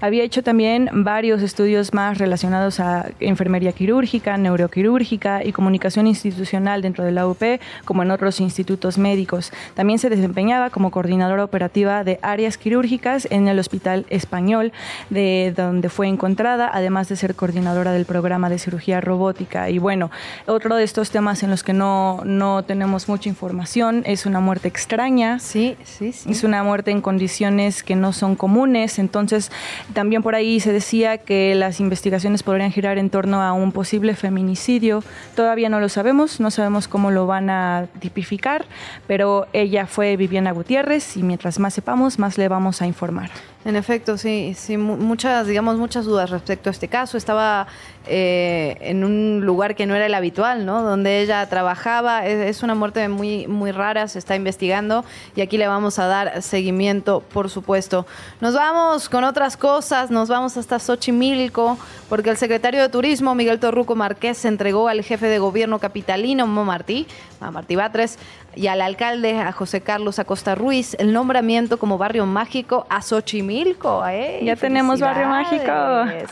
Había 0.00 0.24
hecho 0.24 0.42
también 0.42 0.90
varios 0.92 1.42
estudios 1.42 1.94
más 1.94 2.18
relacionados 2.18 2.80
a 2.80 3.10
enfermería 3.20 3.72
quirúrgica, 3.72 4.36
neuroquirúrgica 4.36 5.44
y 5.44 5.52
comunicación 5.52 6.06
institucional 6.06 6.82
dentro 6.82 7.04
de 7.04 7.12
la 7.12 7.26
UP, 7.26 7.42
como 7.84 8.02
en 8.02 8.10
otros 8.10 8.40
institutos 8.40 8.98
médicos. 8.98 9.52
También 9.74 9.98
se 9.98 10.10
desempeñaba 10.10 10.70
como 10.70 10.90
coordinadora 10.90 11.44
operativa 11.44 12.04
de 12.04 12.18
áreas 12.22 12.58
quirúrgicas 12.58 13.26
en 13.30 13.48
el 13.48 13.58
Hospital 13.58 14.06
Español, 14.10 14.72
de 15.10 15.52
donde 15.56 15.88
fue 15.88 16.08
encontrada, 16.08 16.70
además 16.72 17.08
de 17.08 17.16
ser 17.16 17.34
coordinadora 17.34 17.92
del 17.92 18.04
programa 18.04 18.48
de 18.48 18.58
cirugía 18.58 19.00
robótica. 19.00 19.70
Y 19.70 19.78
bueno, 19.78 20.10
otro 20.46 20.76
de 20.76 20.84
estos 20.84 21.10
temas 21.10 21.42
en 21.42 21.50
los 21.50 21.62
que 21.62 21.72
no, 21.72 22.22
no 22.24 22.62
tenemos 22.62 23.08
mucha 23.08 23.28
información 23.28 24.02
es 24.06 24.26
una 24.26 24.40
muerte 24.40 24.68
extraña. 24.68 25.38
Sí, 25.38 25.76
sí, 25.84 26.12
sí. 26.12 26.30
Es 26.30 26.44
una 26.44 26.62
muerte 26.62 26.90
en 26.90 27.00
condiciones 27.00 27.82
que 27.82 27.96
no 27.96 28.12
son 28.12 28.36
comunes. 28.36 28.98
Entonces, 28.98 29.50
también 29.92 30.22
por 30.22 30.34
ahí 30.34 30.60
se 30.60 30.72
decía 30.72 31.18
que 31.18 31.54
las 31.54 31.80
investigaciones 31.80 32.42
podrían 32.42 32.72
girar 32.72 32.98
en 32.98 33.10
torno 33.10 33.42
a 33.42 33.52
un 33.52 33.72
posible 33.72 34.14
feminicidio. 34.14 35.02
Todavía 35.34 35.68
no 35.68 35.80
lo 35.80 35.88
sabemos, 35.88 36.40
no 36.40 36.50
sabemos 36.50 36.88
cómo 36.88 37.10
lo 37.10 37.26
van 37.26 37.50
a 37.50 37.86
tipificar, 38.00 38.64
pero 39.06 39.46
ella 39.52 39.86
fue 39.86 40.16
Viviana 40.16 40.52
Gutiérrez 40.52 41.16
y 41.16 41.22
mientras 41.22 41.58
más 41.58 41.74
sepamos, 41.74 42.18
más 42.18 42.38
le 42.38 42.48
vamos 42.48 42.82
a 42.82 42.86
informar. 42.86 43.30
En 43.64 43.76
efecto, 43.76 44.18
sí, 44.18 44.54
sí, 44.56 44.76
mu- 44.76 44.96
muchas, 44.96 45.46
digamos, 45.46 45.76
muchas 45.76 46.04
dudas 46.04 46.30
respecto 46.30 46.68
a 46.68 46.72
este 46.72 46.88
caso. 46.88 47.16
Estaba 47.16 47.68
eh, 48.08 48.76
en 48.80 49.04
un 49.04 49.42
lugar 49.46 49.76
que 49.76 49.86
no 49.86 49.94
era 49.94 50.06
el 50.06 50.14
habitual, 50.14 50.66
¿no? 50.66 50.82
Donde 50.82 51.20
ella 51.20 51.48
trabajaba. 51.48 52.26
Es, 52.26 52.64
una 52.64 52.74
muerte 52.74 53.08
muy, 53.08 53.46
muy 53.46 53.70
rara, 53.70 54.08
se 54.08 54.18
está 54.18 54.34
investigando 54.34 55.04
y 55.36 55.42
aquí 55.42 55.58
le 55.58 55.68
vamos 55.68 56.00
a 56.00 56.06
dar 56.08 56.42
seguimiento, 56.42 57.20
por 57.32 57.50
supuesto. 57.50 58.04
Nos 58.40 58.54
vamos 58.54 59.08
con 59.08 59.22
otras 59.22 59.56
cosas, 59.56 60.10
nos 60.10 60.28
vamos 60.28 60.56
hasta 60.56 60.80
Xochimilco, 60.80 61.78
porque 62.08 62.30
el 62.30 62.36
secretario 62.38 62.82
de 62.82 62.88
Turismo, 62.88 63.36
Miguel 63.36 63.60
Torruco 63.60 63.94
Márquez, 63.94 64.44
entregó 64.44 64.88
al 64.88 65.04
jefe 65.04 65.26
de 65.26 65.38
gobierno 65.38 65.78
capitalino, 65.78 66.48
Martí, 66.48 67.06
a 67.40 67.52
Martí 67.52 67.76
Batres, 67.76 68.18
y 68.54 68.66
al 68.66 68.82
alcalde, 68.82 69.38
a 69.38 69.50
José 69.52 69.80
Carlos 69.80 70.18
Acosta 70.18 70.54
Ruiz, 70.54 70.94
el 70.98 71.12
nombramiento 71.12 71.78
como 71.78 71.96
barrio 71.96 72.26
mágico 72.26 72.86
a 72.90 73.00
Xochimilco. 73.02 73.51
¡Ey! 73.52 74.44
Ya 74.44 74.56
tenemos 74.56 75.00
barrio 75.00 75.28
felicidades! 75.28 76.30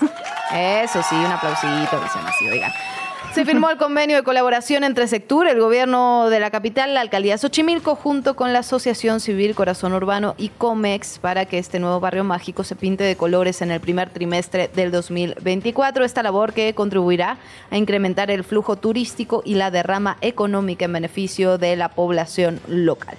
Eso 0.54 1.02
sí, 1.02 1.14
un 1.14 1.26
aplausito, 1.26 2.00
dicen 2.00 2.22
así, 2.26 2.48
oigan. 2.48 2.72
Se 3.34 3.44
firmó 3.44 3.70
el 3.70 3.76
convenio 3.76 4.16
de 4.16 4.24
colaboración 4.24 4.82
entre 4.82 5.06
Sectur, 5.06 5.46
el 5.46 5.60
gobierno 5.60 6.28
de 6.30 6.40
la 6.40 6.50
capital, 6.50 6.94
la 6.94 7.00
alcaldía 7.00 7.38
Xochimilco, 7.38 7.94
junto 7.94 8.34
con 8.34 8.52
la 8.52 8.58
Asociación 8.58 9.20
Civil 9.20 9.54
Corazón 9.54 9.92
Urbano 9.92 10.34
y 10.36 10.48
COMEX, 10.48 11.20
para 11.20 11.44
que 11.44 11.58
este 11.58 11.78
nuevo 11.78 12.00
barrio 12.00 12.24
mágico 12.24 12.64
se 12.64 12.74
pinte 12.74 13.04
de 13.04 13.16
colores 13.16 13.62
en 13.62 13.70
el 13.70 13.78
primer 13.78 14.10
trimestre 14.10 14.68
del 14.74 14.90
2024. 14.90 16.04
Esta 16.04 16.24
labor 16.24 16.52
que 16.52 16.74
contribuirá 16.74 17.36
a 17.70 17.76
incrementar 17.76 18.32
el 18.32 18.42
flujo 18.42 18.74
turístico 18.74 19.42
y 19.44 19.54
la 19.54 19.70
derrama 19.70 20.16
económica 20.22 20.86
en 20.86 20.94
beneficio 20.94 21.56
de 21.56 21.76
la 21.76 21.90
población 21.90 22.58
local. 22.66 23.16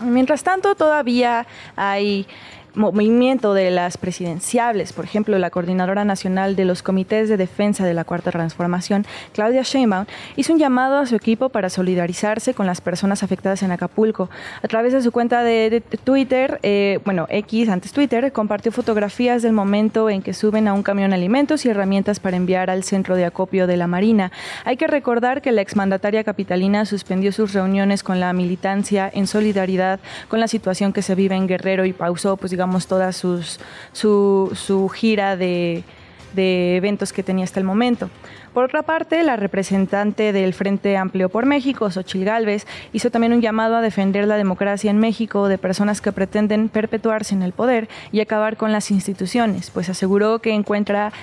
Mientras 0.00 0.44
tanto, 0.44 0.76
todavía 0.76 1.44
hay 1.74 2.28
movimiento 2.74 3.54
de 3.54 3.70
las 3.70 3.96
presidenciables, 3.96 4.92
por 4.92 5.04
ejemplo, 5.04 5.38
la 5.38 5.50
coordinadora 5.50 6.04
nacional 6.04 6.56
de 6.56 6.64
los 6.64 6.82
comités 6.82 7.28
de 7.28 7.36
defensa 7.36 7.84
de 7.84 7.94
la 7.94 8.04
Cuarta 8.04 8.30
Transformación, 8.30 9.06
Claudia 9.32 9.62
Sheinbaum, 9.62 10.06
hizo 10.36 10.52
un 10.52 10.58
llamado 10.58 10.98
a 10.98 11.06
su 11.06 11.16
equipo 11.16 11.48
para 11.48 11.70
solidarizarse 11.70 12.54
con 12.54 12.66
las 12.66 12.80
personas 12.80 13.22
afectadas 13.22 13.62
en 13.62 13.72
Acapulco. 13.72 14.30
A 14.62 14.68
través 14.68 14.92
de 14.92 15.02
su 15.02 15.12
cuenta 15.12 15.42
de, 15.42 15.82
Twitter, 16.04 16.58
eh, 16.62 17.00
bueno, 17.04 17.26
X, 17.28 17.68
antes 17.68 17.92
Twitter, 17.92 18.32
compartió 18.32 18.72
fotografías 18.72 19.42
del 19.42 19.52
momento 19.52 20.10
en 20.10 20.22
que 20.22 20.34
suben 20.34 20.68
a 20.68 20.72
un 20.72 20.82
camión 20.82 21.12
alimentos 21.12 21.64
y 21.64 21.68
herramientas 21.68 22.20
para 22.20 22.36
enviar 22.36 22.70
al 22.70 22.84
centro 22.84 23.16
de 23.16 23.24
acopio 23.24 23.66
de 23.66 23.76
la 23.76 23.86
Marina. 23.86 24.32
Hay 24.64 24.76
que 24.76 24.86
recordar 24.86 25.42
que 25.42 25.52
la 25.52 25.62
exmandataria 25.62 26.24
capitalina 26.24 26.84
suspendió 26.86 27.32
sus 27.32 27.52
reuniones 27.52 28.02
con 28.02 28.20
la 28.20 28.32
militancia 28.32 29.10
en 29.12 29.26
solidaridad 29.26 30.00
con 30.28 30.40
la 30.40 30.48
situación 30.48 30.92
que 30.92 31.02
se 31.02 31.14
vive 31.14 31.34
en 31.36 31.46
Guerrero 31.46 31.84
y 31.84 31.92
pausó, 31.92 32.36
pues 32.36 32.50
digamos, 32.50 32.63
toda 32.86 33.12
sus, 33.12 33.60
su, 33.92 34.52
su 34.54 34.88
gira 34.88 35.36
de, 35.36 35.84
de 36.34 36.76
eventos 36.76 37.12
que 37.12 37.22
tenía 37.22 37.44
hasta 37.44 37.60
el 37.60 37.66
momento. 37.66 38.10
Por 38.54 38.62
otra 38.62 38.82
parte, 38.82 39.24
la 39.24 39.34
representante 39.34 40.32
del 40.32 40.54
Frente 40.54 40.96
Amplio 40.96 41.28
por 41.28 41.44
México, 41.44 41.90
Xochil 41.90 42.24
Gálvez, 42.24 42.68
hizo 42.92 43.10
también 43.10 43.32
un 43.32 43.40
llamado 43.40 43.74
a 43.74 43.80
defender 43.80 44.28
la 44.28 44.36
democracia 44.36 44.92
en 44.92 44.98
México 44.98 45.48
de 45.48 45.58
personas 45.58 46.00
que 46.00 46.12
pretenden 46.12 46.68
perpetuarse 46.68 47.34
en 47.34 47.42
el 47.42 47.52
poder 47.52 47.88
y 48.12 48.20
acabar 48.20 48.56
con 48.56 48.70
las 48.70 48.92
instituciones, 48.92 49.72
pues 49.72 49.88
aseguró 49.88 50.38
que 50.38 50.50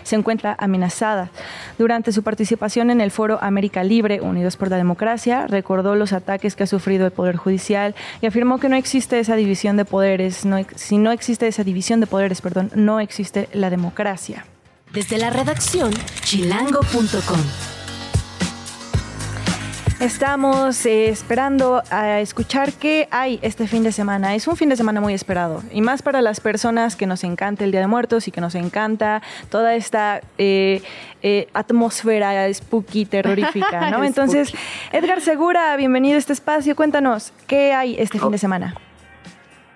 se 0.04 0.16
encuentra 0.18 0.56
amenazada. 0.60 1.30
Durante 1.78 2.12
su 2.12 2.22
participación 2.22 2.90
en 2.90 3.00
el 3.00 3.12
foro 3.12 3.40
América 3.42 3.86
Libre, 3.86 4.20
Unidos 4.20 4.58
por 4.58 4.70
la 4.70 4.76
Democracia, 4.76 5.48
recordó 5.48 5.96
los 5.96 6.12
ataques 6.12 6.58
que 6.58 6.64
ha 6.64 6.68
sufrido 6.68 7.06
el 7.06 7.14
Poder 7.14 7.38
Judicial 7.38 7.96
y 8.22 8.26
afirmó 8.26 8.60
que 8.60 8.68
no 8.68 8.76
existe 8.76 9.20
esa 9.20 9.38
división 9.38 9.78
de 9.78 9.86
poderes, 9.86 10.46
si 10.76 10.98
no 10.98 11.12
existe 11.14 11.48
esa 11.48 11.64
división 11.64 12.02
de 12.02 12.08
poderes, 12.08 12.42
perdón, 12.42 12.72
no 12.76 13.00
existe 13.00 13.48
la 13.54 13.70
democracia. 13.70 14.44
Desde 14.94 15.18
la 15.18 15.30
redacción, 15.30 15.94
chilango.com. 16.22 17.40
Estamos 20.02 20.86
eh, 20.86 21.08
esperando 21.08 21.82
a 21.90 22.20
escuchar 22.20 22.74
qué 22.74 23.08
hay 23.10 23.40
este 23.42 23.68
fin 23.68 23.84
de 23.84 23.94
semana. 23.94 24.36
Es 24.36 24.50
un 24.50 24.58
fin 24.58 24.68
de 24.68 24.76
semana 24.76 25.00
muy 25.00 25.14
esperado 25.14 25.64
y 25.72 25.80
más 25.80 26.02
para 26.02 26.22
las 26.22 26.42
personas 26.42 26.98
que 26.98 27.06
nos 27.06 27.24
encanta 27.24 27.64
el 27.64 27.72
Día 27.72 27.80
de 27.80 27.88
Muertos 27.88 28.28
y 28.28 28.32
que 28.32 28.42
nos 28.42 28.54
encanta 28.56 29.22
toda 29.50 29.76
esta 29.76 30.20
eh, 30.38 30.82
eh, 31.22 31.48
atmósfera 31.54 32.54
spooky, 32.54 33.06
terrorífica, 33.06 33.92
¿no? 33.92 34.04
Entonces, 34.04 34.52
Edgar 34.92 35.22
Segura, 35.22 35.74
bienvenido 35.78 36.16
a 36.16 36.20
este 36.20 36.34
espacio. 36.34 36.76
Cuéntanos, 36.76 37.32
¿qué 37.48 37.72
hay 37.72 37.96
este 37.98 38.20
fin 38.20 38.32
de 38.32 38.38
semana? 38.40 38.76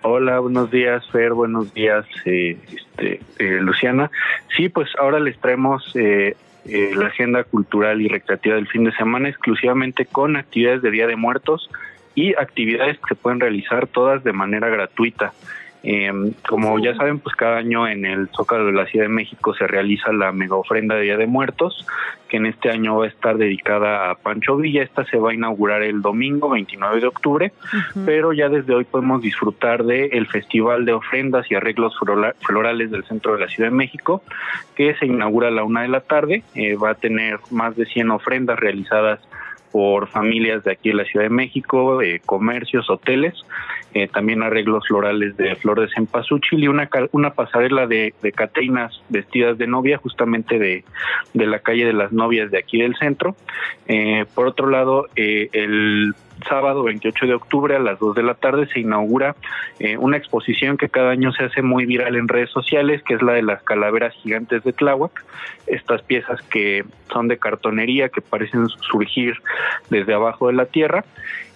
Hola, 0.08 0.38
buenos 0.39 0.70
días, 0.70 1.03
Fer, 1.10 1.34
buenos 1.34 1.74
días, 1.74 2.06
eh, 2.26 2.60
este, 2.72 3.22
eh, 3.39 3.60
Luciana. 3.60 4.12
Sí, 4.56 4.70
pues 4.70 4.88
ahora 4.99 5.20
les 5.20 5.36
traemos 5.39 5.84
eh, 5.95 6.36
eh, 6.66 6.91
la 6.95 7.08
agenda 7.08 7.43
cultural 7.43 7.99
y 7.99 8.08
recreativa 8.08 8.53
del 8.53 8.68
fin 8.68 8.84
de 8.84 8.91
semana 8.91 9.30
exclusivamente 9.30 10.06
con 10.06 10.36
actividades 10.36 10.84
de 10.84 10.91
Día 10.91 11.08
de 11.08 11.16
Muertos 11.16 11.72
y 12.14 12.36
actividades 12.36 12.99
que 12.99 13.08
se 13.08 13.16
pueden 13.16 13.39
realizar 13.39 13.88
todas 13.88 14.24
de 14.24 14.32
manera 14.32 14.70
gratuita. 14.70 15.34
Eh, 15.88 16.11
como 16.49 16.79
ya 16.79 16.95
saben, 16.95 17.19
pues 17.19 17.36
cada 17.36 17.57
año 17.57 17.88
en 17.88 18.05
el 18.05 18.27
Zócalo 18.36 18.65
de 18.65 18.71
la 18.71 18.88
Ciudad 18.88 19.05
de 19.05 19.09
México 19.13 19.53
se 19.53 19.67
realiza 19.67 20.11
la 20.11 20.31
mega 20.31 20.55
ofrenda 20.55 20.95
de 20.95 21.03
Día 21.03 21.15
de 21.17 21.27
Muertos, 21.27 21.86
que 22.27 22.38
en 22.38 22.47
este 22.47 22.71
año 22.71 22.97
va 22.97 23.05
a 23.05 23.07
estar 23.07 23.38
dedicada 23.38 24.09
a 24.09 24.15
Pancho 24.15 24.57
Villa. 24.57 24.81
Esta 24.81 25.05
se 25.05 25.17
va 25.19 25.29
a 25.29 25.33
inaugurar 25.36 25.83
el 25.83 26.01
domingo 26.01 26.49
29 26.49 27.01
de 27.01 27.05
octubre, 27.07 27.51
pero 28.03 28.33
ya 28.33 28.49
desde 28.49 28.73
hoy 28.73 28.83
podemos 28.83 29.21
disfrutar 29.21 29.83
del 29.83 30.09
el 30.11 30.25
Festival 30.25 30.86
de 30.86 30.93
Ofrendas 30.93 31.51
y 31.51 31.55
Arreglos 31.55 31.95
Flora- 31.99 32.33
Florales 32.41 32.89
del 32.89 33.03
Centro 33.03 33.33
de 33.36 33.41
la 33.41 33.47
Ciudad 33.47 33.69
de 33.69 33.75
México, 33.75 34.23
que 34.75 34.95
se 34.95 35.05
inaugura 35.05 35.49
a 35.49 35.51
la 35.51 35.63
una 35.63 35.83
de 35.83 35.89
la 35.89 35.99
tarde. 36.01 36.41
Eh, 36.55 36.75
va 36.77 36.89
a 36.89 36.95
tener 36.95 37.38
más 37.51 37.75
de 37.75 37.86
100 37.86 38.09
ofrendas 38.09 38.57
realizadas 38.59 39.19
por 39.71 40.07
familias 40.07 40.63
de 40.63 40.71
aquí 40.71 40.89
de 40.89 40.95
la 40.95 41.03
Ciudad 41.03 41.25
de 41.25 41.29
México, 41.29 42.01
eh, 42.01 42.21
comercios, 42.25 42.89
hoteles, 42.89 43.36
eh, 43.95 44.09
también 44.09 44.43
arreglos 44.43 44.85
florales 44.87 45.37
de 45.37 45.55
flor 45.55 45.79
de 45.79 45.87
cempasúchil 45.87 46.61
y 46.61 46.67
una, 46.67 46.89
una 47.13 47.29
pasarela 47.29 47.87
de, 47.87 48.13
de 48.21 48.31
catrinas 48.33 49.01
vestidas 49.07 49.57
de 49.57 49.67
novia 49.67 49.97
justamente 49.97 50.59
de, 50.59 50.83
de 51.33 51.45
la 51.47 51.59
calle 51.59 51.85
de 51.85 51.93
las 51.93 52.11
novias 52.11 52.51
de 52.51 52.57
aquí 52.57 52.81
del 52.81 52.95
centro. 52.97 53.37
Eh, 53.87 54.25
por 54.35 54.47
otro 54.47 54.69
lado, 54.69 55.07
eh, 55.15 55.47
el 55.53 56.13
sábado 56.47 56.83
28 56.83 57.25
de 57.27 57.33
octubre 57.33 57.75
a 57.75 57.79
las 57.79 57.99
2 57.99 58.15
de 58.15 58.23
la 58.23 58.36
tarde 58.36 58.67
se 58.67 58.79
inaugura 58.79 59.36
eh, 59.79 59.97
una 59.97 60.17
exposición 60.17 60.77
que 60.77 60.89
cada 60.89 61.11
año 61.11 61.31
se 61.31 61.43
hace 61.43 61.61
muy 61.61 61.86
viral 61.86 62.15
en 62.15 62.27
redes 62.27 62.49
sociales, 62.49 63.01
que 63.03 63.15
es 63.15 63.21
la 63.21 63.33
de 63.33 63.43
las 63.43 63.63
calaveras 63.63 64.13
gigantes 64.15 64.63
de 64.63 64.73
Tláhuac. 64.73 65.23
Estas 65.67 66.01
piezas 66.03 66.41
que 66.43 66.86
son 67.11 67.27
de 67.27 67.38
cartonería, 67.38 68.09
que 68.09 68.21
parecen 68.21 68.67
surgir 68.67 69.36
desde 69.89 70.13
abajo 70.13 70.47
de 70.47 70.53
la 70.53 70.65
tierra. 70.65 71.05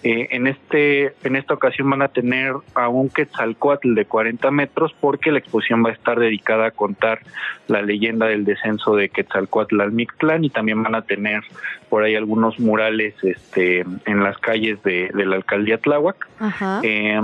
Eh, 0.02 0.28
en 0.30 0.46
este 0.46 1.12
en 1.24 1.36
esta 1.36 1.52
ocasión 1.52 1.90
van 1.90 2.00
a 2.00 2.08
tener 2.08 2.54
a 2.74 2.88
un 2.88 3.10
Quetzalcoatl 3.10 3.94
de 3.94 4.06
40 4.06 4.50
metros 4.50 4.94
porque 4.98 5.30
la 5.30 5.40
exposición 5.40 5.84
va 5.84 5.90
a 5.90 5.92
estar 5.92 6.18
dedicada 6.18 6.68
a 6.68 6.70
contar 6.70 7.20
la 7.68 7.82
leyenda 7.82 8.26
del 8.26 8.46
descenso 8.46 8.96
de 8.96 9.10
Quetzalcoatl 9.10 9.78
al 9.78 9.92
Mictlán 9.92 10.42
y 10.44 10.48
también 10.48 10.82
van 10.82 10.94
a 10.94 11.02
tener 11.02 11.42
por 11.90 12.02
ahí 12.02 12.14
algunos 12.14 12.58
murales 12.58 13.14
este 13.22 13.84
en 14.06 14.22
las 14.22 14.38
calles 14.38 14.69
de, 14.82 15.10
de 15.12 15.26
la 15.26 15.36
alcaldía 15.36 15.78
Tláhuac. 15.78 16.28
Ajá. 16.38 16.80
Eh, 16.82 17.20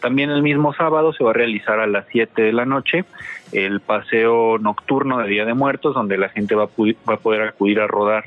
también 0.00 0.30
el 0.30 0.42
mismo 0.42 0.74
sábado 0.74 1.12
se 1.14 1.24
va 1.24 1.30
a 1.30 1.34
realizar 1.34 1.80
a 1.80 1.86
las 1.86 2.04
7 2.10 2.42
de 2.42 2.52
la 2.52 2.66
noche 2.66 3.04
el 3.52 3.80
paseo 3.80 4.58
nocturno 4.58 5.18
de 5.18 5.28
Día 5.28 5.44
de 5.46 5.54
Muertos, 5.54 5.94
donde 5.94 6.18
la 6.18 6.28
gente 6.28 6.54
va 6.54 6.64
a, 6.64 6.68
pu- 6.68 6.96
va 7.08 7.14
a 7.14 7.18
poder 7.18 7.42
acudir 7.42 7.80
a 7.80 7.86
rodar 7.86 8.24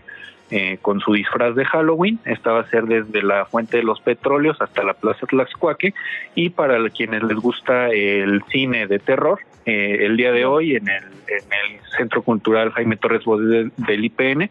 eh, 0.50 0.78
con 0.82 1.00
su 1.00 1.14
disfraz 1.14 1.56
de 1.56 1.66
Halloween. 1.66 2.20
Esta 2.26 2.52
va 2.52 2.62
a 2.62 2.70
ser 2.70 2.86
desde 2.86 3.22
la 3.22 3.46
Fuente 3.46 3.78
de 3.78 3.84
los 3.84 4.00
Petróleos 4.00 4.62
hasta 4.62 4.84
la 4.84 4.94
Plaza 4.94 5.26
Tlaxcuaque. 5.26 5.94
Y 6.36 6.50
para 6.50 6.78
quienes 6.90 7.24
les 7.24 7.38
gusta 7.38 7.90
el 7.90 8.42
cine 8.50 8.88
de 8.88 9.00
terror, 9.00 9.40
eh, 9.66 10.06
el 10.06 10.16
día 10.16 10.32
de 10.32 10.46
hoy 10.46 10.78
en 10.78 10.88
el, 10.88 11.04
en 11.04 11.52
el 11.52 11.80
Centro 11.98 12.22
Cultural 12.22 12.72
Jaime 12.72 12.96
Torres 12.96 13.26
Bodet 13.26 13.74
del 13.76 14.06
IPN, 14.06 14.50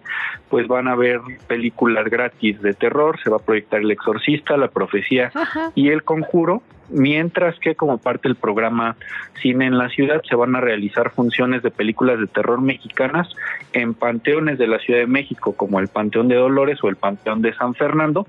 pues 0.50 0.68
van 0.68 0.88
a 0.88 0.94
ver 0.94 1.20
películas 1.46 2.04
gratis 2.10 2.60
de 2.60 2.74
terror. 2.74 3.18
Se 3.22 3.30
va 3.30 3.36
a 3.36 3.40
proyectar 3.40 3.80
El 3.80 3.90
Exorcista, 3.90 4.56
La 4.58 4.68
Profecía 4.68 5.32
y 5.74 5.88
El 5.88 6.02
Conjuro 6.02 6.62
mientras 6.88 7.58
que 7.58 7.74
como 7.74 7.98
parte 7.98 8.28
del 8.28 8.36
programa 8.36 8.96
Cine 9.40 9.66
en 9.66 9.78
la 9.78 9.88
Ciudad 9.88 10.22
se 10.28 10.36
van 10.36 10.56
a 10.56 10.60
realizar 10.60 11.10
funciones 11.10 11.62
de 11.62 11.70
películas 11.70 12.18
de 12.18 12.26
terror 12.26 12.60
mexicanas 12.60 13.28
en 13.72 13.94
panteones 13.94 14.58
de 14.58 14.66
la 14.66 14.78
Ciudad 14.78 15.00
de 15.00 15.06
México, 15.06 15.54
como 15.56 15.80
el 15.80 15.88
Panteón 15.88 16.28
de 16.28 16.36
Dolores 16.36 16.82
o 16.82 16.88
el 16.88 16.96
Panteón 16.96 17.42
de 17.42 17.54
San 17.54 17.74
Fernando. 17.74 18.26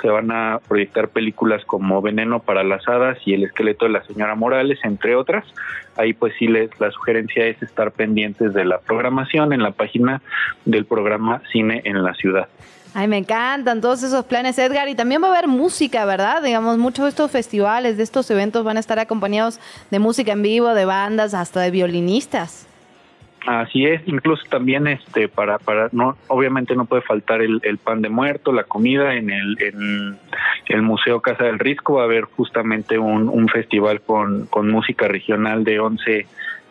Se 0.00 0.08
van 0.08 0.30
a 0.30 0.60
proyectar 0.66 1.08
películas 1.08 1.64
como 1.64 2.02
Veneno 2.02 2.40
para 2.40 2.62
las 2.62 2.86
Hadas 2.86 3.18
y 3.24 3.34
El 3.34 3.44
Esqueleto 3.44 3.86
de 3.86 3.92
la 3.92 4.04
Señora 4.04 4.34
Morales, 4.34 4.78
entre 4.84 5.16
otras. 5.16 5.44
Ahí 5.96 6.12
pues 6.12 6.34
sí 6.38 6.46
les, 6.46 6.68
la 6.78 6.90
sugerencia 6.90 7.46
es 7.46 7.62
estar 7.62 7.92
pendientes 7.92 8.52
de 8.52 8.64
la 8.64 8.78
programación 8.78 9.52
en 9.52 9.62
la 9.62 9.70
página 9.70 10.20
del 10.64 10.84
programa 10.84 11.40
Cine 11.50 11.80
en 11.84 12.02
la 12.02 12.14
Ciudad. 12.14 12.48
Ay, 12.98 13.08
me 13.08 13.18
encantan 13.18 13.82
todos 13.82 14.02
esos 14.02 14.24
planes, 14.24 14.58
Edgar. 14.58 14.88
Y 14.88 14.94
también 14.94 15.22
va 15.22 15.26
a 15.26 15.30
haber 15.32 15.48
música, 15.48 16.06
¿verdad? 16.06 16.42
Digamos, 16.42 16.78
muchos 16.78 17.04
de 17.04 17.10
estos 17.10 17.30
festivales, 17.30 17.98
de 17.98 18.02
estos 18.02 18.30
eventos 18.30 18.64
van 18.64 18.78
a 18.78 18.80
estar 18.80 18.98
acompañados 18.98 19.60
de 19.90 19.98
música 19.98 20.32
en 20.32 20.40
vivo, 20.40 20.72
de 20.72 20.86
bandas, 20.86 21.34
hasta 21.34 21.60
de 21.60 21.70
violinistas. 21.70 22.66
Así 23.46 23.84
es, 23.84 24.00
incluso 24.06 24.42
también 24.48 24.86
este 24.86 25.28
para 25.28 25.58
para 25.58 25.88
no 25.92 26.16
obviamente 26.28 26.74
no 26.74 26.86
puede 26.86 27.02
faltar 27.02 27.42
el, 27.42 27.60
pan 27.78 28.00
de 28.00 28.08
muerto, 28.08 28.50
la 28.50 28.64
comida 28.64 29.14
en 29.14 29.30
el 29.30 29.56
en 29.60 30.18
el 30.66 30.82
Museo 30.82 31.20
Casa 31.20 31.44
del 31.44 31.58
Risco 31.58 31.96
va 31.96 32.02
a 32.02 32.04
haber 32.06 32.24
justamente 32.24 32.98
un, 32.98 33.28
un 33.28 33.46
festival 33.48 34.00
con, 34.00 34.46
con 34.46 34.70
música 34.70 35.06
regional 35.06 35.62
de 35.62 35.78
11 35.78 36.26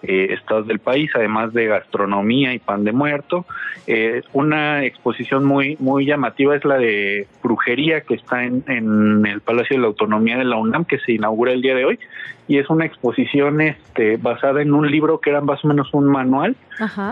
eh, 0.08 0.34
estados 0.34 0.68
del 0.68 0.80
país, 0.80 1.12
además 1.16 1.53
de 1.53 1.68
gastronomía 1.68 2.53
y 2.53 2.60
pan 2.60 2.84
de 2.84 2.91
muerto. 2.91 3.45
Eh, 3.88 4.22
una 4.34 4.84
exposición 4.84 5.45
muy 5.45 5.78
muy 5.80 6.06
llamativa 6.06 6.56
es 6.56 6.66
la 6.66 6.78
de 6.78 7.28
brujería 7.43 8.01
que 8.01 8.16
está 8.16 8.43
en, 8.43 8.64
en 8.68 9.26
el 9.26 9.41
Palacio 9.41 9.76
de 9.76 9.82
la 9.82 9.88
Autonomía 9.88 10.38
de 10.38 10.45
la 10.45 10.58
UNAM 10.58 10.86
que 10.86 10.99
se 10.99 11.14
inaugura 11.14 11.51
el 11.51 11.62
día 11.62 11.76
de 11.76 11.86
hoy 11.86 11.99
y 12.47 12.58
es 12.60 12.70
una 12.70 12.86
exposición 12.86 13.62
este, 13.62 14.18
basada 14.18 14.62
en 14.62 14.74
un 14.74 14.89
libro 14.89 15.20
que 15.20 15.32
era 15.32 15.41
más 15.41 15.64
o 15.66 15.68
menos 15.68 15.93
un 15.93 16.06
manual 16.06 16.56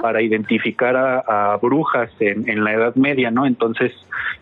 para 0.01 0.21
identificar 0.21 0.95
a, 0.95 1.53
a 1.53 1.57
brujas 1.57 2.11
en, 2.19 2.49
en, 2.49 2.63
la 2.63 2.73
Edad 2.73 2.95
Media, 2.95 3.31
¿no? 3.31 3.45
Entonces, 3.45 3.93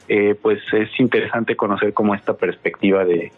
eh, 0.10 0.36
pues 0.42 0.60
es 0.74 0.90
interesante 1.00 1.56
conocer 1.56 1.94
como 1.94 2.16
esta 2.16 2.34
perspectiva 2.34 3.06
de, 3.06 3.32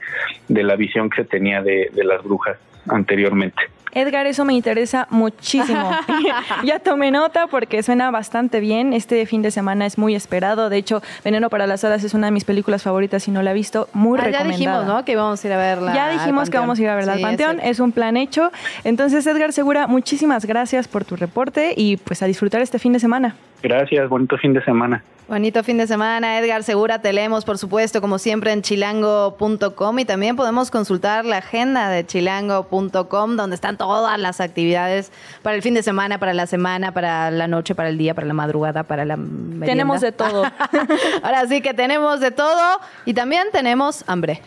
de 0.47 0.63
la 0.63 0.75
visión 0.75 1.09
que 1.09 1.23
se 1.23 1.29
tenía 1.29 1.61
de, 1.61 1.91
de 1.93 2.03
las 2.03 2.23
brujas 2.23 2.57
anteriormente. 2.87 3.61
Edgar, 3.93 4.25
eso 4.27 4.45
me 4.45 4.53
interesa 4.53 5.07
muchísimo. 5.09 5.91
ya 6.63 6.79
tomé 6.79 7.11
nota 7.11 7.47
porque 7.47 7.83
suena 7.83 8.11
bastante 8.11 8.59
bien. 8.59 8.93
Este 8.93 9.25
fin 9.25 9.41
de 9.41 9.51
semana 9.51 9.85
es 9.85 9.97
muy 9.97 10.15
esperado. 10.15 10.69
De 10.69 10.77
hecho, 10.77 11.01
Veneno 11.23 11.49
para 11.49 11.67
las 11.67 11.83
Hadas 11.83 12.03
es 12.03 12.13
una 12.13 12.27
de 12.27 12.31
mis 12.31 12.43
películas 12.45 12.83
favoritas 12.83 13.27
y 13.27 13.31
no 13.31 13.41
la 13.43 13.51
he 13.51 13.53
visto. 13.53 13.87
Muy 13.93 14.17
Ah, 14.19 14.23
ya 14.23 14.27
recomendada. 14.43 14.57
dijimos, 14.57 14.85
¿no? 14.85 15.05
Que 15.05 15.11
íbamos 15.13 15.43
a 15.43 15.47
ir 15.47 15.53
a 15.53 15.57
verla. 15.57 15.93
Ya 15.93 16.09
dijimos 16.09 16.49
que 16.49 16.57
vamos 16.57 16.79
a 16.79 16.81
ir 16.81 16.89
a 16.89 16.95
verla 16.95 17.13
Sí, 17.15 17.23
al 17.23 17.29
Panteón. 17.29 17.59
es 17.59 17.73
Es 17.73 17.79
un 17.79 17.91
plan 17.91 18.17
hecho. 18.17 18.51
Entonces, 18.83 19.25
Edgar 19.27 19.51
Segura, 19.53 19.87
muchísimas 19.87 20.45
gracias 20.45 20.87
por 20.87 21.05
tu 21.05 21.15
reporte 21.15 21.73
y 21.75 21.97
pues 21.97 22.21
a 22.21 22.25
disfrutar 22.27 22.61
este 22.61 22.79
fin 22.79 22.93
de 22.93 22.99
semana. 22.99 23.35
Gracias, 23.61 24.07
bonito 24.09 24.37
fin 24.37 24.53
de 24.53 24.63
semana. 24.63 25.03
Bonito 25.25 25.63
fin 25.63 25.77
de 25.77 25.87
semana, 25.87 26.37
Edgar 26.37 26.63
Segura, 26.63 26.99
te 26.99 27.13
leemos 27.13 27.45
por 27.45 27.57
supuesto 27.57 28.01
como 28.01 28.19
siempre 28.19 28.51
en 28.51 28.61
chilango.com 28.61 29.99
y 29.99 30.03
también 30.05 30.35
podemos 30.35 30.69
consultar 30.69 31.23
la 31.23 31.37
agenda 31.37 31.87
de 31.89 32.05
chilango.com 32.05 33.37
donde 33.37 33.55
están 33.55 33.77
todas 33.83 34.17
las 34.17 34.39
actividades 34.39 35.11
para 35.41 35.57
el 35.57 35.61
fin 35.61 35.73
de 35.73 35.83
semana, 35.83 36.17
para 36.17 36.33
la 36.33 36.47
semana, 36.47 36.93
para 36.93 37.29
la 37.31 37.49
noche, 37.49 37.75
para 37.75 37.89
el 37.89 37.97
día, 37.97 38.13
para 38.13 38.25
la 38.25 38.33
madrugada, 38.33 38.83
para 38.83 39.03
la 39.03 39.17
merienda. 39.17 39.65
Tenemos 39.65 39.99
de 39.99 40.13
todo. 40.13 40.45
Ahora 41.23 41.45
sí 41.49 41.59
que 41.59 41.73
tenemos 41.73 42.21
de 42.21 42.31
todo 42.31 42.79
y 43.03 43.13
también 43.13 43.47
tenemos 43.51 44.05
hambre. 44.07 44.41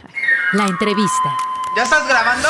La 0.54 0.64
entrevista. 0.64 1.36
¿Ya 1.76 1.82
estás 1.82 2.08
grabando? 2.08 2.48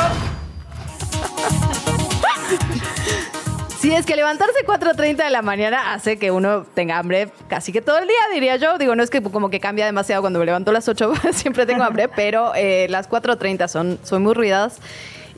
Sí, 3.80 3.92
es 3.92 4.06
que 4.06 4.14
levantarse 4.14 4.64
4.30 4.64 5.16
de 5.16 5.30
la 5.30 5.42
mañana 5.42 5.92
hace 5.92 6.18
que 6.20 6.30
uno 6.30 6.62
tenga 6.62 6.98
hambre 6.98 7.30
casi 7.48 7.72
que 7.72 7.80
todo 7.80 7.98
el 7.98 8.06
día, 8.06 8.20
diría 8.32 8.56
yo. 8.56 8.78
Digo, 8.78 8.94
no 8.94 9.02
es 9.02 9.10
que 9.10 9.20
como 9.20 9.50
que 9.50 9.58
cambia 9.58 9.86
demasiado 9.86 10.22
cuando 10.22 10.38
me 10.38 10.46
levanto 10.46 10.70
a 10.70 10.74
las 10.74 10.88
8, 10.88 11.12
siempre 11.32 11.66
tengo 11.66 11.82
hambre, 11.82 12.08
pero 12.08 12.52
eh, 12.54 12.86
las 12.90 13.10
4.30 13.10 13.66
son, 13.66 13.98
son 14.04 14.22
muy 14.22 14.34
ruidas. 14.34 14.80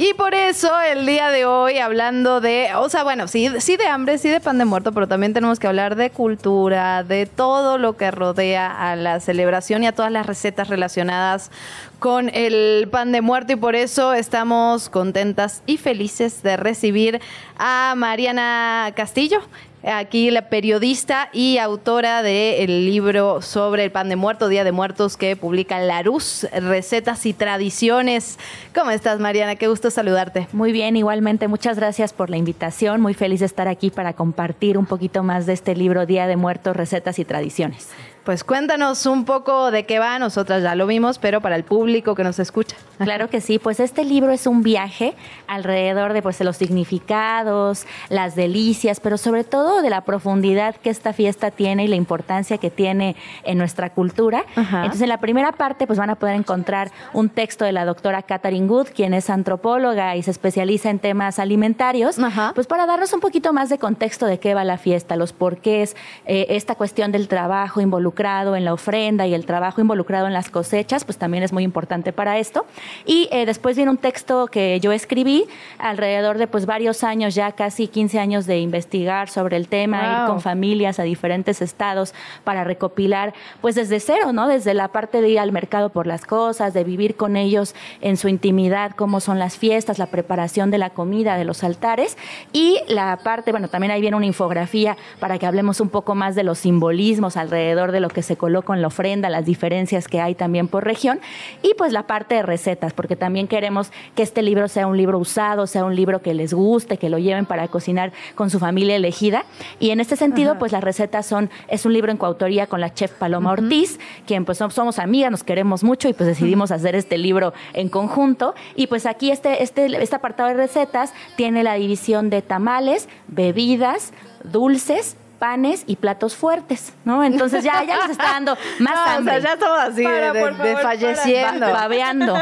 Y 0.01 0.15
por 0.15 0.33
eso 0.33 0.71
el 0.81 1.07
día 1.07 1.31
de 1.31 1.45
hoy 1.45 1.79
hablando 1.79 2.41
de, 2.41 2.69
o 2.77 2.89
sea, 2.89 3.03
bueno, 3.03 3.27
sí, 3.27 3.51
sí 3.59 3.77
de 3.77 3.89
hambre, 3.89 4.19
sí 4.19 4.29
de 4.29 4.39
pan 4.39 4.57
de 4.57 4.65
muerto, 4.65 4.93
pero 4.93 5.09
también 5.09 5.35
tenemos 5.35 5.59
que 5.59 5.67
hablar 5.67 5.97
de 5.97 6.11
cultura, 6.11 7.03
de 7.03 7.27
todo 7.27 7.79
lo 7.79 7.97
que 7.97 8.13
rodea 8.13 8.71
a 8.93 8.95
la 8.95 9.19
celebración 9.19 9.83
y 9.83 9.89
a 9.89 9.93
todas 9.93 10.13
las 10.13 10.25
recetas 10.25 10.69
relacionadas 10.69 11.51
con 11.99 12.31
el 12.33 12.87
pan 12.93 13.11
de 13.11 13.23
muerto 13.23 13.55
y 13.55 13.57
por 13.57 13.75
eso 13.75 14.15
estamos 14.15 14.89
contentas 14.89 15.65
y 15.67 15.79
felices 15.79 16.45
de 16.45 16.57
recibir 16.57 17.21
a 17.59 17.95
Mariana 17.97 18.93
Castillo. 18.95 19.41
Aquí 19.85 20.33
la 20.33 20.49
periodista 20.49 21.29
y 21.33 21.59
autora 21.59 22.23
del 22.23 22.85
libro 22.85 23.41
sobre 23.43 23.85
el 23.85 23.93
pan 23.93 24.09
de 24.09 24.17
muerto, 24.17 24.49
Día 24.49 24.65
de 24.65 24.73
Muertos, 24.73 25.17
que 25.17 25.37
publica 25.37 25.79
Larus, 25.79 26.49
Recetas 26.53 27.25
y 27.27 27.33
Tradiciones. 27.33 28.39
¿Cómo 28.75 28.91
estás, 28.91 29.21
Mariana? 29.21 29.55
Qué 29.55 29.69
gusto 29.69 29.91
saludarte. 29.91 30.49
Muy 30.53 30.73
bien, 30.73 30.97
igualmente. 30.97 31.47
Muchas 31.47 31.77
gracias 31.77 32.13
por 32.13 32.29
la 32.29 32.37
invitación. 32.37 33.01
Muy 33.01 33.15
feliz 33.15 33.39
de 33.39 33.47
estar 33.47 33.69
aquí 33.69 33.91
para 33.91 34.15
compartir 34.15 34.79
un 34.79 34.87
poquito 34.87 35.23
más 35.23 35.47
de 35.47 35.53
este 35.53 35.77
libro 35.77 36.07
Día 36.07 36.27
de 36.27 36.37
Muertos, 36.37 36.77
Recetas 36.77 37.21
y 37.21 37.25
Tradiciones. 37.25 37.89
Pues 38.29 38.45
cuéntanos 38.45 39.07
un 39.07 39.25
poco 39.25 39.71
de 39.71 39.87
qué 39.87 39.99
va. 39.99 40.19
Nosotras 40.19 40.63
ya 40.63 40.75
lo 40.75 40.87
vimos, 40.87 41.19
pero 41.19 41.41
para 41.41 41.57
el 41.57 41.65
público 41.65 42.15
que 42.15 42.25
nos 42.25 42.39
escucha. 42.39 42.77
Claro 42.99 43.31
que 43.31 43.41
sí, 43.41 43.59
pues 43.59 43.81
este 43.81 44.05
libro 44.05 44.33
es 44.33 44.47
un 44.47 44.63
viaje 44.63 45.15
alrededor 45.47 46.13
de, 46.13 46.21
pues, 46.21 46.39
de 46.39 46.45
los 46.45 46.59
significados, 46.59 47.87
las 48.11 48.37
delicias, 48.37 49.01
pero 49.01 49.17
sobre 49.17 49.45
todo 49.45 49.81
de 49.81 49.89
la 49.89 50.03
profundidad 50.03 50.77
que 50.77 50.91
esta 50.91 51.15
fiesta 51.15 51.51
tiene 51.51 51.85
y 51.85 51.89
la 51.89 51.97
importancia 51.97 52.59
que 52.59 52.69
tiene 52.69 53.17
en 53.45 53.57
nuestra 53.57 53.89
cultura. 53.89 54.45
Ajá. 54.57 54.81
Entonces, 54.81 55.01
en 55.01 55.09
la 55.09 55.21
primera 55.21 55.53
parte, 55.53 55.87
pues 55.87 55.99
van 55.99 56.11
a 56.11 56.17
poder 56.17 56.35
encontrar 56.35 56.91
un 57.15 57.31
texto 57.31 57.65
de 57.65 57.73
la 57.73 57.87
doctora 57.87 58.21
Catherine 58.21 58.67
Good, 58.67 58.89
quien 58.89 59.15
es 59.15 59.31
antropóloga 59.31 60.17
y 60.17 60.23
se 60.23 60.33
especializa 60.33 60.91
en 60.91 60.99
temas 60.99 61.39
alimentarios, 61.39 62.17
pues 62.55 62.67
para 62.67 62.85
darnos 62.85 63.11
un 63.15 63.21
poquito 63.21 63.55
más 63.55 63.71
de 63.71 63.79
contexto 63.79 64.27
de 64.27 64.39
qué 64.39 64.53
va 64.53 64.65
la 64.65 64.77
fiesta, 64.77 65.17
los 65.17 65.33
porqués, 65.33 65.97
eh, 66.27 66.45
esta 66.51 66.75
cuestión 66.75 67.11
del 67.11 67.27
trabajo 67.27 67.81
involucrado 67.81 68.18
en 68.19 68.65
la 68.65 68.73
ofrenda 68.73 69.27
y 69.29 69.35
el 69.35 69.47
trabajo 69.47 69.81
involucrado 69.81 70.27
en 70.27 70.33
las 70.33 70.51
cosechas, 70.51 71.05
pues 71.05 71.19
también 71.19 71.45
es 71.45 71.53
muy 71.53 71.63
importante 71.63 72.13
para 72.13 72.39
esto. 72.39 72.67
Y 73.07 73.29
eh, 73.31 73.47
después 73.47 73.77
viene 73.77 73.93
un 73.93 73.97
texto 73.97 74.49
que 74.49 74.81
yo 74.81 74.91
escribí 74.91 75.45
alrededor 75.79 76.37
de 76.37 76.49
pues 76.49 76.67
varios 76.67 77.05
años, 77.05 77.37
ya 77.37 77.53
casi 77.53 77.87
15 77.87 78.19
años 78.19 78.47
de 78.47 78.59
investigar 78.59 79.29
sobre 79.29 79.57
el 79.57 79.69
tema, 79.69 80.03
ir 80.03 80.19
Wow. 80.19 80.27
con 80.27 80.41
familias 80.41 80.99
a 80.99 81.05
diferentes 81.05 81.63
estados 81.63 82.13
para 82.43 82.65
recopilar 82.65 83.35
pues 83.61 83.75
desde 83.77 84.01
cero, 84.01 84.33
¿no? 84.33 84.49
Desde 84.49 84.75
la 84.75 84.89
parte 84.89 85.21
de 85.21 85.29
ir 85.29 85.39
al 85.39 85.53
mercado 85.53 85.91
por 85.91 86.07
las 86.09 86.25
cosas, 86.27 86.75
de 86.75 86.83
vivir 86.83 87.15
con 87.15 87.37
ellos 87.37 87.75
en 88.01 88.17
su 88.17 88.29
intimidad, 88.29 88.93
cómo 88.97 89.21
son 89.21 89.39
las 89.39 89.57
fiestas, 89.57 89.99
la 89.99 90.07
preparación 90.07 90.71
de 90.73 90.79
la 90.79 90.91
comida, 90.91 91.37
de 91.37 91.45
los 91.45 91.63
altares 91.63 92.17
y 92.53 92.81
la 92.89 93.17
parte, 93.19 93.53
bueno, 93.53 93.69
también 93.69 93.93
ahí 93.93 94.01
viene 94.01 94.17
una 94.17 94.27
infografía 94.27 94.97
para 95.21 95.39
que 95.39 95.47
hablemos 95.47 95.81
un 95.81 95.89
poco 95.89 96.15
más 96.17 96.35
de 96.35 96.43
los 96.43 96.59
simbolismos 96.59 97.37
alrededor 97.37 97.93
de 97.93 98.01
lo 98.01 98.08
que 98.09 98.23
se 98.23 98.37
coloca 98.37 98.75
en 98.75 98.83
la 98.83 98.89
ofrenda, 98.89 99.29
las 99.31 99.45
diferencias 99.45 100.09
que 100.09 100.21
hay 100.21 100.35
también 100.35 100.69
por 100.69 100.85
región 100.85 101.21
y 101.63 101.75
pues 101.75 101.93
la 101.93 102.07
parte 102.07 102.35
de 102.37 102.43
recetas, 102.43 102.93
porque 102.93 103.17
también 103.17 103.49
queremos 103.49 103.91
que 104.15 104.23
este 104.23 104.43
libro 104.43 104.69
sea 104.69 104.87
un 104.87 104.97
libro 104.97 105.19
usado, 105.19 105.67
sea 105.67 105.85
un 105.85 105.95
libro 105.95 106.21
que 106.23 106.35
les 106.35 106.53
guste, 106.53 106.97
que 106.99 107.09
lo 107.09 107.19
lleven 107.19 107.47
para 107.47 107.69
cocinar 107.69 108.13
con 108.35 108.51
su 108.51 108.59
familia 108.59 108.97
elegida. 108.97 109.45
Y 109.81 109.91
en 109.91 110.01
este 110.01 110.17
sentido 110.17 110.59
pues 110.59 110.73
las 110.73 110.83
recetas 110.85 111.27
son, 111.27 111.51
es 111.69 111.87
un 111.87 111.93
libro 111.93 112.11
en 112.11 112.17
coautoría 112.19 112.67
con 112.67 112.81
la 112.81 112.93
chef 112.95 113.13
Paloma 113.13 113.53
Ortiz, 113.53 113.99
quien 114.27 114.45
pues 114.45 114.61
som- 114.61 114.71
somos 114.71 114.99
amigas, 114.99 115.31
nos 115.31 115.45
queremos 115.45 115.85
mucho 115.85 116.09
y 116.09 116.13
pues 116.13 116.27
decidimos 116.27 116.71
hacer 116.71 116.95
este 116.95 117.19
libro 117.19 117.53
en 117.73 117.89
conjunto. 117.89 118.55
Y 118.75 118.87
pues 118.87 119.07
aquí 119.07 119.31
este, 119.31 119.63
este, 119.63 119.87
este 120.03 120.17
apartado 120.17 120.49
de 120.49 120.55
recetas 120.55 121.13
tiene 121.37 121.63
la 121.63 121.75
división 121.75 122.31
de 122.31 122.43
tamales, 122.43 123.09
bebidas, 123.29 124.13
dulces 124.45 125.17
panes 125.39 125.85
y 125.87 125.97
platos 125.97 126.37
fuertes, 126.37 126.93
¿no? 127.05 127.23
Entonces 127.25 127.63
ya, 127.63 127.85
ya 127.85 127.97
nos 127.97 128.11
está 128.11 128.25
dando 128.25 128.57
más 128.81 128.95
No, 129.09 129.21
o 129.21 129.25
sea, 129.25 129.39
ya 129.39 129.53
estamos 129.55 129.79
así 129.79 130.03
Para, 130.03 130.33
de, 130.33 130.41
por 130.41 130.57
de 130.57 130.73
favor, 130.73 130.83
falleciendo. 130.83 131.61
para. 131.61 131.73
Babeando. 131.73 132.35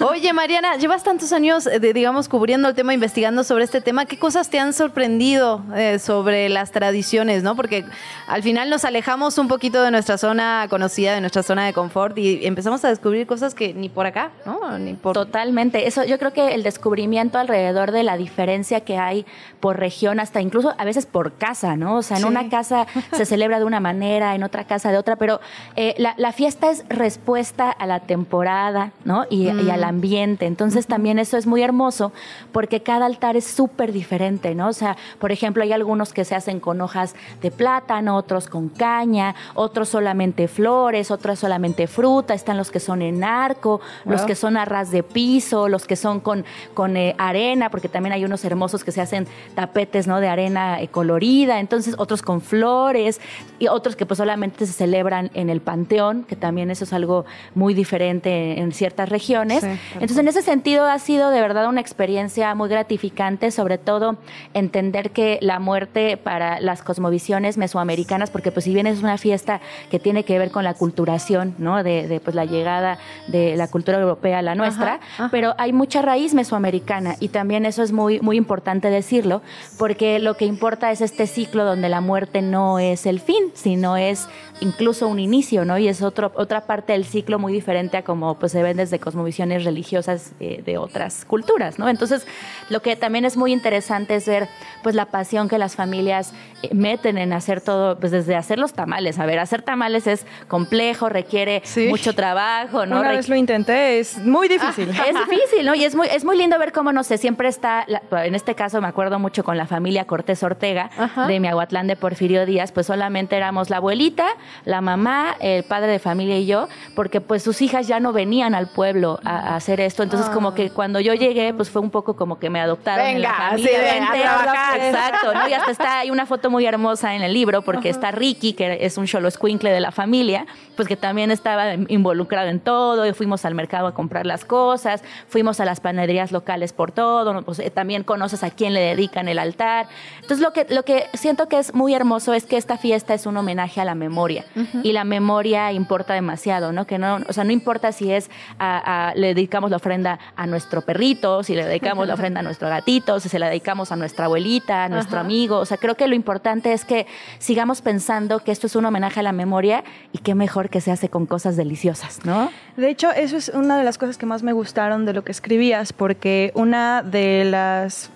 Oye, 0.10 0.32
Mariana, 0.32 0.76
llevas 0.76 1.02
tantos 1.02 1.32
años, 1.32 1.66
eh, 1.66 1.80
de, 1.80 1.92
digamos, 1.92 2.28
cubriendo 2.28 2.68
el 2.68 2.74
tema, 2.74 2.92
investigando 2.94 3.44
sobre 3.44 3.64
este 3.64 3.80
tema. 3.80 4.04
¿Qué 4.06 4.18
cosas 4.18 4.50
te 4.50 4.58
han 4.58 4.72
sorprendido 4.72 5.62
eh, 5.74 5.98
sobre 5.98 6.48
las 6.48 6.70
tradiciones, 6.72 7.42
no? 7.42 7.56
Porque 7.56 7.84
al 8.28 8.42
final 8.42 8.68
nos 8.70 8.84
alejamos 8.84 9.38
un 9.38 9.48
poquito 9.48 9.82
de 9.82 9.90
nuestra 9.90 10.18
zona 10.18 10.66
conocida, 10.68 11.14
de 11.14 11.20
nuestra 11.20 11.42
zona 11.42 11.64
de 11.66 11.72
confort 11.72 12.16
y 12.18 12.46
empezamos 12.46 12.84
a 12.84 12.88
descubrir 12.88 13.26
cosas 13.26 13.54
que 13.54 13.72
ni 13.72 13.88
por 13.88 14.06
acá, 14.06 14.30
¿no? 14.44 14.78
Ni 14.78 14.94
por... 14.94 15.14
Totalmente. 15.14 15.86
Eso, 15.86 16.04
yo 16.04 16.18
creo 16.18 16.32
que 16.32 16.54
el 16.54 16.62
descubrimiento 16.62 17.38
alrededor 17.38 17.92
de 17.92 18.02
la 18.02 18.16
diferencia 18.16 18.80
que 18.80 18.98
hay 18.98 19.26
por 19.60 19.78
región, 19.78 20.20
hasta 20.20 20.40
incluso 20.40 20.74
a 20.76 20.84
veces 20.84 21.06
por 21.06 21.32
casa, 21.34 21.76
¿no? 21.76 21.96
O 21.96 22.02
sea, 22.02 22.18
en. 22.18 22.25
Una 22.26 22.48
casa 22.48 22.86
se 23.12 23.24
celebra 23.26 23.58
de 23.58 23.64
una 23.64 23.80
manera, 23.80 24.34
en 24.34 24.42
otra 24.42 24.64
casa 24.64 24.90
de 24.90 24.98
otra, 24.98 25.16
pero 25.16 25.40
eh, 25.76 25.94
la, 25.98 26.14
la 26.18 26.32
fiesta 26.32 26.70
es 26.70 26.84
respuesta 26.88 27.70
a 27.70 27.86
la 27.86 28.00
temporada, 28.00 28.92
¿no? 29.04 29.24
Y, 29.30 29.46
Mm. 29.46 29.66
y 29.66 29.70
al 29.70 29.84
ambiente. 29.84 30.46
Entonces 30.46 30.86
también 30.86 31.18
eso 31.18 31.36
es 31.36 31.46
muy 31.46 31.62
hermoso 31.62 32.12
porque 32.52 32.82
cada 32.82 33.06
altar 33.06 33.36
es 33.36 33.44
súper 33.44 33.92
diferente, 33.92 34.54
¿no? 34.54 34.68
O 34.68 34.72
sea, 34.72 34.96
por 35.20 35.30
ejemplo, 35.30 35.62
hay 35.62 35.72
algunos 35.72 36.12
que 36.12 36.24
se 36.24 36.34
hacen 36.34 36.58
con 36.60 36.80
hojas 36.80 37.14
de 37.42 37.50
plátano, 37.50 38.16
otros 38.16 38.48
con 38.48 38.68
caña, 38.68 39.34
otros 39.54 39.88
solamente 39.88 40.48
flores, 40.48 41.10
otros 41.10 41.38
solamente 41.38 41.86
fruta, 41.86 42.34
están 42.34 42.56
los 42.56 42.70
que 42.70 42.80
son 42.80 43.02
en 43.02 43.22
arco, 43.24 43.80
los 44.04 44.22
que 44.22 44.34
son 44.34 44.56
a 44.56 44.64
ras 44.64 44.90
de 44.90 45.02
piso, 45.02 45.68
los 45.68 45.86
que 45.86 45.96
son 45.96 46.20
con, 46.20 46.44
con 46.74 46.96
eh, 46.96 47.14
arena, 47.18 47.70
porque 47.70 47.88
también 47.88 48.12
hay 48.12 48.24
unos 48.24 48.44
hermosos 48.44 48.82
que 48.84 48.92
se 48.92 49.00
hacen 49.00 49.26
tapetes, 49.54 50.06
¿no? 50.06 50.20
De 50.20 50.28
arena 50.28 50.80
eh, 50.80 50.88
colorida, 50.88 51.60
entonces 51.60 51.94
otros 51.98 52.15
con 52.22 52.40
flores 52.40 53.20
y 53.58 53.68
otros 53.68 53.96
que 53.96 54.06
pues 54.06 54.18
solamente 54.18 54.66
se 54.66 54.72
celebran 54.72 55.30
en 55.34 55.50
el 55.50 55.60
panteón, 55.60 56.24
que 56.24 56.36
también 56.36 56.70
eso 56.70 56.84
es 56.84 56.92
algo 56.92 57.24
muy 57.54 57.74
diferente 57.74 58.60
en 58.60 58.72
ciertas 58.72 59.08
regiones. 59.08 59.62
Sí, 59.62 59.68
entonces 59.94 60.18
en 60.18 60.28
ese 60.28 60.42
sentido 60.42 60.86
ha 60.86 60.98
sido 60.98 61.30
de 61.30 61.40
verdad 61.40 61.68
una 61.68 61.80
experiencia 61.80 62.54
muy 62.54 62.68
gratificante, 62.68 63.50
sobre 63.50 63.78
todo 63.78 64.16
entender 64.54 65.10
que 65.10 65.38
la 65.40 65.58
muerte 65.58 66.16
para 66.16 66.60
las 66.60 66.82
cosmovisiones 66.82 67.56
mesoamericanas, 67.56 68.30
porque 68.30 68.52
pues 68.52 68.64
si 68.64 68.74
bien 68.74 68.86
es 68.86 69.02
una 69.02 69.18
fiesta 69.18 69.60
que 69.90 69.98
tiene 69.98 70.24
que 70.24 70.38
ver 70.38 70.50
con 70.50 70.64
la 70.64 70.74
culturación, 70.74 71.54
¿no? 71.58 71.82
De, 71.82 72.08
de, 72.08 72.20
pues 72.20 72.34
la 72.34 72.44
llegada 72.44 72.98
de 73.28 73.56
la 73.56 73.68
cultura 73.68 73.98
europea 73.98 74.38
a 74.38 74.42
la 74.42 74.54
nuestra, 74.54 75.00
pero 75.30 75.54
hay 75.58 75.72
mucha 75.72 76.02
raíz 76.02 76.34
mesoamericana 76.34 77.16
y 77.20 77.28
también 77.28 77.66
eso 77.66 77.82
es 77.82 77.92
muy, 77.92 78.20
muy 78.20 78.36
importante 78.36 78.90
decirlo, 78.90 79.42
porque 79.78 80.18
lo 80.18 80.36
que 80.36 80.44
importa 80.44 80.90
es 80.90 81.00
este 81.00 81.26
ciclo 81.26 81.64
donde 81.64 81.88
la 81.88 82.00
muerte 82.06 82.40
no 82.42 82.78
es 82.78 83.04
el 83.06 83.20
fin, 83.20 83.50
sino 83.54 83.96
es 83.96 84.26
incluso 84.60 85.06
un 85.08 85.18
inicio, 85.18 85.64
¿no? 85.64 85.76
Y 85.76 85.88
es 85.88 86.00
otro, 86.02 86.32
otra 86.34 86.62
parte 86.62 86.92
del 86.94 87.04
ciclo 87.04 87.38
muy 87.38 87.52
diferente 87.52 87.98
a 87.98 88.02
como 88.04 88.38
pues 88.38 88.52
se 88.52 88.62
ven 88.62 88.78
desde 88.78 88.98
cosmovisiones 88.98 89.64
religiosas 89.64 90.32
eh, 90.40 90.62
de 90.64 90.78
otras 90.78 91.24
culturas, 91.26 91.78
¿no? 91.78 91.88
Entonces, 91.90 92.26
lo 92.70 92.80
que 92.80 92.96
también 92.96 93.24
es 93.26 93.36
muy 93.36 93.52
interesante 93.52 94.14
es 94.14 94.26
ver 94.26 94.48
pues 94.82 94.94
la 94.94 95.06
pasión 95.06 95.48
que 95.48 95.58
las 95.58 95.76
familias 95.76 96.32
eh, 96.62 96.70
meten 96.72 97.18
en 97.18 97.32
hacer 97.34 97.60
todo, 97.60 97.98
pues 97.98 98.12
desde 98.12 98.34
hacer 98.36 98.58
los 98.58 98.72
tamales. 98.72 99.18
A 99.18 99.26
ver, 99.26 99.38
hacer 99.40 99.60
tamales 99.62 100.06
es 100.06 100.24
complejo, 100.48 101.08
requiere 101.08 101.62
mucho 101.90 102.14
trabajo, 102.14 102.86
¿no? 102.86 103.00
Una 103.00 103.10
Requ- 103.12 103.16
vez 103.16 103.28
lo 103.28 103.36
intenté, 103.36 103.98
es 103.98 104.16
muy 104.18 104.48
difícil. 104.48 104.88
es 104.90 105.14
difícil, 105.28 105.66
¿no? 105.66 105.74
Y 105.74 105.84
es 105.84 105.94
muy, 105.94 106.06
es 106.06 106.24
muy 106.24 106.36
lindo 106.38 106.58
ver 106.58 106.72
cómo, 106.72 106.92
no 106.92 107.02
sé, 107.04 107.18
siempre 107.18 107.48
está, 107.48 107.84
la- 107.88 108.02
en 108.24 108.34
este 108.34 108.54
caso 108.54 108.80
me 108.80 108.88
acuerdo 108.88 109.18
mucho 109.18 109.44
con 109.44 109.56
la 109.58 109.66
familia 109.66 110.06
Cortés 110.06 110.42
Ortega 110.42 110.90
de 111.26 111.40
Miahuatlán 111.40 111.86
de 111.88 111.95
Porfirio 111.96 112.46
Díaz, 112.46 112.72
pues 112.72 112.86
solamente 112.86 113.36
éramos 113.36 113.70
la 113.70 113.78
abuelita, 113.78 114.26
la 114.64 114.80
mamá, 114.80 115.36
el 115.40 115.64
padre 115.64 115.92
de 115.92 115.98
familia 115.98 116.38
y 116.38 116.46
yo, 116.46 116.68
porque 116.94 117.20
pues 117.20 117.42
sus 117.42 117.60
hijas 117.62 117.86
ya 117.88 118.00
no 118.00 118.12
venían 118.12 118.54
al 118.54 118.68
pueblo 118.68 119.18
a, 119.24 119.36
a 119.52 119.56
hacer 119.56 119.80
esto. 119.80 120.02
Entonces 120.02 120.28
como 120.30 120.54
que 120.54 120.70
cuando 120.70 121.00
yo 121.00 121.14
llegué, 121.14 121.52
pues 121.54 121.70
fue 121.70 121.82
un 121.82 121.90
poco 121.90 122.16
como 122.16 122.38
que 122.38 122.50
me 122.50 122.60
adoptaron 122.60 123.06
en 123.06 123.22
la 123.22 123.28
Venga, 123.30 123.48
familia. 123.50 123.70
así 123.70 123.82
de, 123.82 123.90
a 123.90 123.94
Vente, 123.94 124.20
trabajar. 124.22 124.80
Exacto, 124.80 125.34
¿no? 125.34 125.48
Y 125.48 125.52
hasta 125.52 125.70
está, 125.70 125.98
hay 126.00 126.10
una 126.10 126.26
foto 126.26 126.50
muy 126.50 126.66
hermosa 126.66 127.14
en 127.14 127.22
el 127.22 127.32
libro, 127.32 127.62
porque 127.62 127.88
está 127.88 128.10
Ricky, 128.10 128.52
que 128.52 128.78
es 128.80 128.98
un 128.98 129.06
cholo 129.06 129.28
escuincle 129.28 129.70
de 129.70 129.80
la 129.80 129.92
familia, 129.92 130.46
pues 130.76 130.88
que 130.88 130.96
también 130.96 131.30
estaba 131.30 131.74
involucrado 131.74 132.48
en 132.48 132.60
todo, 132.60 133.06
y 133.06 133.12
fuimos 133.12 133.44
al 133.44 133.54
mercado 133.54 133.86
a 133.86 133.94
comprar 133.94 134.26
las 134.26 134.44
cosas, 134.44 135.02
fuimos 135.28 135.60
a 135.60 135.64
las 135.64 135.80
panaderías 135.80 136.32
locales 136.32 136.72
por 136.72 136.92
todo, 136.92 137.42
pues, 137.42 137.58
eh, 137.58 137.70
también 137.70 138.04
conoces 138.04 138.42
a 138.42 138.50
quién 138.50 138.74
le 138.74 138.80
dedican 138.80 139.28
el 139.28 139.38
altar. 139.38 139.86
Entonces 140.16 140.40
lo 140.40 140.52
que, 140.52 140.66
lo 140.68 140.84
que 140.84 141.06
siento 141.14 141.48
que 141.48 141.58
es 141.58 141.74
muy 141.74 141.85
hermoso 141.94 142.34
es 142.34 142.44
que 142.46 142.56
esta 142.56 142.76
fiesta 142.78 143.14
es 143.14 143.26
un 143.26 143.36
homenaje 143.36 143.80
a 143.80 143.84
la 143.84 143.94
memoria, 143.94 144.44
y 144.82 144.92
la 144.92 145.04
memoria 145.04 145.72
importa 145.72 146.14
demasiado, 146.14 146.72
¿no? 146.72 146.86
Que 146.86 146.98
no, 146.98 147.18
o 147.28 147.32
sea, 147.32 147.44
no 147.44 147.52
importa 147.52 147.92
si 147.92 148.12
es 148.12 148.30
a, 148.58 149.08
a- 149.10 149.14
le 149.14 149.28
dedicamos 149.28 149.70
la 149.70 149.76
ofrenda 149.76 150.18
a 150.36 150.46
nuestro 150.46 150.82
perrito, 150.82 151.42
si 151.42 151.54
le 151.54 151.64
dedicamos 151.64 152.06
la 152.06 152.14
ofrenda 152.18 152.40
a 152.40 152.42
nuestro 152.42 152.68
gatito, 152.68 153.20
si 153.20 153.28
se 153.28 153.38
la 153.38 153.48
dedicamos 153.48 153.92
a 153.92 153.96
nuestra 153.96 154.24
abuelita, 154.26 154.84
a 154.84 154.88
nuestro 154.88 155.18
amigo. 155.20 155.58
O 155.58 155.66
sea, 155.66 155.76
creo 155.76 155.94
que 155.96 156.06
lo 156.08 156.14
importante 156.14 156.72
es 156.72 156.84
que 156.84 157.06
sigamos 157.38 157.82
pensando 157.82 158.40
que 158.40 158.52
esto 158.52 158.66
es 158.66 158.76
un 158.76 158.84
homenaje 158.84 159.20
a 159.20 159.22
la 159.22 159.32
memoria 159.32 159.84
y 160.12 160.18
qué 160.18 160.34
mejor 160.34 160.68
que 160.70 160.80
se 160.80 160.90
hace 160.92 161.08
con 161.08 161.26
cosas 161.26 161.56
deliciosas, 161.56 162.24
¿no? 162.24 162.50
De 162.76 162.88
hecho, 162.90 163.10
eso 163.12 163.36
es 163.36 163.48
una 163.50 163.78
de 163.78 163.84
las 163.84 163.98
cosas 163.98 164.18
que 164.18 164.26
más 164.26 164.42
me 164.42 164.52
gustaron 164.52 165.04
de 165.06 165.12
lo 165.12 165.24
que 165.24 165.32
escribías, 165.32 165.92
porque 165.92 166.52
una 166.54 167.02
de 167.02 167.44
las 167.44 168.10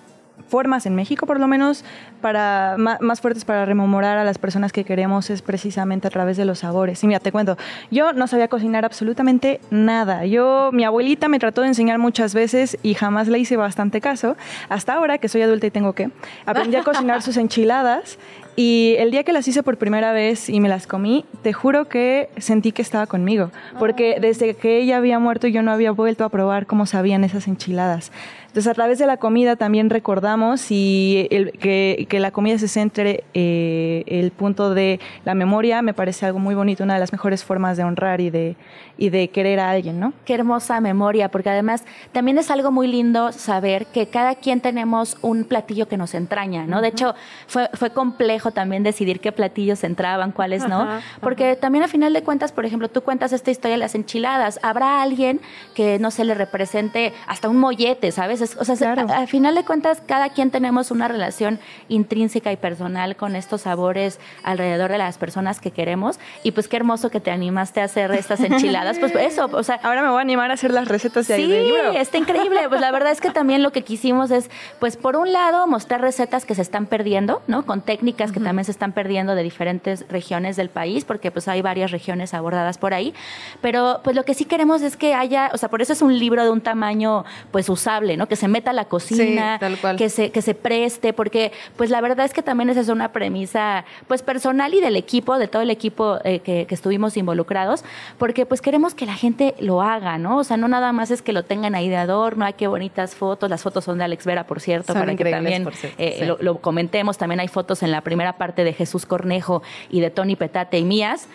formas 0.51 0.85
en 0.85 0.95
México, 0.95 1.25
por 1.25 1.39
lo 1.39 1.47
menos, 1.47 1.85
para 2.21 2.75
más 2.77 3.21
fuertes 3.21 3.45
para 3.45 3.65
rememorar 3.65 4.17
a 4.17 4.25
las 4.25 4.37
personas 4.37 4.73
que 4.73 4.83
queremos 4.83 5.29
es 5.29 5.41
precisamente 5.41 6.09
a 6.09 6.11
través 6.11 6.35
de 6.35 6.43
los 6.43 6.59
sabores. 6.59 7.01
Y 7.03 7.07
mira, 7.07 7.21
te 7.21 7.31
cuento, 7.31 7.57
yo 7.89 8.11
no 8.11 8.27
sabía 8.27 8.49
cocinar 8.49 8.83
absolutamente 8.83 9.61
nada. 9.71 10.25
Yo, 10.25 10.69
mi 10.73 10.83
abuelita 10.83 11.29
me 11.29 11.39
trató 11.39 11.61
de 11.61 11.69
enseñar 11.69 11.99
muchas 11.99 12.33
veces 12.33 12.77
y 12.83 12.95
jamás 12.95 13.29
le 13.29 13.39
hice 13.39 13.55
bastante 13.55 14.01
caso. 14.01 14.35
Hasta 14.67 14.93
ahora 14.93 15.17
que 15.19 15.29
soy 15.29 15.41
adulta 15.41 15.67
y 15.67 15.71
tengo 15.71 15.93
que, 15.93 16.11
aprendí 16.45 16.75
a 16.75 16.83
cocinar 16.83 17.21
sus 17.21 17.37
enchiladas 17.37 18.17
y 18.55 18.95
el 18.99 19.11
día 19.11 19.23
que 19.23 19.31
las 19.31 19.47
hice 19.47 19.63
por 19.63 19.77
primera 19.77 20.11
vez 20.11 20.49
y 20.49 20.59
me 20.59 20.67
las 20.67 20.85
comí, 20.85 21.23
te 21.41 21.53
juro 21.53 21.87
que 21.87 22.29
sentí 22.37 22.73
que 22.73 22.81
estaba 22.81 23.07
conmigo, 23.07 23.51
porque 23.79 24.17
desde 24.19 24.55
que 24.55 24.79
ella 24.79 24.97
había 24.97 25.19
muerto 25.19 25.47
yo 25.47 25.63
no 25.63 25.71
había 25.71 25.91
vuelto 25.91 26.25
a 26.25 26.29
probar 26.29 26.65
cómo 26.65 26.85
sabían 26.85 27.23
esas 27.23 27.47
enchiladas. 27.47 28.11
Entonces 28.51 28.69
a 28.69 28.73
través 28.73 28.99
de 28.99 29.05
la 29.07 29.15
comida 29.15 29.55
también 29.55 29.89
recordamos 29.89 30.71
y 30.71 31.25
el- 31.31 31.53
que, 31.53 32.05
que 32.09 32.19
la 32.19 32.31
comida 32.31 32.57
se 32.57 32.67
centre 32.67 33.23
eh, 33.33 34.03
el 34.07 34.31
punto 34.31 34.73
de 34.73 34.99
la 35.23 35.35
memoria 35.35 35.81
me 35.81 35.93
parece 35.93 36.25
algo 36.25 36.37
muy 36.37 36.53
bonito, 36.53 36.83
una 36.83 36.95
de 36.95 36.99
las 36.99 37.13
mejores 37.13 37.45
formas 37.45 37.77
de 37.77 37.85
honrar 37.85 38.19
y 38.19 38.29
de, 38.29 38.57
y 38.97 39.09
de 39.09 39.29
querer 39.29 39.61
a 39.61 39.69
alguien, 39.69 40.01
¿no? 40.01 40.11
Qué 40.25 40.33
hermosa 40.33 40.81
memoria, 40.81 41.31
porque 41.31 41.49
además 41.49 41.85
también 42.11 42.37
es 42.39 42.51
algo 42.51 42.71
muy 42.71 42.87
lindo 42.87 43.31
saber 43.31 43.85
que 43.85 44.07
cada 44.07 44.35
quien 44.35 44.59
tenemos 44.59 45.17
un 45.21 45.45
platillo 45.45 45.87
que 45.87 45.95
nos 45.95 46.13
entraña, 46.13 46.65
¿no? 46.67 46.81
De 46.81 46.89
hecho, 46.89 47.15
fue, 47.47 47.69
fue 47.75 47.91
complejo 47.91 48.51
también 48.51 48.83
decidir 48.83 49.21
qué 49.21 49.31
platillos 49.31 49.81
entraban, 49.85 50.33
cuáles 50.33 50.67
no, 50.67 50.81
Ajá, 50.81 50.99
porque 51.21 51.55
también 51.55 51.85
a 51.85 51.87
final 51.87 52.11
de 52.11 52.21
cuentas, 52.21 52.51
por 52.51 52.65
ejemplo, 52.65 52.89
tú 52.89 53.01
cuentas 53.01 53.31
esta 53.31 53.49
historia 53.49 53.75
de 53.75 53.79
las 53.79 53.95
enchiladas, 53.95 54.59
habrá 54.61 55.01
alguien 55.01 55.39
que 55.73 55.99
no 55.99 56.11
se 56.11 56.25
le 56.25 56.33
represente 56.33 57.13
hasta 57.27 57.47
un 57.47 57.55
mollete, 57.57 58.11
¿sabes? 58.11 58.40
O 58.59 58.65
sea, 58.65 58.93
a- 58.93 59.17
al 59.17 59.27
final 59.27 59.55
de 59.55 59.63
cuentas, 59.63 60.01
cada 60.05 60.29
quien 60.29 60.51
tenemos 60.51 60.91
una 60.91 61.07
relación 61.07 61.59
intrínseca 61.89 62.51
y 62.51 62.57
personal 62.57 63.15
con 63.15 63.35
estos 63.35 63.61
sabores 63.61 64.19
alrededor 64.43 64.91
de 64.91 64.97
las 64.97 65.17
personas 65.17 65.59
que 65.59 65.71
queremos, 65.71 66.19
y 66.43 66.51
pues 66.51 66.67
qué 66.67 66.77
hermoso 66.77 67.09
que 67.09 67.19
te 67.19 67.31
animaste 67.31 67.81
a 67.81 67.85
hacer 67.85 68.11
estas 68.11 68.39
enchiladas, 68.43 68.99
pues 68.99 69.13
eso, 69.15 69.49
o 69.51 69.63
sea... 69.63 69.79
Ahora 69.83 70.01
me 70.03 70.09
voy 70.09 70.19
a 70.19 70.21
animar 70.21 70.51
a 70.51 70.53
hacer 70.55 70.71
las 70.71 70.87
recetas 70.87 71.27
de 71.27 71.33
ahí 71.35 71.45
Sí, 71.45 71.51
del 71.51 71.65
libro. 71.65 71.91
está 71.93 72.17
increíble. 72.17 72.59
Pues 72.69 72.81
la 72.81 72.91
verdad 72.91 73.11
es 73.11 73.19
que 73.21 73.31
también 73.31 73.63
lo 73.63 73.71
que 73.71 73.83
quisimos 73.83 74.31
es, 74.31 74.49
pues 74.79 74.95
por 74.97 75.15
un 75.15 75.31
lado, 75.33 75.65
mostrar 75.67 76.01
recetas 76.01 76.45
que 76.45 76.55
se 76.55 76.61
están 76.61 76.85
perdiendo, 76.85 77.41
¿no? 77.47 77.65
Con 77.65 77.81
técnicas 77.81 78.31
que 78.31 78.39
también 78.39 78.65
se 78.65 78.71
están 78.71 78.91
perdiendo 78.91 79.35
de 79.35 79.43
diferentes 79.43 80.05
regiones 80.09 80.55
del 80.55 80.69
país, 80.69 81.03
porque 81.05 81.31
pues 81.31 81.47
hay 81.47 81.61
varias 81.61 81.91
regiones 81.91 82.33
abordadas 82.33 82.77
por 82.77 82.93
ahí. 82.93 83.13
Pero 83.61 84.01
pues 84.03 84.15
lo 84.15 84.23
que 84.23 84.33
sí 84.33 84.45
queremos 84.45 84.81
es 84.81 84.97
que 84.97 85.13
haya, 85.13 85.49
o 85.53 85.57
sea, 85.57 85.69
por 85.69 85.81
eso 85.81 85.93
es 85.93 86.01
un 86.01 86.17
libro 86.17 86.43
de 86.43 86.49
un 86.49 86.61
tamaño 86.61 87.25
pues 87.51 87.69
usable, 87.69 88.17
¿no? 88.17 88.27
Que 88.31 88.37
se 88.37 88.47
meta 88.47 88.71
a 88.71 88.73
la 88.73 88.85
cocina, 88.85 89.55
Sí, 89.55 89.59
tal 89.59 89.77
cual. 89.77 89.97
que 89.97 90.07
se, 90.07 90.31
que 90.31 90.41
se 90.41 90.53
preste, 90.55 91.11
porque 91.11 91.51
pues 91.75 91.89
la 91.89 91.99
verdad 91.99 92.25
es 92.25 92.31
que 92.31 92.41
también 92.41 92.69
esa 92.69 92.79
es 92.79 92.87
una 92.87 93.11
premisa 93.11 93.83
pues 94.07 94.21
personal 94.21 94.73
y 94.73 94.79
del 94.79 94.95
equipo, 94.95 95.37
de 95.37 95.49
todo 95.49 95.61
el 95.61 95.69
equipo 95.69 96.17
eh, 96.23 96.39
que, 96.39 96.65
que 96.65 96.73
estuvimos 96.73 97.17
involucrados, 97.17 97.83
porque 98.17 98.45
pues 98.45 98.61
queremos 98.61 98.95
que 98.95 99.05
la 99.05 99.15
gente 99.15 99.53
lo 99.59 99.81
haga, 99.81 100.17
¿no? 100.17 100.37
O 100.37 100.45
sea, 100.45 100.55
no 100.55 100.69
nada 100.69 100.93
más 100.93 101.11
es 101.11 101.21
que 101.21 101.33
lo 101.33 101.43
tengan 101.43 101.75
ahí 101.75 101.89
de 101.89 101.97
adorno, 101.97 102.45
ay, 102.45 102.53
qué 102.53 102.67
bonitas 102.67 103.15
fotos, 103.15 103.49
las 103.49 103.63
fotos 103.63 103.83
son 103.83 103.97
de 103.97 104.05
Alex 104.05 104.25
Vera, 104.25 104.45
por 104.47 104.61
cierto, 104.61 104.93
Son 104.93 105.01
para 105.01 105.13
que 105.13 105.25
también 105.25 105.69
cierto, 105.69 105.97
eh, 105.97 106.15
sí. 106.19 106.25
lo, 106.25 106.37
lo 106.39 106.59
comentemos, 106.59 107.17
también 107.17 107.41
hay 107.41 107.49
fotos 107.49 107.83
en 107.83 107.91
la 107.91 107.99
primera 107.99 108.37
parte 108.37 108.63
de 108.63 108.71
Jesús 108.71 109.05
Cornejo 109.05 109.61
y 109.89 109.99
de 109.99 110.09
Tony 110.09 110.37
Petate 110.37 110.79
y 110.79 110.85
mías. 110.85 111.27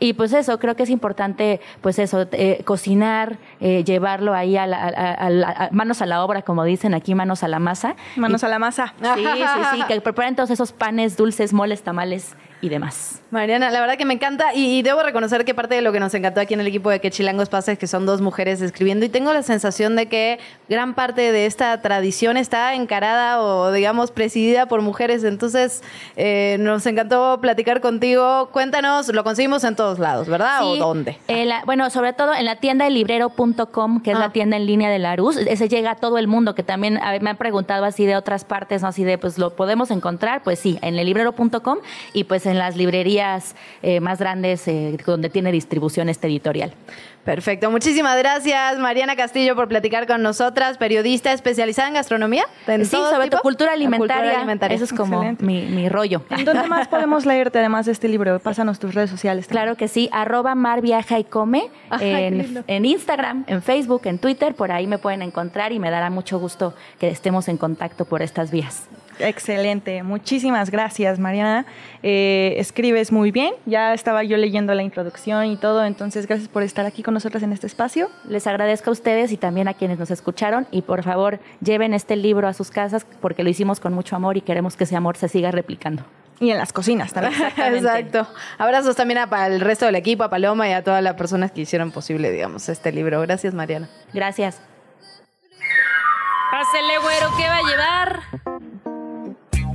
Y 0.00 0.14
pues 0.14 0.32
eso, 0.32 0.58
creo 0.58 0.74
que 0.76 0.82
es 0.84 0.90
importante, 0.90 1.60
pues 1.82 1.98
eso, 1.98 2.26
eh, 2.32 2.62
cocinar, 2.64 3.36
eh, 3.60 3.84
llevarlo 3.84 4.32
ahí 4.34 4.56
a, 4.56 4.66
la- 4.66 4.88
a- 4.88 5.66
a 5.66 5.68
manos 5.72 6.00
a 6.02 6.06
la 6.06 6.24
obra, 6.24 6.40
como 6.42 6.64
dicen 6.64 6.94
aquí, 6.94 7.14
manos 7.14 7.42
a 7.42 7.48
la 7.48 7.58
masa. 7.58 7.94
Manos 8.16 8.42
Y- 8.42 8.46
a 8.46 8.48
la 8.48 8.58
masa. 8.58 8.94
Sí, 9.14 9.22
sí, 9.24 9.60
sí, 9.76 9.82
que 9.86 10.00
preparen 10.00 10.34
todos 10.36 10.50
esos 10.50 10.72
panes, 10.72 11.16
dulces, 11.18 11.52
moles, 11.52 11.82
tamales 11.82 12.34
y 12.60 12.68
demás. 12.68 13.20
Mariana, 13.30 13.70
la 13.70 13.80
verdad 13.80 13.96
que 13.96 14.04
me 14.04 14.14
encanta 14.14 14.52
y, 14.54 14.78
y 14.78 14.82
debo 14.82 15.02
reconocer 15.02 15.44
que 15.44 15.54
parte 15.54 15.74
de 15.76 15.82
lo 15.82 15.92
que 15.92 16.00
nos 16.00 16.12
encantó 16.14 16.40
aquí 16.40 16.54
en 16.54 16.60
el 16.60 16.66
equipo 16.66 16.90
de 16.90 17.00
Que 17.00 17.10
Chilangos 17.10 17.48
pasa 17.48 17.72
es 17.72 17.78
que 17.78 17.86
son 17.86 18.04
dos 18.04 18.20
mujeres 18.20 18.60
escribiendo 18.60 19.06
y 19.06 19.08
tengo 19.08 19.32
la 19.32 19.42
sensación 19.42 19.94
de 19.96 20.06
que 20.06 20.38
gran 20.68 20.94
parte 20.94 21.30
de 21.32 21.46
esta 21.46 21.80
tradición 21.80 22.36
está 22.36 22.74
encarada 22.74 23.40
o 23.40 23.70
digamos 23.72 24.10
presidida 24.10 24.66
por 24.66 24.82
mujeres, 24.82 25.22
entonces 25.24 25.82
eh, 26.16 26.56
nos 26.60 26.84
encantó 26.86 27.38
platicar 27.40 27.80
contigo. 27.80 28.48
Cuéntanos, 28.52 29.08
lo 29.08 29.22
conseguimos 29.24 29.62
en 29.64 29.76
todos 29.76 29.98
lados, 29.98 30.28
¿verdad? 30.28 30.64
¿O 30.64 30.76
dónde? 30.76 31.18
la- 31.28 31.62
bueno, 31.64 31.88
sobre 31.90 32.12
todo 32.12 32.34
en 32.34 32.44
la 32.44 32.56
tienda 32.56 32.86
ellibrero.com, 32.88 34.00
que 34.02 34.10
es 34.10 34.16
Ah. 34.16 34.20
la 34.20 34.30
tienda 34.32 34.56
en 34.56 34.66
línea 34.66 34.90
de 34.90 34.98
la 34.98 35.12
Arús. 35.12 35.36
Ese 35.36 35.68
llega 35.68 35.92
a 35.92 35.96
todo 35.96 36.18
el 36.18 36.26
mundo, 36.26 36.54
que 36.54 36.62
también 36.62 36.98
a 37.02 37.12
ver, 37.12 37.22
me 37.22 37.30
han 37.30 37.36
preguntado 37.36 37.84
así 37.84 38.06
de 38.06 38.16
otras 38.16 38.44
partes, 38.44 38.82
¿no? 38.82 38.88
Así 38.88 39.04
de, 39.04 39.18
pues, 39.18 39.38
¿lo 39.38 39.54
podemos 39.54 39.90
encontrar? 39.90 40.42
Pues 40.42 40.58
sí, 40.58 40.78
en 40.82 40.98
ellibrero.com 40.98 41.78
y 42.12 42.24
pues 42.24 42.46
en 42.50 42.58
las 42.58 42.76
librerías 42.76 43.54
eh, 43.82 44.00
más 44.00 44.18
grandes 44.18 44.68
eh, 44.68 44.98
donde 45.06 45.30
tiene 45.30 45.50
distribución 45.52 46.08
este 46.08 46.26
editorial. 46.26 46.74
Perfecto, 47.24 47.70
muchísimas 47.70 48.16
gracias 48.18 48.78
Mariana 48.78 49.14
Castillo 49.14 49.54
por 49.54 49.68
platicar 49.68 50.06
con 50.06 50.22
nosotras, 50.22 50.78
periodista 50.78 51.32
especializada 51.32 51.88
en 51.88 51.94
gastronomía. 51.94 52.44
¿En 52.66 52.84
Sí, 52.86 52.92
todo 52.92 53.10
sobre 53.10 53.24
tipo? 53.24 53.36
todo 53.36 53.42
cultura 53.42 53.72
alimentaria. 53.72 54.38
alimentaria. 54.38 54.74
Eso 54.74 54.84
es 54.84 54.92
como 54.92 55.22
mi, 55.38 55.66
mi 55.66 55.88
rollo. 55.90 56.22
¿En 56.30 56.46
dónde 56.46 56.66
más 56.66 56.88
podemos 56.88 57.26
leerte 57.26 57.58
además 57.58 57.84
de 57.86 57.92
este 57.92 58.08
libro? 58.08 58.38
Pásanos 58.40 58.78
tus 58.78 58.94
redes 58.94 59.10
sociales. 59.10 59.46
también. 59.46 59.64
Claro 59.64 59.76
que 59.76 59.86
sí, 59.88 60.08
arroba 60.12 60.54
Mar 60.54 60.80
Viaja 60.80 61.18
y 61.18 61.24
Come 61.24 61.68
Ay, 61.90 62.24
en, 62.24 62.64
en 62.66 62.84
Instagram, 62.86 63.44
en 63.46 63.62
Facebook, 63.62 64.02
en 64.06 64.18
Twitter, 64.18 64.54
por 64.54 64.72
ahí 64.72 64.86
me 64.86 64.96
pueden 64.98 65.20
encontrar 65.20 65.72
y 65.72 65.78
me 65.78 65.90
dará 65.90 66.08
mucho 66.08 66.38
gusto 66.38 66.74
que 66.98 67.08
estemos 67.08 67.48
en 67.48 67.58
contacto 67.58 68.06
por 68.06 68.22
estas 68.22 68.50
vías. 68.50 68.88
Excelente, 69.20 70.02
muchísimas 70.02 70.70
gracias 70.70 71.18
Mariana. 71.18 71.66
Eh, 72.02 72.54
escribes 72.58 73.12
muy 73.12 73.30
bien, 73.30 73.54
ya 73.66 73.94
estaba 73.94 74.24
yo 74.24 74.36
leyendo 74.36 74.74
la 74.74 74.82
introducción 74.82 75.46
y 75.46 75.56
todo, 75.56 75.84
entonces 75.84 76.26
gracias 76.26 76.48
por 76.48 76.62
estar 76.62 76.86
aquí 76.86 77.02
con 77.02 77.14
nosotras 77.14 77.42
en 77.42 77.52
este 77.52 77.66
espacio. 77.66 78.10
Les 78.28 78.46
agradezco 78.46 78.90
a 78.90 78.92
ustedes 78.92 79.32
y 79.32 79.36
también 79.36 79.68
a 79.68 79.74
quienes 79.74 79.98
nos 79.98 80.10
escucharon 80.10 80.66
y 80.70 80.82
por 80.82 81.02
favor 81.02 81.40
lleven 81.60 81.94
este 81.94 82.16
libro 82.16 82.48
a 82.48 82.52
sus 82.52 82.70
casas 82.70 83.06
porque 83.20 83.42
lo 83.42 83.50
hicimos 83.50 83.80
con 83.80 83.92
mucho 83.92 84.16
amor 84.16 84.36
y 84.36 84.40
queremos 84.40 84.76
que 84.76 84.84
ese 84.84 84.96
amor 84.96 85.16
se 85.16 85.28
siga 85.28 85.50
replicando. 85.50 86.04
Y 86.40 86.50
en 86.50 86.58
las 86.58 86.72
cocinas 86.72 87.12
también. 87.12 87.34
Exacto. 87.56 88.26
Abrazos 88.56 88.96
también 88.96 89.18
a 89.18 89.26
para 89.28 89.46
el 89.48 89.60
resto 89.60 89.84
del 89.84 89.94
equipo, 89.94 90.24
a 90.24 90.30
Paloma 90.30 90.68
y 90.68 90.72
a 90.72 90.82
todas 90.82 91.02
las 91.02 91.14
personas 91.14 91.52
que 91.52 91.60
hicieron 91.60 91.92
posible, 91.92 92.30
digamos, 92.30 92.68
este 92.70 92.92
libro. 92.92 93.20
Gracias, 93.20 93.52
Mariana. 93.52 93.90
Gracias. 94.14 94.60
Pásele, 96.50 96.98
güero, 96.98 97.28
¿qué 97.36 97.44
va 97.44 97.58
a 97.58 97.62
llevar? 97.62 98.89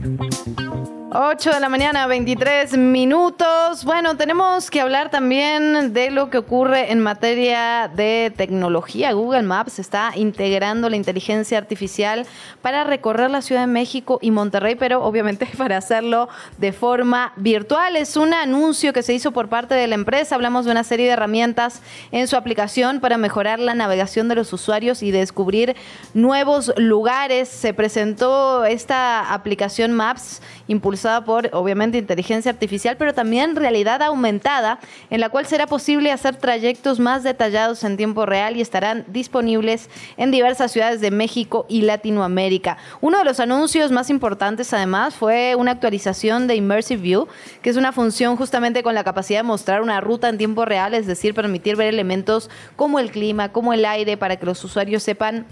Thank 0.06 0.60
you. 0.60 0.95
8 1.18 1.52
de 1.52 1.60
la 1.62 1.70
mañana, 1.70 2.08
23 2.08 2.78
minutos. 2.78 3.86
Bueno, 3.86 4.18
tenemos 4.18 4.70
que 4.70 4.82
hablar 4.82 5.10
también 5.10 5.94
de 5.94 6.12
lo 6.12 6.30
que 6.30 6.38
ocurre 6.38 6.92
en 6.92 7.00
materia 7.00 7.88
de 7.88 8.34
tecnología. 8.36 9.14
Google 9.14 9.44
Maps 9.44 9.80
está 9.80 10.12
integrando 10.16 10.90
la 10.90 10.98
inteligencia 10.98 11.58
artificial 11.58 12.28
para 12.62 12.84
recorrer 12.84 13.32
la 13.32 13.42
Ciudad 13.42 13.62
de 13.62 13.68
México 13.68 14.20
y 14.22 14.32
Monterrey, 14.32 14.76
pero 14.76 15.04
obviamente 15.04 15.48
para 15.58 15.78
hacerlo 15.78 16.28
de 16.58 16.74
forma 16.74 17.32
virtual. 17.38 17.96
Es 17.96 18.18
un 18.18 18.34
anuncio 18.34 18.92
que 18.92 19.02
se 19.02 19.14
hizo 19.14 19.32
por 19.32 19.48
parte 19.48 19.74
de 19.74 19.88
la 19.88 19.96
empresa. 19.96 20.36
Hablamos 20.36 20.66
de 20.66 20.72
una 20.72 20.84
serie 20.84 21.06
de 21.06 21.14
herramientas 21.14 21.82
en 22.12 22.28
su 22.28 22.36
aplicación 22.36 23.00
para 23.00 23.18
mejorar 23.18 23.60
la 23.60 23.74
navegación 23.74 24.28
de 24.28 24.36
los 24.36 24.52
usuarios 24.52 25.02
y 25.02 25.12
descubrir 25.12 25.78
nuevos 26.14 26.74
lugares. 26.76 27.48
Se 27.48 27.74
presentó 27.74 28.66
esta 28.66 29.34
aplicación 29.34 29.94
Maps 29.94 30.42
impulsada 30.68 31.24
por, 31.26 31.50
obviamente, 31.54 31.98
inteligencia 31.98 32.52
artificial, 32.52 32.98
pero 32.98 33.14
también 33.14 33.56
realidad 33.56 34.02
aumentada, 34.02 34.80
en 35.10 35.20
la 35.20 35.30
cual 35.30 35.46
será 35.46 35.68
posible 35.68 36.12
hacer 36.12 36.36
trayectos 36.36 37.00
más 37.00 37.24
detallados 37.24 37.84
en 37.84 37.98
tiempo 37.98 38.26
real 38.26 38.58
y 38.58 38.62
estarán 38.62 39.06
disponibles 39.08 39.90
en 40.18 40.32
diversas 40.32 40.72
ciudades 40.72 41.02
de 41.02 41.12
México 41.12 41.66
y 41.70 41.82
Latinoamérica. 41.82 42.78
Uno 43.02 43.20
de 43.20 43.26
los 43.26 43.40
anuncios 43.40 43.92
más 43.92 44.10
importantes, 44.10 44.74
además, 44.74 45.16
fue 45.16 45.56
una 45.56 45.72
actualización 45.72 46.48
de 46.48 46.56
Immersive 46.56 47.02
View, 47.02 47.28
que 47.62 47.70
es 47.70 47.78
una 47.78 47.92
función 47.92 48.36
justamente 48.36 48.84
con 48.84 48.96
la 48.96 49.04
capacidad 49.04 49.40
de 49.40 49.44
mostrar 49.44 49.82
una 49.82 50.02
ruta 50.02 50.30
en 50.30 50.38
tiempo 50.38 50.66
real, 50.66 50.94
es 50.94 51.08
decir, 51.08 51.34
permitir 51.34 51.76
ver 51.76 51.88
elementos 51.88 52.50
como 52.76 53.00
el 53.00 53.12
clima, 53.12 53.52
como 53.52 53.74
el 53.74 53.86
aire, 53.86 54.18
para 54.18 54.38
que 54.38 54.46
los 54.46 54.64
usuarios 54.64 55.04
sepan 55.04 55.46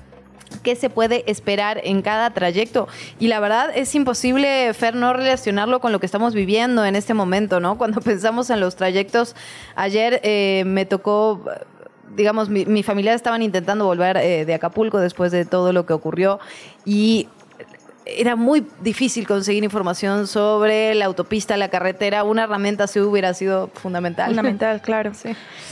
qué 0.58 0.76
se 0.76 0.90
puede 0.90 1.30
esperar 1.30 1.82
en 1.84 2.02
cada 2.02 2.32
trayecto. 2.32 2.88
Y 3.20 3.28
la 3.28 3.40
verdad 3.40 3.72
es 3.76 3.94
imposible, 3.96 4.74
Fer, 4.74 4.96
no 4.96 5.14
relacionarlo 5.14 5.80
con 5.80 5.92
lo 5.92 6.00
que 6.00 6.06
estamos 6.06 6.34
viviendo 6.34 6.86
en 6.86 6.96
este 6.96 7.14
momento, 7.14 7.60
¿no? 7.60 7.78
Cuando 7.78 8.02
pensamos 8.02 8.50
en 8.50 8.60
los 8.60 8.76
trayectos, 8.76 9.36
ayer 9.76 10.20
eh, 10.24 10.64
me 10.66 10.86
tocó... 10.86 11.44
Digamos, 12.16 12.48
mi, 12.48 12.64
mi 12.68 12.84
familia 12.84 13.16
estaban 13.16 13.42
intentando 13.42 13.86
volver 13.86 14.18
eh, 14.18 14.46
de 14.46 14.54
Acapulco 14.54 15.00
después 15.00 15.32
de 15.32 15.46
todo 15.46 15.74
lo 15.74 15.88
que 15.88 15.94
ocurrió 15.94 16.40
y 16.86 17.28
era 18.06 18.36
muy 18.36 18.66
difícil 18.82 19.28
conseguir 19.28 19.64
información 19.64 20.28
sobre 20.28 20.94
la 20.96 21.06
autopista, 21.06 21.56
la 21.58 21.70
carretera. 21.70 22.24
Una 22.24 22.44
herramienta 22.44 22.88
sí 22.88 23.00
hubiera 23.00 23.34
sido 23.34 23.70
fundamental. 23.74 24.28
Fundamental, 24.28 24.82
claro. 24.84 25.12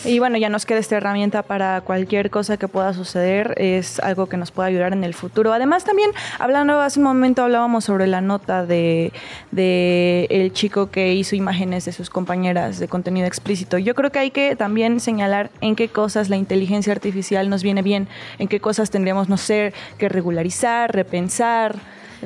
Y 0.05 0.19
bueno, 0.19 0.37
ya 0.37 0.49
nos 0.49 0.65
queda 0.65 0.79
esta 0.79 0.97
herramienta 0.97 1.43
para 1.43 1.81
cualquier 1.81 2.29
cosa 2.29 2.57
que 2.57 2.67
pueda 2.67 2.93
suceder. 2.93 3.53
Es 3.57 3.99
algo 3.99 4.27
que 4.27 4.37
nos 4.37 4.51
puede 4.51 4.69
ayudar 4.69 4.93
en 4.93 5.03
el 5.03 5.13
futuro. 5.13 5.53
Además, 5.53 5.83
también 5.83 6.11
hablando, 6.39 6.79
hace 6.79 6.99
un 6.99 7.05
momento 7.05 7.43
hablábamos 7.43 7.85
sobre 7.85 8.07
la 8.07 8.21
nota 8.21 8.65
de, 8.65 9.11
de 9.51 10.27
el 10.29 10.53
chico 10.53 10.89
que 10.89 11.13
hizo 11.13 11.35
imágenes 11.35 11.85
de 11.85 11.91
sus 11.91 12.09
compañeras 12.09 12.79
de 12.79 12.87
contenido 12.87 13.27
explícito. 13.27 13.77
Yo 13.77 13.93
creo 13.93 14.11
que 14.11 14.19
hay 14.19 14.31
que 14.31 14.55
también 14.55 14.99
señalar 14.99 15.49
en 15.59 15.75
qué 15.75 15.89
cosas 15.89 16.29
la 16.29 16.37
inteligencia 16.37 16.93
artificial 16.93 17.49
nos 17.49 17.63
viene 17.63 17.81
bien, 17.81 18.07
en 18.39 18.47
qué 18.47 18.59
cosas 18.59 18.89
tendríamos, 18.89 19.27
no 19.27 19.37
sé, 19.37 19.73
que 19.97 20.07
regularizar, 20.07 20.93
repensar. 20.93 21.75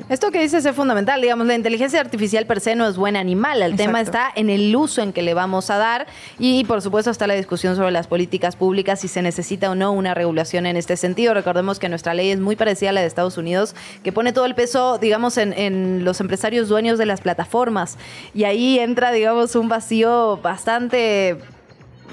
Esto 0.09 0.31
que 0.31 0.39
dices 0.39 0.65
es 0.65 0.75
fundamental, 0.75 1.21
digamos, 1.21 1.47
la 1.47 1.55
inteligencia 1.55 1.99
artificial 1.99 2.45
per 2.45 2.59
se 2.59 2.75
no 2.75 2.87
es 2.87 2.97
buen 2.97 3.15
animal, 3.15 3.61
el 3.61 3.75
tema 3.75 4.01
está 4.01 4.31
en 4.35 4.49
el 4.49 4.75
uso 4.75 5.01
en 5.01 5.13
que 5.13 5.21
le 5.21 5.33
vamos 5.33 5.69
a 5.69 5.77
dar 5.77 6.07
y 6.37 6.63
por 6.65 6.81
supuesto 6.81 7.11
está 7.11 7.27
la 7.27 7.33
discusión 7.33 7.75
sobre 7.75 7.91
las 7.91 8.07
políticas 8.07 8.55
públicas, 8.55 8.99
si 8.99 9.07
se 9.07 9.21
necesita 9.21 9.69
o 9.69 9.75
no 9.75 9.91
una 9.91 10.13
regulación 10.13 10.65
en 10.65 10.77
este 10.77 10.97
sentido. 10.97 11.33
Recordemos 11.33 11.79
que 11.79 11.89
nuestra 11.89 12.13
ley 12.13 12.31
es 12.31 12.39
muy 12.39 12.55
parecida 12.55 12.89
a 12.89 12.93
la 12.93 13.01
de 13.01 13.07
Estados 13.07 13.37
Unidos, 13.37 13.75
que 14.03 14.11
pone 14.11 14.33
todo 14.33 14.45
el 14.45 14.55
peso, 14.55 14.97
digamos, 14.97 15.37
en, 15.37 15.53
en 15.53 16.03
los 16.03 16.19
empresarios 16.19 16.69
dueños 16.69 16.97
de 16.97 17.05
las 17.05 17.21
plataformas 17.21 17.97
y 18.33 18.43
ahí 18.43 18.79
entra, 18.79 19.11
digamos, 19.11 19.55
un 19.55 19.69
vacío 19.69 20.37
bastante, 20.37 21.37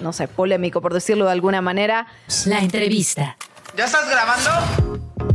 no 0.01 0.13
sé, 0.13 0.29
polémico, 0.29 0.81
por 0.81 0.95
decirlo 0.95 1.27
de 1.27 1.33
alguna 1.33 1.61
manera. 1.61 2.07
La 2.47 2.61
entrevista. 2.61 3.37
¿Ya 3.77 3.87
estás 3.87 4.09
grabando? 4.09 5.32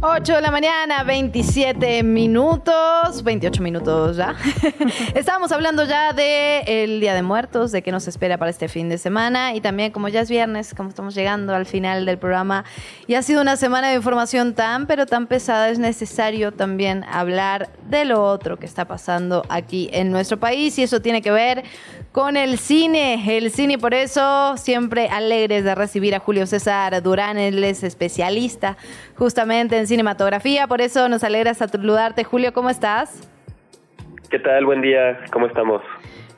8 0.00 0.34
de 0.34 0.40
la 0.40 0.50
mañana, 0.50 1.04
27 1.04 2.02
minutos, 2.02 3.22
28 3.22 3.62
minutos 3.62 4.16
ya. 4.16 4.34
Estábamos 5.14 5.52
hablando 5.52 5.84
ya 5.84 6.12
del 6.12 7.00
Día 7.00 7.14
de 7.14 7.22
Muertos, 7.22 7.72
de 7.72 7.82
qué 7.82 7.92
nos 7.92 8.08
espera 8.08 8.36
para 8.36 8.50
este 8.50 8.68
fin 8.68 8.88
de 8.88 8.98
semana 8.98 9.54
y 9.54 9.60
también 9.60 9.92
como 9.92 10.08
ya 10.08 10.20
es 10.20 10.30
viernes, 10.30 10.74
como 10.74 10.88
estamos 10.88 11.14
llegando 11.14 11.54
al 11.54 11.66
final 11.66 12.04
del 12.04 12.18
programa 12.18 12.64
y 13.06 13.14
ha 13.14 13.22
sido 13.22 13.40
una 13.42 13.56
semana 13.56 13.90
de 13.90 13.96
información 13.96 14.54
tan 14.54 14.86
pero 14.86 15.06
tan 15.06 15.26
pesada, 15.26 15.68
es 15.68 15.78
necesario 15.78 16.52
también 16.52 17.04
hablar 17.04 17.70
de 17.88 18.04
lo 18.04 18.22
otro 18.24 18.58
que 18.58 18.66
está 18.66 18.86
pasando 18.86 19.44
aquí 19.48 19.88
en 19.92 20.10
nuestro 20.10 20.38
país 20.38 20.78
y 20.78 20.82
eso 20.82 21.00
tiene 21.00 21.22
que 21.22 21.30
ver 21.30 21.64
con 22.16 22.38
el 22.38 22.56
cine. 22.56 23.22
El 23.36 23.50
cine, 23.50 23.76
por 23.76 23.92
eso, 23.92 24.56
siempre 24.56 25.08
alegres 25.08 25.64
de 25.64 25.74
recibir 25.74 26.14
a 26.14 26.18
Julio 26.18 26.46
César 26.46 27.02
Durán, 27.02 27.36
él 27.36 27.62
es 27.62 27.82
especialista 27.82 28.78
justamente 29.16 29.76
en 29.76 29.86
cinematografía, 29.86 30.66
por 30.66 30.80
eso 30.80 31.10
nos 31.10 31.22
alegra 31.24 31.52
saludarte. 31.52 32.24
Julio, 32.24 32.54
¿cómo 32.54 32.70
estás? 32.70 33.28
¿Qué 34.30 34.38
tal? 34.38 34.64
Buen 34.64 34.80
día, 34.80 35.26
¿cómo 35.30 35.46
estamos? 35.46 35.82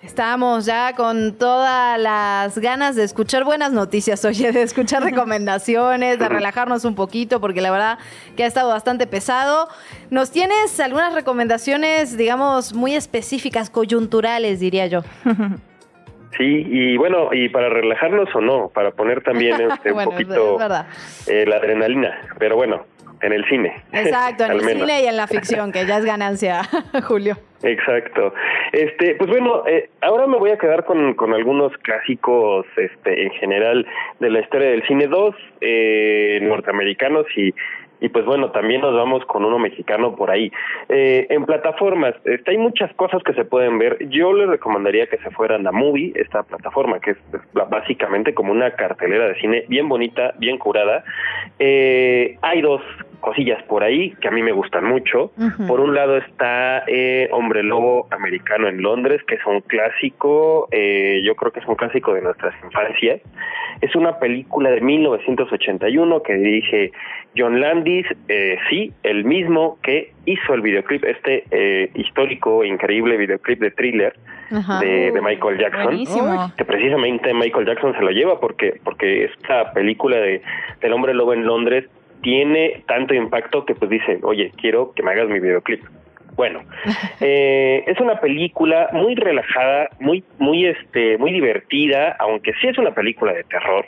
Estamos 0.03 0.67
ya 0.67 0.95
con 0.97 1.39
todas 1.39 1.97
las 2.01 2.59
ganas 2.59 2.97
de 2.97 3.05
escuchar 3.05 3.45
buenas 3.45 3.71
noticias, 3.71 4.25
oye, 4.25 4.51
de 4.51 4.63
escuchar 4.63 5.03
recomendaciones, 5.05 6.19
de 6.19 6.29
relajarnos 6.29 6.85
un 6.87 6.97
poquito, 6.97 7.41
porque 7.41 7.61
la 7.61 7.71
verdad 7.71 7.99
que 8.37 8.43
ha 8.43 8.49
estado 8.49 8.71
bastante 8.71 9.07
pesado. 9.07 9.69
¿Nos 10.11 10.33
tienes 10.33 10.81
algunas 10.81 11.15
recomendaciones, 11.15 12.17
digamos, 12.17 12.73
muy 12.73 12.97
específicas, 12.97 13.71
coyunturales, 13.71 14.59
diría 14.59 14.89
yo? 14.89 15.03
Sí, 16.37 16.67
y 16.69 16.97
bueno, 16.97 17.31
y 17.33 17.49
para 17.49 17.69
relajarnos 17.69 18.35
o 18.35 18.41
no, 18.41 18.69
para 18.69 18.91
poner 18.93 19.23
también 19.23 19.61
este, 19.73 19.91
un 19.91 19.95
Bueno, 19.95 20.11
poquito 20.13 20.59
eh, 21.27 21.45
la 21.47 21.57
adrenalina. 21.57 22.21
Pero 22.39 22.57
bueno, 22.57 22.85
en 23.23 23.33
el 23.33 23.45
cine. 23.47 23.83
Exacto, 23.93 24.45
en 24.45 24.53
el 24.53 24.63
menos. 24.63 24.83
cine 24.83 25.03
y 25.03 25.07
en 25.07 25.17
la 25.17 25.27
ficción, 25.27 25.73
que 25.73 25.87
ya 25.87 25.99
es 25.99 26.05
ganancia, 26.05 26.63
Julio. 27.07 27.37
Exacto. 27.63 28.33
Este, 28.73 29.17
pues 29.17 29.29
bueno, 29.31 29.65
eh, 29.67 29.91
ahora 30.01 30.27
me 30.27 30.39
voy 30.39 30.51
a 30.51 30.59
quedar 30.59 30.85
con, 30.85 31.15
con 31.15 31.35
algunos 31.35 31.77
clásicos, 31.79 32.67
este, 32.77 33.25
en 33.25 33.31
general 33.33 33.87
de 34.21 34.31
la 34.31 34.41
historia 34.41 34.71
del 34.71 34.87
cine, 34.87 35.09
dos 35.09 35.35
eh, 35.61 36.39
norteamericanos 36.43 37.27
y 37.37 37.53
y 38.01 38.09
pues 38.09 38.25
bueno, 38.25 38.51
también 38.51 38.81
nos 38.81 38.95
vamos 38.95 39.25
con 39.27 39.45
uno 39.45 39.59
mexicano 39.59 40.15
por 40.15 40.31
ahí. 40.31 40.51
Eh, 40.89 41.27
en 41.31 41.45
plataformas, 41.45 42.15
este, 42.25 42.53
hay 42.53 42.59
muchas 42.59 42.93
cosas 42.95 43.23
que 43.23 43.35
se 43.35 43.45
pueden 43.45 43.79
ver. 43.79 44.09
Yo 44.09 44.33
les 44.33 44.49
recomendaría 44.49 45.07
que 45.07 45.19
se 45.19 45.31
fueran 45.31 45.67
a 45.67 45.73
Movie, 45.73 46.13
esta 46.15 46.43
plataforma, 46.43 47.01
que 47.01 47.13
es 47.13 47.19
básicamente 47.53 48.35
como 48.35 48.53
una 48.53 48.73
cartelera 48.73 49.29
de 49.29 49.35
cine 49.41 49.65
bien 49.69 49.89
bonita, 49.89 50.35
bien 50.39 50.59
curada. 50.59 51.05
Eh, 51.59 52.39
hay 52.43 52.61
dos 52.61 52.83
cosillas 53.21 53.63
por 53.65 53.83
ahí 53.83 54.15
que 54.21 54.29
a 54.29 54.31
mí 54.31 54.43
me 54.43 54.53
gustan 54.53 54.85
mucho. 54.85 55.33
Por 55.67 55.81
un 55.81 55.95
lado 55.95 56.17
está 56.17 56.85
eh, 56.87 57.29
Hombre 57.33 57.63
Lobo 57.63 58.09
Americano 58.11 58.69
en 58.69 58.83
Londres, 58.83 59.23
que 59.27 59.37
es 59.37 59.47
un 59.47 59.61
clásico, 59.61 60.69
eh, 60.71 61.21
yo 61.25 61.35
creo 61.35 61.53
que 61.53 61.61
es 61.61 61.67
un 61.67 61.75
clásico 61.75 62.15
de 62.15 62.23
nuestras 62.23 62.55
infancias. 62.65 63.21
Es 63.81 63.95
una 63.95 64.19
película 64.19 64.71
de 64.71 64.81
1981 64.81 66.23
que 66.23 66.35
dirige 66.35 66.93
John 67.37 67.61
Landis, 67.61 68.07
eh, 68.29 68.59
sí, 68.69 68.93
el 69.03 69.25
mismo 69.25 69.79
que 69.83 70.13
hizo 70.25 70.55
el 70.55 70.63
videoclip, 70.63 71.05
este 71.05 71.45
eh, 71.51 71.91
histórico, 71.95 72.65
increíble 72.65 73.17
videoclip 73.17 73.61
de 73.61 73.71
thriller 73.71 74.15
de, 74.81 75.13
de 75.13 75.21
Michael 75.21 75.59
Jackson, 75.59 75.85
Buenísimo. 75.85 76.53
que 76.57 76.65
precisamente 76.65 77.35
Michael 77.35 77.67
Jackson 77.67 77.95
se 77.95 78.03
lo 78.03 78.11
lleva 78.11 78.41
porque 78.41 78.81
porque 78.83 79.25
esta 79.25 79.73
película 79.73 80.17
de 80.17 80.41
del 80.81 80.93
hombre 80.93 81.13
lobo 81.13 81.35
en 81.35 81.45
Londres 81.45 81.85
tiene 82.23 82.83
tanto 82.87 83.15
impacto 83.15 83.65
que 83.65 83.75
pues 83.75 83.91
dice, 83.91 84.19
oye, 84.23 84.53
quiero 84.61 84.93
que 84.93 85.03
me 85.03 85.13
hagas 85.13 85.29
mi 85.29 85.41
videoclip. 85.41 85.83
Bueno, 86.37 86.61
eh, 87.21 87.83
es 87.89 87.99
una 87.99 88.21
película 88.21 88.91
muy 88.93 89.17
relajada, 89.17 89.89
muy 89.99 90.23
muy 90.39 90.67
este 90.67 91.19
muy 91.19 91.33
divertida, 91.33 92.15
aunque 92.21 92.53
sí 92.61 92.69
es 92.69 92.79
una 92.79 92.93
película 92.93 93.33
de 93.33 93.43
terror. 93.43 93.85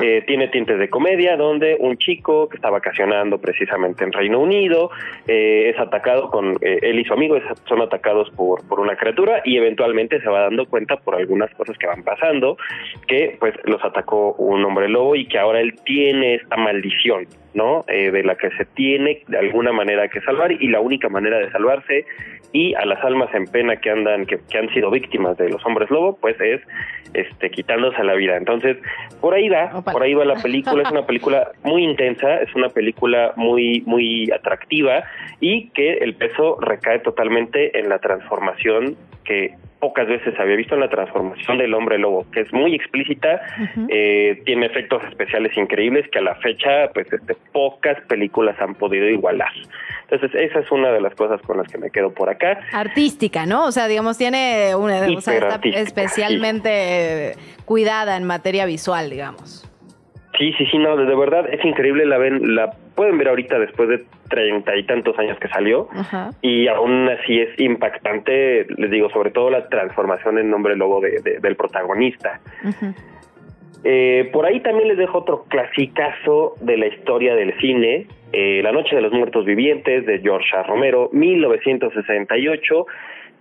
Eh, 0.00 0.22
tiene 0.24 0.46
tintes 0.46 0.78
de 0.78 0.88
comedia 0.88 1.36
donde 1.36 1.76
un 1.80 1.98
chico 1.98 2.48
que 2.48 2.56
está 2.56 2.70
vacacionando 2.70 3.38
precisamente 3.38 4.04
en 4.04 4.12
Reino 4.12 4.38
Unido 4.38 4.90
eh, 5.26 5.70
es 5.74 5.80
atacado 5.80 6.30
con 6.30 6.52
eh, 6.60 6.78
él 6.82 7.00
y 7.00 7.04
su 7.04 7.12
amigo 7.14 7.36
es- 7.36 7.42
son 7.68 7.82
atacados 7.82 8.30
por, 8.30 8.66
por 8.68 8.78
una 8.78 8.94
criatura 8.96 9.42
y 9.44 9.56
eventualmente 9.56 10.20
se 10.20 10.28
va 10.28 10.42
dando 10.42 10.66
cuenta 10.66 10.98
por 10.98 11.16
algunas 11.16 11.52
cosas 11.56 11.76
que 11.78 11.86
van 11.88 12.04
pasando 12.04 12.56
que 13.08 13.36
pues 13.40 13.54
los 13.64 13.84
atacó 13.84 14.34
un 14.34 14.64
hombre 14.64 14.88
lobo 14.88 15.16
y 15.16 15.26
que 15.26 15.38
ahora 15.38 15.60
él 15.60 15.74
tiene 15.84 16.36
esta 16.36 16.56
maldición 16.56 17.26
no 17.54 17.84
Eh, 17.88 18.10
de 18.10 18.22
la 18.22 18.34
que 18.36 18.50
se 18.50 18.64
tiene 18.64 19.22
de 19.26 19.38
alguna 19.38 19.72
manera 19.72 20.08
que 20.08 20.20
salvar 20.20 20.52
y 20.52 20.68
la 20.68 20.80
única 20.80 21.08
manera 21.08 21.38
de 21.38 21.50
salvarse 21.50 22.04
y 22.52 22.74
a 22.74 22.84
las 22.84 23.02
almas 23.04 23.32
en 23.34 23.46
pena 23.46 23.76
que 23.76 23.90
andan 23.90 24.26
que, 24.26 24.38
que 24.50 24.58
han 24.58 24.72
sido 24.72 24.90
víctimas 24.90 25.36
de 25.36 25.48
los 25.48 25.64
hombres 25.66 25.90
lobo 25.90 26.16
pues 26.20 26.40
es 26.40 26.60
este 27.14 27.50
quitándose 27.50 28.02
la 28.04 28.14
vida. 28.14 28.36
Entonces 28.36 28.76
por 29.20 29.34
ahí 29.34 29.48
va 29.48 29.82
por 29.82 30.02
ahí 30.02 30.14
va 30.14 30.24
la 30.24 30.36
película. 30.36 30.82
Es 30.82 30.90
una 30.90 31.06
película 31.06 31.52
muy 31.64 31.84
intensa 31.84 32.40
es 32.40 32.54
una 32.54 32.68
película 32.68 33.32
muy 33.36 33.82
muy 33.86 34.30
atractiva 34.30 35.04
y 35.40 35.70
que 35.70 35.98
el 35.98 36.14
peso 36.14 36.58
recae 36.60 37.00
totalmente 37.00 37.78
en 37.78 37.88
la 37.88 37.98
transformación 37.98 38.96
que 39.24 39.54
pocas 39.80 40.08
veces 40.08 40.34
había 40.38 40.56
visto 40.56 40.74
en 40.74 40.80
la 40.80 40.88
transformación 40.88 41.58
del 41.58 41.74
hombre 41.74 41.98
lobo, 41.98 42.26
que 42.32 42.40
es 42.40 42.52
muy 42.52 42.74
explícita, 42.74 43.40
eh, 43.88 44.42
tiene 44.44 44.66
efectos 44.66 45.02
especiales 45.04 45.56
increíbles 45.56 46.08
que 46.10 46.18
a 46.18 46.22
la 46.22 46.34
fecha, 46.36 46.90
pues, 46.92 47.12
este, 47.12 47.34
pocas 47.52 48.00
películas 48.08 48.56
han 48.60 48.74
podido 48.74 49.08
igualar. 49.08 49.52
Entonces, 50.10 50.40
esa 50.40 50.60
es 50.60 50.70
una 50.72 50.90
de 50.90 51.00
las 51.00 51.14
cosas 51.14 51.40
con 51.42 51.58
las 51.58 51.68
que 51.68 51.78
me 51.78 51.90
quedo 51.90 52.12
por 52.12 52.30
acá. 52.30 52.60
Artística, 52.72 53.44
¿no? 53.44 53.66
O 53.66 53.72
sea, 53.72 53.88
digamos, 53.88 54.16
tiene 54.16 54.74
una. 54.74 55.06
O 55.06 55.20
sea, 55.20 55.34
está 55.34 55.60
especialmente 55.62 57.34
cuidada 57.66 58.16
en 58.16 58.24
materia 58.24 58.64
visual, 58.64 59.10
digamos. 59.10 59.67
Sí, 60.38 60.52
sí, 60.56 60.66
sí, 60.66 60.78
no, 60.78 60.96
de 60.96 61.04
de 61.06 61.16
verdad 61.16 61.48
es 61.52 61.64
increíble, 61.64 62.06
la 62.06 62.16
ven, 62.16 62.54
la 62.54 62.70
pueden 62.94 63.18
ver 63.18 63.28
ahorita 63.28 63.58
después 63.58 63.88
de 63.88 64.04
treinta 64.30 64.76
y 64.76 64.84
tantos 64.84 65.18
años 65.18 65.36
que 65.40 65.48
salió 65.48 65.88
Ajá. 65.92 66.30
y 66.42 66.68
aún 66.68 67.08
así 67.08 67.40
es 67.40 67.58
impactante, 67.58 68.66
les 68.76 68.90
digo, 68.90 69.10
sobre 69.10 69.30
todo 69.30 69.50
la 69.50 69.68
transformación 69.68 70.38
en 70.38 70.48
nombre 70.50 70.76
lobo 70.76 71.00
de- 71.00 71.20
de- 71.22 71.40
del 71.40 71.56
protagonista. 71.56 72.40
Eh, 73.84 74.28
por 74.32 74.44
ahí 74.44 74.60
también 74.60 74.88
les 74.88 74.98
dejo 74.98 75.18
otro 75.18 75.44
clasicazo 75.48 76.54
de 76.60 76.76
la 76.76 76.86
historia 76.88 77.34
del 77.36 77.56
cine, 77.60 78.06
eh, 78.32 78.60
La 78.62 78.72
Noche 78.72 78.96
de 78.96 79.02
los 79.02 79.12
Muertos 79.12 79.44
Vivientes, 79.44 80.04
de 80.04 80.18
George 80.20 80.56
A. 80.56 80.62
Romero, 80.64 81.10
1968. 81.12 82.86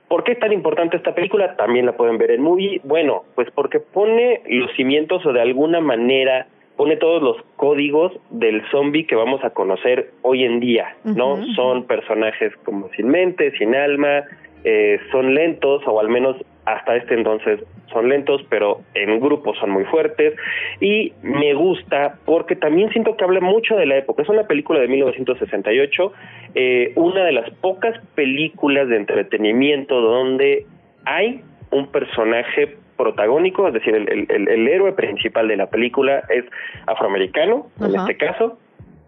¿Por 0.07 0.23
qué 0.23 0.33
es 0.33 0.39
tan 0.39 0.53
importante 0.53 0.95
esta 0.95 1.13
película? 1.15 1.55
También 1.57 1.85
la 1.85 1.93
pueden 1.97 2.17
ver 2.17 2.31
en 2.31 2.41
Movie. 2.41 2.79
Bueno, 2.83 3.23
pues 3.35 3.49
porque 3.51 3.79
pone 3.79 4.41
los 4.47 4.71
cimientos 4.75 5.25
o 5.25 5.33
de 5.33 5.41
alguna 5.41 5.81
manera 5.81 6.47
pone 6.77 6.95
todos 6.95 7.21
los 7.21 7.37
códigos 7.55 8.13
del 8.29 8.61
zombie 8.69 9.05
que 9.05 9.15
vamos 9.15 9.43
a 9.43 9.49
conocer 9.49 10.11
hoy 10.21 10.43
en 10.43 10.59
día, 10.59 10.95
¿no? 11.03 11.43
Son 11.55 11.83
personajes 11.85 12.55
como 12.63 12.89
sin 12.95 13.09
mente, 13.09 13.51
sin 13.57 13.75
alma, 13.75 14.23
eh, 14.63 14.99
son 15.11 15.33
lentos 15.33 15.81
o 15.87 15.99
al 15.99 16.07
menos 16.07 16.37
hasta 16.65 16.95
este 16.97 17.13
entonces 17.13 17.61
son 17.91 18.09
lentos, 18.09 18.41
pero 18.49 18.81
en 18.93 19.19
grupo 19.19 19.55
son 19.55 19.71
muy 19.71 19.85
fuertes 19.85 20.35
y 20.81 21.13
me 21.23 21.53
gusta 21.53 22.19
porque 22.25 22.55
también 22.55 22.91
siento 22.91 23.15
que 23.15 23.23
habla 23.23 23.39
mucho 23.39 23.75
de 23.75 23.85
la 23.85 23.97
época. 23.97 24.23
Es 24.23 24.29
una 24.29 24.43
película 24.43 24.79
de 24.79 24.87
1968, 24.87 26.13
eh, 26.55 26.91
una 26.95 27.23
de 27.23 27.31
las 27.31 27.49
pocas 27.61 27.97
películas 28.15 28.89
de 28.89 28.97
entretenimiento 28.97 30.01
donde 30.01 30.65
hay 31.05 31.41
un 31.71 31.87
personaje 31.87 32.75
protagónico, 32.97 33.67
es 33.67 33.73
decir, 33.73 33.95
el, 33.95 34.09
el- 34.11 34.25
el- 34.29 34.47
el 34.49 34.67
héroe 34.67 34.91
principal 34.93 35.47
de 35.47 35.55
la 35.57 35.67
película 35.69 36.23
es 36.29 36.43
afroamericano, 36.87 37.67
en 37.79 37.95
este 37.95 38.17
caso, 38.17 38.57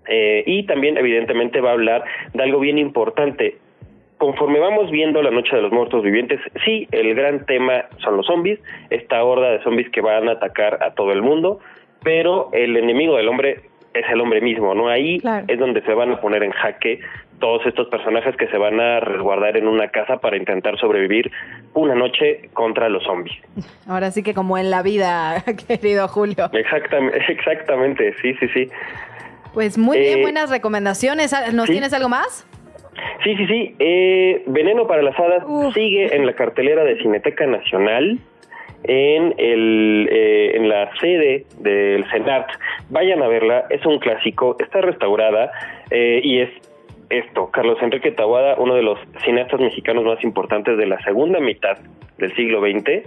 eh, 0.08 0.44
y 0.46 0.64
también 0.66 0.98
evidentemente 0.98 1.60
va 1.62 1.72
a 1.72 1.74
hablar 1.74 2.04
de 2.34 2.44
algo 2.44 2.60
bien 2.60 2.78
importante. 2.78 3.58
Conforme 4.18 4.60
vamos 4.60 4.92
viendo 4.92 5.22
la 5.22 5.32
Noche 5.32 5.56
de 5.56 5.62
los 5.62 5.72
Muertos 5.72 6.04
Vivientes, 6.04 6.40
sí, 6.66 6.88
el 6.92 7.16
gran 7.16 7.46
tema 7.46 7.86
son 8.00 8.18
los 8.18 8.26
zombies, 8.26 8.60
esta 8.90 9.24
horda 9.24 9.52
de 9.52 9.64
zombies 9.64 9.90
que 9.92 10.02
van 10.02 10.28
a 10.28 10.34
atacar 10.34 10.84
a 10.84 10.94
todo 10.94 11.12
el 11.14 11.22
mundo, 11.22 11.60
pero 12.04 12.50
el 12.54 12.76
enemigo 12.76 13.16
del 13.18 13.28
hombre 13.30 13.62
es 13.94 14.06
el 14.12 14.22
hombre 14.22 14.42
mismo, 14.42 14.74
¿no? 14.76 14.88
Ahí 14.88 15.22
es 15.48 15.60
donde 15.60 15.82
se 15.82 15.94
van 15.94 16.12
a 16.12 16.22
poner 16.22 16.44
en 16.44 16.52
jaque 16.52 17.00
todos 17.40 17.66
estos 17.66 17.88
personajes 17.88 18.36
que 18.36 18.48
se 18.48 18.58
van 18.58 18.80
a 18.80 19.00
resguardar 19.00 19.56
en 19.58 19.68
una 19.68 19.88
casa 19.90 20.18
para 20.18 20.36
intentar 20.38 20.78
sobrevivir 20.78 21.32
una 21.74 21.96
noche 21.96 22.50
contra 22.54 22.90
los 22.90 23.04
zombies. 23.04 23.36
Ahora 23.88 24.12
sí 24.12 24.24
que 24.24 24.34
como 24.34 24.58
en 24.58 24.70
la 24.70 24.84
vida, 24.84 25.44
querido 25.68 26.08
Julio. 26.08 26.50
Exactamente, 26.52 27.20
exactamente, 27.30 28.14
sí, 28.22 28.34
sí, 28.40 28.48
sí. 28.54 28.68
Pues 29.54 29.78
muy 29.78 29.98
bien, 30.00 30.20
Eh, 30.20 30.22
buenas 30.22 30.50
recomendaciones. 30.50 31.34
¿Nos 31.54 31.68
sí. 31.68 31.72
tienes 31.74 31.94
algo 31.94 32.10
más? 32.10 32.46
Sí, 33.24 33.36
sí, 33.38 33.48
sí. 33.48 33.76
Eh, 33.80 34.44
Veneno 34.48 34.86
para 34.88 35.02
las 35.02 35.18
Hadas 35.18 35.44
sigue 35.74 36.14
en 36.16 36.26
la 36.26 36.34
cartelera 36.34 36.84
de 36.84 36.98
Cineteca 37.02 37.46
Nacional, 37.46 38.20
en, 38.84 39.34
el, 39.38 40.10
eh, 40.12 40.56
en 40.56 40.70
la 40.70 40.90
sede 41.00 41.46
del 41.60 42.10
Senat. 42.10 42.48
Vayan 42.90 43.22
a 43.22 43.28
verla, 43.28 43.66
es 43.70 43.86
un 43.86 44.00
clásico, 44.00 44.56
está 44.60 44.82
restaurada 44.82 45.52
eh, 45.92 46.22
y 46.24 46.40
es 46.40 46.50
esto, 47.10 47.50
Carlos 47.52 47.78
Enrique 47.82 48.12
Tawada, 48.12 48.56
uno 48.60 48.76
de 48.76 48.84
los 48.84 49.00
cineastas 49.24 49.60
mexicanos 49.60 50.04
más 50.04 50.24
importantes 50.24 50.78
de 50.78 50.86
la 50.86 51.02
segunda 51.02 51.40
mitad 51.40 51.78
del 52.20 52.36
siglo 52.36 52.62
XX, 52.62 53.04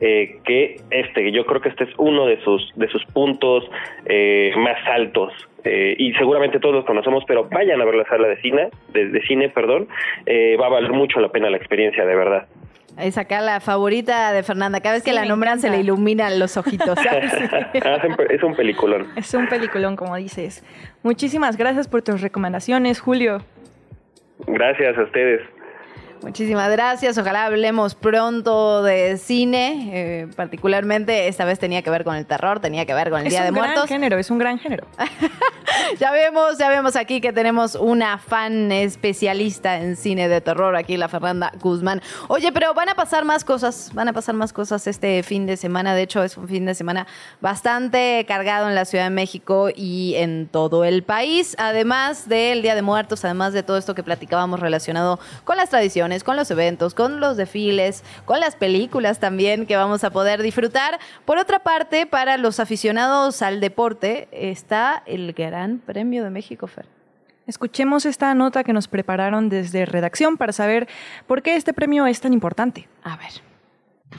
eh, 0.00 0.38
que 0.44 0.76
este, 0.90 1.30
yo 1.30 1.46
creo 1.46 1.60
que 1.60 1.68
este 1.68 1.84
es 1.84 1.90
uno 1.98 2.26
de 2.26 2.40
sus, 2.42 2.72
de 2.74 2.88
sus 2.88 3.04
puntos 3.06 3.64
eh, 4.06 4.52
más 4.56 4.76
altos 4.88 5.32
eh, 5.62 5.94
y 5.98 6.12
seguramente 6.14 6.58
todos 6.58 6.74
los 6.74 6.84
conocemos, 6.84 7.24
pero 7.26 7.44
vayan 7.44 7.80
a 7.80 7.84
ver 7.84 7.94
la 7.94 8.04
sala 8.06 8.28
de 8.28 8.40
cine, 8.40 8.70
de, 8.92 9.08
de 9.08 9.22
cine, 9.22 9.48
perdón, 9.48 9.88
eh, 10.26 10.56
va 10.60 10.66
a 10.66 10.70
valer 10.70 10.92
mucho 10.92 11.20
la 11.20 11.28
pena 11.28 11.48
la 11.48 11.56
experiencia, 11.56 12.04
de 12.04 12.16
verdad. 12.16 12.48
Es 12.96 13.18
acá 13.18 13.40
la 13.40 13.60
favorita 13.60 14.32
de 14.32 14.42
Fernanda. 14.42 14.80
Cada 14.80 14.94
vez 14.94 15.02
que 15.02 15.12
la 15.12 15.24
nombran 15.24 15.60
se 15.60 15.70
le 15.70 15.80
iluminan 15.80 16.38
los 16.38 16.56
ojitos. 16.56 16.98
¿sabes? 16.98 17.32
Ah, 17.84 17.98
es 18.30 18.42
un 18.42 18.54
peliculón. 18.54 19.08
Es 19.16 19.34
un 19.34 19.48
peliculón, 19.48 19.96
como 19.96 20.14
dices. 20.16 20.62
Muchísimas 21.02 21.56
gracias 21.56 21.88
por 21.88 22.02
tus 22.02 22.20
recomendaciones, 22.20 23.00
Julio. 23.00 23.42
Gracias 24.46 24.96
a 24.96 25.02
ustedes. 25.02 25.40
Muchísimas 26.22 26.70
gracias. 26.70 27.18
Ojalá 27.18 27.44
hablemos 27.46 27.94
pronto 27.94 28.82
de 28.82 29.18
cine. 29.18 29.90
eh, 29.92 30.26
particularmente, 30.34 31.28
esta 31.28 31.44
vez 31.44 31.58
tenía 31.58 31.82
que 31.82 31.90
ver 31.90 32.04
con 32.04 32.16
el 32.16 32.24
terror, 32.26 32.60
tenía 32.60 32.86
que 32.86 32.94
ver 32.94 33.10
con 33.10 33.20
el 33.20 33.26
Es 33.26 33.32
Día 33.32 33.40
un 33.40 33.46
de 33.46 33.52
gran 33.52 33.64
Muertos. 33.70 33.88
género, 33.88 34.18
es 34.18 34.30
un 34.30 34.38
gran 34.38 34.58
género. 34.58 34.86
Ya 35.98 36.12
vemos, 36.12 36.56
ya 36.56 36.68
vemos 36.68 36.94
aquí 36.96 37.20
que 37.20 37.32
tenemos 37.32 37.74
una 37.74 38.18
fan 38.18 38.70
especialista 38.72 39.76
en 39.78 39.96
cine 39.96 40.28
de 40.28 40.40
terror, 40.40 40.76
aquí 40.76 40.96
la 40.96 41.08
Fernanda 41.08 41.52
Guzmán. 41.60 42.00
Oye, 42.28 42.52
pero 42.52 42.72
van 42.74 42.88
a 42.88 42.94
pasar 42.94 43.24
más 43.24 43.44
cosas, 43.44 43.90
van 43.92 44.08
a 44.08 44.12
pasar 44.12 44.34
más 44.34 44.52
cosas 44.52 44.86
este 44.86 45.22
fin 45.24 45.46
de 45.46 45.56
semana. 45.56 45.94
De 45.94 46.02
hecho, 46.02 46.22
es 46.22 46.36
un 46.36 46.48
fin 46.48 46.64
de 46.64 46.74
semana 46.74 47.06
bastante 47.40 48.24
cargado 48.28 48.68
en 48.68 48.74
la 48.76 48.84
Ciudad 48.84 49.04
de 49.04 49.10
México 49.10 49.68
y 49.74 50.14
en 50.16 50.46
todo 50.48 50.84
el 50.84 51.02
país. 51.02 51.56
Además 51.58 52.28
del 52.28 52.62
Día 52.62 52.74
de 52.76 52.82
Muertos, 52.82 53.24
además 53.24 53.52
de 53.52 53.62
todo 53.64 53.76
esto 53.76 53.94
que 53.94 54.02
platicábamos 54.04 54.60
relacionado 54.60 55.18
con 55.44 55.56
las 55.56 55.70
tradiciones, 55.70 56.13
con 56.22 56.36
los 56.36 56.50
eventos, 56.50 56.94
con 56.94 57.18
los 57.18 57.36
desfiles, 57.36 58.04
con 58.24 58.38
las 58.38 58.54
películas 58.54 59.18
también 59.18 59.66
que 59.66 59.76
vamos 59.76 60.04
a 60.04 60.10
poder 60.10 60.42
disfrutar. 60.42 61.00
Por 61.24 61.38
otra 61.38 61.60
parte, 61.60 62.06
para 62.06 62.36
los 62.36 62.60
aficionados 62.60 63.42
al 63.42 63.60
deporte, 63.60 64.28
está 64.30 65.02
el 65.06 65.32
Gran 65.32 65.78
Premio 65.78 66.22
de 66.22 66.30
México, 66.30 66.66
Fer. 66.66 66.86
Escuchemos 67.46 68.06
esta 68.06 68.34
nota 68.34 68.64
que 68.64 68.72
nos 68.72 68.88
prepararon 68.88 69.48
desde 69.48 69.84
redacción 69.84 70.36
para 70.36 70.52
saber 70.52 70.88
por 71.26 71.42
qué 71.42 71.56
este 71.56 71.72
premio 71.72 72.06
es 72.06 72.20
tan 72.20 72.32
importante. 72.32 72.88
A 73.02 73.16
ver. 73.16 73.32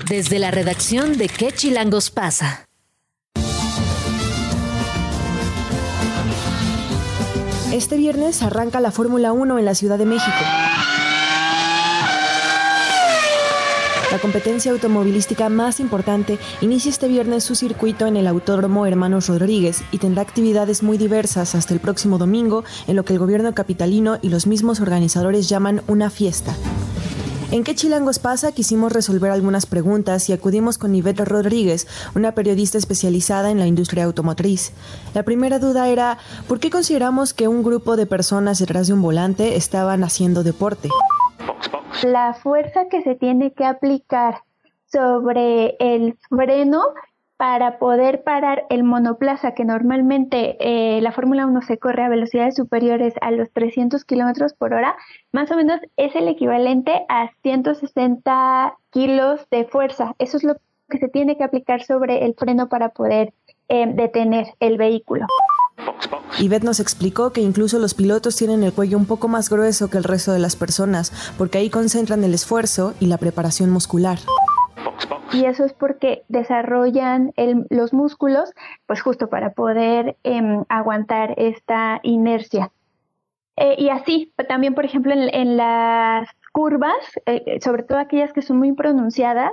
Desde 0.08 0.40
la 0.40 0.52
redacción 0.52 1.18
de 1.18 1.30
¿Qué 1.30 1.52
chilangos 1.52 2.12
pasa? 2.12 2.66
Este 7.76 7.98
viernes 7.98 8.42
arranca 8.42 8.80
la 8.80 8.92
Fórmula 8.92 9.34
1 9.34 9.60
en 9.60 9.66
la 9.66 9.76
Ciudad 9.76 9.98
de 9.98 10.06
México. 10.06 10.38
La 14.16 14.22
competencia 14.22 14.72
automovilística 14.72 15.50
más 15.50 15.82
importante 15.82 16.40
inicia 16.62 16.90
este 16.90 17.10
viernes 17.10 17.44
su 17.44 17.54
circuito 17.54 18.08
en 18.08 18.16
el 18.16 18.28
Autódromo 18.28 18.86
Hermanos 18.86 19.28
Rodríguez 19.28 19.84
y 19.92 19.98
tendrá 19.98 20.22
actividades 20.22 20.84
muy 20.84 20.98
diversas 20.98 21.54
hasta 21.54 21.74
el 21.74 21.82
próximo 21.82 22.18
domingo 22.18 22.64
en 22.88 22.96
lo 22.96 23.04
que 23.04 23.12
el 23.12 23.20
gobierno 23.20 23.54
capitalino 23.54 24.18
y 24.22 24.30
los 24.30 24.48
mismos 24.48 24.80
organizadores 24.80 25.50
llaman 25.50 25.82
una 25.88 26.10
fiesta. 26.10 26.56
¿En 27.52 27.66
qué 27.66 27.76
chilangos 27.76 28.20
pasa? 28.20 28.54
Quisimos 28.54 28.94
resolver 28.94 29.32
algunas 29.32 29.66
preguntas 29.66 30.30
y 30.30 30.34
acudimos 30.34 30.78
con 30.78 30.96
Ivette 30.96 31.26
Rodríguez, 31.26 31.86
una 32.16 32.32
periodista 32.32 32.78
especializada 32.78 33.52
en 33.52 33.60
la 33.60 33.68
industria 33.68 34.06
automotriz. 34.06 34.72
La 35.14 35.24
primera 35.24 35.60
duda 35.60 35.90
era, 35.90 36.20
¿por 36.48 36.62
qué 36.62 36.70
consideramos 36.70 37.34
que 37.34 37.50
un 37.50 37.64
grupo 37.64 37.98
de 37.98 38.06
personas 38.06 38.60
detrás 38.60 38.88
de 38.88 38.94
un 38.94 39.02
volante 39.02 39.58
estaban 39.58 40.06
haciendo 40.06 40.42
deporte? 40.42 40.88
La 42.04 42.34
fuerza 42.34 42.88
que 42.90 43.02
se 43.02 43.16
tiene 43.16 43.54
que 43.54 43.66
aplicar 43.66 44.42
sobre 44.86 45.76
el 45.80 46.18
freno 46.30 46.82
para 47.38 47.80
poder 47.80 48.24
parar 48.24 48.66
el 48.70 48.84
monoplaza, 48.84 49.54
que 49.54 49.66
normalmente 49.66 50.56
eh, 50.60 51.02
la 51.02 51.12
Fórmula 51.12 51.46
1 51.46 51.62
se 51.64 51.78
corre 51.78 52.04
a 52.04 52.10
velocidades 52.10 52.56
superiores 52.56 53.14
a 53.22 53.32
los 53.32 53.52
300 53.52 54.06
kilómetros 54.06 54.54
por 54.54 54.74
hora, 54.74 54.96
más 55.34 55.52
o 55.52 55.56
menos 55.58 55.82
es 55.98 56.16
el 56.16 56.28
equivalente 56.30 57.06
a 57.10 57.30
160 57.44 58.78
kilos 58.90 59.48
de 59.52 59.66
fuerza. 59.66 60.16
Eso 60.18 60.38
es 60.38 60.44
lo 60.44 60.56
que 60.90 60.98
se 60.98 61.10
tiene 61.10 61.38
que 61.38 61.44
aplicar 61.44 61.84
sobre 61.84 62.26
el 62.26 62.36
freno 62.36 62.70
para 62.70 62.90
poder 62.90 63.34
eh, 63.68 63.86
detener 63.94 64.48
el 64.60 64.78
vehículo. 64.78 65.26
Ivette 66.40 66.64
nos 66.66 66.80
explicó 66.80 67.32
que 67.32 67.42
incluso 67.42 67.80
los 67.80 67.94
pilotos 67.94 68.36
tienen 68.36 68.64
el 68.64 68.74
cuello 68.74 68.98
un 68.98 69.06
poco 69.06 69.28
más 69.28 69.50
grueso 69.50 69.90
que 69.90 69.98
el 69.98 70.04
resto 70.04 70.34
de 70.34 70.40
las 70.40 70.56
personas, 70.56 71.12
porque 71.38 71.58
ahí 71.60 71.70
concentran 71.70 72.24
el 72.24 72.34
esfuerzo 72.34 72.94
y 73.00 73.06
la 73.08 73.18
preparación 73.18 73.70
muscular. 73.72 74.18
y 75.34 75.46
eso 75.46 75.66
es 75.66 75.74
porque 75.74 76.24
desarrollan 76.30 77.34
el- 77.36 77.66
los 77.70 77.92
músculos, 77.94 78.54
pues 78.86 79.02
justo 79.02 79.28
para 79.28 79.52
poder 79.52 80.16
em, 80.24 80.64
aguantar 80.70 81.34
esta 81.38 82.00
inercia. 82.04 82.72
Eh, 83.58 83.76
y 83.78 83.90
así, 83.90 84.32
también, 84.48 84.76
por 84.76 84.86
ejemplo, 84.86 85.12
en, 85.14 85.28
en 85.34 85.58
las 85.58 86.30
curvas, 86.54 86.96
eh, 87.26 87.60
sobre 87.62 87.84
todo 87.84 87.98
aquellas 87.98 88.32
que 88.32 88.42
son 88.44 88.58
muy 88.58 88.72
pronunciadas, 88.74 89.52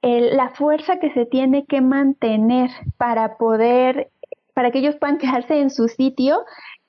la 0.00 0.50
fuerza 0.50 0.98
que 0.98 1.12
se 1.12 1.26
tiene 1.26 1.66
que 1.66 1.80
mantener 1.82 2.70
para 2.96 3.36
poder, 3.36 4.10
para 4.58 4.72
que 4.72 4.80
ellos 4.80 4.96
puedan 4.96 5.18
quedarse 5.18 5.60
en 5.60 5.70
su 5.70 5.86
sitio, 5.86 6.40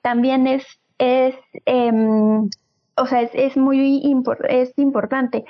también 0.02 0.48
es, 0.48 0.64
es 0.98 1.36
em, 1.66 2.50
o 2.96 3.06
sea, 3.06 3.22
es, 3.22 3.56
muy 3.56 4.02
impor- 4.02 4.44
es 4.48 4.76
importante. 4.76 5.44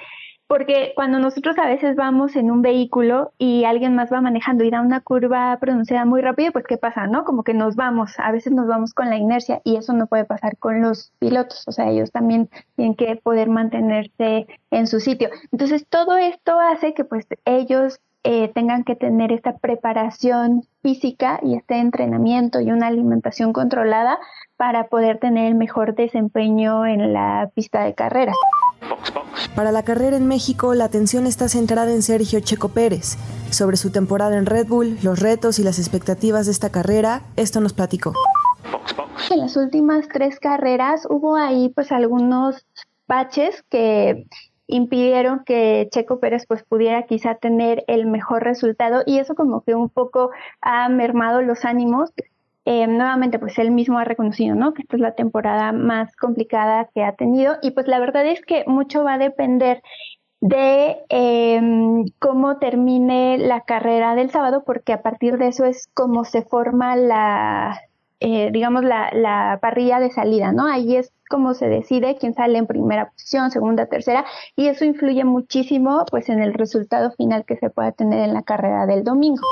Porque 0.47 0.93
cuando 0.95 1.19
nosotros 1.19 1.57
a 1.57 1.67
veces 1.67 1.97
vamos 1.97 2.37
en 2.37 2.51
un 2.51 2.61
vehículo 2.61 3.33
y 3.39 3.65
alguien 3.65 3.95
más 3.95 4.13
va 4.13 4.21
manejando 4.21 4.65
y 4.65 4.71
da 4.71 4.83
una 4.83 5.01
curva 5.01 5.57
pronunciada 5.63 6.05
muy 6.05 6.21
rápido, 6.21 6.53
pues 6.53 6.67
¿qué 6.67 6.77
pasa? 6.77 7.07
¿No? 7.07 7.25
Como 7.25 7.43
que 7.43 7.55
nos 7.55 7.75
vamos, 7.75 8.13
a 8.19 8.31
veces 8.33 8.53
nos 8.53 8.67
vamos 8.67 8.93
con 8.93 9.09
la 9.09 9.17
inercia 9.17 9.63
y 9.65 9.77
eso 9.77 9.95
no 9.95 10.07
puede 10.07 10.27
pasar 10.27 10.59
con 10.59 10.83
los 10.83 11.15
pilotos, 11.21 11.67
o 11.69 11.73
sea, 11.73 11.89
ellos 11.89 12.13
también 12.13 12.51
tienen 12.77 12.97
que 12.97 13.17
poder 13.17 13.49
mantenerse 13.49 14.47
en 14.71 14.87
su 14.87 15.01
sitio. 15.01 15.31
Entonces, 15.53 15.87
todo 15.89 16.19
esto 16.19 16.61
hace 16.61 16.93
que 16.93 17.05
pues 17.07 17.27
ellos 17.47 17.99
eh, 18.23 18.51
tengan 18.55 18.85
que 18.85 18.97
tener 18.97 19.33
esta 19.33 19.57
preparación 19.59 20.63
física 20.83 21.41
y 21.43 21.55
este 21.55 21.79
entrenamiento 21.79 22.61
y 22.61 22.71
una 22.71 22.89
alimentación 22.89 23.53
controlada 23.53 24.19
para 24.57 24.89
poder 24.89 25.19
tener 25.19 25.47
el 25.47 25.55
mejor 25.55 25.95
desempeño 25.95 26.85
en 26.85 27.13
la 27.15 27.51
pista 27.55 27.83
de 27.85 27.95
carreras. 27.95 28.37
Para 29.55 29.73
la 29.73 29.83
carrera 29.83 30.17
en 30.17 30.29
México, 30.29 30.75
la 30.75 30.85
atención 30.85 31.27
está 31.27 31.49
centrada 31.49 31.93
en 31.93 32.03
Sergio 32.03 32.41
Checo 32.41 32.69
Pérez. 32.69 33.17
Sobre 33.51 33.77
su 33.77 33.91
temporada 33.91 34.37
en 34.37 34.47
Red 34.47 34.69
Bull, 34.69 34.99
los 35.03 35.19
retos 35.19 35.59
y 35.59 35.63
las 35.63 35.79
expectativas 35.79 36.47
de 36.47 36.53
esta 36.53 36.71
carrera, 36.71 37.23
esto 37.37 37.61
nos 37.61 37.73
platicó. 37.73 38.13
En 39.31 39.39
las 39.39 39.57
últimas 39.57 40.09
tres 40.09 40.39
carreras 40.41 41.07
hubo 41.09 41.37
ahí 41.37 41.71
pues 41.75 41.91
algunos 41.93 42.67
baches 43.07 43.65
que 43.71 44.27
impidieron 44.71 45.45
que 45.45 45.89
Checo 45.93 46.21
Pérez 46.21 46.47
pues 46.47 46.63
pudiera 46.65 47.03
quizá 47.05 47.35
tener 47.35 47.85
el 47.87 48.07
mejor 48.07 48.45
resultado 48.45 49.03
y 49.07 49.19
eso 49.19 49.35
como 49.35 49.63
que 49.63 49.75
un 49.75 49.89
poco 49.89 50.31
ha 50.61 50.89
mermado 50.89 51.43
los 51.43 51.65
ánimos. 51.65 52.13
Eh, 52.67 52.87
nuevamente 52.87 53.39
pues 53.39 53.59
él 53.59 53.71
mismo 53.71 53.99
ha 53.99 54.05
reconocido 54.05 54.55
¿no? 54.55 54.75
que 54.75 54.83
esta 54.83 54.97
es 54.97 55.01
la 55.01 55.15
temporada 55.15 55.73
más 55.73 56.15
complicada 56.15 56.91
que 56.95 57.03
ha 57.03 57.13
tenido 57.13 57.57
y 57.63 57.71
pues 57.71 57.89
la 57.89 57.99
verdad 57.99 58.27
es 58.27 58.43
que 58.43 58.65
mucho 58.67 59.03
va 59.03 59.15
a 59.15 59.19
depender 59.19 59.83
de 60.43 60.99
eh, 61.09 61.61
cómo 62.19 62.59
termine 62.59 63.39
la 63.39 63.63
carrera 63.63 64.15
del 64.15 64.31
sábado 64.31 64.63
porque 64.67 64.93
a 64.93 65.01
partir 65.01 65.39
de 65.39 65.49
eso 65.49 65.65
es 65.65 65.89
como 65.95 66.25
se 66.27 66.43
forma 66.43 66.97
la 66.97 67.81
eh, 68.21 68.51
digamos, 68.53 68.85
la, 68.85 69.11
la 69.15 69.59
parrilla 69.63 69.99
de 69.99 70.11
salida, 70.11 70.53
¿no? 70.53 70.67
Ahí 70.67 70.97
es 70.97 71.11
como 71.31 71.55
se 71.55 71.69
decide 71.69 72.17
quién 72.19 72.35
sale 72.35 72.59
en 72.59 72.67
primera 72.67 73.11
posición, 73.11 73.53
segunda, 73.53 73.87
tercera, 73.87 74.25
y 74.57 74.67
eso 74.67 74.85
influye 74.85 75.25
muchísimo, 75.25 76.05
pues, 76.11 76.29
en 76.29 76.43
el 76.43 76.53
resultado 76.53 77.13
final 77.13 77.45
que 77.47 77.57
se 77.57 77.71
pueda 77.71 77.93
tener 77.93 78.29
en 78.29 78.35
la 78.35 78.43
carrera 78.43 78.85
del 78.85 79.05
domingo. 79.05 79.43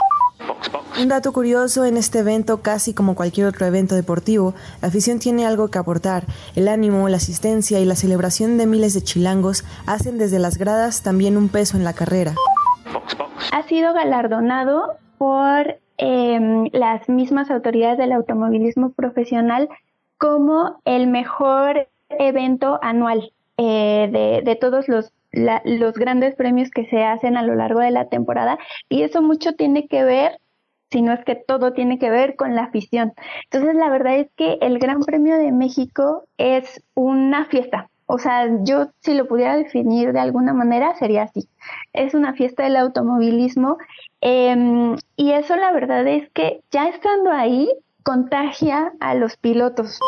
Un 1.00 1.08
dato 1.08 1.32
curioso 1.32 1.84
en 1.84 1.96
este 1.96 2.18
evento, 2.18 2.60
casi 2.62 2.92
como 2.94 3.14
cualquier 3.14 3.46
otro 3.46 3.64
evento 3.64 3.94
deportivo, 3.94 4.54
la 4.82 4.88
afición 4.88 5.20
tiene 5.20 5.46
algo 5.46 5.68
que 5.68 5.78
aportar. 5.78 6.24
El 6.56 6.66
ánimo, 6.66 7.08
la 7.08 7.18
asistencia 7.18 7.78
y 7.78 7.84
la 7.84 7.94
celebración 7.94 8.58
de 8.58 8.66
miles 8.66 8.94
de 8.94 9.02
chilangos 9.02 9.64
hacen 9.86 10.18
desde 10.18 10.40
las 10.40 10.58
gradas 10.58 11.04
también 11.04 11.36
un 11.36 11.48
peso 11.48 11.76
en 11.76 11.84
la 11.84 11.92
carrera. 11.92 12.34
Ha 13.52 13.62
sido 13.68 13.92
galardonado 13.94 14.96
por 15.16 15.78
eh, 15.98 16.70
las 16.72 17.08
mismas 17.08 17.52
autoridades 17.52 17.98
del 17.98 18.10
automovilismo 18.10 18.90
profesional 18.90 19.68
como 20.18 20.80
el 20.84 21.06
mejor 21.06 21.88
evento 22.10 22.78
anual 22.82 23.32
eh, 23.56 24.08
de, 24.12 24.42
de, 24.44 24.56
todos 24.56 24.88
los, 24.88 25.12
la, 25.32 25.62
los 25.64 25.94
grandes 25.94 26.34
premios 26.34 26.70
que 26.70 26.86
se 26.86 27.04
hacen 27.04 27.36
a 27.36 27.42
lo 27.42 27.54
largo 27.54 27.80
de 27.80 27.90
la 27.90 28.08
temporada 28.08 28.58
y 28.88 29.02
eso 29.02 29.22
mucho 29.22 29.54
tiene 29.54 29.88
que 29.88 30.04
ver 30.04 30.38
si 30.90 31.02
no 31.02 31.12
es 31.12 31.24
que 31.24 31.34
todo 31.34 31.72
tiene 31.72 31.98
que 31.98 32.10
ver 32.10 32.36
con 32.36 32.54
la 32.54 32.64
afición. 32.64 33.12
Entonces, 33.44 33.74
la 33.74 33.90
verdad 33.90 34.16
es 34.16 34.28
que 34.36 34.58
el 34.62 34.78
Gran 34.78 35.00
Premio 35.00 35.36
de 35.36 35.52
México 35.52 36.24
es 36.38 36.82
una 36.94 37.44
fiesta. 37.46 37.90
O 38.06 38.18
sea, 38.18 38.48
yo 38.62 38.88
si 39.00 39.12
lo 39.12 39.28
pudiera 39.28 39.54
definir 39.56 40.14
de 40.14 40.20
alguna 40.20 40.54
manera 40.54 40.94
sería 40.94 41.24
así. 41.24 41.46
Es 41.92 42.14
una 42.14 42.32
fiesta 42.32 42.62
del 42.62 42.76
automovilismo 42.76 43.76
eh, 44.22 44.96
y 45.16 45.32
eso 45.32 45.56
la 45.56 45.72
verdad 45.72 46.06
es 46.06 46.30
que 46.30 46.62
ya 46.70 46.88
estando 46.88 47.30
ahí 47.30 47.70
contagia 48.08 48.94
a 49.00 49.14
los 49.14 49.36
pilotos. 49.36 49.98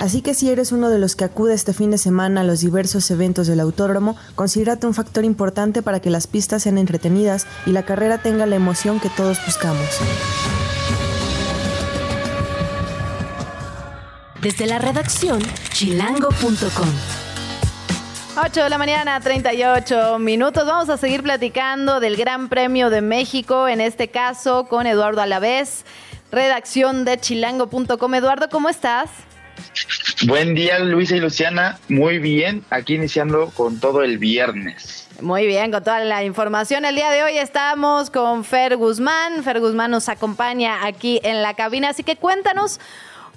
Así 0.00 0.22
que 0.22 0.32
si 0.32 0.48
eres 0.48 0.70
uno 0.70 0.90
de 0.90 1.00
los 1.00 1.16
que 1.16 1.24
acude 1.24 1.52
este 1.52 1.72
fin 1.72 1.90
de 1.90 1.98
semana 1.98 2.42
a 2.42 2.44
los 2.44 2.60
diversos 2.60 3.10
eventos 3.10 3.48
del 3.48 3.58
autódromo, 3.58 4.14
considérate 4.36 4.86
un 4.86 4.94
factor 4.94 5.24
importante 5.24 5.82
para 5.82 5.98
que 5.98 6.08
las 6.08 6.28
pistas 6.28 6.62
sean 6.62 6.78
entretenidas 6.78 7.48
y 7.66 7.72
la 7.72 7.82
carrera 7.82 8.18
tenga 8.18 8.46
la 8.46 8.54
emoción 8.54 9.00
que 9.00 9.08
todos 9.08 9.44
buscamos. 9.44 9.88
Desde 14.40 14.66
la 14.66 14.78
redacción 14.78 15.42
chilango.com. 15.70 16.88
8 18.36 18.64
de 18.64 18.68
la 18.68 18.78
mañana, 18.78 19.20
38 19.20 20.18
minutos. 20.18 20.66
Vamos 20.66 20.88
a 20.88 20.96
seguir 20.96 21.22
platicando 21.22 22.00
del 22.00 22.16
Gran 22.16 22.48
Premio 22.48 22.90
de 22.90 23.00
México, 23.00 23.68
en 23.68 23.80
este 23.80 24.08
caso 24.08 24.66
con 24.66 24.88
Eduardo 24.88 25.22
Alavés, 25.22 25.84
redacción 26.34 27.04
de 27.04 27.18
chilango.com. 27.18 28.14
Eduardo, 28.14 28.48
¿cómo 28.48 28.68
estás? 28.68 29.08
Buen 30.26 30.54
día, 30.54 30.78
Luisa 30.80 31.16
y 31.16 31.20
Luciana. 31.20 31.78
Muy 31.88 32.18
bien, 32.18 32.64
aquí 32.70 32.94
iniciando 32.94 33.50
con 33.50 33.78
todo 33.80 34.02
el 34.02 34.18
viernes. 34.18 35.08
Muy 35.20 35.46
bien, 35.46 35.70
con 35.70 35.82
toda 35.84 36.00
la 36.00 36.24
información. 36.24 36.84
El 36.84 36.96
día 36.96 37.10
de 37.10 37.22
hoy 37.22 37.38
estamos 37.38 38.10
con 38.10 38.44
Fer 38.44 38.76
Guzmán. 38.76 39.42
Fer 39.44 39.60
Guzmán 39.60 39.90
nos 39.92 40.08
acompaña 40.08 40.84
aquí 40.86 41.20
en 41.22 41.42
la 41.42 41.54
cabina, 41.54 41.90
así 41.90 42.02
que 42.02 42.16
cuéntanos. 42.16 42.80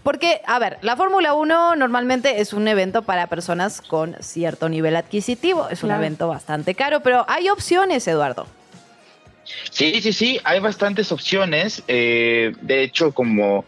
Porque, 0.03 0.41
a 0.47 0.57
ver, 0.57 0.77
la 0.81 0.95
Fórmula 0.95 1.33
1 1.33 1.75
normalmente 1.75 2.39
es 2.39 2.53
un 2.53 2.67
evento 2.67 3.01
para 3.01 3.27
personas 3.27 3.81
con 3.81 4.15
cierto 4.21 4.69
nivel 4.69 4.95
adquisitivo. 4.95 5.67
Es 5.69 5.83
un 5.83 5.89
Claro. 5.89 6.01
evento 6.01 6.27
bastante 6.29 6.75
caro, 6.75 7.01
pero 7.01 7.25
hay 7.27 7.49
opciones, 7.49 8.07
Eduardo. 8.07 8.47
Sí, 9.69 10.01
sí, 10.01 10.13
sí, 10.13 10.39
hay 10.43 10.59
bastantes 10.59 11.11
opciones. 11.11 11.83
eh, 11.87 12.53
de 12.61 12.83
hecho, 12.83 13.13
como 13.13 13.65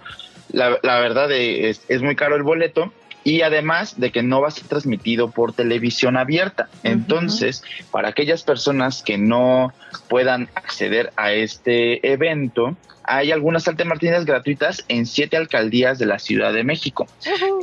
la, 0.51 0.79
la 0.83 0.99
verdad 0.99 1.31
es, 1.31 1.81
es 1.87 2.01
muy 2.01 2.15
caro 2.15 2.35
el 2.35 2.43
boleto 2.43 2.91
y 3.23 3.41
además 3.41 3.99
de 3.99 4.11
que 4.11 4.23
no 4.23 4.41
va 4.41 4.47
a 4.47 4.51
ser 4.51 4.67
transmitido 4.67 5.29
por 5.31 5.53
televisión 5.53 6.17
abierta. 6.17 6.69
Entonces, 6.83 7.63
para 7.91 8.09
aquellas 8.09 8.43
personas 8.43 9.03
que 9.03 9.17
no 9.17 9.73
puedan 10.07 10.49
acceder 10.55 11.11
a 11.15 11.33
este 11.33 12.11
evento, 12.11 12.77
hay 13.03 13.31
algunas 13.31 13.67
alternativas 13.67 14.25
gratuitas 14.25 14.85
en 14.87 15.05
siete 15.05 15.35
alcaldías 15.35 15.99
de 15.99 16.05
la 16.05 16.19
Ciudad 16.19 16.53
de 16.53 16.63
México. 16.63 17.07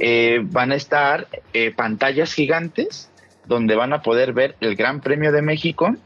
Eh, 0.00 0.40
van 0.42 0.72
a 0.72 0.74
estar 0.74 1.26
eh, 1.52 1.72
pantallas 1.74 2.32
gigantes 2.32 3.10
donde 3.46 3.76
van 3.76 3.92
a 3.92 4.02
poder 4.02 4.32
ver 4.32 4.56
el 4.60 4.76
Gran 4.76 5.00
Premio 5.00 5.32
de 5.32 5.42
México 5.42 5.96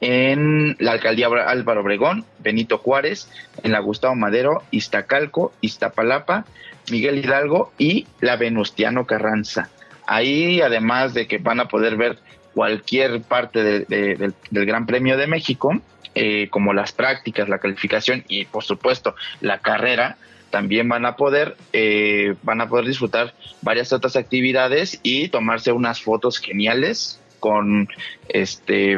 en 0.00 0.76
la 0.78 0.92
alcaldía 0.92 1.26
Álvaro 1.46 1.80
Obregón, 1.80 2.24
Benito 2.38 2.78
Juárez, 2.78 3.28
en 3.62 3.72
la 3.72 3.80
Gustavo 3.80 4.14
Madero, 4.14 4.62
Iztacalco, 4.70 5.52
Iztapalapa, 5.60 6.44
Miguel 6.90 7.18
Hidalgo 7.18 7.72
y 7.78 8.06
la 8.20 8.36
Venustiano 8.36 9.06
Carranza. 9.06 9.70
Ahí, 10.06 10.60
además 10.60 11.14
de 11.14 11.26
que 11.26 11.38
van 11.38 11.60
a 11.60 11.68
poder 11.68 11.96
ver 11.96 12.18
cualquier 12.54 13.22
parte 13.22 13.62
de- 13.62 13.80
de- 13.80 14.14
del, 14.16 14.34
del 14.50 14.66
Gran 14.66 14.86
Premio 14.86 15.16
de 15.16 15.26
México, 15.26 15.80
eh, 16.14 16.48
como 16.50 16.72
las 16.72 16.92
prácticas, 16.92 17.48
la 17.48 17.58
calificación 17.58 18.24
y, 18.28 18.44
por 18.46 18.64
supuesto, 18.64 19.14
la 19.40 19.58
carrera, 19.58 20.16
también 20.50 20.88
van 20.88 21.04
a 21.04 21.16
poder 21.16 21.56
eh, 21.72 22.34
van 22.42 22.60
a 22.60 22.68
poder 22.68 22.86
disfrutar 22.86 23.34
varias 23.62 23.92
otras 23.92 24.14
actividades 24.16 25.00
y 25.02 25.28
tomarse 25.28 25.72
unas 25.72 26.00
fotos 26.00 26.38
geniales 26.38 27.20
con 27.40 27.88
este 28.28 28.96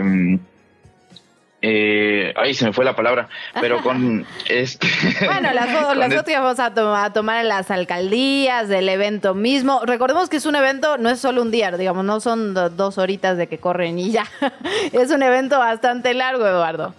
eh, 1.60 2.32
ay 2.36 2.54
se 2.54 2.64
me 2.66 2.72
fue 2.72 2.84
la 2.84 2.94
palabra 2.94 3.28
pero 3.60 3.82
con 3.82 4.24
este 4.48 4.86
Bueno, 5.26 5.52
las, 5.52 5.70
fotos, 5.70 5.96
las 5.96 6.08
fotos 6.10 6.24
que 6.24 6.38
vamos 6.38 6.60
a, 6.60 6.72
to- 6.72 6.94
a 6.94 7.12
tomar 7.12 7.40
en 7.40 7.48
las 7.48 7.70
alcaldías, 7.70 8.68
del 8.68 8.88
evento 8.88 9.34
mismo. 9.34 9.80
Recordemos 9.84 10.28
que 10.28 10.36
es 10.36 10.46
un 10.46 10.54
evento, 10.56 10.98
no 10.98 11.10
es 11.10 11.18
solo 11.20 11.42
un 11.42 11.50
día, 11.50 11.70
digamos, 11.76 12.04
no 12.04 12.20
son 12.20 12.54
do- 12.54 12.70
dos 12.70 12.98
horitas 12.98 13.36
de 13.36 13.46
que 13.48 13.58
corren 13.58 13.98
y 13.98 14.10
ya. 14.12 14.24
es 14.92 15.10
un 15.10 15.22
evento 15.22 15.58
bastante 15.58 16.14
largo, 16.14 16.46
Eduardo. 16.46 16.94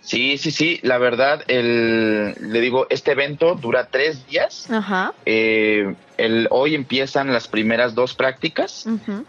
sí 0.00 0.38
sí 0.38 0.50
sí 0.50 0.80
la 0.82 0.98
verdad 0.98 1.42
el 1.48 2.34
le 2.40 2.60
digo 2.60 2.86
este 2.90 3.12
evento 3.12 3.54
dura 3.56 3.88
tres 3.90 4.26
días 4.26 4.70
Ajá. 4.70 5.12
Eh, 5.26 5.94
el, 6.16 6.46
hoy 6.50 6.74
empiezan 6.74 7.32
las 7.32 7.48
primeras 7.48 7.94
dos 7.94 8.14
prácticas 8.14 8.86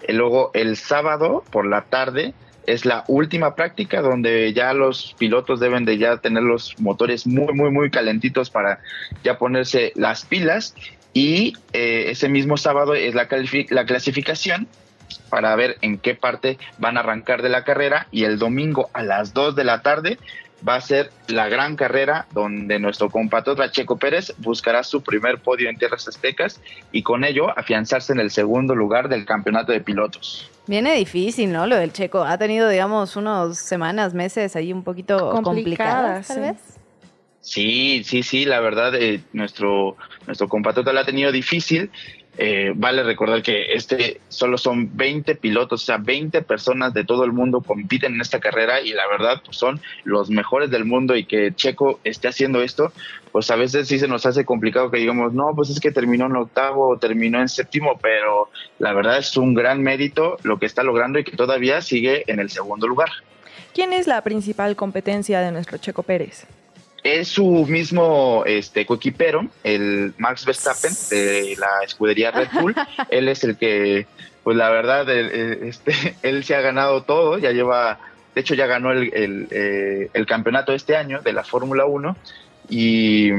Y 0.07 0.14
luego 0.14 0.52
el 0.53 0.76
sábado 0.77 1.44
por 1.52 1.65
la 1.65 1.81
tarde 1.84 2.34
es 2.74 2.86
la 2.86 3.04
última 3.08 3.56
práctica 3.56 4.02
donde 4.02 4.54
ya 4.54 4.74
los 4.74 5.16
pilotos 5.18 5.60
deben 5.60 5.86
de 5.86 5.98
ya 5.98 6.18
tener 6.18 6.44
los 6.44 6.80
motores 6.80 7.26
muy, 7.26 7.54
muy, 7.54 7.72
muy 7.72 7.90
calentitos 7.90 8.50
para 8.50 8.80
ya 9.24 9.38
ponerse 9.38 9.91
las 9.96 10.26
pilas. 10.26 10.76
Y 11.14 11.54
eh, 11.74 12.06
ese 12.10 12.30
mismo 12.30 12.58
sábado 12.58 12.94
es 12.94 13.16
la, 13.16 13.28
la 13.70 13.86
clasificación 13.86 14.68
para 15.30 15.56
ver 15.56 15.78
en 15.82 15.98
qué 15.98 16.14
parte 16.14 16.60
van 16.78 16.98
a 16.98 17.00
arrancar 17.00 17.41
de 17.41 17.50
la 17.50 17.64
carrera. 17.64 18.08
Y 18.12 18.26
el 18.26 18.38
domingo 18.38 18.90
a 18.94 19.02
las 19.02 19.34
2 19.34 19.56
de 19.56 19.64
la 19.64 19.82
tarde 19.82 20.20
va 20.68 20.76
a 20.76 20.81
ser 20.81 21.11
la 21.27 21.48
gran 21.49 21.76
carrera 21.76 22.27
donde 22.31 22.80
nuestro 22.80 23.10
compatriota 23.10 23.72
Checo 23.72 23.98
Pérez 23.98 24.34
buscará 24.38 24.84
su 24.84 25.02
primer 25.02 25.40
podio 25.40 25.69
en 25.69 25.77
tierras 25.77 26.07
aztecas 26.07 26.60
y 26.91 27.03
con 27.03 27.23
ello 27.23 27.57
afianzarse 27.57 28.14
en 28.14 28.19
el 28.19 28.31
segundo 28.31 28.76
lugar 28.76 29.10
del 29.10 29.26
campeonato 29.26 29.72
de 29.72 29.81
pilotos. 29.81 30.49
Viene 30.68 30.94
difícil, 30.95 31.52
¿no? 31.52 31.65
Lo 31.65 31.77
del 31.77 31.91
checo. 31.94 32.23
Ha 32.23 32.38
tenido, 32.38 32.69
digamos, 32.69 33.15
unas 33.15 33.57
semanas, 33.57 34.14
meses 34.14 34.56
ahí 34.56 34.72
un 34.72 34.84
poquito 34.84 35.31
complicadas, 35.31 35.44
Complicadas, 35.44 36.27
tal 36.27 36.36
sí. 36.36 36.41
vez. 36.41 36.80
Sí, 37.41 38.03
sí, 38.03 38.22
sí, 38.22 38.45
la 38.45 38.60
verdad, 38.60 38.94
eh, 38.95 39.22
nuestro, 39.34 39.95
nuestro 40.27 40.48
compatriota 40.48 40.94
lo 40.94 40.99
ha 40.99 41.06
tenido 41.06 41.31
difícil. 41.31 41.90
Eh, 42.41 42.72
vale 42.74 43.03
recordar 43.03 43.41
que 43.41 43.74
este 43.74 44.22
solo 44.30 44.57
son 44.57 44.95
20 44.95 45.36
pilotos, 45.36 45.84
o 45.84 45.86
sea, 45.86 45.98
20 45.98 46.41
personas 46.44 46.94
de 46.94 47.03
todo 47.03 47.26
el 47.26 47.34
mundo 47.34 47.60
compiten 47.60 48.16
en 48.16 48.22
esta 48.22 48.40
carrera 48.40 48.80
y 48.80 48.94
la 48.94 49.06
verdad 49.10 49.41
pues, 49.44 49.57
son 49.57 49.82
los 50.06 50.30
mejores 50.30 50.72
del 50.72 50.86
mundo 50.86 51.18
y 51.18 51.26
que 51.26 51.53
Checo 51.53 51.99
esté 52.06 52.30
haciendo 52.30 52.61
esto, 52.61 52.94
pues 53.34 53.52
a 53.52 53.57
veces 53.57 53.90
sí 53.90 53.99
se 53.99 54.07
nos 54.07 54.26
hace 54.26 54.45
complicado 54.45 54.90
que 54.90 54.99
digamos, 54.99 55.34
no, 55.34 55.52
pues 55.53 55.70
es 55.70 55.82
que 55.82 55.91
terminó 55.91 56.28
en 56.28 56.38
octavo 56.38 56.88
o 56.88 56.98
terminó 56.98 57.41
en 57.41 57.49
séptimo, 57.49 57.99
pero 58.02 58.49
la 58.78 58.94
verdad 58.94 59.18
es 59.18 59.36
un 59.36 59.53
gran 59.53 59.84
mérito 59.84 60.38
lo 60.44 60.60
que 60.60 60.66
está 60.66 60.82
logrando 60.82 61.20
y 61.20 61.26
que 61.26 61.36
todavía 61.36 61.82
sigue 61.82 62.24
en 62.28 62.40
el 62.40 62.49
segundo 62.49 62.88
lugar. 62.88 63.10
¿Quién 63.74 63.91
es 63.91 64.07
la 64.07 64.22
principal 64.22 64.78
competencia 64.78 65.41
de 65.41 65.52
nuestro 65.52 65.78
Checo 65.78 66.03
Pérez? 66.03 66.48
Es 67.04 67.30
su 67.30 67.66
mismo 67.68 68.44
este 68.46 68.86
coequipero, 68.86 69.48
el 69.64 70.14
Max 70.18 70.46
Verstappen 70.46 70.92
de 71.10 71.56
la 71.58 71.84
escudería 71.86 72.32
Red 72.32 72.50
Bull. 72.60 72.76
él 73.10 73.30
es 73.30 73.44
el 73.44 73.58
que, 73.58 74.06
pues 74.44 74.58
la 74.58 74.70
verdad, 74.70 75.10
el- 75.10 75.30
el- 75.32 75.64
este, 75.64 76.16
él 76.24 76.44
se 76.44 76.56
ha 76.56 76.62
ganado 76.62 77.04
todo, 77.04 77.38
ya 77.38 77.52
lleva, 77.52 78.00
de 78.36 78.42
hecho 78.42 78.54
ya 78.54 78.66
ganó 78.68 78.92
el, 78.92 79.14
el, 79.14 79.48
eh, 79.52 80.10
el 80.14 80.26
campeonato 80.26 80.74
este 80.74 80.96
año 80.98 81.22
de 81.22 81.34
la 81.34 81.44
Fórmula 81.44 81.86
1 81.86 82.16
y 82.70 83.32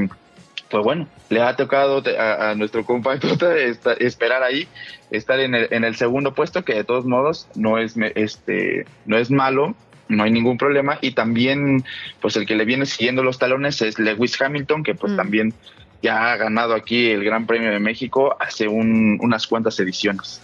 pues 0.69 0.83
bueno, 0.85 1.07
le 1.29 1.41
ha 1.41 1.55
tocado 1.57 2.01
a, 2.17 2.51
a 2.51 2.55
nuestro 2.55 2.85
compatriota 2.85 3.53
esperar 3.99 4.41
ahí, 4.41 4.67
estar 5.11 5.39
en 5.41 5.53
el, 5.53 5.67
en 5.71 5.83
el 5.83 5.95
segundo 5.97 6.33
puesto, 6.33 6.63
que 6.63 6.73
de 6.75 6.83
todos 6.85 7.05
modos 7.05 7.47
no 7.55 7.77
es, 7.77 7.95
este, 8.15 8.85
no 9.05 9.17
es 9.17 9.29
malo, 9.29 9.75
no 10.11 10.23
hay 10.23 10.31
ningún 10.31 10.57
problema. 10.57 10.97
Y 11.01 11.11
también, 11.11 11.83
pues 12.21 12.35
el 12.35 12.45
que 12.45 12.55
le 12.55 12.65
viene 12.65 12.85
siguiendo 12.85 13.23
los 13.23 13.39
talones 13.39 13.81
es 13.81 13.97
Lewis 13.97 14.39
Hamilton, 14.41 14.83
que 14.83 14.93
pues 14.95 15.13
Mm. 15.13 15.17
también 15.17 15.53
ya 16.03 16.31
ha 16.31 16.37
ganado 16.37 16.73
aquí 16.73 17.09
el 17.11 17.23
Gran 17.23 17.45
Premio 17.45 17.71
de 17.71 17.79
México 17.79 18.35
hace 18.39 18.67
un- 18.67 19.17
unas 19.21 19.47
cuantas 19.47 19.79
ediciones. 19.79 20.41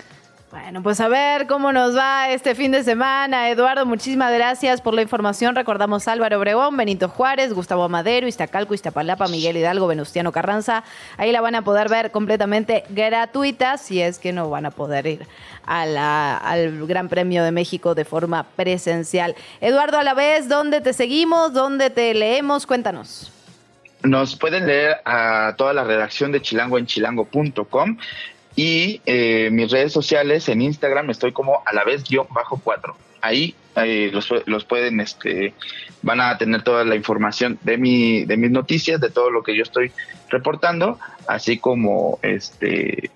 Bueno, 0.50 0.82
pues 0.82 1.02
a 1.02 1.10
ver 1.10 1.46
cómo 1.46 1.74
nos 1.74 1.96
va 1.96 2.30
este 2.32 2.56
fin 2.56 2.72
de 2.72 2.82
semana. 2.82 3.50
Eduardo, 3.50 3.86
muchísimas 3.86 4.34
gracias 4.34 4.82
por 4.82 4.94
la 4.94 5.02
información. 5.02 5.56
Recordamos 5.56 6.08
Álvaro 6.08 6.38
Obregón, 6.40 6.78
Benito 6.78 7.10
Juárez, 7.10 7.54
Gustavo 7.54 7.90
Madero, 7.90 8.28
Iztacalco, 8.28 8.74
Iztapalapa, 8.74 9.28
Miguel 9.28 9.58
Hidalgo, 9.58 9.88
Venustiano 9.88 10.32
Carranza. 10.32 10.84
Ahí 11.18 11.34
la 11.34 11.42
van 11.42 11.56
a 11.56 11.64
poder 11.64 11.90
ver 11.90 12.12
completamente 12.12 12.86
gratuita 12.90 13.78
si 13.78 14.02
es 14.02 14.20
que 14.20 14.32
no 14.32 14.50
van 14.50 14.66
a 14.66 14.72
poder 14.72 15.06
ir 15.06 15.28
a 15.68 16.38
al 16.38 16.88
Gran 16.88 17.10
Premio 17.10 17.44
de 17.44 17.52
México 17.52 17.94
de 17.94 18.06
forma 18.06 18.44
presencial. 18.56 19.36
Eduardo, 19.62 20.00
a 20.00 20.04
la 20.04 20.14
vez, 20.14 20.50
¿dónde 20.50 20.82
te 20.82 20.94
seguimos? 20.94 21.54
¿Dónde 21.54 21.90
te 21.90 22.14
leemos? 22.14 22.66
Cuéntanos. 22.66 23.32
Nos 24.04 24.36
pueden 24.36 24.68
leer 24.68 24.98
a 25.06 25.56
toda 25.58 25.74
la 25.74 25.84
redacción 25.84 26.32
de 26.32 26.42
Chilango 26.42 26.78
en 26.78 26.86
chilango.com 26.86 27.98
y 28.56 29.02
eh, 29.06 29.50
mis 29.52 29.72
redes 29.72 29.94
sociales 29.94 30.50
en 30.50 30.62
Instagram 30.62 31.10
estoy 31.10 31.32
como 31.32 31.62
a 31.66 31.74
la 31.74 31.84
vez 31.84 32.04
guion 32.04 32.28
bajo 32.32 32.60
cuatro. 32.64 32.96
Ahí 33.22 33.56
eh, 33.76 34.10
los, 34.12 34.30
los 34.46 34.66
pueden, 34.66 35.00
este, 35.00 35.54
van 36.02 36.22
a 36.22 36.38
tener 36.38 36.64
toda 36.64 36.84
la 36.84 36.96
información 36.96 37.60
de 37.62 37.78
mi, 37.78 38.26
de 38.26 38.38
mis 38.38 38.50
noticias, 38.50 39.00
de 39.00 39.10
todo 39.10 39.30
lo 39.30 39.44
que 39.44 39.56
yo 39.56 39.64
estoy 39.64 39.92
reportando, 40.30 41.00
así 41.28 41.58
como 41.58 42.20
este, 42.22 43.12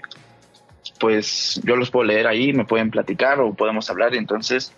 pues 1.02 1.60
yo 1.64 1.76
los 1.76 1.90
puedo 1.90 2.06
leer 2.06 2.28
ahí, 2.28 2.54
me 2.54 2.64
pueden 2.64 2.92
platicar 2.92 3.40
o 3.42 3.54
podemos 3.56 3.90
hablar, 3.90 4.14
entonces 4.14 4.72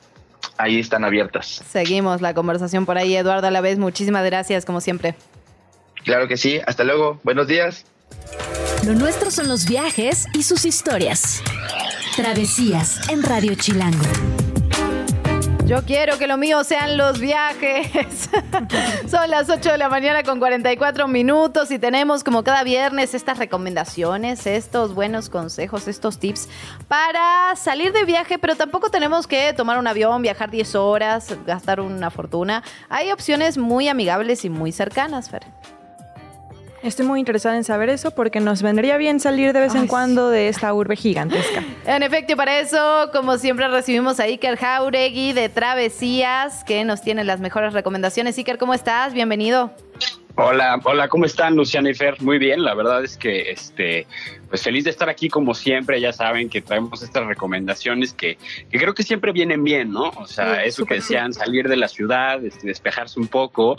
ahí 0.58 0.80
están 0.80 1.04
abiertas. 1.04 1.62
Seguimos 1.70 2.22
la 2.22 2.34
conversación 2.34 2.86
por 2.86 2.98
ahí. 2.98 3.16
Eduardo, 3.16 3.48
a 3.48 3.52
la 3.52 3.60
vez, 3.60 3.78
muchísimas 3.78 4.26
gracias, 4.26 4.64
como 4.64 4.80
siempre. 4.80 5.16
Claro 6.06 6.28
que 6.30 6.38
sí, 6.38 6.60
hasta 6.66 6.86
luego, 6.86 7.20
buenos 7.24 7.48
días. 7.48 7.86
Lo 8.86 8.94
nuestro 8.94 9.32
son 9.32 9.50
los 9.50 9.68
viajes 9.68 10.26
y 10.34 10.44
sus 10.44 10.66
historias. 10.66 11.44
Travesías 12.16 13.10
en 13.10 13.22
Radio 13.24 13.56
Chilango. 13.56 14.43
Yo 15.66 15.82
quiero 15.86 16.18
que 16.18 16.28
lo 16.28 16.36
mío 16.38 16.64
sean 16.66 16.98
los 16.98 17.20
viajes. 17.20 18.30
Son 19.10 19.30
las 19.30 19.50
8 19.50 19.72
de 19.72 19.78
la 19.78 19.88
mañana 19.88 20.22
con 20.24 20.38
44 20.38 21.08
minutos 21.08 21.72
y 21.72 21.80
tenemos 21.80 22.24
como 22.24 22.44
cada 22.44 22.64
viernes 22.64 23.14
estas 23.14 23.38
recomendaciones, 23.38 24.46
estos 24.46 24.94
buenos 24.94 25.30
consejos, 25.30 25.88
estos 25.88 26.20
tips 26.20 26.50
para 26.90 27.56
salir 27.56 27.94
de 27.94 28.04
viaje, 28.04 28.38
pero 28.38 28.56
tampoco 28.56 28.90
tenemos 28.90 29.26
que 29.26 29.54
tomar 29.54 29.80
un 29.80 29.88
avión, 29.88 30.22
viajar 30.22 30.52
10 30.52 30.76
horas, 30.76 31.34
gastar 31.46 31.80
una 31.80 32.12
fortuna. 32.12 32.62
Hay 32.90 33.12
opciones 33.14 33.58
muy 33.58 33.88
amigables 33.88 34.44
y 34.44 34.50
muy 34.50 34.74
cercanas, 34.74 35.30
Fer. 35.30 35.44
Estoy 36.84 37.06
muy 37.06 37.22
interesada 37.22 37.56
en 37.56 37.64
saber 37.64 37.88
eso 37.88 38.12
porque 38.12 38.42
nos 38.42 38.62
vendría 38.62 38.98
bien 38.98 39.22
salir 39.22 39.54
de 39.54 39.62
vez 39.62 39.74
en 39.74 39.88
cuando 39.88 40.30
de 40.30 40.50
esta 40.50 40.74
urbe 40.74 40.98
gigantesca. 40.98 41.64
En 41.86 42.04
efecto, 42.04 42.34
y 42.34 42.36
para 42.36 42.60
eso, 42.60 43.10
como 43.14 43.38
siempre, 43.38 43.68
recibimos 43.70 44.20
a 44.20 44.24
Iker 44.24 44.58
Jauregui 44.58 45.32
de 45.32 45.48
Travesías, 45.48 46.64
que 46.66 46.84
nos 46.84 47.02
tiene 47.02 47.24
las 47.24 47.40
mejores 47.40 47.74
recomendaciones. 47.74 48.38
Iker, 48.38 48.58
¿cómo 48.58 48.74
estás? 48.74 49.14
Bienvenido. 49.14 49.72
Hola, 50.36 50.80
hola, 50.84 51.08
¿cómo 51.08 51.26
están 51.26 51.56
Luciana 51.56 51.90
y 51.90 51.94
Fer? 51.94 52.22
Muy 52.22 52.38
bien, 52.38 52.64
la 52.64 52.74
verdad 52.74 53.04
es 53.04 53.18
que 53.18 53.52
este, 53.52 54.08
pues 54.54 54.62
feliz 54.62 54.84
de 54.84 54.92
estar 54.92 55.10
aquí 55.10 55.30
como 55.30 55.56
siempre, 55.56 56.00
ya 56.00 56.14
saben 56.14 56.48
que 56.48 56.62
traemos 56.62 57.02
estas 57.02 57.26
recomendaciones 57.26 58.14
que, 58.14 58.38
que 58.70 58.78
creo 58.78 58.94
que 58.94 59.02
siempre 59.02 59.32
vienen 59.32 59.64
bien, 59.64 59.92
¿no? 59.92 60.10
O 60.16 60.28
sea, 60.28 60.58
Sí, 60.58 60.62
eso 60.66 60.86
que 60.86 60.94
decían, 60.94 61.34
salir 61.34 61.68
de 61.68 61.76
la 61.76 61.88
ciudad, 61.88 62.46
este, 62.46 62.68
despejarse 62.68 63.20
un 63.20 63.28
poco 63.30 63.78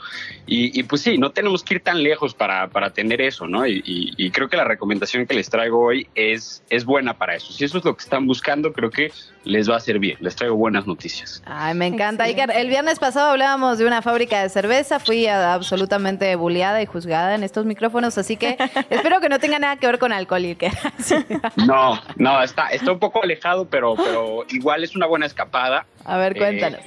y, 0.49 0.77
y, 0.77 0.83
pues 0.83 1.03
sí, 1.03 1.17
no 1.17 1.31
tenemos 1.31 1.63
que 1.63 1.75
ir 1.75 1.81
tan 1.81 2.03
lejos 2.03 2.35
para, 2.35 2.67
para 2.71 2.91
tener 2.91 3.21
eso, 3.21 3.47
¿no? 3.47 3.65
Y, 3.69 3.83
y- 3.85 4.15
y 4.17 4.31
creo 4.33 4.49
que 4.49 4.57
la 4.57 4.65
recomendación 4.65 5.27
que 5.27 5.35
les 5.35 5.49
traigo 5.49 5.79
hoy 5.79 6.09
es, 6.17 6.65
es 6.71 6.85
buena 6.85 7.15
para 7.17 7.37
eso. 7.37 7.53
Si 7.53 7.65
eso 7.65 7.79
es 7.79 7.85
lo 7.85 7.97
que 7.97 8.03
están 8.03 8.27
buscando, 8.27 8.73
creo 8.73 8.91
que 8.91 9.13
les 9.45 9.69
va 9.71 9.77
a 9.77 9.81
servir. 9.81 10.17
Les 10.21 10.35
traigo 10.37 10.57
buenas 10.57 10.87
noticias. 10.87 11.43
Ay, 11.47 11.75
me 11.75 11.87
encanta. 11.87 12.25
Iker, 12.25 12.51
el 12.51 12.69
viernes 12.69 12.99
pasado 12.99 13.31
hablábamos 13.31 13.79
de 13.79 13.87
una 13.87 14.03
fábrica 14.03 14.43
de 14.43 14.49
cerveza. 14.49 14.99
Fui 15.01 15.27
absolutamente 15.27 16.35
bulleada 16.37 16.83
y 16.83 16.87
juzgada 16.87 17.35
en 17.35 17.43
estos 17.45 17.65
micrófonos, 17.67 18.17
así 18.19 18.37
que 18.37 18.57
espero 18.91 19.21
que 19.21 19.29
no 19.29 19.39
tenga 19.39 19.59
nada 19.59 19.77
que 19.77 19.87
ver 19.87 19.99
con 19.99 20.13
alcohol, 20.13 20.43
Iker. 20.45 20.73
Sí. 20.99 21.17
No, 21.67 22.01
no, 22.17 22.43
está, 22.43 22.69
está 22.69 22.93
un 22.93 22.99
poco 22.99 23.23
alejado, 23.23 23.67
pero, 23.69 23.95
pero 23.97 24.45
igual 24.51 24.85
es 24.85 24.97
una 24.97 25.07
buena 25.07 25.27
escapada. 25.27 25.87
A 26.05 26.17
ver, 26.17 26.33
Eh, 26.37 26.39
cuéntanos. 26.39 26.81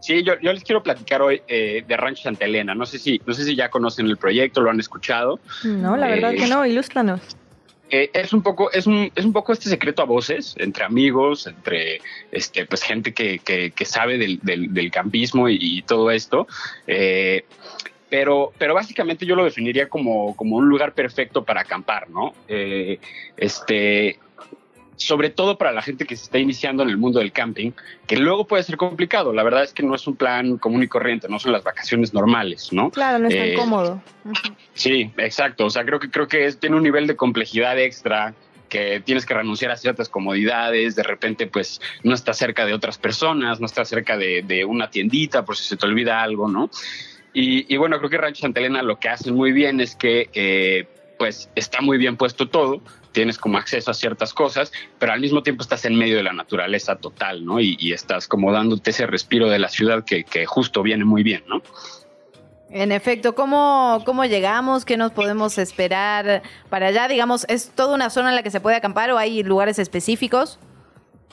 Sí, 0.00 0.22
yo, 0.22 0.32
yo 0.40 0.50
les 0.54 0.64
quiero 0.64 0.82
platicar 0.82 1.20
hoy 1.20 1.42
eh, 1.46 1.84
de 1.86 1.96
Rancho 1.98 2.22
Santa 2.22 2.46
Elena. 2.46 2.74
No 2.74 2.86
sé 2.86 2.98
si, 2.98 3.20
no 3.26 3.34
sé 3.34 3.44
si 3.44 3.54
ya 3.54 3.68
conocen 3.68 4.06
el 4.06 4.16
proyecto, 4.16 4.62
lo 4.62 4.70
han 4.70 4.80
escuchado. 4.80 5.38
No, 5.64 5.94
la 5.98 6.06
verdad 6.08 6.32
Eh, 6.32 6.36
que 6.38 6.46
no, 6.46 6.64
ilústranos. 6.64 7.20
Eh, 7.90 8.10
es 8.12 8.32
un 8.32 8.42
poco, 8.42 8.70
es 8.70 8.86
un, 8.86 9.10
es 9.14 9.24
un 9.24 9.32
poco 9.32 9.52
este 9.52 9.68
secreto 9.68 10.02
a 10.02 10.04
voces 10.04 10.54
entre 10.58 10.84
amigos, 10.84 11.46
entre 11.46 12.00
este, 12.30 12.64
pues 12.66 12.82
gente 12.82 13.12
que, 13.12 13.40
que, 13.40 13.72
que 13.72 13.84
sabe 13.84 14.16
del, 14.16 14.38
del, 14.42 14.72
del 14.72 14.90
campismo 14.90 15.48
y, 15.48 15.82
todo 15.82 16.10
esto. 16.10 16.46
Eh, 16.86 17.44
pero, 18.08 18.52
pero 18.58 18.74
básicamente 18.74 19.26
yo 19.26 19.36
lo 19.36 19.44
definiría 19.44 19.88
como, 19.88 20.36
como 20.36 20.56
un 20.56 20.68
lugar 20.68 20.94
perfecto 20.94 21.44
para 21.44 21.62
acampar, 21.62 22.10
¿no? 22.10 22.34
Eh, 22.48 22.98
este, 23.36 24.18
sobre 25.00 25.30
todo 25.30 25.56
para 25.56 25.72
la 25.72 25.80
gente 25.80 26.04
que 26.04 26.14
se 26.14 26.24
está 26.24 26.38
iniciando 26.38 26.82
en 26.82 26.90
el 26.90 26.98
mundo 26.98 27.20
del 27.20 27.32
camping, 27.32 27.72
que 28.06 28.16
luego 28.16 28.46
puede 28.46 28.62
ser 28.62 28.76
complicado. 28.76 29.32
La 29.32 29.42
verdad 29.42 29.62
es 29.64 29.72
que 29.72 29.82
no 29.82 29.94
es 29.94 30.06
un 30.06 30.14
plan 30.14 30.58
común 30.58 30.82
y 30.82 30.88
corriente, 30.88 31.26
no 31.28 31.38
son 31.38 31.52
las 31.52 31.64
vacaciones 31.64 32.12
normales, 32.12 32.70
¿no? 32.70 32.90
Claro, 32.90 33.18
no 33.18 33.28
es 33.28 33.34
tan 33.34 33.48
Eh, 33.48 33.54
cómodo. 33.54 34.02
Sí, 34.74 35.10
exacto. 35.16 35.64
O 35.64 35.70
sea, 35.70 35.84
creo 35.86 35.98
que 35.98 36.10
creo 36.10 36.28
que 36.28 36.44
es, 36.44 36.60
tiene 36.60 36.76
un 36.76 36.82
nivel 36.82 37.06
de 37.06 37.16
complejidad 37.16 37.78
extra 37.78 38.34
que 38.68 39.00
tienes 39.00 39.24
que 39.24 39.32
renunciar 39.34 39.70
a 39.72 39.76
ciertas 39.76 40.08
comodidades, 40.10 40.94
de 40.94 41.02
repente 41.02 41.46
pues 41.46 41.80
no 42.04 42.14
estás 42.14 42.36
cerca 42.36 42.66
de 42.66 42.74
otras 42.74 42.98
personas, 42.98 43.58
no 43.58 43.66
estás 43.66 43.88
cerca 43.88 44.18
de, 44.18 44.42
de 44.42 44.64
una 44.66 44.90
tiendita 44.90 45.44
por 45.46 45.56
si 45.56 45.64
se 45.64 45.76
te 45.76 45.86
olvida 45.86 46.22
algo, 46.22 46.46
¿no? 46.46 46.70
Y, 47.32 47.72
y 47.72 47.76
bueno, 47.78 47.96
creo 47.98 48.10
que 48.10 48.18
Rancho 48.18 48.42
Santa 48.42 48.60
Elena 48.60 48.82
lo 48.82 49.00
que 49.00 49.08
hacen 49.08 49.34
muy 49.34 49.52
bien 49.52 49.80
es 49.80 49.96
que 49.96 50.28
eh, 50.34 50.86
pues 51.18 51.48
está 51.54 51.80
muy 51.80 51.96
bien 51.96 52.16
puesto 52.16 52.48
todo, 52.48 52.82
tienes 53.12 53.38
como 53.38 53.58
acceso 53.58 53.90
a 53.90 53.94
ciertas 53.94 54.32
cosas, 54.32 54.72
pero 54.98 55.12
al 55.12 55.20
mismo 55.20 55.42
tiempo 55.42 55.62
estás 55.62 55.84
en 55.84 55.96
medio 55.96 56.16
de 56.16 56.22
la 56.22 56.32
naturaleza 56.32 56.96
total, 56.96 57.44
¿no? 57.44 57.60
Y, 57.60 57.76
y 57.78 57.92
estás 57.92 58.28
como 58.28 58.52
dándote 58.52 58.90
ese 58.90 59.06
respiro 59.06 59.48
de 59.48 59.58
la 59.58 59.68
ciudad 59.68 60.04
que, 60.04 60.24
que 60.24 60.46
justo 60.46 60.82
viene 60.82 61.04
muy 61.04 61.22
bien, 61.22 61.42
¿no? 61.48 61.62
En 62.72 62.92
efecto, 62.92 63.34
¿cómo, 63.34 64.00
¿cómo 64.06 64.24
llegamos? 64.24 64.84
¿Qué 64.84 64.96
nos 64.96 65.10
podemos 65.10 65.58
esperar 65.58 66.42
para 66.68 66.86
allá? 66.86 67.08
Digamos, 67.08 67.44
¿es 67.48 67.70
toda 67.70 67.94
una 67.94 68.10
zona 68.10 68.28
en 68.28 68.36
la 68.36 68.44
que 68.44 68.50
se 68.52 68.60
puede 68.60 68.76
acampar 68.76 69.10
o 69.10 69.18
hay 69.18 69.42
lugares 69.42 69.80
específicos? 69.80 70.60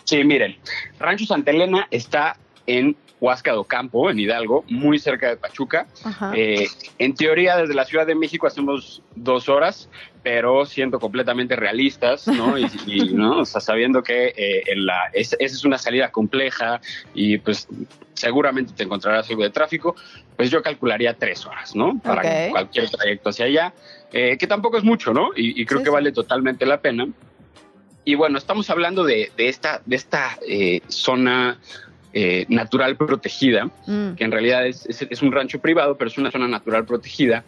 Sí, 0.04 0.24
miren, 0.24 0.58
Rancho 1.00 1.26
Santa 1.26 1.52
Elena 1.52 1.88
está 1.92 2.38
en 2.66 2.96
Huasca 3.20 3.52
do 3.54 3.64
Campo, 3.64 4.10
en 4.12 4.20
Hidalgo, 4.20 4.64
muy 4.70 5.00
cerca 5.00 5.30
de 5.30 5.38
Pachuca. 5.38 5.88
Eh, 6.36 6.68
en 7.00 7.16
teoría, 7.16 7.58
desde 7.58 7.74
la 7.74 7.84
Ciudad 7.86 8.06
de 8.06 8.14
México 8.14 8.46
hacemos 8.46 9.02
dos 9.16 9.50
horas, 9.50 9.90
pero 10.22 10.66
siendo 10.66 11.00
completamente 11.00 11.56
realistas, 11.56 12.28
¿no? 12.28 12.58
Y, 12.60 12.68
y, 12.86 13.14
¿no? 13.14 13.40
O 13.40 13.46
sea, 13.46 13.60
sabiendo 13.62 14.04
que 14.04 14.34
eh, 14.38 14.64
en 14.68 14.86
la, 14.86 15.08
es- 15.14 15.36
esa 15.40 15.56
es 15.56 15.66
una 15.66 15.78
salida 15.80 16.12
compleja 16.12 16.80
y 17.16 17.40
pues 17.40 17.68
seguramente 18.14 18.74
te 18.74 18.84
encontrarás 18.84 19.30
algo 19.30 19.44
de 19.44 19.50
tráfico, 19.50 19.96
pues 20.36 20.52
yo 20.52 20.62
calcularía 20.62 21.14
tres 21.16 21.46
horas, 21.46 21.76
¿no? 21.76 22.00
Para 22.00 22.22
cualquier 22.52 22.90
trayecto 22.90 23.30
hacia 23.30 23.46
allá, 23.46 23.74
eh, 24.14 24.38
que 24.38 24.46
tampoco 24.48 24.78
es 24.78 24.84
mucho, 24.84 25.14
¿no? 25.14 25.30
Y, 25.36 25.60
y 25.60 25.66
creo 25.66 25.82
que 25.82 25.90
vale 25.90 26.12
totalmente 26.12 26.66
la 26.68 26.82
pena. 26.82 27.08
Y 28.06 28.16
bueno, 28.16 28.38
estamos 28.38 28.70
hablando 28.70 29.04
de, 29.04 29.32
de 29.36 29.50
esta, 29.50 29.82
de 29.86 29.96
esta 29.98 30.38
eh, 30.48 30.82
zona 30.88 31.60
eh, 32.14 32.46
natural 32.50 32.96
protegida, 32.98 33.66
Mm. 33.86 34.14
que 34.16 34.24
en 34.24 34.32
realidad 34.32 34.66
es, 34.68 34.86
es- 34.88 35.08
es 35.10 35.22
un 35.22 35.32
rancho 35.32 35.60
privado, 35.60 35.98
pero 35.98 36.10
es 36.10 36.18
una 36.18 36.32
zona 36.32 36.48
natural 36.48 36.86
protegida 36.86 37.44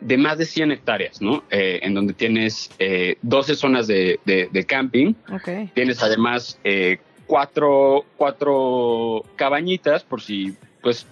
de 0.00 0.16
más 0.18 0.38
de 0.38 0.44
100 0.44 0.72
hectáreas, 0.72 1.20
¿no? 1.22 1.44
Eh, 1.50 1.80
en 1.82 1.94
donde 1.94 2.14
tienes 2.14 2.70
eh, 2.78 3.16
12 3.22 3.54
zonas 3.54 3.86
de, 3.86 4.18
de- 4.24 4.48
de 4.52 4.64
camping, 4.64 5.14
Ok. 5.32 5.48
tienes 5.74 6.02
además 6.02 6.58
eh, 6.64 6.98
cuatro, 7.26 8.04
cuatro 8.16 9.24
cabañitas 9.36 10.02
por 10.04 10.20
si, 10.20 10.54
pues, 10.82 11.06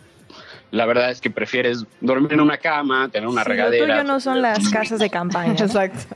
la 0.72 0.86
verdad 0.86 1.10
es 1.10 1.20
que 1.20 1.30
prefieres 1.30 1.84
dormir 2.00 2.32
en 2.32 2.40
una 2.40 2.56
cama, 2.56 3.08
tener 3.10 3.28
una 3.28 3.42
Sí, 3.44 3.48
lo 3.50 3.54
regadera. 3.54 4.00
tuyo 4.00 4.04
no 4.12 4.18
son 4.20 4.40
las 4.42 4.68
casas 4.70 4.98
de 4.98 5.10
campaña. 5.10 5.52
Exacto. 5.58 6.14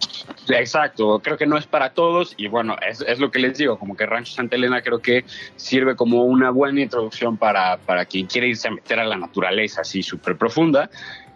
Exacto, 0.48 1.20
creo 1.22 1.36
que 1.36 1.46
no 1.46 1.58
es 1.58 1.66
para 1.66 1.90
todos 1.90 2.34
y 2.36 2.48
bueno, 2.48 2.74
es, 2.88 3.02
es 3.06 3.18
lo 3.18 3.30
que 3.30 3.38
les 3.38 3.58
digo, 3.58 3.78
como 3.78 3.96
que 3.96 4.06
Rancho 4.06 4.32
Santa 4.32 4.56
Elena 4.56 4.80
creo 4.80 5.00
que 5.00 5.24
sirve 5.56 5.94
como 5.94 6.24
una 6.24 6.50
buena 6.50 6.80
introducción 6.80 7.36
para, 7.36 7.76
para 7.78 8.06
quien 8.06 8.26
quiere 8.26 8.48
irse 8.48 8.68
a 8.68 8.70
meter 8.70 8.98
a 8.98 9.04
la 9.04 9.16
naturaleza 9.16 9.82
así 9.82 10.02
súper 10.02 10.36
profunda, 10.36 10.88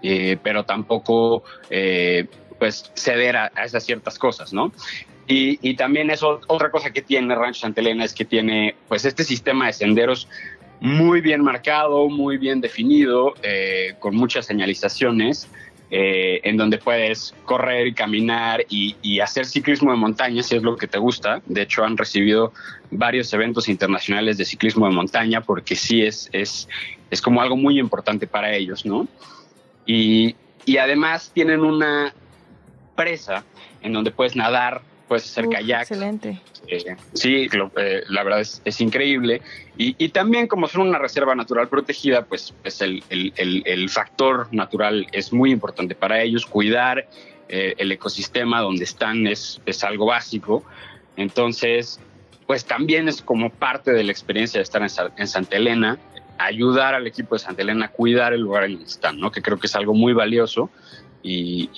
eh, 0.03 0.39
pero 0.43 0.65
tampoco 0.65 1.45
eh, 1.69 2.27
pues 2.59 2.91
ceder 2.95 3.37
a, 3.37 3.53
a 3.55 3.65
esas 3.65 3.85
ciertas 3.85 4.19
cosas, 4.19 4.53
¿no? 4.53 4.73
Y, 5.27 5.59
y 5.63 5.77
también 5.77 6.11
eso, 6.11 6.41
otra 6.49 6.71
cosa 6.71 6.91
que 6.91 7.03
tiene 7.03 7.35
Rancho 7.35 7.61
Santa 7.61 7.81
Elena 7.81 8.05
es 8.05 8.15
que 8.15 8.25
tiene 8.25 8.75
pues 8.89 9.05
este 9.05 9.23
sistema 9.25 9.67
de 9.67 9.73
senderos 9.75 10.27
muy 10.81 11.21
bien 11.21 11.43
marcado, 11.43 12.09
muy 12.09 12.39
bien 12.39 12.61
definido, 12.61 13.35
eh, 13.43 13.95
con 13.99 14.17
muchas 14.17 14.47
señalizaciones, 14.47 15.49
eh, 15.91 16.41
en 16.45 16.57
donde 16.57 16.79
puedes 16.79 17.35
correr 17.45 17.89
y 17.89 17.93
caminar 17.93 18.65
y, 18.69 18.97
y 19.03 19.21
hacer 19.21 19.45
ciclismo 19.45 19.91
de 19.91 19.97
montaña 19.99 20.43
si 20.43 20.57
es 20.57 20.63
lo 20.63 20.77
que 20.77 20.87
te 20.87 20.99
gusta. 20.99 21.43
De 21.47 21.63
hecho, 21.63 21.85
han 21.85 21.97
recibido 21.97 22.53
varios 22.91 23.33
eventos 23.33 23.69
internacionales 23.69 24.39
de 24.39 24.45
ciclismo 24.45 24.87
de 24.87 24.93
montaña 24.93 25.41
porque 25.41 25.75
sí 25.75 26.03
es, 26.03 26.31
es, 26.33 26.69
es 27.11 27.21
como 27.21 27.43
algo 27.43 27.57
muy 27.57 27.79
importante 27.79 28.27
para 28.27 28.55
ellos, 28.55 28.87
¿no? 28.87 29.09
Y, 29.85 30.37
y 30.65 30.77
además 30.77 31.33
tienen 31.35 31.61
una 31.61 32.15
presa 32.95 33.45
en 33.83 33.93
donde 33.93 34.13
puedes 34.13 34.37
nadar, 34.37 34.83
puedes 35.11 35.25
hacer 35.29 35.49
kayak. 35.49 35.83
Excelente. 35.83 36.41
Eh, 36.69 36.95
sí, 37.15 37.49
lo- 37.49 37.73
eh, 37.77 38.05
la 38.09 38.23
verdad 38.23 38.41
es, 38.43 38.63
es 38.65 38.81
increíble. 38.81 39.43
Y, 39.77 39.97
y 39.99 40.11
también 40.11 40.47
como 40.47 40.69
son 40.69 40.83
una 40.83 41.01
reserva 41.01 41.35
natural 41.35 41.67
protegida, 41.69 42.25
pues, 42.27 42.55
pues 42.63 42.81
el, 42.81 43.03
el- 43.11 43.33
el- 43.37 43.63
el 43.67 43.89
factor 43.91 44.47
natural 44.53 45.09
es 45.11 45.33
muy 45.33 45.51
importante 45.51 45.97
para 45.97 46.23
ellos. 46.23 46.47
Cuidar 46.47 47.09
eh, 47.49 47.75
el 47.79 47.91
ecosistema 47.91 48.61
donde 48.61 48.85
están 48.85 49.27
es, 49.27 49.61
es 49.67 49.83
algo 49.83 50.07
básico. 50.07 50.63
Entonces, 51.17 51.99
pues 52.47 52.65
también 52.65 53.09
es 53.09 53.21
como 53.21 53.51
parte 53.51 53.91
de 53.93 54.05
la 54.05 54.13
experiencia 54.13 54.59
de 54.59 54.63
estar 54.63 54.81
en, 54.81 54.89
en 55.17 55.27
Santa 55.27 55.57
Elena, 55.57 55.99
ayudar 56.39 56.95
al 56.95 57.09
equipo 57.09 57.35
de 57.35 57.41
Santa 57.41 57.63
Elena 57.63 57.87
a 57.87 57.89
cuidar 57.89 58.33
el 58.33 58.43
lugar 58.43 58.63
en 58.65 58.75
donde 58.75 58.87
están, 58.89 59.19
¿no? 59.19 59.33
que 59.33 59.43
creo 59.43 59.59
que 59.59 59.67
es 59.67 59.75
algo 59.75 59.93
muy 59.93 60.13
valioso. 60.13 60.71
Y, 61.23 61.69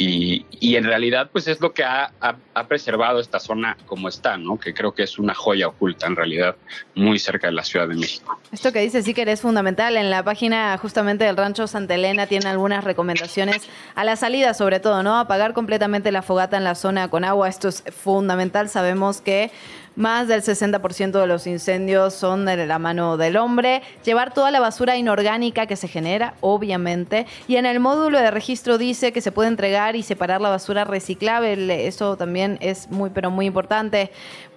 y- 0.61 0.77
en 0.77 0.85
realidad, 0.85 1.29
pues 1.33 1.49
es 1.49 1.61
lo 1.61 1.73
que 1.73 1.83
ha, 1.85 2.13
ha- 2.21 2.37
ha 2.55 2.67
preservado 2.69 3.19
esta 3.21 3.41
zona 3.41 3.77
como 3.87 4.09
está, 4.09 4.37
¿no? 4.37 4.59
Que 4.59 4.73
creo 4.73 4.93
que 4.95 5.03
es 5.03 5.19
una 5.19 5.35
joya 5.35 5.69
oculta, 5.69 6.07
en 6.07 6.15
realidad, 6.17 6.55
muy 6.95 7.19
cerca 7.19 7.49
de 7.49 7.53
la 7.53 7.65
Ciudad 7.65 7.89
de 7.89 7.95
México. 7.97 8.39
Esto 8.53 8.73
que 8.73 8.81
dice 8.81 9.03
sí 9.03 9.13
que 9.15 9.23
es 9.23 9.41
fundamental. 9.41 9.97
En 9.97 10.11
la 10.11 10.23
página 10.23 10.79
justamente 10.79 11.25
del 11.25 11.37
Rancho 11.37 11.67
Santa 11.67 11.95
Elena 11.97 12.27
tiene 12.27 12.49
algunas 12.49 12.85
recomendaciones 12.85 13.69
a 13.95 14.05
la 14.05 14.17
salida, 14.17 14.55
sobre 14.55 14.79
todo, 14.81 15.03
¿no? 15.03 15.19
Apagar 15.19 15.53
completamente 15.55 16.13
la 16.13 16.23
fogata 16.23 16.57
en 16.57 16.65
la 16.65 16.75
zona 16.75 17.09
con 17.09 17.25
agua. 17.25 17.49
Esto 17.49 17.69
es 17.69 17.83
fundamental. 17.91 18.69
Sabemos 18.69 19.21
que 19.21 19.51
Más 19.97 20.27
del 20.29 20.43
60% 20.43 21.21
de 21.21 21.27
los 21.27 21.47
incendios 21.47 22.15
son 22.15 22.47
de 22.47 22.67
la 22.67 22.79
mano 22.79 23.17
del 23.17 23.37
hombre. 23.37 23.83
Llevar 24.05 24.33
toda 24.33 24.51
la 24.51 24.61
basura 24.61 24.97
inorgánica 24.97 25.67
que 25.67 25.77
se 25.77 25.89
genera, 25.89 26.35
obviamente. 26.41 27.27
Y 27.47 27.57
en 27.57 27.67
el 27.67 27.79
módulo 27.79 28.19
de 28.19 28.31
registro 28.31 28.79
dice 28.79 29.13
que 29.13 29.21
se 29.21 29.33
puede 29.33 29.49
entregar 29.49 29.97
y 29.97 30.03
separar 30.03 30.41
la 30.41 30.49
basura 30.49 30.85
reciclable. 30.85 31.87
Eso 31.87 32.17
también 32.17 32.59
es 32.61 32.91
muy, 32.91 33.11
pero 33.11 33.31
muy 33.31 33.47
importante. 33.47 34.11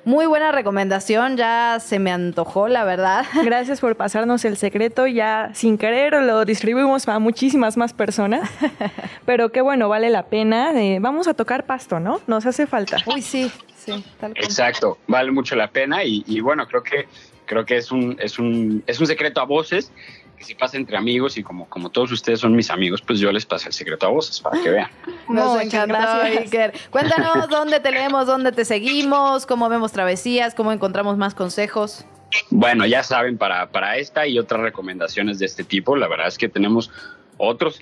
Muy 0.05 0.27
buena 0.27 0.51
recomendación, 0.51 1.35
ya 1.35 1.79
se 1.81 1.97
me 1.97 2.11
antojó, 2.11 2.67
la 2.67 2.83
verdad. 2.83 3.25
Gracias 3.43 3.81
por 3.81 3.95
pasarnos 3.95 4.45
el 4.45 4.55
secreto, 4.55 5.07
ya 5.07 5.49
sin 5.55 5.79
querer 5.79 6.13
lo 6.21 6.45
distribuimos 6.45 7.07
a 7.07 7.17
muchísimas 7.17 7.75
más 7.75 7.91
personas, 7.91 8.47
pero 9.25 9.51
qué 9.51 9.61
bueno, 9.61 9.89
vale 9.89 10.11
la 10.11 10.27
pena. 10.27 10.79
Eh, 10.79 10.99
vamos 11.01 11.27
a 11.27 11.33
tocar 11.33 11.65
pasto, 11.65 11.99
¿no? 11.99 12.21
Nos 12.27 12.45
hace 12.45 12.67
falta. 12.67 12.97
Uy, 13.07 13.23
sí, 13.23 13.51
sí, 13.85 14.03
tal 14.19 14.33
cual. 14.33 14.43
Exacto, 14.43 14.97
vale 15.07 15.31
mucho 15.31 15.55
la 15.55 15.69
pena 15.69 16.03
y, 16.03 16.23
y 16.27 16.39
bueno, 16.39 16.67
creo 16.67 16.83
que 16.83 17.07
creo 17.45 17.65
que 17.65 17.77
es 17.77 17.91
un, 17.91 18.17
es 18.19 18.39
un, 18.39 18.83
es 18.87 18.99
un 18.99 19.07
secreto 19.07 19.39
a 19.39 19.45
voces 19.45 19.91
que 20.37 20.43
si 20.43 20.55
pasa 20.55 20.75
entre 20.77 20.97
amigos 20.97 21.37
y 21.37 21.43
como, 21.43 21.67
como 21.69 21.89
todos 21.89 22.11
ustedes 22.11 22.41
son 22.41 22.55
mis 22.55 22.69
amigos, 22.69 23.01
pues 23.01 23.19
yo 23.19 23.31
les 23.31 23.45
pasé 23.45 23.67
el 23.67 23.73
secreto 23.73 24.05
a 24.05 24.09
voces 24.09 24.41
para 24.41 24.61
que 24.61 24.69
vean. 24.69 24.89
Nos 25.29 25.53
Muchas 25.53 25.65
encantó, 25.65 25.93
gracias. 25.95 26.43
Iker. 26.43 26.73
Cuéntanos 26.89 27.47
dónde 27.47 27.79
te 27.79 27.91
leemos, 27.91 28.27
dónde 28.27 28.51
te 28.51 28.65
seguimos, 28.65 29.45
cómo 29.45 29.69
vemos 29.69 29.93
travesías, 29.93 30.53
cómo 30.53 30.73
encontramos 30.73 31.17
más 31.17 31.33
consejos. 31.33 32.05
Bueno, 32.49 32.85
ya 32.85 33.01
saben, 33.01 33.37
para, 33.37 33.69
para 33.69 33.97
esta 33.97 34.27
y 34.27 34.37
otras 34.37 34.59
recomendaciones 34.61 35.39
de 35.39 35.45
este 35.45 35.63
tipo, 35.63 35.95
la 35.95 36.07
verdad 36.07 36.27
es 36.27 36.37
que 36.37 36.49
tenemos 36.49 36.91
otros 37.37 37.79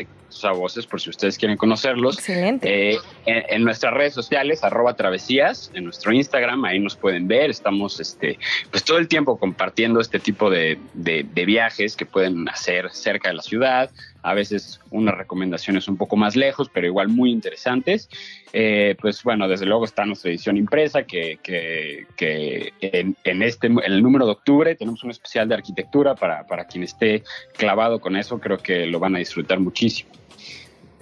voces 0.53 0.85
por 0.87 0.99
si 0.99 1.09
ustedes 1.11 1.37
quieren 1.37 1.57
conocerlos. 1.57 2.17
Excelente. 2.17 2.91
Eh, 2.93 2.97
en, 3.25 3.43
en 3.49 3.63
nuestras 3.63 3.93
redes 3.93 4.13
sociales, 4.13 4.63
arroba 4.63 4.95
travesías, 4.95 5.69
en 5.75 5.83
nuestro 5.85 6.11
Instagram, 6.11 6.65
ahí 6.65 6.79
nos 6.79 6.95
pueden 6.95 7.27
ver. 7.27 7.49
Estamos 7.51 7.99
este, 7.99 8.39
pues 8.71 8.83
todo 8.83 8.97
el 8.97 9.07
tiempo 9.07 9.37
compartiendo 9.37 9.99
este 9.99 10.19
tipo 10.19 10.49
de, 10.49 10.79
de- 10.93 11.25
de 11.31 11.45
viajes 11.45 11.95
que 11.95 12.05
pueden 12.05 12.49
hacer 12.49 12.89
cerca 12.91 13.29
de 13.29 13.35
la 13.35 13.43
ciudad. 13.43 13.91
A 14.23 14.33
veces 14.33 14.79
unas 14.89 15.15
recomendaciones 15.17 15.87
un 15.87 15.97
poco 15.97 16.15
más 16.15 16.35
lejos, 16.35 16.69
pero 16.73 16.87
igual 16.87 17.09
muy 17.09 17.29
interesantes. 17.31 18.09
Eh, 18.53 18.95
pues 19.01 19.21
bueno, 19.23 19.47
desde 19.47 19.65
luego 19.65 19.83
está 19.85 20.05
nuestra 20.05 20.31
edición 20.31 20.57
impresa, 20.57 21.03
que, 21.03 21.39
que- 21.43 22.07
que 22.15 22.73
en, 22.79 23.15
en 23.25 23.43
este, 23.43 23.67
en 23.67 23.79
el 23.83 24.01
número 24.01 24.25
de 24.25 24.31
octubre 24.31 24.75
tenemos 24.75 25.03
un 25.03 25.11
especial 25.11 25.47
de 25.49 25.55
arquitectura 25.55 26.15
para, 26.15 26.47
para 26.47 26.65
quien 26.65 26.83
esté 26.83 27.23
clavado 27.57 27.99
con 27.99 28.15
eso. 28.15 28.39
Creo 28.39 28.57
que 28.57 28.85
lo 28.85 28.99
van 28.99 29.15
a 29.15 29.19
disfrutar 29.19 29.59
muchísimo. 29.59 30.09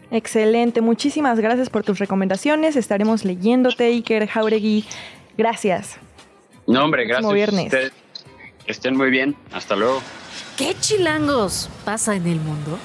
Excelente, 0.10 0.82
muchísimas 0.82 1.40
gracias 1.40 1.70
por 1.70 1.84
tus 1.84 2.00
recomendaciones. 2.00 2.76
Estaremos 2.76 3.24
leyéndote, 3.24 3.86
Iker 3.86 4.28
Jauregui. 4.28 4.84
Gracias. 5.38 5.98
No, 6.68 6.84
hombre, 6.84 7.06
gracias. 7.06 7.32
a 7.32 7.34
viernes. 7.34 7.66
ustedes. 7.66 7.92
Que 8.66 8.72
estén 8.72 8.98
muy 8.98 9.10
bien. 9.10 9.36
Hasta 9.54 9.76
luego. 9.76 10.02
¿Qué 10.58 10.76
chilangos 10.80 11.70
pasa 11.86 12.16
en 12.16 12.28
el 12.28 12.40
mundo? 12.40 12.78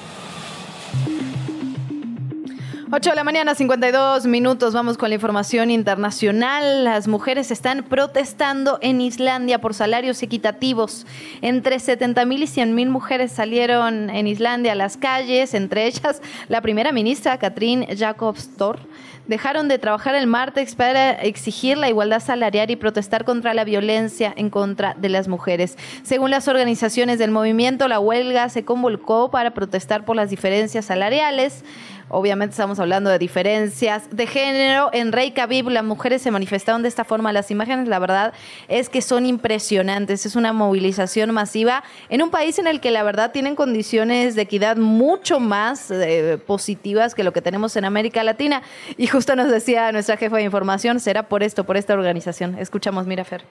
8 2.89 3.09
de 3.09 3.15
la 3.17 3.25
mañana, 3.25 3.53
52 3.53 4.27
minutos. 4.27 4.73
Vamos 4.73 4.97
con 4.97 5.09
la 5.09 5.15
información 5.15 5.69
internacional. 5.71 6.85
Las 6.85 7.09
mujeres 7.09 7.51
están 7.51 7.83
protestando 7.83 8.79
en 8.81 9.01
Islandia 9.01 9.59
por 9.59 9.73
salarios 9.73 10.23
equitativos. 10.23 11.05
Entre 11.41 11.79
70 11.79 12.23
mil 12.23 12.43
y 12.43 12.47
100 12.47 12.73
mil 12.73 12.89
mujeres 12.89 13.33
salieron 13.33 14.09
en 14.09 14.25
Islandia 14.25 14.71
a 14.71 14.75
las 14.75 14.95
calles, 14.95 15.53
entre 15.53 15.85
ellas 15.85 16.21
la 16.47 16.61
primera 16.61 16.93
ministra, 16.93 17.37
Katrín 17.37 17.85
Jakobsdóttir. 17.87 18.87
Dejaron 19.27 19.67
de 19.67 19.77
trabajar 19.77 20.15
el 20.15 20.25
martes 20.25 20.73
para 20.75 21.11
exigir 21.11 21.77
la 21.77 21.89
igualdad 21.89 22.21
salarial 22.21 22.71
y 22.71 22.77
protestar 22.77 23.25
contra 23.25 23.53
la 23.53 23.65
violencia 23.65 24.33
en 24.37 24.49
contra 24.49 24.93
de 24.93 25.09
las 25.09 25.27
mujeres. 25.27 25.77
Según 26.03 26.31
las 26.31 26.47
organizaciones 26.47 27.19
del 27.19 27.31
movimiento, 27.31 27.89
la 27.89 27.99
huelga 27.99 28.47
se 28.47 28.63
convocó 28.63 29.29
para 29.29 29.51
protestar 29.51 30.05
por 30.05 30.15
las 30.15 30.29
diferencias 30.29 30.85
salariales. 30.85 31.65
Obviamente 32.09 32.51
estamos 32.51 32.79
hablando 32.79 33.09
de 33.09 33.19
diferencias 33.19 34.03
de 34.11 34.27
género. 34.27 34.89
En 34.93 35.11
Reykjavik 35.11 35.67
las 35.67 35.83
mujeres 35.83 36.21
se 36.21 36.31
manifestaron 36.31 36.81
de 36.81 36.87
esta 36.87 37.03
forma. 37.03 37.33
Las 37.33 37.51
imágenes, 37.51 37.87
la 37.87 37.99
verdad, 37.99 38.33
es 38.69 38.87
que 38.87 39.01
son 39.01 39.25
impresionantes. 39.25 40.25
Es 40.25 40.35
una 40.35 40.53
movilización 40.53 41.31
masiva 41.31 41.83
en 42.09 42.21
un 42.21 42.29
país 42.29 42.59
en 42.59 42.67
el 42.67 42.79
que 42.79 42.91
la 42.91 43.03
verdad 43.03 43.31
tienen 43.31 43.55
condiciones 43.55 44.35
de 44.35 44.43
equidad 44.43 44.77
mucho 44.77 45.39
más 45.41 45.91
eh, 45.91 46.39
positivas 46.45 47.13
que 47.13 47.23
lo 47.23 47.33
que 47.33 47.41
tenemos 47.41 47.75
en 47.75 47.83
América 47.83 48.23
Latina. 48.23 48.61
Y 48.97 49.07
justo 49.07 49.35
nos 49.35 49.51
decía 49.51 49.91
nuestra 49.91 50.15
jefa 50.15 50.37
de 50.37 50.43
información, 50.43 50.99
será 51.01 51.23
por 51.23 51.43
esto, 51.43 51.65
por 51.65 51.75
esta 51.75 51.93
organización. 51.93 52.57
Escuchamos, 52.57 53.05
mira, 53.05 53.25
Fer. 53.25 53.43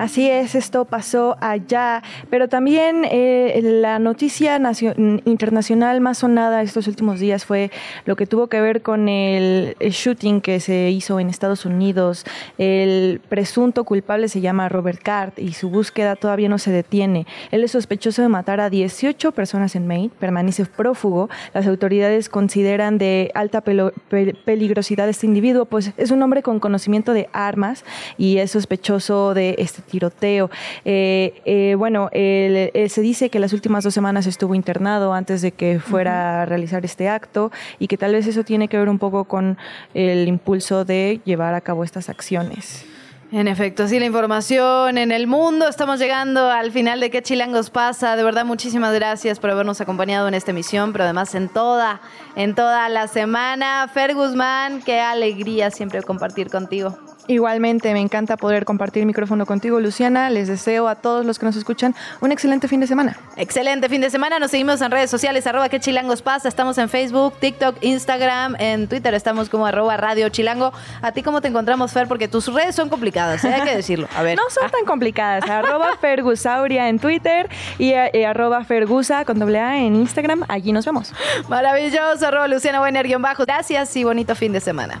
Así 0.00 0.30
es, 0.30 0.54
esto 0.54 0.86
pasó 0.86 1.36
allá, 1.42 2.02
pero 2.30 2.48
también 2.48 3.04
eh, 3.10 3.60
la 3.62 3.98
noticia 3.98 4.58
nacio- 4.58 4.94
internacional 5.26 6.00
más 6.00 6.16
sonada 6.16 6.62
estos 6.62 6.86
últimos 6.88 7.20
días 7.20 7.44
fue 7.44 7.70
lo 8.06 8.16
que 8.16 8.24
tuvo 8.24 8.46
que 8.46 8.62
ver 8.62 8.80
con 8.80 9.10
el, 9.10 9.76
shooting 9.78 10.40
que 10.40 10.58
se 10.60 10.88
hizo 10.88 11.20
en 11.20 11.28
Estados 11.28 11.66
Unidos. 11.66 12.24
El 12.56 13.20
presunto 13.28 13.84
culpable 13.84 14.28
se 14.28 14.40
llama 14.40 14.70
Robert 14.70 15.02
Card 15.02 15.32
y 15.36 15.52
su 15.52 15.68
búsqueda 15.68 16.16
todavía 16.16 16.48
no 16.48 16.56
se 16.56 16.70
detiene. 16.70 17.26
Él 17.50 17.62
es 17.62 17.72
sospechoso 17.72 18.22
de 18.22 18.28
matar 18.28 18.60
a 18.60 18.70
18 18.70 19.32
personas 19.32 19.76
en 19.76 19.86
Maine, 19.86 20.10
permanece 20.18 20.64
prófugo. 20.64 21.28
Las 21.52 21.66
autoridades 21.66 22.30
consideran 22.30 22.96
de 22.96 23.30
alta 23.34 23.62
pelo- 23.62 23.92
pe- 24.08 24.34
peligrosidad 24.46 25.10
este 25.10 25.26
individuo, 25.26 25.66
pues 25.66 25.92
es 25.98 26.10
un 26.10 26.22
hombre 26.22 26.42
con 26.42 26.58
conocimiento 26.58 27.12
de 27.12 27.28
armas 27.34 27.84
y 28.16 28.38
es 28.38 28.52
sospechoso 28.52 29.34
de 29.34 29.56
este 29.58 29.82
tiroteo. 29.90 30.48
Eh, 30.84 31.42
eh, 31.44 31.74
bueno, 31.76 32.08
él- 32.12 32.70
él 32.72 32.88
se 32.90 33.02
dice 33.02 33.28
que 33.28 33.38
las 33.38 33.52
últimas 33.52 33.84
dos 33.84 33.92
semanas 33.92 34.26
estuvo 34.26 34.54
internado 34.54 35.12
antes 35.12 35.42
de 35.42 35.52
que 35.52 35.78
fuera 35.80 36.42
a 36.42 36.46
realizar 36.46 36.84
este 36.84 37.08
acto 37.08 37.50
y 37.78 37.86
que 37.88 37.98
tal 37.98 38.12
vez 38.12 38.26
eso 38.26 38.44
tiene 38.44 38.68
que 38.68 38.78
ver 38.78 38.88
un 38.88 38.98
poco 38.98 39.24
con 39.24 39.58
el 39.94 40.26
impulso 40.28 40.84
de 40.84 41.20
llevar 41.24 41.54
a 41.54 41.60
cabo 41.60 41.84
estas 41.84 42.08
acciones. 42.08 42.86
En 43.32 43.46
efecto, 43.46 43.84
así 43.84 44.00
la 44.00 44.06
información 44.06 44.98
en 44.98 45.12
el 45.12 45.28
mundo. 45.28 45.68
Estamos 45.68 46.00
llegando 46.00 46.50
al 46.50 46.72
final 46.72 46.98
de 46.98 47.10
qué 47.10 47.22
chilangos 47.22 47.70
pasa. 47.70 48.16
De 48.16 48.24
verdad, 48.24 48.44
muchísimas 48.44 48.92
gracias 48.92 49.38
por 49.38 49.50
habernos 49.50 49.80
acompañado 49.80 50.26
en 50.26 50.34
esta 50.34 50.50
emisión, 50.50 50.90
pero 50.90 51.04
además 51.04 51.36
en 51.36 51.48
toda, 51.48 52.00
en 52.34 52.56
toda 52.56 52.88
la 52.88 53.06
semana. 53.06 53.88
Fer 53.94 54.14
Guzmán, 54.14 54.82
qué 54.82 54.98
alegría 54.98 55.70
siempre 55.70 56.02
compartir 56.02 56.50
contigo. 56.50 56.98
Igualmente, 57.30 57.92
me 57.92 58.00
encanta 58.00 58.36
poder 58.36 58.64
compartir 58.64 59.06
micrófono 59.06 59.46
contigo, 59.46 59.78
Luciana. 59.78 60.30
Les 60.30 60.48
deseo 60.48 60.88
a 60.88 60.96
todos 60.96 61.24
los 61.24 61.38
que 61.38 61.46
nos 61.46 61.54
escuchan 61.54 61.94
un 62.20 62.32
excelente 62.32 62.66
fin 62.66 62.80
de 62.80 62.88
semana. 62.88 63.16
Excelente 63.36 63.88
fin 63.88 64.00
de 64.00 64.10
semana. 64.10 64.40
Nos 64.40 64.50
seguimos 64.50 64.80
en 64.80 64.90
redes 64.90 65.10
sociales, 65.10 65.46
arroba 65.46 65.68
qué 65.68 65.78
chilangos 65.78 66.22
pasa. 66.22 66.48
Estamos 66.48 66.76
en 66.78 66.88
Facebook, 66.88 67.34
TikTok, 67.38 67.76
Instagram, 67.82 68.56
en 68.58 68.88
Twitter 68.88 69.14
estamos 69.14 69.48
como 69.48 69.64
arroba 69.64 69.96
radio 69.96 70.28
chilango. 70.28 70.72
¿A 71.02 71.12
ti 71.12 71.22
cómo 71.22 71.40
te 71.40 71.46
encontramos, 71.46 71.92
Fer? 71.92 72.08
Porque 72.08 72.26
tus 72.26 72.52
redes 72.52 72.74
son 72.74 72.88
complicadas, 72.88 73.44
¿eh? 73.44 73.54
hay 73.54 73.62
que 73.62 73.76
decirlo. 73.76 74.08
A 74.16 74.24
ver. 74.24 74.36
No 74.40 74.50
son 74.50 74.68
tan 74.68 74.84
complicadas. 74.84 75.44
arroba 75.48 75.96
Fergusauria 76.00 76.88
en 76.88 76.98
Twitter 76.98 77.48
y 77.78 77.90
eh, 77.90 78.26
arroba 78.26 78.64
Fergusa 78.64 79.24
con 79.24 79.38
doble 79.38 79.60
A 79.60 79.78
en 79.78 79.94
Instagram. 79.94 80.46
Allí 80.48 80.72
nos 80.72 80.84
vemos. 80.84 81.12
Maravilloso, 81.48 82.26
arroba 82.26 82.48
Luciana 82.48 82.80
guion 83.02 83.22
bajo. 83.22 83.44
Gracias 83.44 83.94
y 83.96 84.02
bonito 84.02 84.34
fin 84.34 84.52
de 84.52 84.60
semana. 84.60 85.00